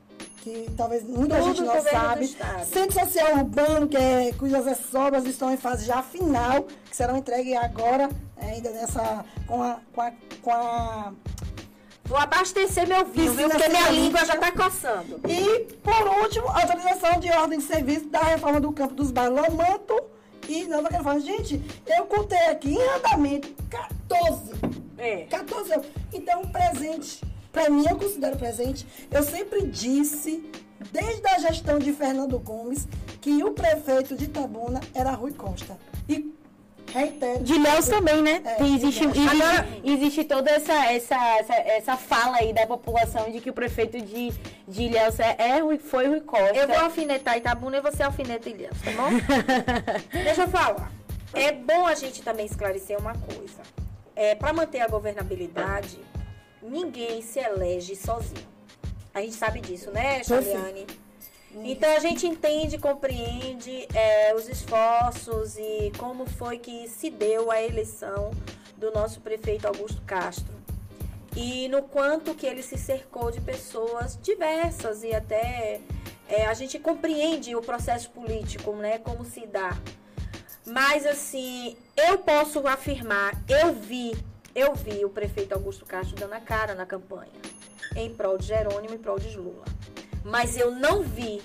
que 0.45 0.71
talvez 0.77 1.03
muita 1.03 1.37
Tudo 1.37 1.47
gente 1.47 1.63
não 1.63 1.83
sabe. 1.83 2.37
Centro 2.67 2.93
Social 2.93 3.39
Urbano, 3.39 3.89
que 3.89 3.97
é, 3.97 4.31
cujas 4.35 4.95
obras 4.95 5.25
estão 5.25 5.51
em 5.51 5.57
fase 5.57 5.87
já 5.87 6.03
final, 6.03 6.65
que 6.85 6.95
serão 6.95 7.17
entregues 7.17 7.57
agora, 7.57 8.11
é, 8.37 8.51
ainda 8.51 8.69
nessa, 8.71 9.25
com 9.47 9.63
a, 9.63 9.81
com 9.91 10.01
a, 10.03 10.13
com 10.43 10.51
a 10.53 11.13
Vou 12.05 12.19
abastecer 12.19 12.87
meu 12.87 13.07
vinho, 13.07 13.33
viu? 13.33 13.49
Porque 13.49 13.67
minha 13.67 13.91
língua 13.91 14.27
já 14.27 14.37
tá 14.37 14.53
coçando. 14.53 15.19
E, 15.27 15.73
por 15.83 16.23
último, 16.23 16.47
autorização 16.49 17.19
de 17.19 17.31
ordem 17.31 17.59
de 17.59 17.65
serviço 17.65 18.09
da 18.09 18.21
reforma 18.21 18.61
do 18.61 18.71
campo 18.73 18.93
dos 18.93 19.11
Balomanto 19.11 19.99
e 20.47 20.65
Nova 20.65 20.91
Califórnia. 20.91 21.23
Gente, 21.23 21.63
eu 21.87 22.05
contei 22.05 22.47
aqui 22.49 22.75
em 22.75 22.89
andamento 22.97 23.49
14. 23.71 24.53
É. 24.99 25.25
14 25.31 25.73
anos. 25.73 25.87
Então, 26.13 26.43
presente, 26.43 27.23
para 27.55 27.71
mim, 27.71 27.85
eu 27.89 27.97
considero 27.97 28.37
presente. 28.37 28.85
Eu 29.11 29.23
sempre 29.23 29.65
disse, 29.67 30.45
desde 30.91 31.27
a 31.29 31.39
gestão 31.39 31.79
de 31.79 31.93
Fernando 31.93 32.37
Gomes, 32.41 32.87
que 33.21 33.45
o 33.45 33.53
prefeito 33.53 34.17
de 34.17 34.25
Itabuna 34.25 34.81
era 34.93 35.13
Rui 35.13 35.33
Costa. 35.33 35.79
E 36.09 36.35
reitero. 36.93 37.45
De 37.45 37.57
Léus 37.57 37.87
também, 37.87 38.21
né? 38.21 38.43
É, 38.45 38.63
existe, 38.65 39.05
existe, 39.05 39.43
Agora- 39.43 39.69
existe 39.85 40.25
toda 40.25 40.51
essa, 40.51 40.93
essa, 40.93 41.15
essa, 41.39 41.55
essa 41.55 41.97
fala 41.97 42.39
aí 42.39 42.53
da 42.53 42.67
população 42.67 43.31
de 43.31 43.41
que 43.41 43.51
o 43.51 43.53
prefeito 43.55 44.01
de, 44.01 44.33
de 44.67 44.83
Ilhéus 44.83 45.21
é, 45.21 45.37
é, 45.39 45.79
foi 45.79 46.09
Rui 46.09 46.21
Costa. 46.23 46.57
Eu 46.57 46.67
vou 46.67 46.77
alfinetar 46.77 47.39
Itabuna 47.39 47.77
e 47.77 47.81
você 47.81 48.03
alfineta 48.03 48.51
Ilhéus, 48.51 48.77
tá 48.83 48.91
bom? 48.91 49.11
Deixa 50.13 50.43
eu 50.43 50.49
falar. 50.49 50.91
É 51.33 51.53
bom 51.53 51.87
a 51.87 51.95
gente 51.95 52.21
também 52.21 52.47
esclarecer 52.47 52.99
uma 52.99 53.15
coisa. 53.15 53.63
É, 54.17 54.35
para 54.35 54.53
manter 54.53 54.81
a 54.81 54.87
governabilidade, 54.89 55.99
ninguém 56.65 57.23
se 57.23 57.39
elege 57.39 57.95
sozinho. 57.95 58.47
A 59.13 59.21
gente 59.21 59.35
sabe 59.35 59.61
disso, 59.61 59.91
né, 59.91 60.25
Chaliane? 60.25 60.87
Então 61.63 61.89
a 61.97 62.01
gente 62.01 62.27
entende, 62.27 62.79
compreende 62.79 63.87
é, 63.95 64.35
os 64.35 64.49
esforços 64.49 65.57
e 65.57 65.93
como 65.97 66.27
foi 66.27 66.59
que 66.59 66.89
se 66.89 67.11
deu 67.11 67.51
a 67.51 67.63
eleição 67.63 68.33
do 68.77 68.91
nosso 68.91 69.21
prefeito 69.21 69.67
Augusto 69.67 70.03
Castro. 70.03 70.53
E 71.37 71.69
no 71.69 71.83
quanto 71.83 72.35
que 72.35 72.47
ele 72.47 72.63
se 72.63 72.77
cercou 72.77 73.31
de 73.31 73.41
pessoas 73.41 74.19
diversas 74.21 75.05
e 75.05 75.15
até 75.15 75.81
é, 76.29 76.47
a 76.47 76.55
gente 76.55 76.79
compreende 76.79 77.55
o 77.55 77.63
processo 77.63 78.11
político, 78.11 78.73
né? 78.73 78.99
Como 78.99 79.25
se 79.25 79.47
dá. 79.47 79.77
Mas 80.67 81.07
assim, 81.07 81.77
eu 81.97 82.19
posso 82.19 82.67
afirmar, 82.67 83.33
eu 83.49 83.73
vi, 83.75 84.13
eu 84.55 84.75
vi 84.75 85.05
o 85.05 85.11
prefeito 85.11 85.53
Augusto 85.53 85.85
Castro 85.85 86.17
dando 86.17 86.35
a 86.35 86.41
cara 86.41 86.75
na 86.75 86.87
campanha 86.87 87.33
em 87.97 88.13
prol 88.15 88.39
de 88.39 88.47
Jerônimo 88.47 88.93
e 88.95 88.97
em 88.97 88.99
prol 88.99 89.19
de 89.19 89.37
Lula. 89.37 89.65
Mas 90.25 90.57
eu 90.57 90.71
não 90.71 91.03
vi, 91.03 91.43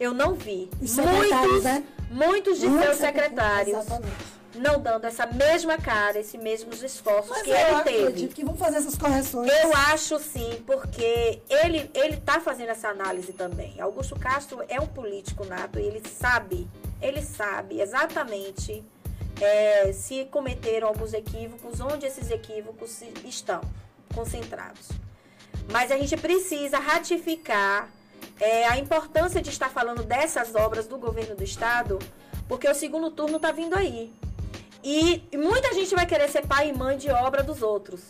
eu 0.00 0.14
não 0.14 0.34
vi 0.34 0.70
muitos, 0.80 1.62
né? 1.64 1.84
muitos 2.10 2.58
de 2.58 2.66
Muitos 2.66 2.84
seus 2.86 2.96
secretários 2.98 3.76
Exatamente. 3.78 4.14
não 4.54 4.80
dando 4.80 5.04
essa 5.04 5.26
mesma 5.26 5.76
cara, 5.76 6.18
esses 6.18 6.40
mesmos 6.40 6.82
esforços 6.82 7.28
Mas 7.30 7.42
que 7.42 7.50
eu 7.50 7.56
ele 7.56 7.82
teve. 7.82 8.28
que 8.28 8.44
vão 8.44 8.56
fazer 8.56 8.78
essas 8.78 8.96
correções. 8.96 9.50
Eu 9.52 9.74
acho 9.92 10.18
sim, 10.18 10.62
porque 10.66 11.40
ele 11.50 11.90
ele 11.94 12.16
tá 12.16 12.40
fazendo 12.40 12.70
essa 12.70 12.88
análise 12.88 13.32
também. 13.34 13.78
Augusto 13.80 14.18
Castro 14.18 14.64
é 14.68 14.80
um 14.80 14.86
político 14.86 15.44
nato 15.44 15.78
e 15.78 15.82
ele 15.82 16.02
sabe, 16.08 16.66
ele 17.02 17.20
sabe 17.20 17.80
exatamente 17.82 18.82
é, 19.40 19.92
se 19.92 20.24
cometeram 20.26 20.88
alguns 20.88 21.12
equívocos, 21.12 21.80
onde 21.80 22.06
esses 22.06 22.30
equívocos 22.30 23.02
estão 23.24 23.60
concentrados. 24.14 24.88
Mas 25.70 25.90
a 25.90 25.96
gente 25.96 26.16
precisa 26.16 26.78
ratificar 26.78 27.90
é, 28.40 28.66
a 28.66 28.78
importância 28.78 29.40
de 29.42 29.50
estar 29.50 29.68
falando 29.68 30.02
dessas 30.02 30.54
obras 30.54 30.86
do 30.86 30.96
governo 30.96 31.34
do 31.34 31.44
estado, 31.44 31.98
porque 32.48 32.68
o 32.68 32.74
segundo 32.74 33.10
turno 33.10 33.36
está 33.36 33.50
vindo 33.52 33.74
aí. 33.76 34.12
E 34.82 35.22
muita 35.36 35.74
gente 35.74 35.94
vai 35.94 36.06
querer 36.06 36.28
ser 36.28 36.46
pai 36.46 36.68
e 36.68 36.72
mãe 36.72 36.96
de 36.96 37.10
obra 37.10 37.42
dos 37.42 37.62
outros. 37.62 38.00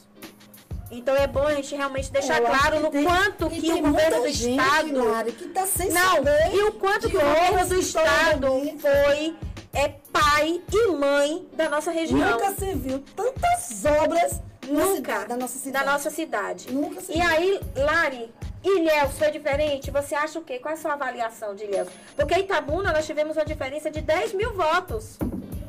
Então 0.90 1.16
é 1.16 1.26
bom 1.26 1.44
a 1.44 1.54
gente 1.54 1.74
realmente 1.74 2.12
deixar 2.12 2.40
Eu 2.40 2.46
claro 2.46 2.80
no 2.80 2.90
tem- 2.90 3.04
quanto 3.04 3.50
que 3.50 3.72
o 3.72 3.82
governo 3.82 4.22
do 4.22 4.28
gente, 4.28 4.50
estado 4.60 5.04
Mari, 5.04 5.32
que 5.32 5.48
tá 5.48 5.66
sem 5.66 5.88
não, 5.90 6.18
e 6.52 6.62
o 6.62 6.72
quanto 6.72 7.08
que 7.10 7.16
o 7.16 7.20
governo 7.20 7.66
do 7.68 7.74
estado 7.80 8.46
foi 8.80 9.34
é 9.72 9.88
pai 10.12 10.60
e 10.72 10.86
mãe 10.92 11.46
da 11.52 11.68
nossa 11.68 11.90
região. 11.90 12.18
Nunca 12.30 12.52
se 12.54 12.74
viu 12.74 13.02
tantas 13.14 13.84
obras 13.84 14.40
Nunca. 14.68 15.24
da 15.26 15.36
nossa 15.36 15.58
cidade. 15.58 15.84
Da 15.84 15.92
nossa 15.92 16.10
cidade. 16.10 16.72
Nunca 16.72 17.00
se 17.00 17.12
E 17.12 17.16
viu. 17.16 17.26
aí, 17.26 17.60
Lari, 17.76 18.30
Ilhéus 18.64 19.18
foi 19.18 19.30
diferente? 19.30 19.90
Você 19.90 20.14
acha 20.14 20.38
o 20.38 20.42
quê? 20.42 20.58
Qual 20.58 20.72
é 20.72 20.76
a 20.76 20.80
sua 20.80 20.94
avaliação 20.94 21.54
de 21.54 21.64
Ilhéus? 21.64 21.88
Porque 22.16 22.34
em 22.34 22.40
Itabuna 22.40 22.92
nós 22.92 23.06
tivemos 23.06 23.36
uma 23.36 23.44
diferença 23.44 23.90
de 23.90 24.00
10 24.00 24.32
mil 24.34 24.52
votos. 24.54 25.18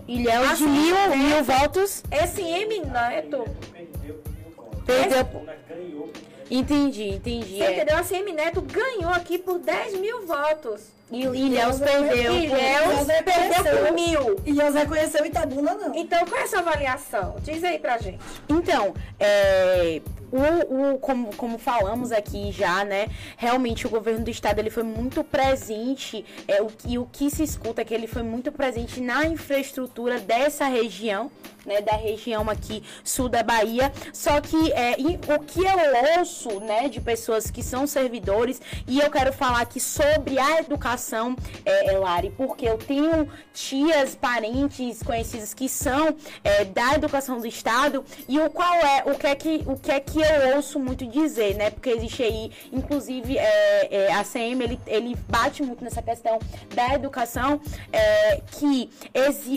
Ilhéus 0.08 0.48
de 0.48 0.54
Assim, 0.54 0.68
mil, 0.70 0.96
né? 0.96 1.16
mil 1.16 1.44
votos. 1.44 2.02
Esse 2.10 2.42
M 2.42 2.80
Neto, 2.80 3.44
Perdeu 3.74 4.16
por 4.16 4.32
mil 4.32 4.56
votos. 4.56 4.84
Perdeu. 4.86 6.14
Entendi, 6.50 7.10
entendi. 7.10 7.58
você 7.58 7.64
é. 7.64 7.74
entendeu? 7.76 7.98
A 7.98 8.04
CM 8.04 8.32
Neto 8.34 8.62
ganhou 8.62 9.12
aqui 9.12 9.38
por 9.38 9.60
10 9.60 10.00
mil 10.00 10.26
votos. 10.26 10.82
E 11.10 11.22
Ilhéus 11.24 11.80
perdeu. 11.80 12.34
Ilhéus 12.36 12.44
Ilhéus 12.44 13.08
perdeu 13.24 13.64
cresceu. 13.64 13.78
por 13.86 13.92
mil. 13.94 14.36
E 14.46 14.52
Deus 14.52 14.74
reconheceu 14.76 15.26
Itabuna, 15.26 15.74
não. 15.74 15.96
Então, 15.96 16.26
qual 16.26 16.42
é 16.42 16.44
a 16.44 16.48
sua 16.48 16.60
avaliação? 16.60 17.38
Diz 17.42 17.64
aí 17.64 17.80
pra 17.80 17.98
gente. 17.98 18.20
Então, 18.50 18.94
é, 19.18 20.02
o, 20.30 20.94
o- 20.96 21.00
como, 21.00 21.34
como 21.38 21.58
falamos 21.58 22.12
aqui 22.12 22.52
já, 22.52 22.84
né? 22.84 23.08
Realmente 23.38 23.88
o 23.88 23.90
governo 23.90 24.26
do 24.26 24.30
estado 24.30 24.60
ele 24.60 24.70
foi 24.70 24.84
muito 24.84 25.24
presente. 25.24 26.26
É, 26.46 26.62
o, 26.62 26.68
e 26.86 26.98
o 26.98 27.06
que 27.10 27.30
se 27.32 27.42
escuta 27.42 27.84
é 27.84 27.86
que 27.86 27.94
ele 27.94 28.08
foi 28.08 28.24
muito 28.24 28.52
presente 28.52 29.00
na 29.00 29.26
infraestrutura 29.26 30.20
dessa 30.20 30.66
região, 30.66 31.32
né? 31.68 31.82
Da 31.82 31.96
região 31.96 32.50
aqui 32.50 32.82
sul 33.04 33.30
da 33.30 33.44
Bahia. 33.44 33.92
Só 34.14 34.40
que 34.42 34.72
é, 34.72 34.96
o 34.98 35.40
que 35.40 35.60
eu 35.60 36.20
ouço, 36.20 36.60
né? 36.62 36.88
De 36.88 37.00
pessoas 37.00 37.52
que 37.52 37.62
são 37.62 37.86
servidores, 37.86 38.62
e 38.88 39.00
eu 39.00 39.12
quero 39.12 39.34
falar 39.34 39.62
aqui 39.62 39.80
sobre 39.80 40.40
a 40.40 40.60
educação, 40.60 41.36
é, 41.66 41.94
é, 41.94 41.98
Lari, 41.98 42.32
porque 42.36 42.68
eu 42.68 42.78
tenho 42.78 43.30
tias, 43.54 44.16
parentes, 44.16 45.04
conhecidos 45.04 45.54
que 45.54 45.68
são 45.68 46.16
é, 46.44 46.64
da 46.66 46.94
educação 46.94 47.40
do 47.40 47.48
estado 47.48 48.04
e 48.28 48.40
o 48.40 48.50
qual 48.50 48.74
é 48.74 49.04
o 49.06 49.16
que 49.16 49.28
é 49.28 49.36
que 49.36 49.64
o 49.66 49.78
que 49.78 49.92
é 49.92 50.00
que 50.00 50.20
eu 50.20 50.56
ouço 50.56 50.80
muito 50.80 51.06
dizer, 51.06 51.56
né? 51.56 51.70
Porque 51.70 51.90
existe 51.90 52.24
aí, 52.24 52.52
inclusive, 52.72 53.38
é, 53.38 53.88
é, 53.92 54.14
a 54.14 54.24
CM 54.24 54.64
ele, 54.64 54.80
ele 54.88 55.16
bate 55.28 55.64
muito 55.64 55.84
nessa 55.84 56.02
questão 56.02 56.40
da 56.74 56.94
educação, 56.94 57.60
é, 57.92 58.42
que 58.52 58.90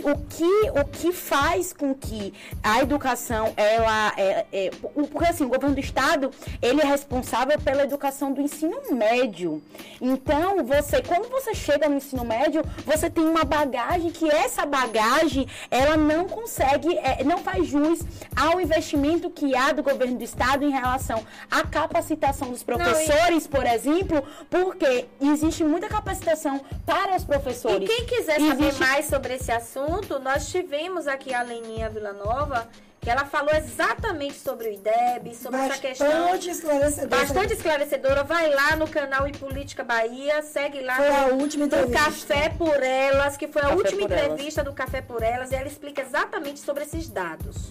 o 0.05 0.17
que 0.29 0.81
o 0.81 0.85
que 0.85 1.13
faz 1.13 1.73
com 1.73 1.95
que 2.01 2.33
a 2.63 2.81
educação 2.81 3.53
ela 3.57 4.13
é, 4.17 4.47
é 4.53 4.71
porque 5.11 5.25
assim 5.27 5.45
o 5.45 5.49
governo 5.49 5.75
do 5.75 5.81
estado 5.81 6.31
ele 6.63 6.81
é 6.81 6.85
responsável 6.85 7.59
pela 7.61 7.83
educação 7.85 8.33
do 8.33 8.41
ensino 8.41 8.77
médio. 8.93 9.63
Então 10.01 10.65
você 10.65 11.03
quando 11.03 11.29
você 11.31 11.55
chega 11.55 11.89
no 11.89 11.97
ensino 11.97 12.25
médio 12.25 12.63
você 12.87 13.11
tem 13.11 13.25
uma 13.25 13.45
bagagem 13.45 14.11
que 14.11 14.29
essa 14.31 14.65
bagagem 14.65 15.47
ela 15.71 15.97
não 15.97 16.27
consegue 16.27 16.97
é, 16.99 17.23
não 17.25 17.39
faz 17.39 17.67
jus 17.67 18.01
ao 18.35 18.61
investimento 18.61 19.29
que 19.31 19.55
há 19.55 19.73
do 19.73 19.83
governo 19.83 20.17
do 20.17 20.25
estado 20.25 20.65
em 20.65 20.71
relação 20.71 21.23
à 21.51 21.63
capacitação 21.63 22.51
dos 22.51 22.63
professores, 22.63 23.47
por 23.47 23.67
exemplo, 23.67 24.23
porque 24.49 25.07
existe 25.21 25.63
muita 25.65 25.89
capacitação 25.89 26.61
para 26.87 27.17
os 27.17 27.23
E 27.23 27.27
professores. 27.27 27.89
quem 27.89 28.07
quiser 28.07 28.41
saber 28.41 28.65
Existe- 28.69 28.81
mais 28.81 29.07
sobre 29.07 29.35
esse 29.35 29.53
assunto, 29.53 30.19
nós 30.21 30.49
tivemos 30.49 31.07
aqui 31.07 31.35
a 31.35 31.43
Leninha 31.43 31.90
Villanova, 31.91 32.69
que 33.01 33.09
ela 33.09 33.25
falou 33.25 33.55
exatamente 33.55 34.35
sobre 34.35 34.69
o 34.69 34.73
IDEB, 34.73 35.35
sobre 35.35 35.59
essa 35.61 35.79
questão. 35.79 36.07
Bastante 36.07 36.51
esclarecedor. 36.51 37.09
Bastante 37.09 37.53
esclarecedora. 37.55 38.25
Vai 38.25 38.51
lá 38.51 38.77
no 38.77 38.87
canal 38.89 39.27
E 39.27 39.33
Política 39.33 39.83
Bahia, 39.83 40.43
segue 40.43 40.81
lá 40.83 40.97
Foi 40.97 41.09
no, 41.09 41.17
a 41.17 41.27
última 41.29 41.65
entrevista. 41.65 41.99
Café 42.05 42.49
por 42.51 42.83
Elas, 42.83 43.37
que 43.37 43.49
foi 43.49 43.63
a 43.63 43.67
Café 43.67 43.77
última 43.77 44.03
por 44.03 44.13
Elas. 44.13 44.25
entrevista 44.33 44.63
do 44.65 44.73
Café 44.73 45.01
por 45.01 45.23
Elas, 45.23 45.51
e 45.51 45.55
ela 45.55 45.67
explica 45.67 46.03
exatamente 46.03 46.61
sobre 46.61 46.85
esses 46.85 47.09
dados. 47.09 47.71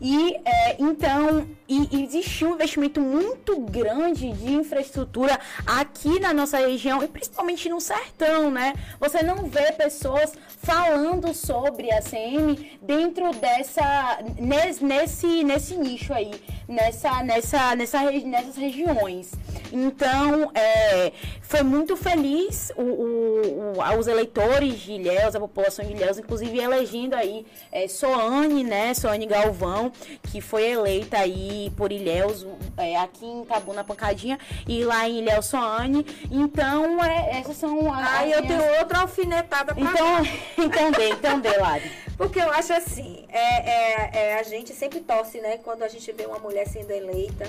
E 0.00 0.34
é, 0.44 0.76
então 0.78 1.46
e, 1.68 2.02
existe 2.02 2.44
um 2.44 2.54
investimento 2.54 3.00
muito 3.00 3.60
grande 3.60 4.32
de 4.32 4.52
infraestrutura 4.52 5.38
aqui 5.66 6.18
na 6.18 6.32
nossa 6.32 6.58
região 6.58 7.02
e 7.02 7.08
principalmente 7.08 7.68
no 7.68 7.80
sertão, 7.80 8.50
né? 8.50 8.72
Você 8.98 9.22
não 9.22 9.44
vê 9.44 9.72
pessoas 9.72 10.32
falando 10.58 11.34
sobre 11.34 11.92
a 11.92 12.00
CM 12.00 12.78
dentro 12.82 13.32
dessa 13.34 14.18
nesse 14.38 14.84
nesse, 14.84 15.44
nesse 15.44 15.76
nicho 15.76 16.12
aí, 16.12 16.32
nessa 16.66 17.22
nessa 17.22 17.76
nessa 17.76 18.10
nessas 18.10 18.56
regiões. 18.56 19.32
Então, 19.72 20.50
é, 20.54 21.12
foi 21.50 21.62
muito 21.64 21.96
feliz 21.96 22.70
o, 22.76 22.82
o- 22.82 23.72
o- 23.78 23.98
os 23.98 24.06
eleitores 24.06 24.78
de 24.78 24.92
Ilhéus, 24.92 25.34
a 25.34 25.40
população 25.40 25.84
de 25.84 25.92
Ilhéus, 25.92 26.16
inclusive 26.16 26.56
elegendo 26.60 27.14
aí 27.16 27.44
é, 27.72 27.88
Soane, 27.88 28.62
né, 28.62 28.94
Soane 28.94 29.26
Galvão, 29.26 29.90
que 30.30 30.40
foi 30.40 30.64
eleita 30.70 31.18
aí 31.18 31.72
por 31.76 31.90
Ilhéus, 31.90 32.46
é, 32.76 32.96
aqui 32.96 33.26
em 33.26 33.42
Itabuna 33.42 33.82
Pancadinha, 33.82 34.38
e 34.68 34.84
lá 34.84 35.08
em 35.08 35.18
Ilhéus 35.18 35.46
Soane. 35.46 36.06
Então, 36.30 37.02
é, 37.02 37.40
essas 37.40 37.56
são 37.56 37.92
as 37.92 38.08
Aí 38.20 38.30
eu 38.30 38.42
minhas- 38.44 38.60
tenho 38.62 38.78
outra 38.78 39.00
alfinetada 39.00 39.74
pra 39.74 39.82
Então, 39.82 40.22
então 40.56 40.90
dê, 40.92 41.08
então 41.10 41.40
dê, 41.40 41.56
Lari. 41.56 41.90
Porque 42.16 42.38
eu 42.38 42.50
acho 42.52 42.72
assim, 42.72 43.24
é, 43.28 43.70
é- 43.70 44.10
é, 44.12 44.34
a 44.38 44.42
gente 44.44 44.72
sempre 44.72 45.00
torce, 45.00 45.40
né? 45.40 45.58
Quando 45.64 45.82
a 45.82 45.88
gente 45.88 46.12
vê 46.12 46.26
uma 46.26 46.38
mulher 46.38 46.68
sendo 46.68 46.92
eleita. 46.92 47.48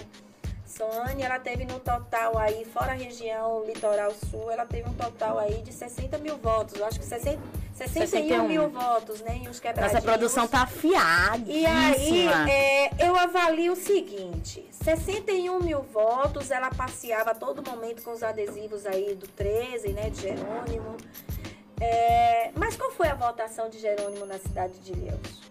Soane, 0.71 1.21
ela 1.21 1.37
teve 1.37 1.65
no 1.65 1.79
total 1.79 2.37
aí, 2.37 2.63
fora 2.65 2.93
a 2.93 2.95
região 2.95 3.63
litoral 3.65 4.11
sul, 4.29 4.49
ela 4.49 4.65
teve 4.65 4.89
um 4.89 4.93
total 4.93 5.37
aí 5.37 5.61
de 5.61 5.73
60 5.73 6.17
mil 6.19 6.37
votos. 6.37 6.79
Eu 6.79 6.85
acho 6.85 6.99
que 6.99 7.05
60, 7.05 7.39
61 7.75 8.07
61. 8.07 8.47
mil 8.47 8.69
votos, 8.69 9.21
né? 9.21 9.41
E 9.43 9.49
os 9.49 9.59
quebradinhos. 9.59 9.93
Nossa 9.93 10.05
produção 10.05 10.47
tá 10.47 10.61
afiada. 10.61 11.43
E 11.45 11.65
aí, 11.65 12.27
é, 12.49 13.05
eu 13.05 13.15
avalio 13.17 13.73
o 13.73 13.75
seguinte: 13.75 14.65
61 14.71 15.59
mil 15.59 15.81
votos, 15.81 16.49
ela 16.51 16.69
passeava 16.69 17.31
a 17.31 17.35
todo 17.35 17.61
momento 17.69 18.01
com 18.01 18.11
os 18.11 18.23
adesivos 18.23 18.85
aí 18.85 19.13
do 19.13 19.27
13, 19.27 19.89
né, 19.89 20.09
de 20.09 20.21
Jerônimo. 20.21 20.95
É, 21.79 22.51
mas 22.55 22.77
qual 22.77 22.91
foi 22.91 23.07
a 23.07 23.15
votação 23.15 23.69
de 23.69 23.79
Jerônimo 23.79 24.25
na 24.25 24.37
cidade 24.37 24.77
de 24.79 24.93
Ilhéus? 24.93 25.41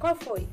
Qual 0.00 0.16
foi? 0.16 0.48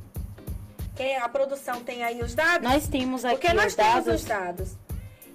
Quem, 1.01 1.17
a 1.17 1.27
produção 1.27 1.81
tem 1.81 2.03
aí 2.03 2.21
os 2.21 2.35
dados? 2.35 2.69
Nós 2.69 2.87
temos 2.87 3.25
aqui 3.25 3.37
Porque 3.39 3.53
nós 3.53 3.71
os 3.71 3.75
temos 3.75 4.05
dados. 4.05 4.21
os 4.21 4.27
dados. 4.27 4.69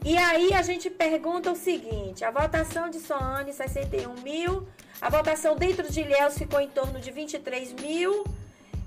E 0.04 0.16
aí 0.16 0.54
a 0.54 0.62
gente 0.62 0.88
pergunta 0.88 1.50
o 1.50 1.56
seguinte: 1.56 2.24
a 2.24 2.30
votação 2.30 2.88
de 2.88 3.00
Soane, 3.00 3.52
61 3.52 4.14
mil. 4.22 4.64
A 5.00 5.10
votação 5.10 5.56
dentro 5.56 5.90
de 5.90 6.02
Ilhéus 6.02 6.38
ficou 6.38 6.60
em 6.60 6.68
torno 6.68 7.00
de 7.00 7.10
23 7.10 7.72
mil. 7.72 8.24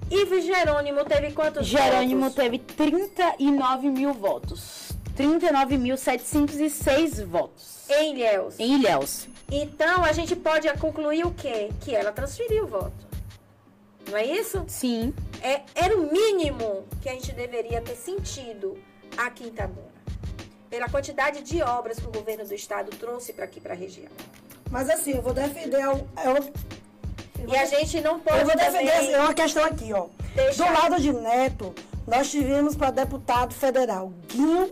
E 0.09 0.41
Jerônimo 0.41 1.03
teve 1.03 1.33
quantos 1.33 1.67
Jerônimo 1.67 2.29
votos? 2.29 2.35
teve 2.35 2.59
39 2.59 3.89
mil 3.89 4.13
votos. 4.13 4.93
39.706 5.17 7.25
votos. 7.25 7.89
Em 7.89 8.13
Ilhéus. 8.15 8.57
Em 8.57 8.75
Ilhéus. 8.75 9.27
Então 9.51 10.05
a 10.05 10.13
gente 10.13 10.33
pode 10.33 10.71
concluir 10.77 11.25
o 11.25 11.33
quê? 11.33 11.71
Que 11.81 11.93
ela 11.93 12.13
transferiu 12.13 12.63
o 12.63 12.67
voto. 12.67 13.08
Não 14.09 14.17
é 14.17 14.25
isso? 14.25 14.63
Sim. 14.67 15.13
É, 15.41 15.61
era 15.75 15.95
o 15.97 16.11
mínimo 16.11 16.85
que 17.01 17.09
a 17.09 17.13
gente 17.13 17.31
deveria 17.31 17.81
ter 17.81 17.95
sentido 17.95 18.77
aqui 19.17 19.43
em 19.45 19.47
Itabuna. 19.47 19.87
Pela 20.69 20.89
quantidade 20.89 21.41
de 21.41 21.61
obras 21.61 21.99
que 21.99 22.07
o 22.07 22.11
governo 22.11 22.45
do 22.45 22.53
estado 22.53 22.89
trouxe 22.97 23.33
para 23.33 23.45
aqui, 23.45 23.59
para 23.59 23.73
a 23.73 23.77
região. 23.77 24.11
Mas 24.69 24.89
assim, 24.89 25.11
eu 25.11 25.21
vou 25.21 25.33
defender. 25.33 25.81
Eu, 25.81 26.07
eu, 26.25 27.47
E 27.47 27.57
a 27.57 27.65
gente 27.65 28.01
não 28.01 28.19
pode 28.19 28.39
eu 28.39 28.45
vou 28.45 28.55
defender 28.55 28.91
também 28.91 28.91
assim, 28.91 29.15
uma 29.15 29.33
questão 29.33 29.63
aqui, 29.65 29.93
ó. 29.93 30.07
Do 30.55 30.63
lado 30.63 31.01
de 31.01 31.11
Neto, 31.11 31.73
nós 32.07 32.29
tivemos 32.29 32.75
para 32.75 32.91
deputado 32.91 33.53
federal 33.53 34.13
Guinho, 34.27 34.71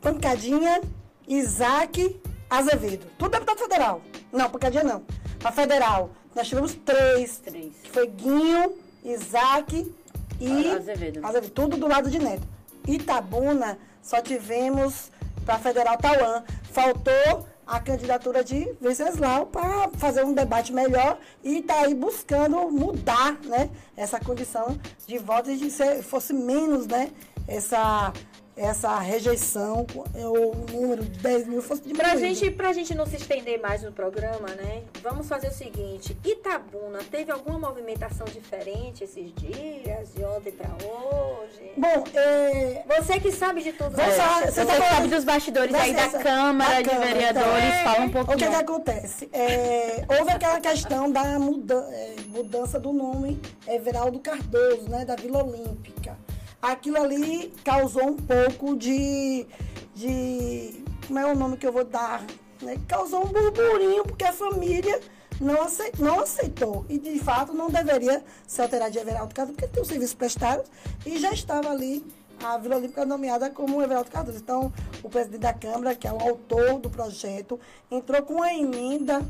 Pancadinha, 0.00 0.82
Isaac, 1.26 2.20
Azevedo. 2.48 3.06
Tudo 3.18 3.30
deputado 3.32 3.58
federal. 3.58 4.02
Não, 4.30 4.50
Pancadinha 4.50 4.84
não. 4.84 5.02
Para 5.38 5.52
federal, 5.52 6.10
nós 6.34 6.48
tivemos 6.48 6.74
três. 6.74 7.38
Três. 7.38 7.72
Que 7.82 7.90
foi 7.90 8.06
Guinho, 8.06 8.74
Isaac 9.04 9.94
e 10.40 10.70
Azevedo. 10.70 11.24
Azevedo. 11.24 11.50
Tudo 11.50 11.76
do 11.76 11.86
lado 11.86 12.10
de 12.10 12.18
Neto. 12.18 12.46
Itabuna, 12.86 13.78
só 14.02 14.20
tivemos 14.20 15.10
para 15.44 15.58
federal 15.58 15.96
Tauã. 15.98 16.42
Faltou 16.70 17.46
a 17.66 17.78
candidatura 17.80 18.42
de 18.42 18.74
Venceslau 18.80 19.46
para 19.46 19.90
fazer 19.98 20.24
um 20.24 20.32
debate 20.32 20.72
melhor 20.72 21.18
e 21.44 21.62
tá 21.62 21.80
aí 21.80 21.94
buscando 21.94 22.70
mudar, 22.70 23.38
né, 23.44 23.68
essa 23.94 24.18
condição 24.18 24.78
de 25.06 25.18
voto 25.18 25.50
e 25.50 25.56
de 25.58 25.70
ser, 25.70 26.02
fosse 26.02 26.32
menos, 26.32 26.86
né, 26.86 27.10
essa 27.46 28.10
essa 28.58 28.98
rejeição, 28.98 29.86
o 30.14 30.72
número 30.72 31.04
de 31.04 31.18
10 31.20 31.46
mil 31.46 31.62
fosse 31.62 31.82
diminuído. 31.82 32.08
Pra 32.10 32.16
gente, 32.18 32.50
pra 32.50 32.72
gente 32.72 32.94
não 32.94 33.06
se 33.06 33.16
estender 33.16 33.60
mais 33.60 33.82
no 33.82 33.92
programa, 33.92 34.48
né? 34.56 34.82
Vamos 35.02 35.28
fazer 35.28 35.48
o 35.48 35.52
seguinte: 35.52 36.16
Itabuna 36.24 36.98
teve 37.10 37.30
alguma 37.30 37.58
movimentação 37.58 38.26
diferente 38.26 39.04
esses 39.04 39.32
dias, 39.34 40.12
de 40.14 40.24
ontem 40.24 40.52
pra 40.52 40.68
hoje? 40.84 41.72
Bom, 41.76 42.04
é, 42.14 42.82
Você 42.98 43.20
que 43.20 43.30
sabe 43.32 43.62
de 43.62 43.72
tudo 43.72 43.92
isso. 44.00 44.10
falar- 44.12 44.40
Você 44.46 44.52
Você 44.52 44.66
tá 44.66 44.72
sabe 44.74 44.86
falando 44.88 45.10
dos 45.10 45.24
bastidores 45.24 45.74
aí 45.74 45.92
da 45.94 46.02
dessa- 46.04 46.18
Câmara 46.18 46.74
da 46.74 46.82
de 46.82 46.88
Câmara, 46.90 47.06
Vereadores, 47.12 47.64
então. 47.64 47.84
fala 47.84 48.00
um 48.00 48.04
O 48.04 48.08
que, 48.10 48.12
pouquinho. 48.24 48.50
que 48.50 48.56
acontece? 48.56 49.28
É, 49.32 50.04
houve 50.18 50.30
aquela 50.32 50.60
questão 50.60 51.10
da 51.10 51.38
muda- 51.38 51.88
é, 51.92 52.14
mudança 52.26 52.78
do 52.80 52.92
nome 52.92 53.40
Everaldo 53.66 54.18
Cardoso, 54.18 54.88
né, 54.88 55.04
da 55.04 55.14
Vila 55.16 55.44
Olímpica. 55.44 56.16
Aquilo 56.60 56.96
ali 57.00 57.52
causou 57.64 58.08
um 58.08 58.16
pouco 58.16 58.76
de, 58.76 59.46
de. 59.94 60.82
Como 61.06 61.18
é 61.18 61.26
o 61.26 61.36
nome 61.36 61.56
que 61.56 61.66
eu 61.66 61.72
vou 61.72 61.84
dar? 61.84 62.24
Né? 62.60 62.76
Causou 62.88 63.24
um 63.24 63.28
burburinho, 63.28 64.02
porque 64.04 64.24
a 64.24 64.32
família 64.32 65.00
não, 65.40 65.62
acei- 65.62 65.92
não 65.98 66.20
aceitou. 66.20 66.84
E, 66.88 66.98
de 66.98 67.18
fato, 67.20 67.52
não 67.52 67.70
deveria 67.70 68.24
se 68.46 68.60
alterar 68.60 68.90
de 68.90 68.98
Everaldo 68.98 69.34
Cardoso, 69.34 69.56
porque 69.56 69.72
tem 69.72 69.82
um 69.82 69.86
serviço 69.86 70.16
prestado 70.16 70.64
e 71.06 71.16
já 71.18 71.30
estava 71.32 71.70
ali 71.70 72.04
a 72.42 72.58
Vila 72.58 72.76
Olímpica 72.76 73.04
nomeada 73.06 73.48
como 73.50 73.80
Everaldo 73.80 74.10
Cardoso. 74.10 74.38
Então, 74.38 74.72
o 75.02 75.08
presidente 75.08 75.40
da 75.40 75.52
Câmara, 75.54 75.94
que 75.94 76.06
é 76.08 76.12
o 76.12 76.20
autor 76.20 76.80
do 76.80 76.90
projeto, 76.90 77.58
entrou 77.90 78.20
com 78.22 78.34
uma 78.34 78.52
emenda 78.52 79.22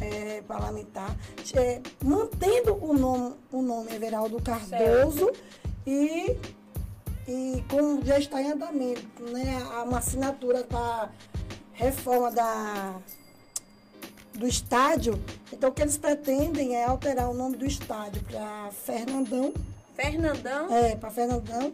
eh, 0.00 0.42
parlamentar, 0.46 1.14
eh, 1.54 1.80
mantendo 2.04 2.74
o 2.80 2.94
nome, 2.94 3.34
o 3.52 3.60
nome 3.60 3.92
Everaldo 3.94 4.40
Cardoso 4.40 5.30
e, 5.86 6.36
e 7.30 7.64
como 7.70 8.04
já 8.04 8.18
está 8.18 8.42
em 8.42 8.50
andamento, 8.50 9.22
né, 9.22 9.62
uma 9.84 9.98
assinatura 9.98 10.64
para 10.64 11.10
reforma 11.72 12.32
da, 12.32 12.96
do 14.34 14.48
estádio. 14.48 15.22
Então, 15.52 15.70
o 15.70 15.72
que 15.72 15.80
eles 15.80 15.96
pretendem 15.96 16.74
é 16.74 16.84
alterar 16.84 17.30
o 17.30 17.34
nome 17.34 17.56
do 17.56 17.64
estádio 17.64 18.20
para 18.24 18.70
Fernandão 18.72 19.54
Fernandão, 19.94 20.74
é, 20.74 20.96
para 20.96 21.10
Fernandão. 21.10 21.72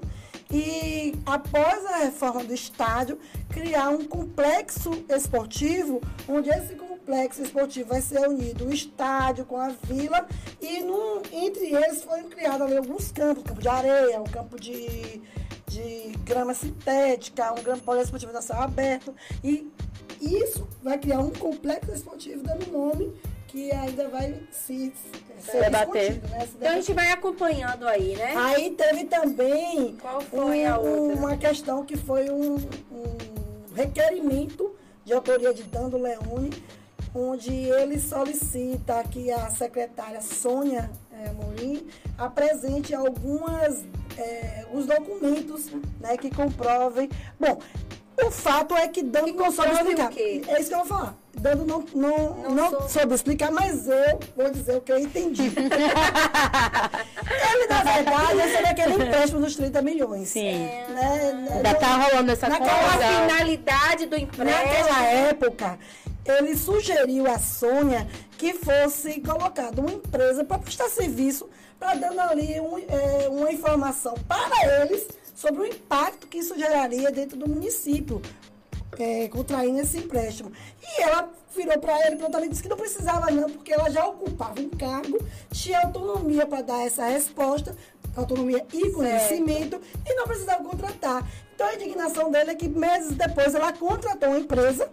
E 0.51 1.15
após 1.25 1.85
a 1.87 1.97
reforma 1.99 2.45
do 2.45 2.53
estádio, 2.53 3.19
criar 3.49 3.89
um 3.91 4.05
complexo 4.05 5.05
esportivo, 5.09 6.01
onde 6.29 6.51
esse 6.51 6.75
complexo 6.75 7.43
esportivo 7.43 7.89
vai 7.89 8.01
ser 8.01 8.29
unido 8.29 8.67
o 8.67 8.73
estádio 8.73 9.45
com 9.45 9.57
a 9.57 9.69
vila 9.69 10.27
e 10.61 10.81
num, 10.81 11.23
entre 11.33 11.75
eles 11.75 12.03
foram 12.05 12.29
criados 12.29 12.63
ali 12.63 12.77
alguns 12.77 13.11
campos, 13.11 13.43
campo 13.43 13.61
de 13.61 13.69
areia, 13.69 14.21
um 14.21 14.25
campo 14.25 14.61
de, 14.61 15.21
de 15.77 16.13
grama 16.25 16.55
sintética, 16.55 17.53
um 17.53 17.63
grama 17.63 17.83
poliesportivo 17.83 18.33
da 18.33 18.41
céu 18.41 18.57
aberto. 18.61 19.15
E 19.45 19.71
isso 20.21 20.67
vai 20.83 20.97
criar 20.99 21.21
um 21.21 21.31
complexo 21.31 21.93
esportivo 21.93 22.43
dando 22.43 22.71
nome 22.73 23.13
que 23.49 23.71
ainda 23.71 24.09
vai 24.09 24.41
se, 24.51 24.93
ser 25.41 25.61
Debater. 25.65 26.21
né? 26.31 26.41
Se 26.47 26.57
então 26.57 26.73
a 26.73 26.75
gente 26.77 26.93
vai 26.95 27.11
acompanhando 27.13 27.87
aí, 27.87 28.17
né? 28.17 28.35
Aí 28.37 28.71
teve 28.71 29.05
também 29.05 29.97
Qual 30.01 30.21
foi 30.23 30.65
um- 30.67 30.73
a 30.73 30.79
outra? 30.79 31.17
uma 31.19 31.37
questão 31.37 31.85
que 31.85 31.97
foi 31.97 32.31
um, 32.31 32.55
um 32.57 33.75
requerimento 33.75 34.75
de 35.05 35.13
autoria 35.13 35.53
de 35.55 35.63
Dando 35.65 35.97
Leone, 35.99 36.51
onde 37.15 37.53
ele 37.55 37.99
solicita 38.01 39.03
que 39.05 39.31
a 39.31 39.49
secretária 39.51 40.21
Sônia 40.21 40.91
eh, 41.27 41.31
Amorim 41.31 41.87
apresente 42.19 42.95
algumas 42.95 43.85
eh, 44.17 44.65
os 44.73 44.87
documentos 44.87 45.67
né, 46.01 46.17
que 46.17 46.31
comprovem. 46.31 47.11
Bom, 47.39 47.59
o 48.25 48.31
fato 48.31 48.75
é 48.75 48.89
que 48.89 49.03
Dando 49.03 49.35
não 49.35 49.53
soube 49.53 49.73
explicar. 49.73 50.11
É 50.17 50.59
isso 50.61 50.69
que 50.69 50.75
eu 50.75 50.79
vou 50.79 50.87
falar. 50.87 51.15
Dando 51.39 51.67
não, 51.67 51.85
não, 51.95 52.35
Não 52.35 52.51
não, 52.51 52.71
soube. 52.71 52.93
soube 52.93 53.15
explicar, 53.15 53.51
mas 53.51 53.87
eu 53.87 54.19
vou 54.35 54.51
dizer 54.51 54.75
o 54.77 54.81
que 54.81 54.91
eu 54.91 54.99
entendi. 54.99 55.53
Ele, 55.53 55.69
na 57.69 57.83
verdade, 57.83 58.41
esse 58.41 58.57
era 58.57 58.71
aquele 58.71 58.95
empréstimo 58.95 59.41
dos 59.41 59.55
30 59.55 59.83
milhões. 59.83 60.29
Sim. 60.29 60.65
Né? 60.89 61.49
Ainda 61.57 61.75
tá 61.75 62.09
rolando 62.09 62.33
essa 62.33 62.49
Naquela 62.49 62.71
Qual 62.71 62.89
a 62.89 62.93
finalidade 63.29 64.07
do 64.07 64.17
empréstimo? 64.17 64.51
Naquela 64.51 65.05
época, 65.05 65.79
ele 66.27 66.57
sugeriu 66.57 67.27
à 67.27 67.39
Sônia 67.39 68.07
que 68.39 68.55
fosse 68.55 69.21
colocada 69.21 69.81
uma 69.81 69.93
empresa 69.93 70.45
para 70.45 70.59
prestar 70.59 70.89
serviço, 70.89 71.49
para 71.79 71.95
dando 71.95 72.21
ali 72.21 72.61
um, 72.61 72.79
eh, 72.79 73.29
uma 73.31 73.53
informação 73.53 74.15
para 74.27 74.83
eles 74.83 75.07
sobre 75.35 75.63
o 75.63 75.67
impacto 75.67 76.27
que 76.27 76.39
isso 76.39 76.59
geraria 76.59 77.11
dentro 77.11 77.37
do 77.37 77.49
município, 77.49 78.21
eh, 78.99 79.29
contraindo 79.29 79.81
esse 79.81 79.99
empréstimo. 79.99 80.53
E 80.83 81.03
ela 81.03 81.31
virou 81.55 81.79
para 81.79 82.07
ele 82.07 82.17
e 82.17 82.49
disse 82.49 82.63
que 82.63 82.69
não 82.69 82.77
precisava 82.77 83.31
não, 83.31 83.49
porque 83.49 83.73
ela 83.73 83.91
já 83.91 84.07
ocupava 84.07 84.61
um 84.61 84.69
cargo, 84.71 85.19
tinha 85.51 85.81
autonomia 85.81 86.47
para 86.47 86.63
dar 86.63 86.87
essa 86.87 87.07
resposta, 87.07 87.75
autonomia 88.15 88.65
e 88.73 88.91
conhecimento, 88.91 89.81
e 90.07 90.15
não 90.15 90.25
precisava 90.25 90.63
contratar. 90.65 91.27
Então 91.55 91.67
a 91.67 91.75
indignação 91.75 92.31
dele 92.31 92.51
é 92.51 92.55
que 92.55 92.69
meses 92.69 93.13
depois 93.13 93.55
ela 93.55 93.73
contratou 93.73 94.29
uma 94.29 94.39
empresa, 94.39 94.91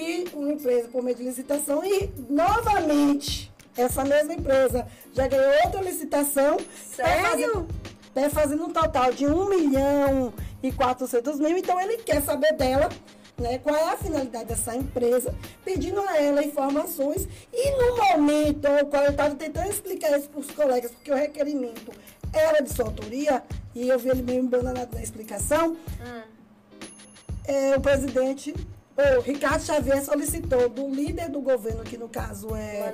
e 0.00 0.28
uma 0.34 0.52
empresa 0.52 0.88
por 0.88 1.02
meio 1.02 1.16
de 1.16 1.24
licitação, 1.24 1.84
e 1.84 2.10
novamente 2.28 3.52
essa 3.76 4.04
mesma 4.04 4.34
empresa 4.34 4.86
já 5.12 5.26
ganhou 5.28 5.52
outra 5.64 5.82
licitação. 5.82 6.56
tá 6.56 6.64
Sério? 7.04 7.26
fazendo- 7.30 7.68
Tá 8.14 8.30
fazendo 8.30 8.64
um 8.64 8.70
total 8.72 9.12
de 9.12 9.26
1 9.26 9.48
milhão 9.48 10.32
e 10.60 10.72
400 10.72 11.38
mil, 11.38 11.56
então 11.56 11.80
ele 11.80 11.98
quer 11.98 12.20
saber 12.22 12.52
dela 12.54 12.88
né, 13.38 13.58
qual 13.58 13.76
é 13.76 13.92
a 13.92 13.96
finalidade 13.96 14.46
dessa 14.46 14.74
empresa, 14.74 15.32
pedindo 15.64 16.00
a 16.00 16.16
ela 16.20 16.42
informações. 16.42 17.28
E 17.52 17.70
no 17.70 17.96
momento 17.96 18.66
ao 18.66 18.84
qual 18.86 19.04
eu 19.04 19.12
estava 19.12 19.36
tentando 19.36 19.70
explicar 19.70 20.18
isso 20.18 20.28
para 20.30 20.40
os 20.40 20.50
colegas, 20.50 20.90
porque 20.90 21.12
o 21.12 21.14
requerimento 21.14 21.92
era 22.32 22.60
de 22.60 22.72
sua 22.72 22.86
autoria, 22.86 23.40
e 23.72 23.88
eu 23.88 23.96
vi 24.00 24.08
ele 24.08 24.22
meio 24.22 24.40
embananado 24.42 24.96
na 24.96 25.02
explicação, 25.02 25.76
é, 27.46 27.76
o 27.76 27.80
presidente, 27.80 28.52
o 29.18 29.20
Ricardo 29.20 29.62
Xavier, 29.62 30.04
solicitou 30.04 30.68
do 30.68 30.88
líder 30.88 31.28
do 31.28 31.40
governo, 31.40 31.84
que 31.84 31.96
no 31.96 32.08
caso 32.08 32.48
é 32.56 32.92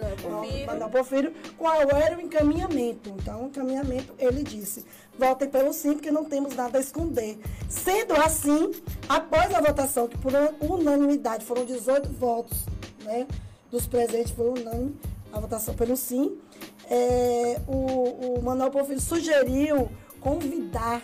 Manuel 0.67 0.91
Porfírio. 0.91 1.33
Qual 1.57 1.81
era 1.81 2.19
o 2.19 2.21
encaminhamento. 2.21 3.15
Então, 3.19 3.45
o 3.45 3.47
encaminhamento, 3.47 4.15
ele 4.19 4.43
disse, 4.43 4.85
votem 5.19 5.49
pelo 5.49 5.73
sim, 5.73 5.95
porque 5.95 6.11
não 6.11 6.25
temos 6.25 6.55
nada 6.55 6.77
a 6.77 6.81
esconder. 6.81 7.39
Sendo 7.71 8.15
assim, 8.15 8.73
após 9.09 9.55
a 9.55 9.61
votação, 9.63 10.07
que 10.07 10.19
por 10.19 10.33
unanimidade 10.61 11.45
foram 11.47 11.65
18 11.65 12.11
votos, 12.11 12.67
né, 13.03 13.27
dos 13.71 13.87
presentes 13.87 14.33
foi 14.33 14.49
unânime, 14.51 14.95
a 15.33 15.41
votação 15.41 15.75
pelo 15.75 15.97
sim, 15.97 16.37
é, 16.91 17.61
o, 17.67 18.39
o 18.39 18.43
Manuel 18.43 18.71
Porfírio 18.71 19.01
sugeriu 19.01 19.91
convidar 20.21 21.03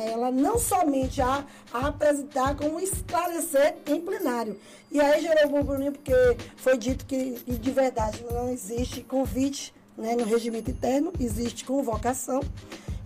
ela 0.00 0.30
não 0.30 0.58
somente 0.58 1.20
a, 1.22 1.44
a 1.72 1.88
apresentar, 1.88 2.56
como 2.56 2.80
esclarecer 2.80 3.76
em 3.86 4.00
plenário. 4.00 4.58
E 4.90 5.00
aí 5.00 5.20
gerou 5.22 5.46
um 5.46 5.50
burburinho, 5.50 5.92
porque 5.92 6.12
foi 6.56 6.76
dito 6.76 7.04
que, 7.06 7.32
que 7.32 7.52
de 7.52 7.70
verdade 7.70 8.24
não 8.30 8.48
existe 8.50 9.02
convite 9.02 9.74
né, 9.96 10.14
no 10.16 10.24
regimento 10.24 10.70
interno, 10.70 11.12
existe 11.18 11.64
convocação. 11.64 12.40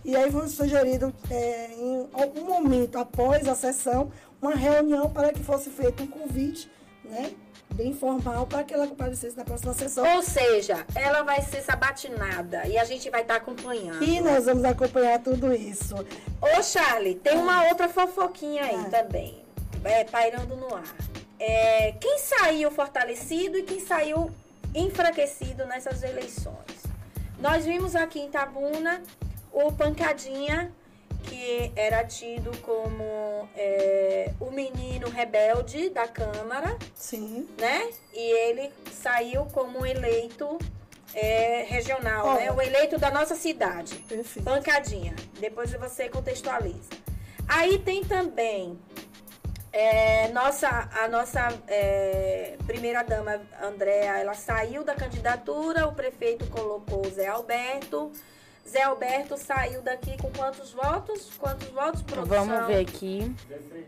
E 0.04 0.16
aí 0.16 0.30
foi 0.30 0.48
sugerido, 0.48 1.12
é, 1.30 1.74
em 1.74 2.08
algum 2.12 2.44
momento 2.44 2.96
após 2.96 3.46
a 3.46 3.54
sessão, 3.54 4.10
uma 4.40 4.54
reunião 4.54 5.10
para 5.10 5.32
que 5.32 5.42
fosse 5.42 5.68
feito 5.70 6.02
um 6.02 6.06
convite, 6.06 6.70
né, 7.04 7.32
bem 7.74 7.94
formal, 7.94 8.46
para 8.46 8.64
que 8.64 8.74
ela 8.74 8.86
comparecesse 8.86 9.36
na 9.36 9.44
próxima 9.44 9.72
sessão. 9.72 10.04
Ou 10.16 10.22
seja, 10.22 10.84
ela 10.94 11.22
vai 11.22 11.40
ser 11.42 11.62
sabatinada 11.62 12.66
e 12.66 12.76
a 12.76 12.84
gente 12.84 13.08
vai 13.10 13.22
estar 13.22 13.36
acompanhando. 13.36 14.02
E 14.02 14.20
nós 14.20 14.46
vamos 14.46 14.64
acompanhar 14.64 15.18
tudo 15.20 15.52
isso. 15.54 15.94
Ô, 16.40 16.62
Charlie, 16.62 17.14
tem 17.14 17.36
uma 17.38 17.68
outra 17.68 17.88
fofoquinha 17.88 18.64
aí 18.64 18.74
Ah. 18.86 18.90
também, 18.90 19.42
é, 19.84 20.04
pairando 20.04 20.56
no 20.56 20.74
ar. 20.74 20.82
É, 21.38 21.92
quem 22.00 22.18
saiu 22.18 22.70
fortalecido 22.70 23.56
e 23.58 23.62
quem 23.62 23.78
saiu 23.78 24.30
enfraquecido 24.74 25.64
nessas 25.66 26.02
eleições? 26.02 26.56
Nós 27.40 27.64
vimos 27.64 27.94
aqui 27.94 28.18
em 28.20 28.28
Tabuna 28.28 29.00
o 29.52 29.70
Pancadinha, 29.72 30.72
que 31.28 31.72
era 31.76 32.04
tido 32.04 32.56
como 32.62 33.48
é, 33.56 34.32
o 34.40 34.50
menino 34.50 35.08
rebelde 35.08 35.90
da 35.90 36.08
Câmara, 36.08 36.76
Sim. 36.94 37.48
né? 37.58 37.90
E 38.12 38.32
ele 38.48 38.72
saiu 38.90 39.46
como 39.46 39.84
eleito 39.84 40.58
é, 41.14 41.64
regional, 41.68 42.26
Olha. 42.26 42.40
né? 42.40 42.52
O 42.52 42.60
eleito 42.60 42.98
da 42.98 43.10
nossa 43.10 43.34
cidade. 43.34 43.96
Perfeito. 44.08 44.44
Pancadinha. 44.44 45.14
Depois 45.38 45.72
você 45.72 46.08
contextualiza. 46.08 46.90
Aí 47.46 47.78
tem 47.78 48.04
também 48.04 48.78
é, 49.72 50.28
nossa, 50.28 50.88
a 50.92 51.08
nossa 51.08 51.48
é, 51.66 52.56
primeira 52.66 53.02
dama, 53.02 53.40
Andréa, 53.62 54.18
ela 54.18 54.34
saiu 54.34 54.82
da 54.82 54.94
candidatura, 54.94 55.86
o 55.86 55.94
prefeito 55.94 56.46
colocou 56.46 57.06
o 57.06 57.10
Zé 57.10 57.26
Alberto. 57.26 58.10
Zé 58.68 58.82
Alberto 58.82 59.36
saiu 59.38 59.80
daqui 59.80 60.16
com 60.18 60.30
quantos 60.30 60.72
votos? 60.72 61.30
Quantos 61.38 61.68
votos, 61.68 62.02
produção? 62.02 62.46
Vamos 62.46 62.66
ver 62.66 62.80
aqui. 62.80 63.34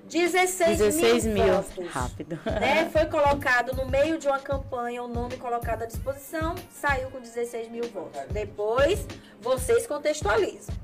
16, 0.09 0.79
16 0.79 1.25
mil, 1.27 1.45
mil. 1.45 1.55
votos. 1.55 1.87
Rápido. 1.89 2.39
né? 2.47 2.89
Foi 2.93 3.05
colocado 3.07 3.75
no 3.77 3.87
meio 3.87 4.17
de 4.19 4.27
uma 4.27 4.39
campanha, 4.39 5.03
o 5.03 5.09
nome 5.09 5.37
colocado 5.37 5.83
à 5.83 5.87
disposição, 5.87 6.55
saiu 6.73 7.11
com 7.11 7.21
16 7.21 7.69
mil 7.69 7.85
votos. 7.91 8.21
Depois, 8.31 9.07
vocês 9.41 9.87
contextualizam. 9.87 10.75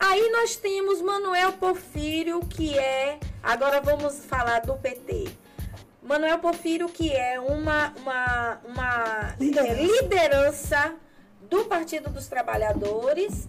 Aí 0.00 0.30
nós 0.30 0.56
temos 0.56 1.00
Manuel 1.00 1.52
Porfírio, 1.52 2.40
que 2.40 2.76
é. 2.76 3.18
Agora 3.42 3.80
vamos 3.80 4.24
falar 4.24 4.60
do 4.60 4.74
PT. 4.74 5.28
Manuel 6.02 6.38
Porfírio, 6.38 6.88
que 6.88 7.12
é 7.12 7.38
uma, 7.38 7.92
uma, 7.98 8.60
uma 8.64 9.34
Liderança. 9.38 9.74
liderança 9.82 10.94
do 11.48 11.64
Partido 11.64 12.10
dos 12.10 12.26
Trabalhadores. 12.26 13.48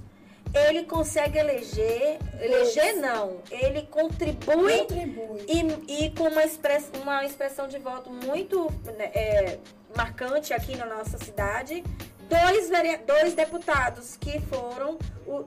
Ele 0.52 0.84
consegue 0.84 1.38
eleger, 1.38 2.18
eleger 2.42 2.96
não, 2.96 3.38
ele 3.52 3.84
contribui 3.84 4.80
Contribui. 4.80 5.46
e, 5.48 6.06
e 6.06 6.10
com 6.10 6.24
uma, 6.24 6.44
express, 6.44 6.90
uma 7.00 7.24
expressão 7.24 7.68
de 7.68 7.78
voto 7.78 8.10
muito 8.10 8.68
né, 8.98 9.12
é, 9.14 9.60
marcante 9.96 10.52
aqui 10.52 10.76
na 10.76 10.88
nossa 10.88 11.20
cidade, 11.20 11.84
dois, 12.28 12.68
dois 13.06 13.34
deputados 13.36 14.18
que 14.18 14.40
foram 14.42 14.98
o, 15.28 15.46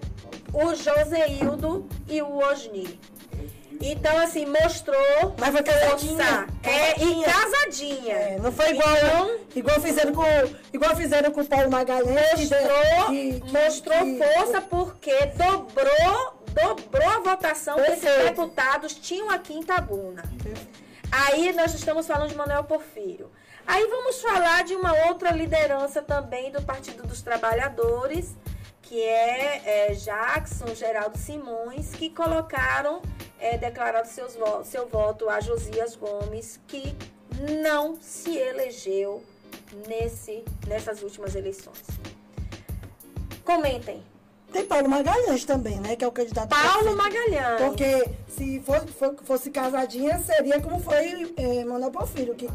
o 0.53 0.74
Joseildo 0.77 1.89
e 2.09 2.23
o 2.23 2.39
Osni. 2.39 3.01
Então, 3.82 4.16
assim, 4.18 4.46
mostrou 4.46 5.34
Mas 5.38 5.50
foi 5.50 5.62
casadinha. 5.62 6.46
É, 6.62 6.92
e 6.92 7.22
Casadinha. 7.22 7.24
casadinha. 7.32 8.14
É, 8.14 8.38
não 8.38 8.52
foi 8.52 8.70
igual, 8.70 8.96
Então, 8.96 9.38
igual 9.56 9.80
fizeram 9.80 10.12
com 10.14 10.22
igual 10.72 10.96
fizeram 10.96 11.30
com 11.32 11.40
o 11.40 11.46
Paulo 11.46 11.70
Magalhães. 11.70 12.38
mostrou, 12.50 13.06
que- 13.09 13.40
que- 13.40 13.52
mostrou 13.52 13.98
que- 14.04 14.18
força 14.18 14.60
porque 14.60 15.26
dobrou, 15.36 16.42
dobrou 16.54 17.09
a 17.09 17.18
votação 17.20 17.74
que 17.76 17.82
esses 17.82 18.00
Perfeito. 18.04 18.28
deputados 18.28 18.94
tinham 18.94 19.30
aqui 19.30 19.54
em 19.54 19.62
Tabuna. 19.62 20.22
Aí 21.10 21.52
nós 21.52 21.74
estamos 21.74 22.06
falando 22.06 22.30
de 22.30 22.36
Manuel 22.36 22.64
Porfírio. 22.64 23.30
Aí 23.66 23.86
vamos 23.86 24.20
falar 24.20 24.64
de 24.64 24.74
uma 24.74 24.92
outra 25.09 25.30
liderança 25.30 26.02
também 26.02 26.50
do 26.50 26.60
Partido 26.62 27.06
dos 27.06 27.22
Trabalhadores, 27.22 28.34
que 28.93 29.01
é, 29.02 29.89
é, 29.89 29.94
Jackson 29.94 30.74
Geraldo 30.74 31.16
Simões, 31.16 31.93
que 31.94 32.10
colocaram, 32.10 33.01
é, 33.40 33.56
declararam 33.56 34.05
seus 34.05 34.36
seu 34.66 34.86
voto 34.86 35.31
a 35.31 35.40
Josias 35.40 35.97
Gomes, 35.97 36.60
que 36.69 36.94
não 37.62 37.97
se 38.02 38.36
elegeu 38.36 39.24
nesse, 39.89 40.44
nessas 40.69 41.02
últimas 41.02 41.35
eleições. 41.35 41.81
Comentem. 43.43 44.02
Tem 44.52 44.66
Paulo 44.66 44.90
Magalhães 44.90 45.47
também, 45.47 45.81
né? 45.81 45.97
Que 45.97 46.05
é 46.05 46.09
o 46.09 46.12
candidato. 46.12 46.51
Paulo. 46.51 46.94
Magalhães. 46.94 47.62
Porque 47.62 48.05
se 48.28 48.60
for- 48.60 48.86
for- 48.89 49.16
fosse 49.24 49.51
casadinha, 49.51 50.19
seria 50.19 50.60
como 50.60 50.78
foi 50.78 51.32
é, 51.39 51.64
Manuel 51.64 51.90
Porfírio, 51.90 52.35
que 52.35 52.47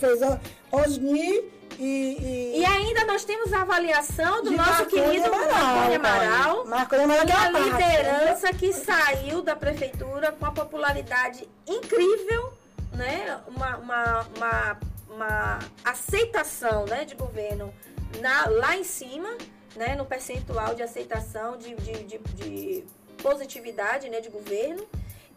fez 0.00 0.20
a 0.24 0.40
Osni 0.72 1.40
e. 1.78 2.60
E 2.60 2.64
ainda 2.64 3.04
nós 3.04 3.24
temos 3.24 3.52
a 3.52 3.62
avaliação 3.62 4.42
do 4.42 4.50
nosso 4.50 4.70
Marconi 4.70 4.90
querido 4.90 5.30
Marconi 5.30 5.94
Amaral, 5.96 6.64
Marconi 6.64 7.02
Amaral, 7.02 7.26
que 7.26 7.32
é 7.32 7.34
uma 7.34 7.48
a 7.48 7.52
parte, 7.52 7.70
né? 7.70 7.96
liderança 7.96 8.52
que 8.54 8.72
saiu 8.72 9.42
da 9.42 9.56
prefeitura 9.56 10.32
com 10.32 10.44
uma 10.44 10.52
popularidade 10.52 11.48
incrível, 11.66 12.52
né? 12.92 13.40
Uma, 13.46 13.76
uma, 13.76 14.26
uma, 14.36 14.78
uma 15.10 15.58
aceitação 15.84 16.84
né, 16.86 17.04
de 17.04 17.14
governo 17.14 17.72
na, 18.20 18.46
lá 18.46 18.76
em 18.76 18.84
cima, 18.84 19.28
né? 19.76 19.94
no 19.94 20.04
percentual 20.04 20.74
de 20.74 20.82
aceitação 20.82 21.56
de, 21.56 21.74
de, 21.74 22.04
de, 22.04 22.18
de 22.18 22.84
positividade 23.22 24.08
né, 24.08 24.20
de 24.20 24.28
governo. 24.28 24.86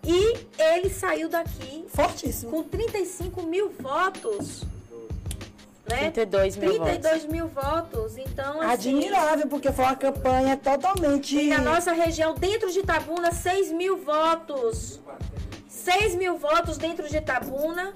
E 0.04 0.38
ele 0.58 0.90
saiu 0.90 1.28
daqui 1.28 1.86
Fortíssimo. 1.90 2.52
com 2.52 2.64
35 2.64 3.42
mil 3.44 3.70
votos. 3.70 4.64
Né? 5.90 6.12
32 6.12 6.58
mil 6.58 6.74
32 6.84 7.26
mil 7.26 7.48
votos. 7.48 8.18
Então, 8.18 8.62
assim, 8.62 8.72
Admirável, 9.00 9.48
porque 9.48 9.72
foi 9.72 9.86
uma 9.86 9.96
campanha 9.96 10.58
totalmente. 10.58 11.38
e 11.38 11.48
na 11.48 11.60
nossa 11.60 11.94
região, 11.94 12.34
dentro 12.36 12.70
de 12.72 12.80
Itabuna, 12.80 13.32
6 13.32 13.72
mil 13.72 13.98
votos. 13.98 15.00
6 15.70 16.16
mil 16.16 16.38
votos 16.38 16.78
dentro 16.78 17.08
de 17.08 17.18
Itabuna. 17.18 17.94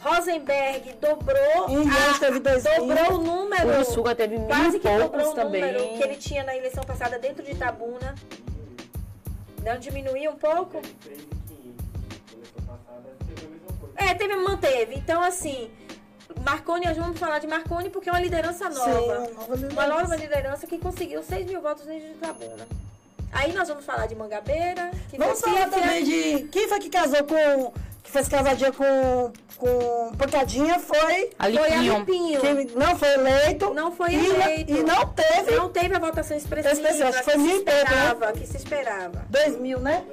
Rosenberg 0.00 0.94
dobrou, 1.00 1.68
Em 1.68 1.82
Ilhéus 1.82 2.18
teve 2.20 2.38
dois 2.38 2.62
mil. 2.62 2.86
dobrou 2.86 3.18
o 3.18 3.22
número. 3.24 3.68
Uruçuga 3.68 4.14
teve 4.14 4.38
mil 4.38 4.46
quase 4.46 4.78
que 4.78 4.88
dobrou 4.88 5.32
o 5.32 5.34
também. 5.34 5.60
número 5.60 5.96
que 5.98 6.02
ele 6.04 6.14
tinha 6.14 6.44
na 6.44 6.56
eleição 6.56 6.84
passada 6.84 7.18
dentro 7.18 7.42
de 7.42 7.50
Itabuna. 7.50 8.14
Não 9.64 9.76
diminuiu 9.78 10.30
um 10.30 10.36
pouco? 10.36 10.78
3.500. 10.80 10.88
Eleição 12.32 12.62
passada 12.64 13.16
teve 13.28 13.44
a 13.44 13.50
mesma 13.50 13.72
coisa. 13.80 13.94
É, 13.96 14.14
teve, 14.14 14.36
manteve. 14.36 14.94
Então, 14.94 15.20
assim, 15.20 15.68
Marconi, 16.44 16.86
nós 16.86 16.96
vamos 16.96 17.18
falar 17.18 17.38
de 17.38 17.46
Marconi 17.46 17.90
porque 17.90 18.08
é 18.08 18.12
uma 18.12 18.20
liderança 18.20 18.68
nova. 18.68 19.26
Sim, 19.26 19.32
uma 19.32 19.36
nova 19.36 19.54
liderança. 19.54 19.72
Uma 19.72 19.86
nova 19.86 20.16
liderança 20.16 20.66
que 20.66 20.78
conseguiu 20.78 21.22
6 21.22 21.46
mil 21.46 21.60
votos 21.60 21.84
dentro 21.84 22.06
de 22.06 22.12
Itabuna. 22.12 22.66
Aí 23.32 23.52
nós 23.52 23.68
vamos 23.68 23.84
falar 23.84 24.06
de 24.06 24.14
Mangabeira. 24.14 24.90
Que 25.10 25.18
Vamos 25.18 25.40
falar 25.40 25.68
também 25.68 26.04
de. 26.04 26.48
Quem 26.48 26.68
foi 26.68 26.78
que 26.80 26.88
casou 26.88 27.24
com. 27.24 27.72
Que 28.02 28.10
fez 28.10 28.28
casadinha 28.28 28.72
com. 28.72 29.32
Com 29.58 30.12
Pancadinha 30.16 30.78
foi. 30.78 30.96
Foi 30.96 31.30
Alipinho. 31.38 31.96
Alipinho. 31.96 32.40
Que 32.40 32.78
não 32.78 32.96
foi 32.96 33.08
eleito. 33.14 33.74
Não 33.74 33.90
foi 33.90 34.14
e, 34.14 34.26
eleito. 34.26 34.72
E 34.72 34.82
não 34.84 35.06
teve. 35.08 35.56
Não 35.56 35.68
teve 35.68 35.96
a 35.96 35.98
votação 35.98 36.36
expressiva 36.36 36.72
Expressiva, 36.74 37.08
acho 37.08 37.18
que 37.18 37.24
que, 37.24 37.30
foi 37.30 37.34
se 37.34 37.38
mil 37.40 37.56
e 37.56 37.64
pouco, 37.64 37.70
né? 37.70 37.82
esperava, 37.82 38.32
que 38.32 38.46
se 38.46 38.56
esperava. 38.56 39.26
2 39.28 39.56
mil, 39.58 39.80
né? 39.80 40.04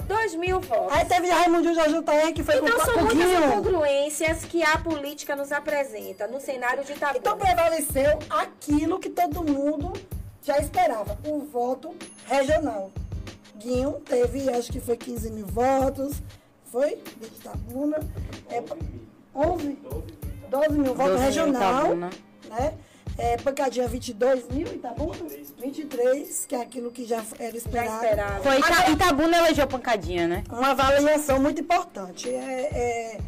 2 0.00 0.34
mil 0.36 0.60
votos. 0.60 0.92
Aí 0.96 1.04
teve 1.04 1.28
Raimundo 1.28 1.74
Jajutaí, 1.74 2.32
que 2.32 2.42
foi 2.42 2.56
Então 2.56 2.78
com 2.78 2.84
são 2.84 2.94
com 2.94 3.00
muitas 3.04 3.24
Guinho. 3.26 3.44
incongruências 3.46 4.44
que 4.44 4.62
a 4.62 4.78
política 4.78 5.36
nos 5.36 5.52
apresenta 5.52 6.26
no 6.26 6.40
cenário 6.40 6.84
de 6.84 6.92
Itabuna. 6.92 7.18
Então 7.18 7.36
prevaleceu 7.38 8.18
aquilo 8.30 8.98
que 8.98 9.10
todo 9.10 9.42
mundo 9.42 9.92
já 10.42 10.58
esperava, 10.58 11.18
o 11.26 11.40
voto 11.40 11.94
regional. 12.26 12.90
Guinho 13.56 13.92
teve, 14.04 14.50
acho 14.50 14.72
que 14.72 14.80
foi 14.80 14.96
15 14.96 15.30
mil 15.30 15.46
votos, 15.46 16.20
foi? 16.64 16.96
De 17.18 17.26
Itabuna. 17.26 17.98
É, 18.50 18.60
11, 19.34 19.78
12 20.50 20.78
mil 20.78 20.84
12 20.84 20.94
votos 20.94 21.12
mil 21.12 21.18
regional, 21.18 21.80
Itabuna. 21.84 22.10
né? 22.50 22.74
É, 23.18 23.36
pancadinha 23.36 23.86
22 23.86 24.48
mil, 24.48 24.66
Itabuna? 24.66 25.14
23, 25.58 26.46
que 26.46 26.54
é 26.54 26.62
aquilo 26.62 26.90
que 26.90 27.04
já 27.04 27.22
era 27.38 27.50
Já 27.52 27.56
esperado. 27.56 27.94
esperava. 28.04 28.42
Foi 28.42 28.58
Ita 28.58 28.90
Itabuna 28.90 29.36
elegeu 29.38 29.66
pancadinha, 29.66 30.26
né? 30.26 30.44
Uma 30.50 30.70
avaliação 30.70 31.40
muito 31.40 31.60
importante. 31.60 32.28
É, 32.28 32.34
é- 32.72 33.18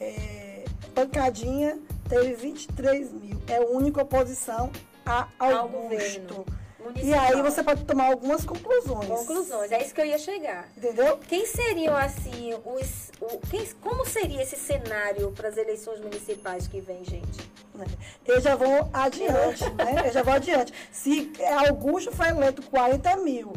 é, 0.00 0.64
pancadinha 0.94 1.78
teve 2.08 2.34
23 2.34 3.12
mil. 3.12 3.40
É 3.48 3.56
a 3.56 3.62
única 3.66 4.02
oposição 4.02 4.70
a 5.04 5.26
Ao 5.38 5.56
Augusto. 5.56 6.44
Governo 6.82 7.00
E 7.00 7.04
municipal. 7.04 7.36
aí 7.36 7.42
você 7.42 7.62
pode 7.62 7.84
tomar 7.84 8.06
algumas 8.06 8.44
conclusões. 8.44 9.06
Conclusões, 9.08 9.72
é 9.72 9.82
isso 9.82 9.94
que 9.94 10.00
eu 10.00 10.06
ia 10.06 10.18
chegar. 10.18 10.68
Entendeu? 10.76 11.18
Quem 11.28 11.46
seriam, 11.46 11.96
assim, 11.96 12.54
os. 12.64 13.10
O, 13.20 13.38
quem, 13.48 13.64
como 13.80 14.04
seria 14.06 14.42
esse 14.42 14.56
cenário 14.56 15.30
para 15.32 15.48
as 15.48 15.56
eleições 15.56 16.00
municipais 16.00 16.66
que 16.66 16.80
vem, 16.80 17.04
gente? 17.04 17.50
Eu 18.26 18.40
já 18.40 18.54
vou 18.56 18.88
adiante, 18.92 19.64
né? 19.74 20.02
Eu 20.06 20.12
já 20.12 20.22
vou 20.22 20.34
adiante. 20.34 20.72
Se 20.90 21.32
Augusto 21.68 22.12
foi 22.12 22.28
eleito 22.28 22.62
40 22.62 23.16
mil 23.18 23.52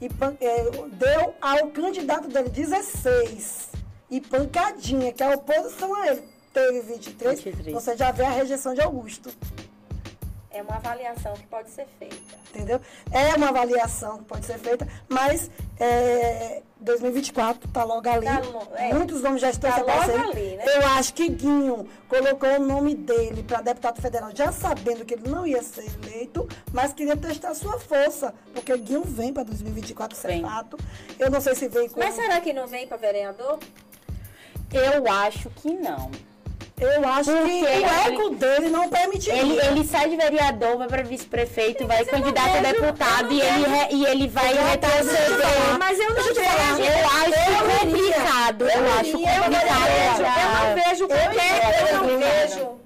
e 0.00 0.08
pan- 0.08 0.36
é, 0.40 0.64
deu 0.92 1.34
ao 1.40 1.68
candidato 1.70 2.28
dele 2.28 2.48
16 2.50 3.68
e 4.10 4.20
pancadinha, 4.20 5.12
que 5.12 5.22
é 5.22 5.26
a 5.32 5.34
oposição 5.36 5.94
a 5.94 6.08
ele, 6.08 6.22
teve 6.52 6.80
23, 6.80 7.40
23. 7.40 7.74
você 7.74 7.96
já 7.96 8.10
vê 8.10 8.24
a 8.24 8.30
rejeição 8.30 8.74
de 8.74 8.80
Augusto. 8.80 9.30
É 10.50 10.62
uma 10.62 10.76
avaliação 10.76 11.34
que 11.34 11.46
pode 11.46 11.68
ser 11.70 11.86
feita. 11.98 12.16
entendeu? 12.48 12.80
É 13.12 13.34
uma 13.36 13.50
avaliação 13.50 14.18
que 14.18 14.24
pode 14.24 14.46
ser 14.46 14.58
feita, 14.58 14.88
mas 15.08 15.50
é, 15.78 16.62
2024 16.80 17.68
está 17.68 17.84
logo 17.84 18.08
ali. 18.08 18.24
Tá 18.24 18.40
lo- 18.40 18.68
é. 18.74 18.94
Muitos 18.94 19.20
nomes 19.20 19.42
já 19.42 19.50
estão 19.50 19.70
Tá 19.70 19.76
aparecendo. 19.82 20.16
logo 20.16 20.30
ali, 20.30 20.56
né? 20.56 20.64
Eu 20.66 20.86
acho 20.86 21.12
que 21.12 21.28
Guinho 21.28 21.86
colocou 22.08 22.48
o 22.48 22.60
nome 22.60 22.94
dele 22.94 23.42
para 23.42 23.60
deputado 23.60 24.00
federal, 24.00 24.30
já 24.34 24.50
sabendo 24.50 25.04
que 25.04 25.14
ele 25.14 25.28
não 25.28 25.46
ia 25.46 25.62
ser 25.62 25.84
eleito, 26.02 26.48
mas 26.72 26.94
queria 26.94 27.16
testar 27.16 27.52
sua 27.54 27.78
força, 27.78 28.34
porque 28.54 28.74
Guinho 28.78 29.02
vem 29.04 29.34
para 29.34 29.42
2024, 29.42 30.16
isso 30.16 30.26
é 30.26 30.40
fato. 30.40 30.78
Eu 31.18 31.30
não 31.30 31.42
sei 31.42 31.54
se 31.54 31.68
vem 31.68 31.90
com. 31.90 32.00
Mas 32.00 32.14
será 32.14 32.40
que 32.40 32.54
não 32.54 32.66
vem 32.66 32.86
para 32.88 32.96
vereador? 32.96 33.58
Eu 34.72 35.10
acho 35.12 35.50
que 35.50 35.70
não. 35.74 36.10
Eu 36.80 37.08
acho 37.08 37.30
que 37.30 37.36
Porque 37.38 37.64
o 37.64 37.68
ele- 37.68 37.84
eco 38.14 38.30
dele 38.36 38.68
não 38.68 38.88
permitiria. 38.88 39.40
Ele, 39.40 39.58
ele 39.66 39.84
sai 39.84 40.08
de 40.10 40.16
vereador, 40.16 40.76
vai 40.78 40.86
para 40.86 41.02
vice-prefeito, 41.02 41.86
vai 41.86 42.04
candidato 42.04 42.56
a 42.56 42.60
deputado 42.60 43.32
e 43.32 43.40
ele, 43.40 43.66
re- 43.66 43.88
e 43.90 44.04
ele 44.06 44.28
vai 44.28 44.52
retroceder. 44.54 45.78
Mas 45.78 45.98
eu 45.98 46.10
não 46.10 46.22
vejo. 46.22 46.40
Eu 46.40 47.08
acho 47.08 47.80
complicado. 47.80 48.62
Eu, 48.62 48.68
Eu 48.68 48.92
acho 48.92 49.12
complicado. 49.12 50.28
eu 50.28 50.58
não 50.58 50.74
vejo 50.74 51.04
eu 51.04 52.08
não 52.08 52.18
vejo. 52.18 52.78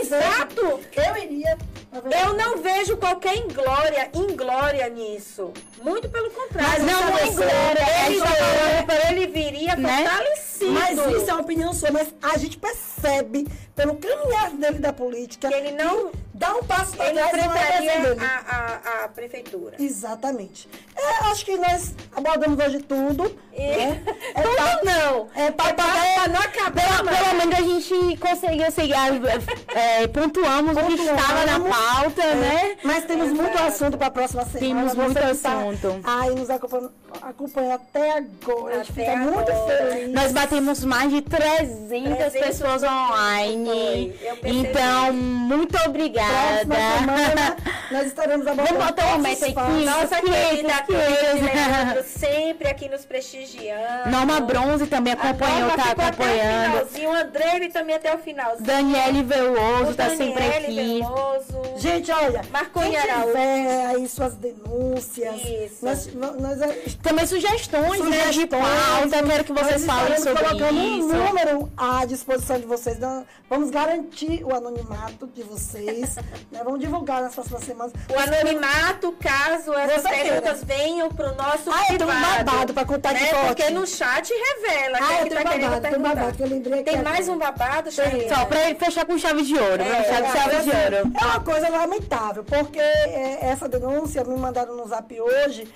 exato. 0.00 0.80
Eu 0.96 1.16
iria, 1.22 1.58
Eu 1.94 2.34
não 2.34 2.58
vejo 2.60 2.96
qualquer 2.96 3.36
inglória, 3.36 4.10
inglória 4.14 4.88
nisso. 4.88 5.52
Muito 5.82 6.08
pelo 6.08 6.30
contrário. 6.30 6.82
Mas 6.84 6.92
não 6.92 7.08
isso 7.10 7.18
é 7.18 7.22
é 7.22 7.26
inglória. 7.28 8.06
Ele, 8.06 8.92
é 8.92 9.10
ele 9.12 9.26
viria 9.28 9.76
Né? 9.76 10.04
fortalecido. 10.04 10.72
Mas 10.72 10.98
isso 10.98 11.30
é 11.30 11.32
uma 11.32 11.42
opinião 11.42 11.72
sua, 11.72 11.90
mas 11.92 12.12
a 12.22 12.36
gente 12.38 12.58
percebe 12.58 13.46
pelo 13.76 13.96
caminhar 13.96 14.50
dele 14.52 14.78
da 14.78 14.92
política 14.92 15.48
Que 15.48 15.54
ele 15.54 15.72
não- 15.72 16.10
dá 16.34 16.54
um 16.56 16.62
passo 16.64 16.96
para 16.96 17.10
trás 17.12 17.16
é 17.16 17.38
enfrentaria 17.38 18.16
a, 18.20 19.00
a, 19.00 19.04
a 19.04 19.08
prefeitura. 19.08 19.76
Exatamente. 19.78 20.68
É, 20.96 21.30
acho 21.30 21.44
que 21.44 21.56
nós 21.56 21.94
abordamos 22.14 22.58
hoje 22.64 22.80
tudo. 22.80 23.34
E- 23.52 23.60
né? 23.60 24.02
É 24.34 24.42
Tudo 24.42 24.56
pra- 24.56 24.80
não. 24.84 25.28
É 25.36 25.50
para 25.52 25.74
Pra 25.74 26.28
não 26.28 26.40
acabar, 26.40 27.04
Pelo, 27.04 27.38
menos 27.38 27.54
a 27.58 27.62
gente 27.62 28.16
conseguiu 28.16 28.70
seguir, 28.72 28.94
as- 28.94 29.76
é, 29.76 30.06
pontuamos 30.08 30.76
o 30.76 30.80
que 30.80 30.96
Pontuamos. 30.96 31.20
estava 31.22 31.46
na 31.46 31.60
pauta, 31.60 32.22
É, 32.22 32.34
né? 32.34 32.76
Mas 32.82 33.04
temos 33.04 33.32
muito 33.32 33.56
assunto 33.62 33.96
para 33.96 34.08
a 34.08 34.10
próxima 34.10 34.44
semana. 34.44 34.60
Temos 34.90 34.94
muito 34.94 35.14
que 35.14 35.20
tá 35.20 35.50
assunto. 35.52 36.00
Aí 36.02 36.34
nos 36.34 36.50
acompanha, 36.50 37.74
até 37.76 38.10
agora. 38.18 38.74
a 38.74 38.78
gente 38.82 38.92
Até 38.92 39.04
fica 39.04 39.16
muito 39.16 39.50
agora. 39.52 39.86
feliz. 39.92 40.12
Nós 40.12 40.32
batemos 40.32 40.84
mais 40.84 41.10
de 41.10 41.22
300, 41.22 41.88
300 41.88 42.32
pessoas 42.40 42.82
online. 42.82 44.14
Então, 44.44 45.12
muito 45.12 45.72
Próxima 45.72 45.92
obrigada. 46.24 46.98
semana 46.98 47.56
nós 47.90 48.06
estaremos 48.06 48.46
abordando. 48.46 48.78
Vamos 48.78 48.86
botar 48.86 49.16
um 49.16 49.20
os 49.20 49.42
aqui. 49.42 49.84
Nossa 49.84 50.20
querida. 50.20 50.84
Leandro, 50.88 52.04
sempre 52.04 52.68
aqui 52.68 52.88
nos 52.88 53.04
prestigiando. 53.04 54.10
Norma 54.10 54.40
Bronze 54.40 54.86
também 54.86 55.12
acompanhou, 55.12 55.70
tá 55.70 55.76
ficou 55.84 55.90
Até 55.92 56.02
o 56.02 56.06
acompanhando. 56.08 56.72
finalzinho, 56.72 57.10
o 57.10 57.12
André 57.12 57.56
ele 57.56 57.68
também 57.70 57.96
até 57.96 58.14
o 58.14 58.18
finalzinho. 58.18 58.66
Daniele 58.66 59.22
Veloso 59.22 59.94
tá 59.94 60.10
sempre 60.10 60.42
Daniele 60.42 60.66
aqui. 60.66 61.00
Veloso. 61.02 61.62
Gente, 61.76 62.10
olha, 62.10 62.42
Marconi 62.50 62.90
quem 62.90 62.98
Araújo. 62.98 63.26
tiver 63.28 63.86
aí 63.86 64.08
suas 64.08 64.34
denúncias, 64.34 65.34
Isso. 65.42 65.84
nós, 65.84 66.14
nós, 66.14 66.58
Também 67.02 67.26
sugestões, 67.26 68.04
né, 68.08 68.30
de 68.30 68.46
pauta. 68.46 69.22
Quero 69.26 69.44
que 69.44 69.52
vocês 69.52 69.84
nós 69.84 69.98
falem 69.98 70.18
sobre 70.18 70.44
colocando 70.44 70.78
um 70.78 70.98
isso. 70.98 71.08
número 71.08 71.72
à 71.76 72.04
disposição 72.04 72.58
de 72.58 72.66
vocês. 72.66 72.98
Nós 72.98 73.24
Vamos 73.48 73.70
garantir 73.70 74.42
o 74.44 74.54
anonimato 74.54 75.26
de 75.28 75.42
vocês. 75.42 76.13
Né? 76.50 76.60
Vamos 76.64 76.80
divulgar 76.80 77.22
nas 77.22 77.34
próximas 77.34 77.64
semanas. 77.64 77.92
O 78.08 78.18
anonimato, 78.18 79.12
caso 79.20 79.72
essas 79.74 80.02
Você 80.02 80.08
queira. 80.08 80.24
perguntas 80.40 80.64
venham 80.64 81.08
pro 81.10 81.34
nosso 81.34 81.70
Ah, 81.70 81.80
eu 81.90 81.98
tenho 81.98 82.10
um 82.10 82.12
privado. 82.12 82.44
babado 82.44 82.74
pra 82.74 82.84
contar 82.84 83.10
aqui 83.10 83.20
né? 83.22 83.26
forte. 83.28 83.46
Porque 83.46 83.70
no 83.70 83.86
chat 83.86 84.32
revela 84.32 84.98
Ah, 85.00 85.12
eu 85.20 85.24
que 85.24 85.30
tenho 85.30 85.42
tá 85.42 85.50
babado, 85.50 85.60
tenho 85.70 85.80
perguntar. 85.82 86.14
babado, 86.14 86.36
que 86.36 86.42
eu 86.42 86.46
lembrei 86.48 86.74
aqui 86.80 86.84
Tem 86.84 86.94
agora. 87.00 87.10
mais 87.10 87.28
um 87.28 87.38
babado? 87.38 87.90
Só 87.92 88.44
pra 88.46 88.74
fechar 88.74 89.06
com 89.06 89.18
chave 89.18 89.42
de 89.42 89.56
ouro. 89.58 89.84
Fechar 89.84 90.22
com 90.22 90.32
chave 90.38 90.56
de 90.62 90.70
ouro. 90.70 91.12
É 91.20 91.24
uma 91.24 91.40
coisa 91.40 91.68
lamentável, 91.68 92.44
porque 92.44 92.78
é, 92.80 93.38
essa 93.42 93.68
denúncia 93.68 94.24
me 94.24 94.36
mandaram 94.36 94.74
no 94.76 94.86
zap 94.88 95.20
hoje, 95.20 95.66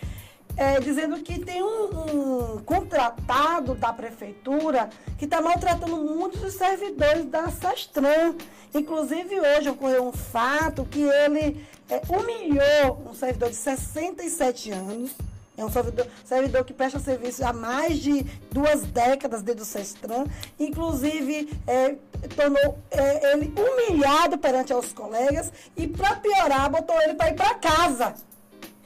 é, 0.59 0.81
dizendo 0.81 1.21
que 1.21 1.39
tem 1.39 1.63
um, 1.63 2.57
um 2.57 2.59
contratado 2.59 3.77
da 3.77 3.93
prefeitura 3.93 4.91
que 5.17 5.25
está 5.25 5.41
maltratando 5.41 5.97
muitos 5.97 6.41
dos 6.41 6.55
servidores 6.55 7.27
da 7.27 7.49
Sestran. 7.49 8.35
Inclusive, 8.75 9.41
hoje 9.41 9.71
ocorreu 9.71 10.09
um 10.09 10.13
fato 10.13 10.85
que 10.85 11.01
ele 11.01 11.65
é, 11.89 12.03
humilhou 12.09 13.01
um 13.09 13.15
servidor 13.15 13.51
de 13.51 13.55
67 13.55 14.73
anos. 14.73 15.13
É 15.57 15.65
um 15.65 15.71
servidor, 15.71 16.07
servidor 16.25 16.65
que 16.65 16.73
presta 16.73 16.99
serviço 16.99 17.45
há 17.45 17.53
mais 17.53 17.99
de 17.99 18.25
duas 18.51 18.83
décadas 18.83 19.43
dentro 19.43 19.61
do 19.61 19.65
Sestran. 19.65 20.25
Inclusive, 20.59 21.57
é, 21.69 21.95
tornou 22.35 22.79
é, 22.91 23.33
ele 23.33 23.53
humilhado 23.57 24.39
perante 24.39 24.73
aos 24.73 24.93
colegas 24.93 25.53
e, 25.77 25.87
para 25.87 26.17
piorar, 26.17 26.69
botou 26.69 27.01
ele 27.03 27.15
para 27.15 27.31
ir 27.31 27.35
para 27.35 27.55
casa. 27.55 28.15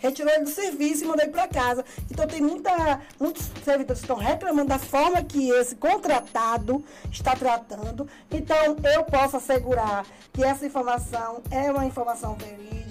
Retirou 0.02 0.32
ele 0.32 0.44
do 0.44 0.50
serviço 0.50 1.04
e 1.04 1.06
mandou 1.06 1.22
ele 1.22 1.32
para 1.32 1.46
casa. 1.46 1.84
Então, 2.10 2.26
tem 2.26 2.42
muita, 2.42 3.00
muitos 3.20 3.48
servidores 3.64 4.00
que 4.00 4.04
estão 4.04 4.16
reclamando 4.16 4.68
da 4.68 4.78
forma 4.78 5.22
que 5.22 5.48
esse 5.50 5.76
contratado 5.76 6.84
está 7.10 7.36
tratando. 7.36 8.08
Então, 8.30 8.76
eu 8.92 9.04
posso 9.04 9.36
assegurar 9.36 10.04
que 10.32 10.42
essa 10.42 10.66
informação 10.66 11.40
é 11.50 11.70
uma 11.70 11.86
informação 11.86 12.34
verídica. 12.34 12.81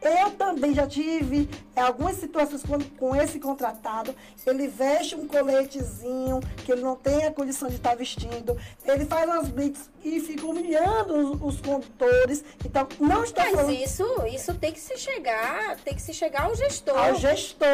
Eu 0.00 0.30
também 0.32 0.74
já 0.74 0.86
tive 0.86 1.48
é, 1.76 1.80
algumas 1.80 2.16
situações 2.16 2.62
com, 2.62 2.78
com 2.98 3.14
esse 3.14 3.38
contratado. 3.38 4.14
Ele 4.46 4.66
veste 4.66 5.14
um 5.14 5.26
coletezinho 5.26 6.40
que 6.64 6.72
ele 6.72 6.82
não 6.82 6.96
tem 6.96 7.24
a 7.26 7.32
condição 7.32 7.68
de 7.68 7.76
estar 7.76 7.94
vestindo. 7.94 8.56
Ele 8.84 9.04
faz 9.04 9.28
umas 9.28 9.48
blitz 9.48 9.90
e 10.04 10.20
fica 10.20 10.46
humilhando 10.46 11.14
os, 11.14 11.54
os 11.54 11.60
condutores. 11.60 12.44
Então, 12.64 12.86
não 12.98 13.22
estou 13.22 13.44
Mas 13.44 13.54
falando 13.54 13.72
isso, 13.72 14.04
isso 14.26 14.54
tem 14.54 14.72
que 14.72 14.80
se 14.80 14.96
chegar, 14.96 15.76
tem 15.76 15.94
que 15.94 16.02
se 16.02 16.12
chegar 16.12 16.44
ao 16.44 16.54
gestor. 16.54 16.96
ao 16.96 17.14
gestor. 17.14 17.68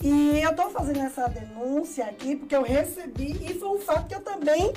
E 0.00 0.40
eu 0.40 0.50
estou 0.50 0.70
fazendo 0.70 1.00
essa 1.00 1.28
denúncia 1.28 2.04
aqui 2.06 2.36
porque 2.36 2.54
eu 2.54 2.62
recebi 2.62 3.32
e 3.44 3.54
foi 3.58 3.68
um 3.68 3.78
fato 3.78 4.06
que 4.06 4.14
eu 4.14 4.20
também 4.20 4.72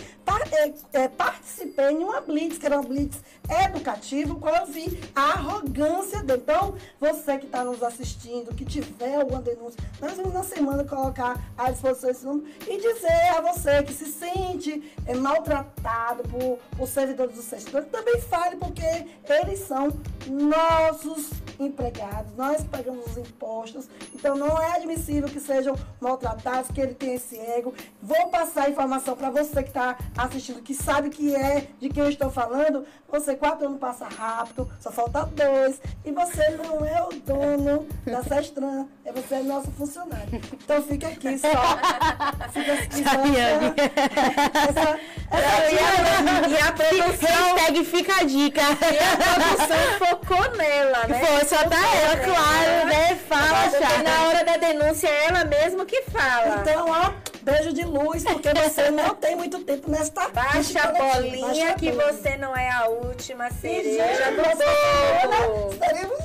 é, 0.51 1.03
é, 1.03 1.07
participei 1.07 1.91
em 1.91 2.03
uma 2.03 2.21
blitz, 2.21 2.57
que 2.57 2.65
era 2.65 2.79
uma 2.79 2.87
blitz 2.87 3.17
educativa, 3.65 4.35
qual 4.35 4.55
eu 4.55 4.65
vi 4.65 4.99
a 5.15 5.33
arrogância 5.33 6.23
dele. 6.23 6.41
Então, 6.47 6.75
você 6.97 7.37
que 7.37 7.45
está 7.45 7.61
nos 7.61 7.83
assistindo, 7.83 8.55
que 8.55 8.63
tiver 8.63 9.15
alguma 9.15 9.41
denúncia, 9.41 9.77
nós 9.99 10.13
vamos 10.13 10.33
na 10.33 10.43
semana 10.43 10.81
colocar 10.85 11.43
à 11.57 11.69
disposição 11.69 12.09
esse 12.09 12.25
número 12.25 12.47
e 12.65 12.77
dizer 12.77 13.35
a 13.35 13.41
você 13.41 13.83
que 13.83 13.91
se 13.91 14.05
sente 14.05 14.95
é, 15.05 15.13
maltratado 15.13 16.23
por, 16.23 16.57
por 16.77 16.87
servidores 16.87 17.35
do 17.35 17.41
setor, 17.41 17.83
também 17.83 18.21
fale, 18.21 18.55
porque 18.55 18.81
eles 19.27 19.59
são 19.59 19.89
nossos 20.29 21.29
empregados, 21.59 22.33
nós 22.35 22.63
pagamos 22.63 23.05
os 23.07 23.17
impostos, 23.17 23.89
então 24.13 24.35
não 24.35 24.61
é 24.61 24.75
admissível 24.75 25.27
que 25.27 25.39
sejam 25.39 25.75
maltratados, 25.99 26.69
que 26.71 26.79
ele 26.79 26.93
tenha 26.93 27.15
esse 27.15 27.37
ego. 27.37 27.73
Vou 28.01 28.27
passar 28.27 28.65
a 28.65 28.69
informação 28.69 29.15
para 29.15 29.29
você 29.29 29.63
que 29.63 29.69
está 29.69 29.97
assistindo, 30.15 30.61
que 30.61 30.73
sabe 30.75 31.09
que 31.09 31.35
é 31.35 31.67
de 31.79 31.89
quem 31.89 32.03
eu 32.03 32.09
estou 32.09 32.29
falando. 32.29 32.85
Você, 33.09 33.35
quatro 33.35 33.65
anos 33.65 33.79
passa 33.79 34.05
rápido, 34.07 34.69
só 34.79 34.91
falta 34.91 35.25
dois, 35.25 35.81
e 36.05 36.11
você 36.11 36.49
não 36.51 36.85
é 36.85 37.01
o 37.03 37.09
dono 37.21 37.87
da 38.05 38.21
Sestran, 38.23 38.85
é 39.05 39.11
você 39.11 39.35
é 39.35 39.43
nosso 39.43 39.71
funcionário. 39.71 40.27
Então 40.53 40.81
fica 40.83 41.07
aqui 41.07 41.37
só. 41.37 41.47
Fica 42.51 42.73
aqui 42.73 43.03
só. 43.03 43.09
Chariane. 43.09 43.73
Essa, 43.77 44.99
essa, 45.31 45.71
E 45.71 45.79
a, 45.79 46.49
e 46.49 46.61
a 46.61 46.71
produção, 46.71 47.55
Hashtag 47.55 47.85
fica 47.85 48.19
a 48.19 48.23
dica. 48.23 48.61
e 48.61 48.99
a 48.99 49.17
produção 49.17 49.99
focou 50.17 50.57
nela, 50.57 51.07
né? 51.07 51.19
Pô, 51.19 51.45
só 51.45 51.57
tá 51.67 51.95
ela, 51.95 52.17
claro, 52.17 52.87
né? 52.87 53.19
Fala, 53.27 53.69
Porque 53.69 54.03
na 54.03 54.27
hora 54.27 54.43
da 54.43 54.57
denúncia 54.57 55.07
é 55.07 55.25
ela 55.25 55.45
mesma 55.45 55.85
que 55.85 56.01
fala. 56.03 56.61
Então, 56.61 56.89
ó, 56.89 57.11
beijo 57.51 57.73
de 57.73 57.83
luz, 57.85 58.23
porque 58.23 58.49
você 58.53 58.91
não 58.91 59.15
tem 59.15 59.35
muito 59.35 59.59
tempo 59.63 59.89
nesta 59.89 60.27
Baixa 60.29 60.81
a 60.81 60.91
bolinha 60.91 61.47
Baixa 61.47 61.73
que 61.75 61.91
bolinha. 61.91 62.13
você 62.13 62.37
não 62.37 62.55
é 62.55 62.69
a 62.69 62.87
última 62.87 63.49
cereja 63.51 64.31
do 64.31 64.41
né, 64.41 65.27
bolo. 65.27 65.71
Estaremos. 65.73 66.17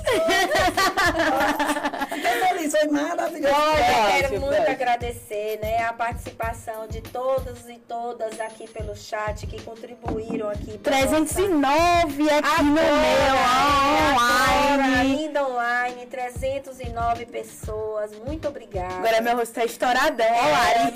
Fiquei 2.08 2.48
feliz, 2.48 2.72
foi 2.72 2.88
maravilhoso. 2.88 3.54
Eu 3.54 4.20
quero 4.22 4.40
muito 4.40 4.70
agradecer 4.70 5.58
né, 5.62 5.84
a 5.84 5.92
participação 5.92 6.86
de 6.88 7.00
todos 7.00 7.68
e 7.68 7.78
todas 7.88 8.40
aqui 8.40 8.68
pelo 8.68 8.96
chat 8.96 9.46
que 9.46 9.60
contribuíram 9.62 10.48
aqui. 10.50 10.78
pra 10.78 10.92
nossa- 10.98 11.08
309 11.08 12.30
aqui 12.30 12.62
no 12.62 12.72
meu 12.72 12.82
Agora, 12.82 14.12
online. 14.12 15.00
ainda 15.00 15.46
online, 15.46 16.06
309 16.06 17.26
pessoas. 17.26 18.10
Muito 18.26 18.48
obrigada. 18.48 18.94
Agora 18.96 19.20
meu 19.20 19.36
rosto 19.36 19.54
tá 19.54 19.64
estouradão, 19.64 20.26
ó, 20.26 20.50
Lari. 20.50 20.92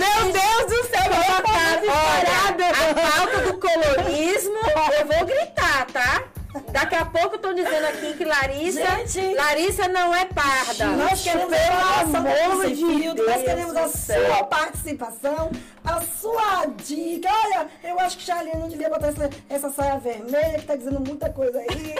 Meu 0.00 0.32
Deus 0.32 0.64
do 0.66 0.78
céu, 0.88 1.06
meu 1.10 1.42
cara 1.42 1.74
estourado. 1.84 2.62
A 2.70 2.74
falta 3.10 3.38
do 3.40 3.52
colorismo, 3.58 4.60
eu 4.98 5.06
vou 5.06 5.26
gritar, 5.26 5.86
tá? 5.92 6.24
Daqui 6.72 6.94
a 6.96 7.04
pouco 7.04 7.36
estão 7.36 7.54
dizendo 7.54 7.84
aqui 7.86 8.14
que 8.14 8.24
Larissa, 8.24 8.80
Gente. 9.06 9.34
Larissa 9.34 9.88
não 9.88 10.14
é 10.14 10.24
parda. 10.24 10.86
Nós 10.86 11.22
queremos 11.22 11.56
pelo 11.56 11.78
a 11.78 12.00
amor 12.00 12.66
de 12.66 12.74
de 12.74 12.84
Deus, 12.84 13.14
nós 13.16 13.26
Deus 13.26 13.42
queremos 13.44 13.76
a 13.76 13.88
sua 13.88 14.44
participação, 14.44 15.50
a 15.84 16.00
sua 16.00 16.66
dica. 16.84 17.28
Olha, 17.44 17.66
eu 17.84 17.98
acho 18.00 18.18
que 18.18 18.24
Charlinha 18.24 18.56
não 18.56 18.68
devia 18.68 18.88
botar 18.88 19.08
essa, 19.08 19.30
essa 19.48 19.70
saia 19.70 19.98
vermelha, 19.98 20.58
que 20.58 20.66
tá 20.66 20.74
dizendo 20.76 21.00
muita 21.00 21.30
coisa 21.30 21.58
aí. 21.58 21.94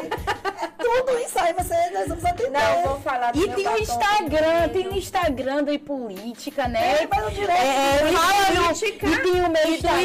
É 0.62 0.66
tudo 0.82 1.18
isso 1.18 1.39
aí, 1.39 1.52
você, 1.52 1.90
nós 1.90 2.09
vamos 2.09 2.24
atender. 2.24 2.51
Não, 2.51 2.82
vou 2.82 3.01
falar 3.01 3.32
do 3.32 3.39
E 3.40 3.48
tem 3.51 3.66
o 3.66 3.70
batom 3.70 3.82
Instagram, 3.82 4.68
tem 4.72 4.89
o 4.89 4.97
Instagram 4.97 5.64
do 5.64 5.78
Política, 5.78 6.66
né? 6.68 7.02
É, 7.02 7.06
vai 7.06 7.20
no 7.20 7.31
direct. 7.31 7.60
É, 7.62 8.12
fala 8.12 8.51
no- 8.51 8.64
Política 8.64 9.06
e 9.06 9.18
tem 9.18 9.32
o 9.32 9.48
meu 9.51 9.62
e 9.62 9.66
do 9.66 9.72
Instagram. 9.74 10.01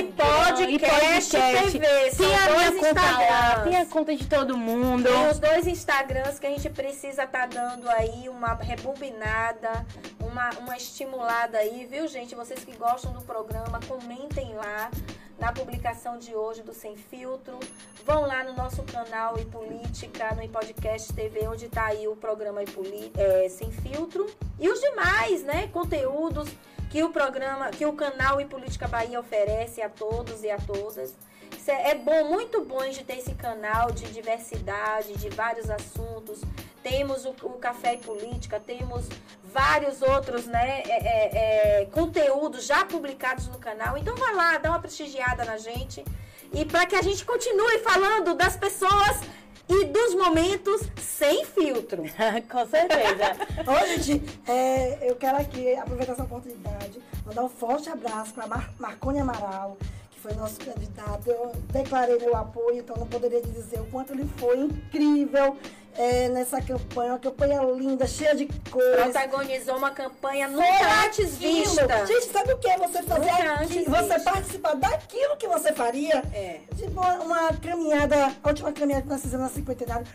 e 0.69 0.79
podcast 0.79 1.31
TV, 1.71 2.11
são 2.11 2.25
Tem 2.27 2.35
a 2.35 2.49
minha 2.49 2.71
dois 2.71 2.79
conta 2.79 3.63
tem 3.63 3.77
a 3.81 3.85
conta 3.85 4.15
de 4.15 4.25
todo 4.35 4.57
mundo. 4.57 5.03
Tem 5.03 5.29
os 5.29 5.39
dois 5.39 5.65
Instagrams 5.65 6.37
que 6.39 6.45
a 6.45 6.49
gente 6.49 6.69
precisa 6.69 7.23
estar 7.23 7.47
dando 7.47 7.89
aí 7.89 8.27
uma 8.27 8.53
rebobinada, 8.53 9.85
uma, 10.19 10.49
uma 10.59 10.75
estimulada 10.75 11.57
aí, 11.57 11.87
viu, 11.89 12.05
gente? 12.07 12.35
Vocês 12.35 12.63
que 12.65 12.75
gostam 12.75 13.13
do 13.13 13.21
programa, 13.21 13.79
comentem 13.87 14.53
lá. 14.55 14.91
na 15.37 15.51
publicação 15.51 16.17
de 16.17 16.33
hoje 16.33 16.63
do 16.63 16.73
Sem 16.73 16.95
Filtro. 16.95 17.59
Vão 18.05 18.21
lá 18.21 18.41
no 18.43 18.53
nosso 18.53 18.81
canal 18.83 19.37
e 19.37 19.43
Política, 19.43 20.33
no 20.33 20.47
podcast 20.47 21.11
TV, 21.11 21.45
onde 21.47 21.65
está 21.65 21.87
aí 21.87 22.07
o 22.07 22.15
programa 22.15 22.61
é, 22.61 23.49
Sem 23.49 23.69
Filtro. 23.69 24.25
E 24.57 24.69
os 24.69 24.79
demais, 24.79 25.43
né, 25.43 25.67
conteúdos 25.73 26.49
que 26.89 27.03
o 27.03 27.09
programa, 27.09 27.69
que 27.69 27.85
o 27.85 27.91
canal 27.91 28.39
e 28.39 28.45
Política 28.45 28.87
Bahia 28.87 29.19
oferece 29.19 29.81
a 29.81 29.89
todos 29.89 30.43
e 30.43 30.49
a 30.49 30.57
todas. 30.57 31.13
É, 31.67 31.95
bom, 31.95 32.25
muito 32.25 32.63
bom 32.63 32.87
de 32.89 33.03
ter 33.03 33.17
esse 33.17 33.33
canal 33.33 33.91
de 33.91 34.05
diversidade, 34.11 35.13
de 35.13 35.29
vários 35.29 35.69
assuntos. 35.69 36.41
Temos 36.83 37.25
o, 37.25 37.29
o 37.43 37.53
Café 37.53 37.95
e 37.95 37.97
Política, 37.97 38.59
temos 38.59 39.07
vários 39.43 40.01
outros 40.01 40.45
né, 40.45 40.83
é, 40.83 40.89
é, 40.89 41.81
é, 41.81 41.85
conteúdos 41.85 42.65
já 42.65 42.85
publicados 42.85 43.47
no 43.47 43.57
canal. 43.57 43.97
Então 43.97 44.15
vai 44.15 44.35
lá, 44.35 44.57
dá 44.57 44.69
uma 44.69 44.79
prestigiada 44.79 45.43
na 45.45 45.57
gente. 45.57 46.03
E 46.53 46.63
para 46.65 46.85
que 46.85 46.95
a 46.95 47.01
gente 47.01 47.25
continue 47.25 47.79
falando 47.79 48.35
das 48.35 48.55
pessoas 48.55 49.21
e 49.67 49.85
dos 49.85 50.13
momentos 50.13 50.81
sem 51.01 51.45
filtro. 51.45 52.03
Com 52.49 52.67
certeza. 52.67 53.35
Ô, 53.65 54.01
gente, 54.01 54.39
é, 54.47 55.09
eu 55.09 55.15
quero 55.15 55.37
aqui 55.37 55.75
aproveitar 55.75 56.13
essa 56.13 56.23
oportunidade, 56.23 57.01
mandar 57.25 57.43
um 57.43 57.49
forte 57.49 57.89
abraço 57.89 58.33
para 58.33 58.45
Mar 58.47 58.73
Marconi 58.77 59.19
Amaral, 59.19 59.77
foi 60.25 60.33
nosso 60.33 60.59
candidato. 60.59 61.29
Eu 61.29 61.51
declarei 61.71 62.17
meu 62.17 62.35
apoio, 62.35 62.79
então 62.79 62.95
não 62.97 63.05
poderia 63.05 63.41
dizer 63.41 63.79
o 63.79 63.85
quanto 63.85 64.11
ele 64.13 64.27
foi 64.37 64.57
incrível 64.59 65.55
é, 65.95 66.27
nessa 66.29 66.59
campanha. 66.61 67.11
Uma 67.13 67.19
campanha 67.19 67.61
linda, 67.61 68.07
cheia 68.07 68.33
de 68.35 68.47
cores. 68.71 69.03
Protagonizou 69.03 69.77
uma 69.77 69.91
campanha 69.91 70.49
Foi 70.49 70.57
nunca 70.57 71.05
antes 71.05 71.35
aquilo. 71.35 71.63
vista. 71.63 72.05
Gente, 72.07 72.25
sabe 72.31 72.53
o 72.53 72.57
que 72.57 72.67
é 72.67 72.77
você 72.77 73.03
fazer 73.03 73.29
aqui? 73.29 73.47
antes 73.63 73.85
Você 73.85 74.13
visto. 74.15 74.23
participar 74.23 74.75
daquilo 74.75 75.37
que 75.37 75.47
você 75.47 75.71
faria? 75.73 76.23
É. 76.33 76.61
Tipo, 76.75 76.89
uma, 76.91 77.13
uma 77.21 77.53
caminhada, 77.57 78.35
a 78.43 78.47
última 78.47 78.73
caminhada 78.73 79.03
que 79.03 79.09
nós 79.09 79.21
fizemos 79.21 79.45
na 79.45 79.51
cinquentenária, 79.53 80.05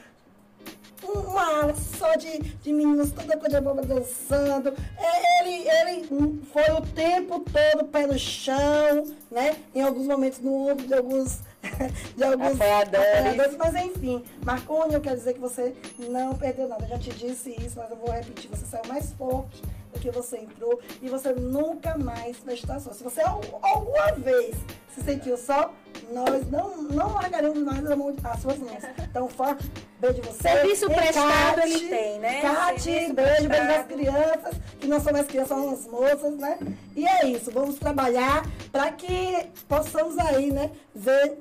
uma 1.09 1.61
aula 1.61 1.75
só 1.75 2.15
de, 2.17 2.39
de 2.39 2.73
meninos, 2.73 3.13
toda 3.13 3.37
coisa 3.37 3.59
de 3.59 3.65
boba 3.65 3.83
dançando. 3.83 4.75
É, 4.97 5.43
ele, 5.43 5.69
ele 5.69 6.41
foi 6.53 6.71
o 6.73 6.81
tempo 6.81 7.41
todo 7.41 7.85
pé 7.87 8.07
no 8.07 8.19
chão, 8.19 9.05
né? 9.31 9.57
Em 9.75 9.83
alguns 9.83 10.07
momentos 10.07 10.41
no 10.41 10.71
ombro 10.71 10.87
de 10.87 10.95
alguns. 10.95 11.41
De 12.17 12.25
alguns 12.25 12.53
Apoiadores. 12.53 13.57
mas 13.59 13.75
enfim, 13.75 14.25
Marconi, 14.43 14.95
eu 14.95 15.01
quero 15.01 15.17
dizer 15.17 15.35
que 15.35 15.41
você 15.41 15.75
não 15.99 16.35
perdeu 16.35 16.67
nada. 16.67 16.85
Eu 16.87 16.89
já 16.89 16.99
te 16.99 17.11
disse 17.11 17.51
isso, 17.51 17.75
mas 17.77 17.91
eu 17.91 17.97
vou 17.97 18.11
repetir. 18.11 18.49
Você 18.49 18.65
saiu 18.65 18.89
mais 18.89 19.13
forte 19.13 19.63
que 19.99 20.11
você 20.11 20.39
entrou 20.39 20.79
e 21.03 21.09
você 21.09 21.33
nunca 21.33 21.97
mais 21.99 22.37
vai 22.45 22.55
estar 22.55 22.79
só. 22.81 22.93
Se 22.93 23.03
você 23.03 23.21
al- 23.23 23.41
alguma 23.63 24.13
vez 24.13 24.55
se 24.95 25.03
sentiu 25.03 25.37
só, 25.37 25.73
nós 26.13 26.49
não, 26.51 26.83
não 26.83 27.13
largaremos 27.15 27.59
mais 27.59 27.89
a 27.91 27.97
mão, 27.97 28.15
as 28.23 28.41
suas 28.41 28.59
mãos. 28.59 28.83
Então, 28.99 29.29
forte 29.29 29.71
beijo 30.01 30.21
você. 30.23 30.43
Serviço 30.43 30.91
E 30.91 30.95
prestado 30.95 31.57
Cate, 31.57 31.69
ele 31.73 31.89
tem, 31.89 32.19
né? 32.19 32.41
Cate, 32.41 32.83
beijo, 32.91 33.15
beijo 33.15 33.49
das 33.49 33.67
prestado. 33.87 33.87
crianças, 33.89 34.55
que 34.81 34.87
não 34.87 35.01
são 35.01 35.13
mais 35.13 35.27
crianças, 35.27 35.49
são 35.57 35.71
as 35.71 35.87
moças, 35.87 36.37
né? 36.37 36.59
E 36.97 37.07
é 37.07 37.27
isso, 37.27 37.51
vamos 37.51 37.77
trabalhar 37.77 38.45
para 38.73 38.91
que 38.93 39.47
possamos 39.69 40.19
aí, 40.19 40.51
né, 40.51 40.71
ver, 40.95 41.39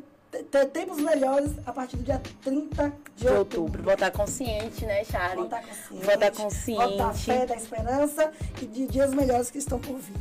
tempos 0.72 1.00
melhores 1.00 1.52
a 1.66 1.72
partir 1.72 1.98
do 1.98 2.04
dia 2.04 2.22
30 2.44 2.94
de, 3.16 3.26
De 3.26 3.28
outubro. 3.30 3.84
Votar 3.84 4.12
consciente, 4.12 4.86
né, 4.86 5.04
Charlie? 5.04 5.44
Votar 5.44 5.62
consciente. 5.64 6.06
Votar 6.06 6.32
consciente. 6.32 6.98
Votar 6.98 7.14
fé 7.16 7.46
da 7.46 7.56
esperança 7.56 8.32
e 8.62 8.66
de 8.66 8.86
dias 8.88 9.14
melhores 9.14 9.50
que 9.50 9.58
estão 9.58 9.80
por 9.80 9.98
vir. 9.98 10.16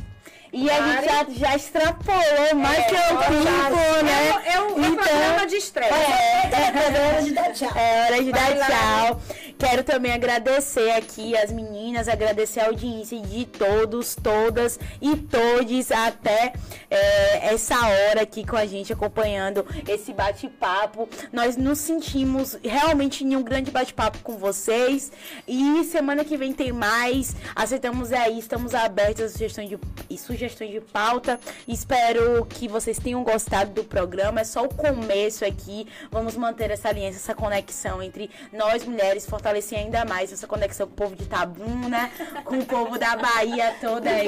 E 0.51 0.67
a 0.67 0.81
gente 0.81 1.05
já, 1.05 1.25
já 1.29 1.55
extrapolou 1.55 2.55
mais 2.55 2.85
que 2.87 2.95
o 2.95 3.17
tempo, 3.19 4.03
né? 4.03 4.51
É 4.51 4.59
um, 4.59 4.83
é 4.83 4.89
um 4.89 4.95
programa 4.95 5.45
de 5.45 5.55
estresse. 5.57 5.93
É 5.93 7.11
hora 7.13 7.23
de 7.23 7.31
dar 7.33 7.53
tchau. 7.53 7.71
É 7.75 8.05
hora 8.05 8.23
de 8.23 8.31
Vai 8.31 8.55
dar 8.55 8.59
lá. 8.59 8.65
tchau. 9.07 9.21
Quero 9.59 9.83
também 9.83 10.13
agradecer 10.13 10.91
aqui 10.91 11.35
as 11.35 11.51
meninas, 11.51 12.07
agradecer 12.07 12.61
a 12.61 12.67
audiência 12.67 13.19
de 13.19 13.45
todos, 13.45 14.15
todas 14.15 14.79
e 15.01 15.17
todes 15.17 15.91
até 15.91 16.53
é, 16.89 17.53
essa 17.53 17.75
hora 17.75 18.21
aqui 18.21 18.47
com 18.47 18.55
a 18.55 18.65
gente, 18.65 18.93
acompanhando 18.93 19.65
esse 19.85 20.13
bate-papo. 20.13 21.09
Nós 21.33 21.57
nos 21.57 21.79
sentimos 21.79 22.57
realmente 22.63 23.25
em 23.25 23.35
um 23.35 23.43
grande 23.43 23.69
bate-papo 23.69 24.19
com 24.19 24.37
vocês. 24.37 25.11
E 25.45 25.83
semana 25.83 26.23
que 26.23 26.37
vem 26.37 26.53
tem 26.53 26.71
mais. 26.71 27.35
Aceitamos 27.53 28.13
aí, 28.13 28.39
estamos 28.39 28.73
abertos 28.73 29.25
a 29.25 29.29
sugestões 29.29 29.69
de, 29.69 30.17
sugestões 30.17 30.71
de 30.71 30.79
pauta. 30.79 31.37
Espero 31.67 32.45
que 32.45 32.65
vocês 32.69 32.97
tenham 32.97 33.23
gostado 33.25 33.71
do 33.71 33.83
programa. 33.83 34.39
É 34.39 34.45
só 34.45 34.63
o 34.63 34.73
começo 34.73 35.43
aqui. 35.43 35.85
Vamos 36.09 36.37
manter 36.37 36.71
essa 36.71 36.87
aliança, 36.87 37.17
essa 37.17 37.35
conexão 37.35 38.01
entre 38.01 38.29
nós 38.53 38.85
mulheres, 38.85 39.25
fortalecer 39.49 39.79
ainda 39.79 40.05
mais 40.05 40.31
essa 40.31 40.47
conexão 40.47 40.87
com 40.87 40.93
o 40.93 40.95
povo 40.95 41.15
de 41.15 41.25
Tabuna, 41.25 42.11
com 42.45 42.59
o 42.59 42.65
povo 42.65 42.97
da 42.97 43.15
Bahia 43.15 43.75
toda 43.81 44.09
aí. 44.09 44.27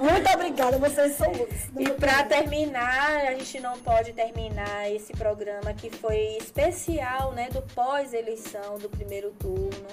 Muito 0.00 0.34
obrigada, 0.34 0.78
vocês 0.78 1.14
são 1.14 1.30
luz. 1.32 1.70
E 1.78 1.88
para 1.90 2.24
terminar, 2.24 3.26
a 3.26 3.34
gente 3.34 3.58
não 3.60 3.78
pode 3.78 4.12
terminar 4.12 4.90
esse 4.92 5.12
programa 5.14 5.72
que 5.72 5.90
foi 5.90 6.36
especial, 6.38 7.32
né, 7.32 7.48
do 7.50 7.62
pós-eleição 7.74 8.78
do 8.78 8.88
primeiro 8.88 9.30
turno, 9.32 9.88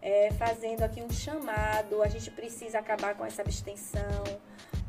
é, 0.00 0.30
fazendo 0.38 0.82
aqui 0.82 1.02
um 1.02 1.10
chamado. 1.10 2.02
A 2.02 2.08
gente 2.08 2.30
precisa 2.30 2.78
acabar 2.78 3.14
com 3.14 3.24
essa 3.24 3.42
abstenção. 3.42 4.24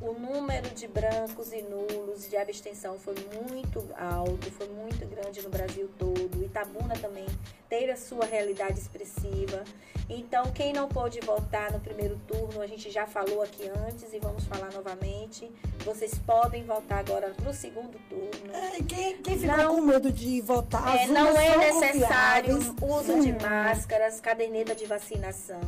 O 0.07 0.13
número 0.13 0.69
de 0.75 0.87
brancos 0.87 1.51
e 1.51 1.63
nulos 1.63 2.29
de 2.29 2.37
abstenção 2.37 2.99
foi 2.99 3.15
muito 3.49 3.83
alto, 3.97 4.51
foi 4.51 4.67
muito 4.69 5.03
grande 5.07 5.41
no 5.41 5.49
Brasil 5.49 5.89
todo. 5.97 6.43
Itabuna 6.43 6.93
também 6.95 7.25
teve 7.67 7.91
a 7.91 7.97
sua 7.97 8.23
realidade 8.23 8.79
expressiva. 8.79 9.63
Então, 10.07 10.51
quem 10.51 10.71
não 10.71 10.87
pôde 10.87 11.19
votar 11.21 11.71
no 11.71 11.79
primeiro 11.79 12.19
turno, 12.27 12.61
a 12.61 12.67
gente 12.67 12.91
já 12.91 13.07
falou 13.07 13.41
aqui 13.41 13.67
antes 13.87 14.13
e 14.13 14.19
vamos 14.19 14.43
falar 14.45 14.71
novamente. 14.71 15.51
Vocês 15.83 16.13
podem 16.19 16.63
votar 16.63 16.99
agora 16.99 17.33
no 17.43 17.51
segundo 17.51 17.97
turno. 18.07 18.53
É, 18.55 18.83
quem, 18.83 19.17
quem 19.17 19.39
ficou 19.39 19.57
Não. 19.57 19.75
com 19.75 19.81
medo 19.81 20.11
de 20.11 20.39
votar, 20.41 20.97
É, 20.97 21.07
não 21.07 21.29
é 21.35 21.57
necessário 21.57 22.57
confiáveis. 22.75 23.09
uso 23.09 23.21
de 23.21 23.33
máscaras, 23.43 24.19
caderneta 24.21 24.75
de 24.75 24.85
vacinação, 24.85 25.61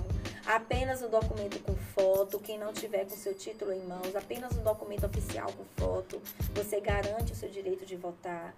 apenas 0.47 1.01
o 1.01 1.09
documento 1.09 1.59
com 1.59 1.75
foto. 1.75 2.39
Quem 2.39 2.57
não 2.57 2.73
tiver 2.73 3.05
com 3.05 3.15
seu 3.15 3.33
título 3.33 3.73
em 3.73 3.83
mãos, 3.83 4.15
apenas 4.15 4.55
um 4.57 4.63
documento 4.63 5.05
oficial 5.05 5.51
com 5.51 5.65
foto. 5.75 6.21
Você 6.55 6.79
garante 6.79 7.33
o 7.33 7.35
seu 7.35 7.49
direito 7.49 7.85
de 7.85 7.95
votar. 7.95 8.55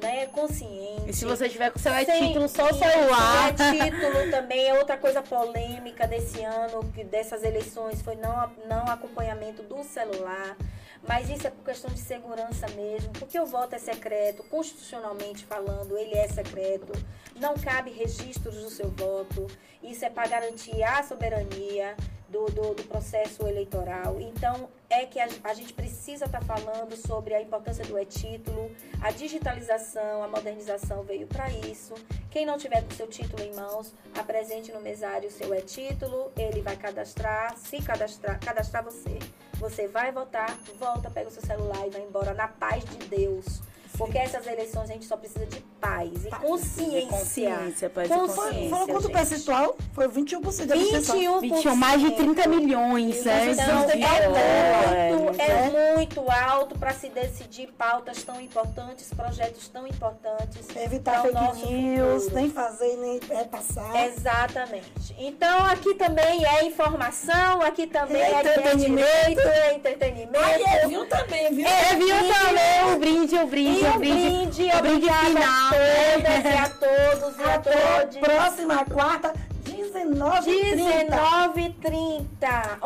Né? 0.00 0.26
Consciente. 0.26 1.10
E 1.10 1.12
se 1.12 1.24
você 1.24 1.48
tiver 1.48 1.70
com 1.70 1.78
seu 1.78 1.92
é 1.92 2.04
título, 2.04 2.48
só 2.48 2.70
o 2.70 2.74
celular. 2.74 3.48
É 3.48 3.90
título 3.90 4.30
também 4.30 4.68
é 4.68 4.78
outra 4.78 4.96
coisa 4.96 5.20
polêmica 5.20 6.06
desse 6.06 6.42
ano, 6.42 6.84
que 6.94 7.02
dessas 7.02 7.42
eleições, 7.42 8.00
foi 8.00 8.14
não, 8.14 8.50
não 8.66 8.84
acompanhamento 8.86 9.62
do 9.62 9.82
celular. 9.82 10.56
Mas 11.06 11.30
isso 11.30 11.46
é 11.46 11.50
por 11.50 11.64
questão 11.64 11.90
de 11.90 11.98
segurança 11.98 12.68
mesmo, 12.68 13.12
porque 13.14 13.38
o 13.40 13.46
voto 13.46 13.74
é 13.74 13.78
secreto, 13.78 14.42
constitucionalmente 14.44 15.44
falando, 15.44 15.96
ele 15.96 16.14
é 16.14 16.28
secreto. 16.28 16.92
Não 17.36 17.54
cabe 17.54 17.90
registros 17.90 18.56
do 18.56 18.70
seu 18.70 18.90
voto. 18.90 19.46
Isso 19.82 20.04
é 20.04 20.10
para 20.10 20.28
garantir 20.28 20.82
a 20.82 21.02
soberania 21.02 21.96
do, 22.28 22.46
do, 22.46 22.74
do 22.74 22.84
processo 22.84 23.46
eleitoral. 23.46 24.20
Então, 24.20 24.68
é 24.88 25.04
que 25.04 25.18
a, 25.18 25.28
a 25.44 25.54
gente 25.54 25.72
precisa 25.72 26.26
estar 26.26 26.42
falando 26.42 26.96
sobre 26.96 27.34
a 27.34 27.42
importância 27.42 27.84
do 27.84 27.98
e-título, 27.98 28.70
a 29.00 29.10
digitalização, 29.10 30.22
a 30.22 30.28
modernização 30.28 31.02
veio 31.02 31.26
para 31.26 31.50
isso. 31.50 31.94
Quem 32.30 32.46
não 32.46 32.58
tiver 32.58 32.82
com 32.82 32.90
seu 32.90 33.08
título 33.08 33.42
em 33.42 33.54
mãos, 33.54 33.92
apresente 34.14 34.72
no 34.72 34.80
mesário 34.80 35.28
o 35.28 35.32
seu 35.32 35.54
e-título, 35.54 36.30
ele 36.36 36.60
vai 36.60 36.76
cadastrar, 36.76 37.56
se 37.56 37.82
cadastrar, 37.82 38.38
cadastrar 38.40 38.84
você. 38.84 39.18
Você 39.60 39.86
vai 39.86 40.10
votar, 40.10 40.56
volta, 40.78 41.10
pega 41.10 41.28
o 41.28 41.30
seu 41.30 41.42
celular 41.42 41.86
e 41.86 41.90
vai 41.90 42.00
embora 42.00 42.32
na 42.32 42.48
paz 42.48 42.82
de 42.82 42.96
Deus. 43.08 43.60
Porque 44.00 44.16
essas 44.16 44.46
eleições 44.46 44.88
a 44.88 44.94
gente 44.94 45.04
só 45.04 45.14
precisa 45.14 45.44
de 45.44 45.60
paz 45.78 46.24
e 46.24 46.30
consciência. 46.30 47.06
consciência, 47.06 47.90
paz 47.90 48.06
e 48.06 48.08
Foi, 48.08 48.18
consciência, 48.18 48.70
foram 48.70 48.86
quanto 48.86 49.10
percentual? 49.10 49.76
Foi 49.92 50.08
21% 50.08 50.66
de 50.66 50.72
abstenção. 50.72 51.16
21%. 51.16 51.40
21, 51.40 51.76
mais 51.76 52.00
de 52.00 52.10
30 52.12 52.48
milhões, 52.48 53.24
né? 53.24 53.52
Então, 53.52 53.90
é 53.90 55.12
muito, 55.12 55.36
né? 55.36 55.38
é 55.38 55.94
muito 55.96 56.30
alto 56.30 56.78
para 56.78 56.94
se 56.94 57.10
decidir 57.10 57.66
pautas 57.76 58.22
tão 58.22 58.40
importantes, 58.40 59.12
projetos 59.12 59.68
tão 59.68 59.86
importantes. 59.86 60.66
Evitar 60.76 61.30
nosso 61.30 61.60
fake 61.60 61.72
news, 61.72 62.22
futuro. 62.24 62.40
nem 62.40 62.50
fazer, 62.50 62.96
nem 62.96 63.20
repassar. 63.28 64.04
Exatamente. 64.04 65.14
Então, 65.18 65.66
aqui 65.66 65.94
também 65.94 66.44
é 66.46 66.64
informação, 66.64 67.60
aqui 67.60 67.86
também 67.86 68.22
é, 68.22 68.40
Entretenimento. 68.40 69.10
direito, 69.10 69.40
é 69.40 69.74
entretenimento. 69.74 70.38
Aí 70.44 70.62
é, 70.62 70.86
viu 70.86 71.06
também, 71.06 71.54
viu? 71.54 71.66
É, 71.66 71.94
viu 71.96 72.16
também 72.16 72.94
o 72.94 72.98
brinde, 72.98 73.36
o 73.36 73.46
brinde, 73.46 73.84
E 73.84 73.88
o 73.88 73.89
um 73.96 73.98
brinde. 73.98 74.00
brinde, 74.00 74.70
obrigada 74.76 75.26
final, 75.26 75.68
a 75.68 75.70
todas 75.70 76.44
e 76.44 76.48
a 76.48 76.68
todos 76.70 77.38
e 77.38 77.44
a 77.44 77.58
todos. 77.58 78.16
próxima 78.18 78.84
quarta, 78.84 79.32
19 79.64 80.38
h 80.38 80.50
19h30. 80.50 82.26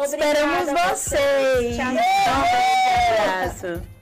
Esperamos 0.05 0.69
Obrigada 0.69 0.73
a 0.73 0.75
vocês. 0.95 1.77
Tchau. 1.77 1.89
Um 1.89 1.95
beijo, 2.43 3.21
abraço. 3.21 3.94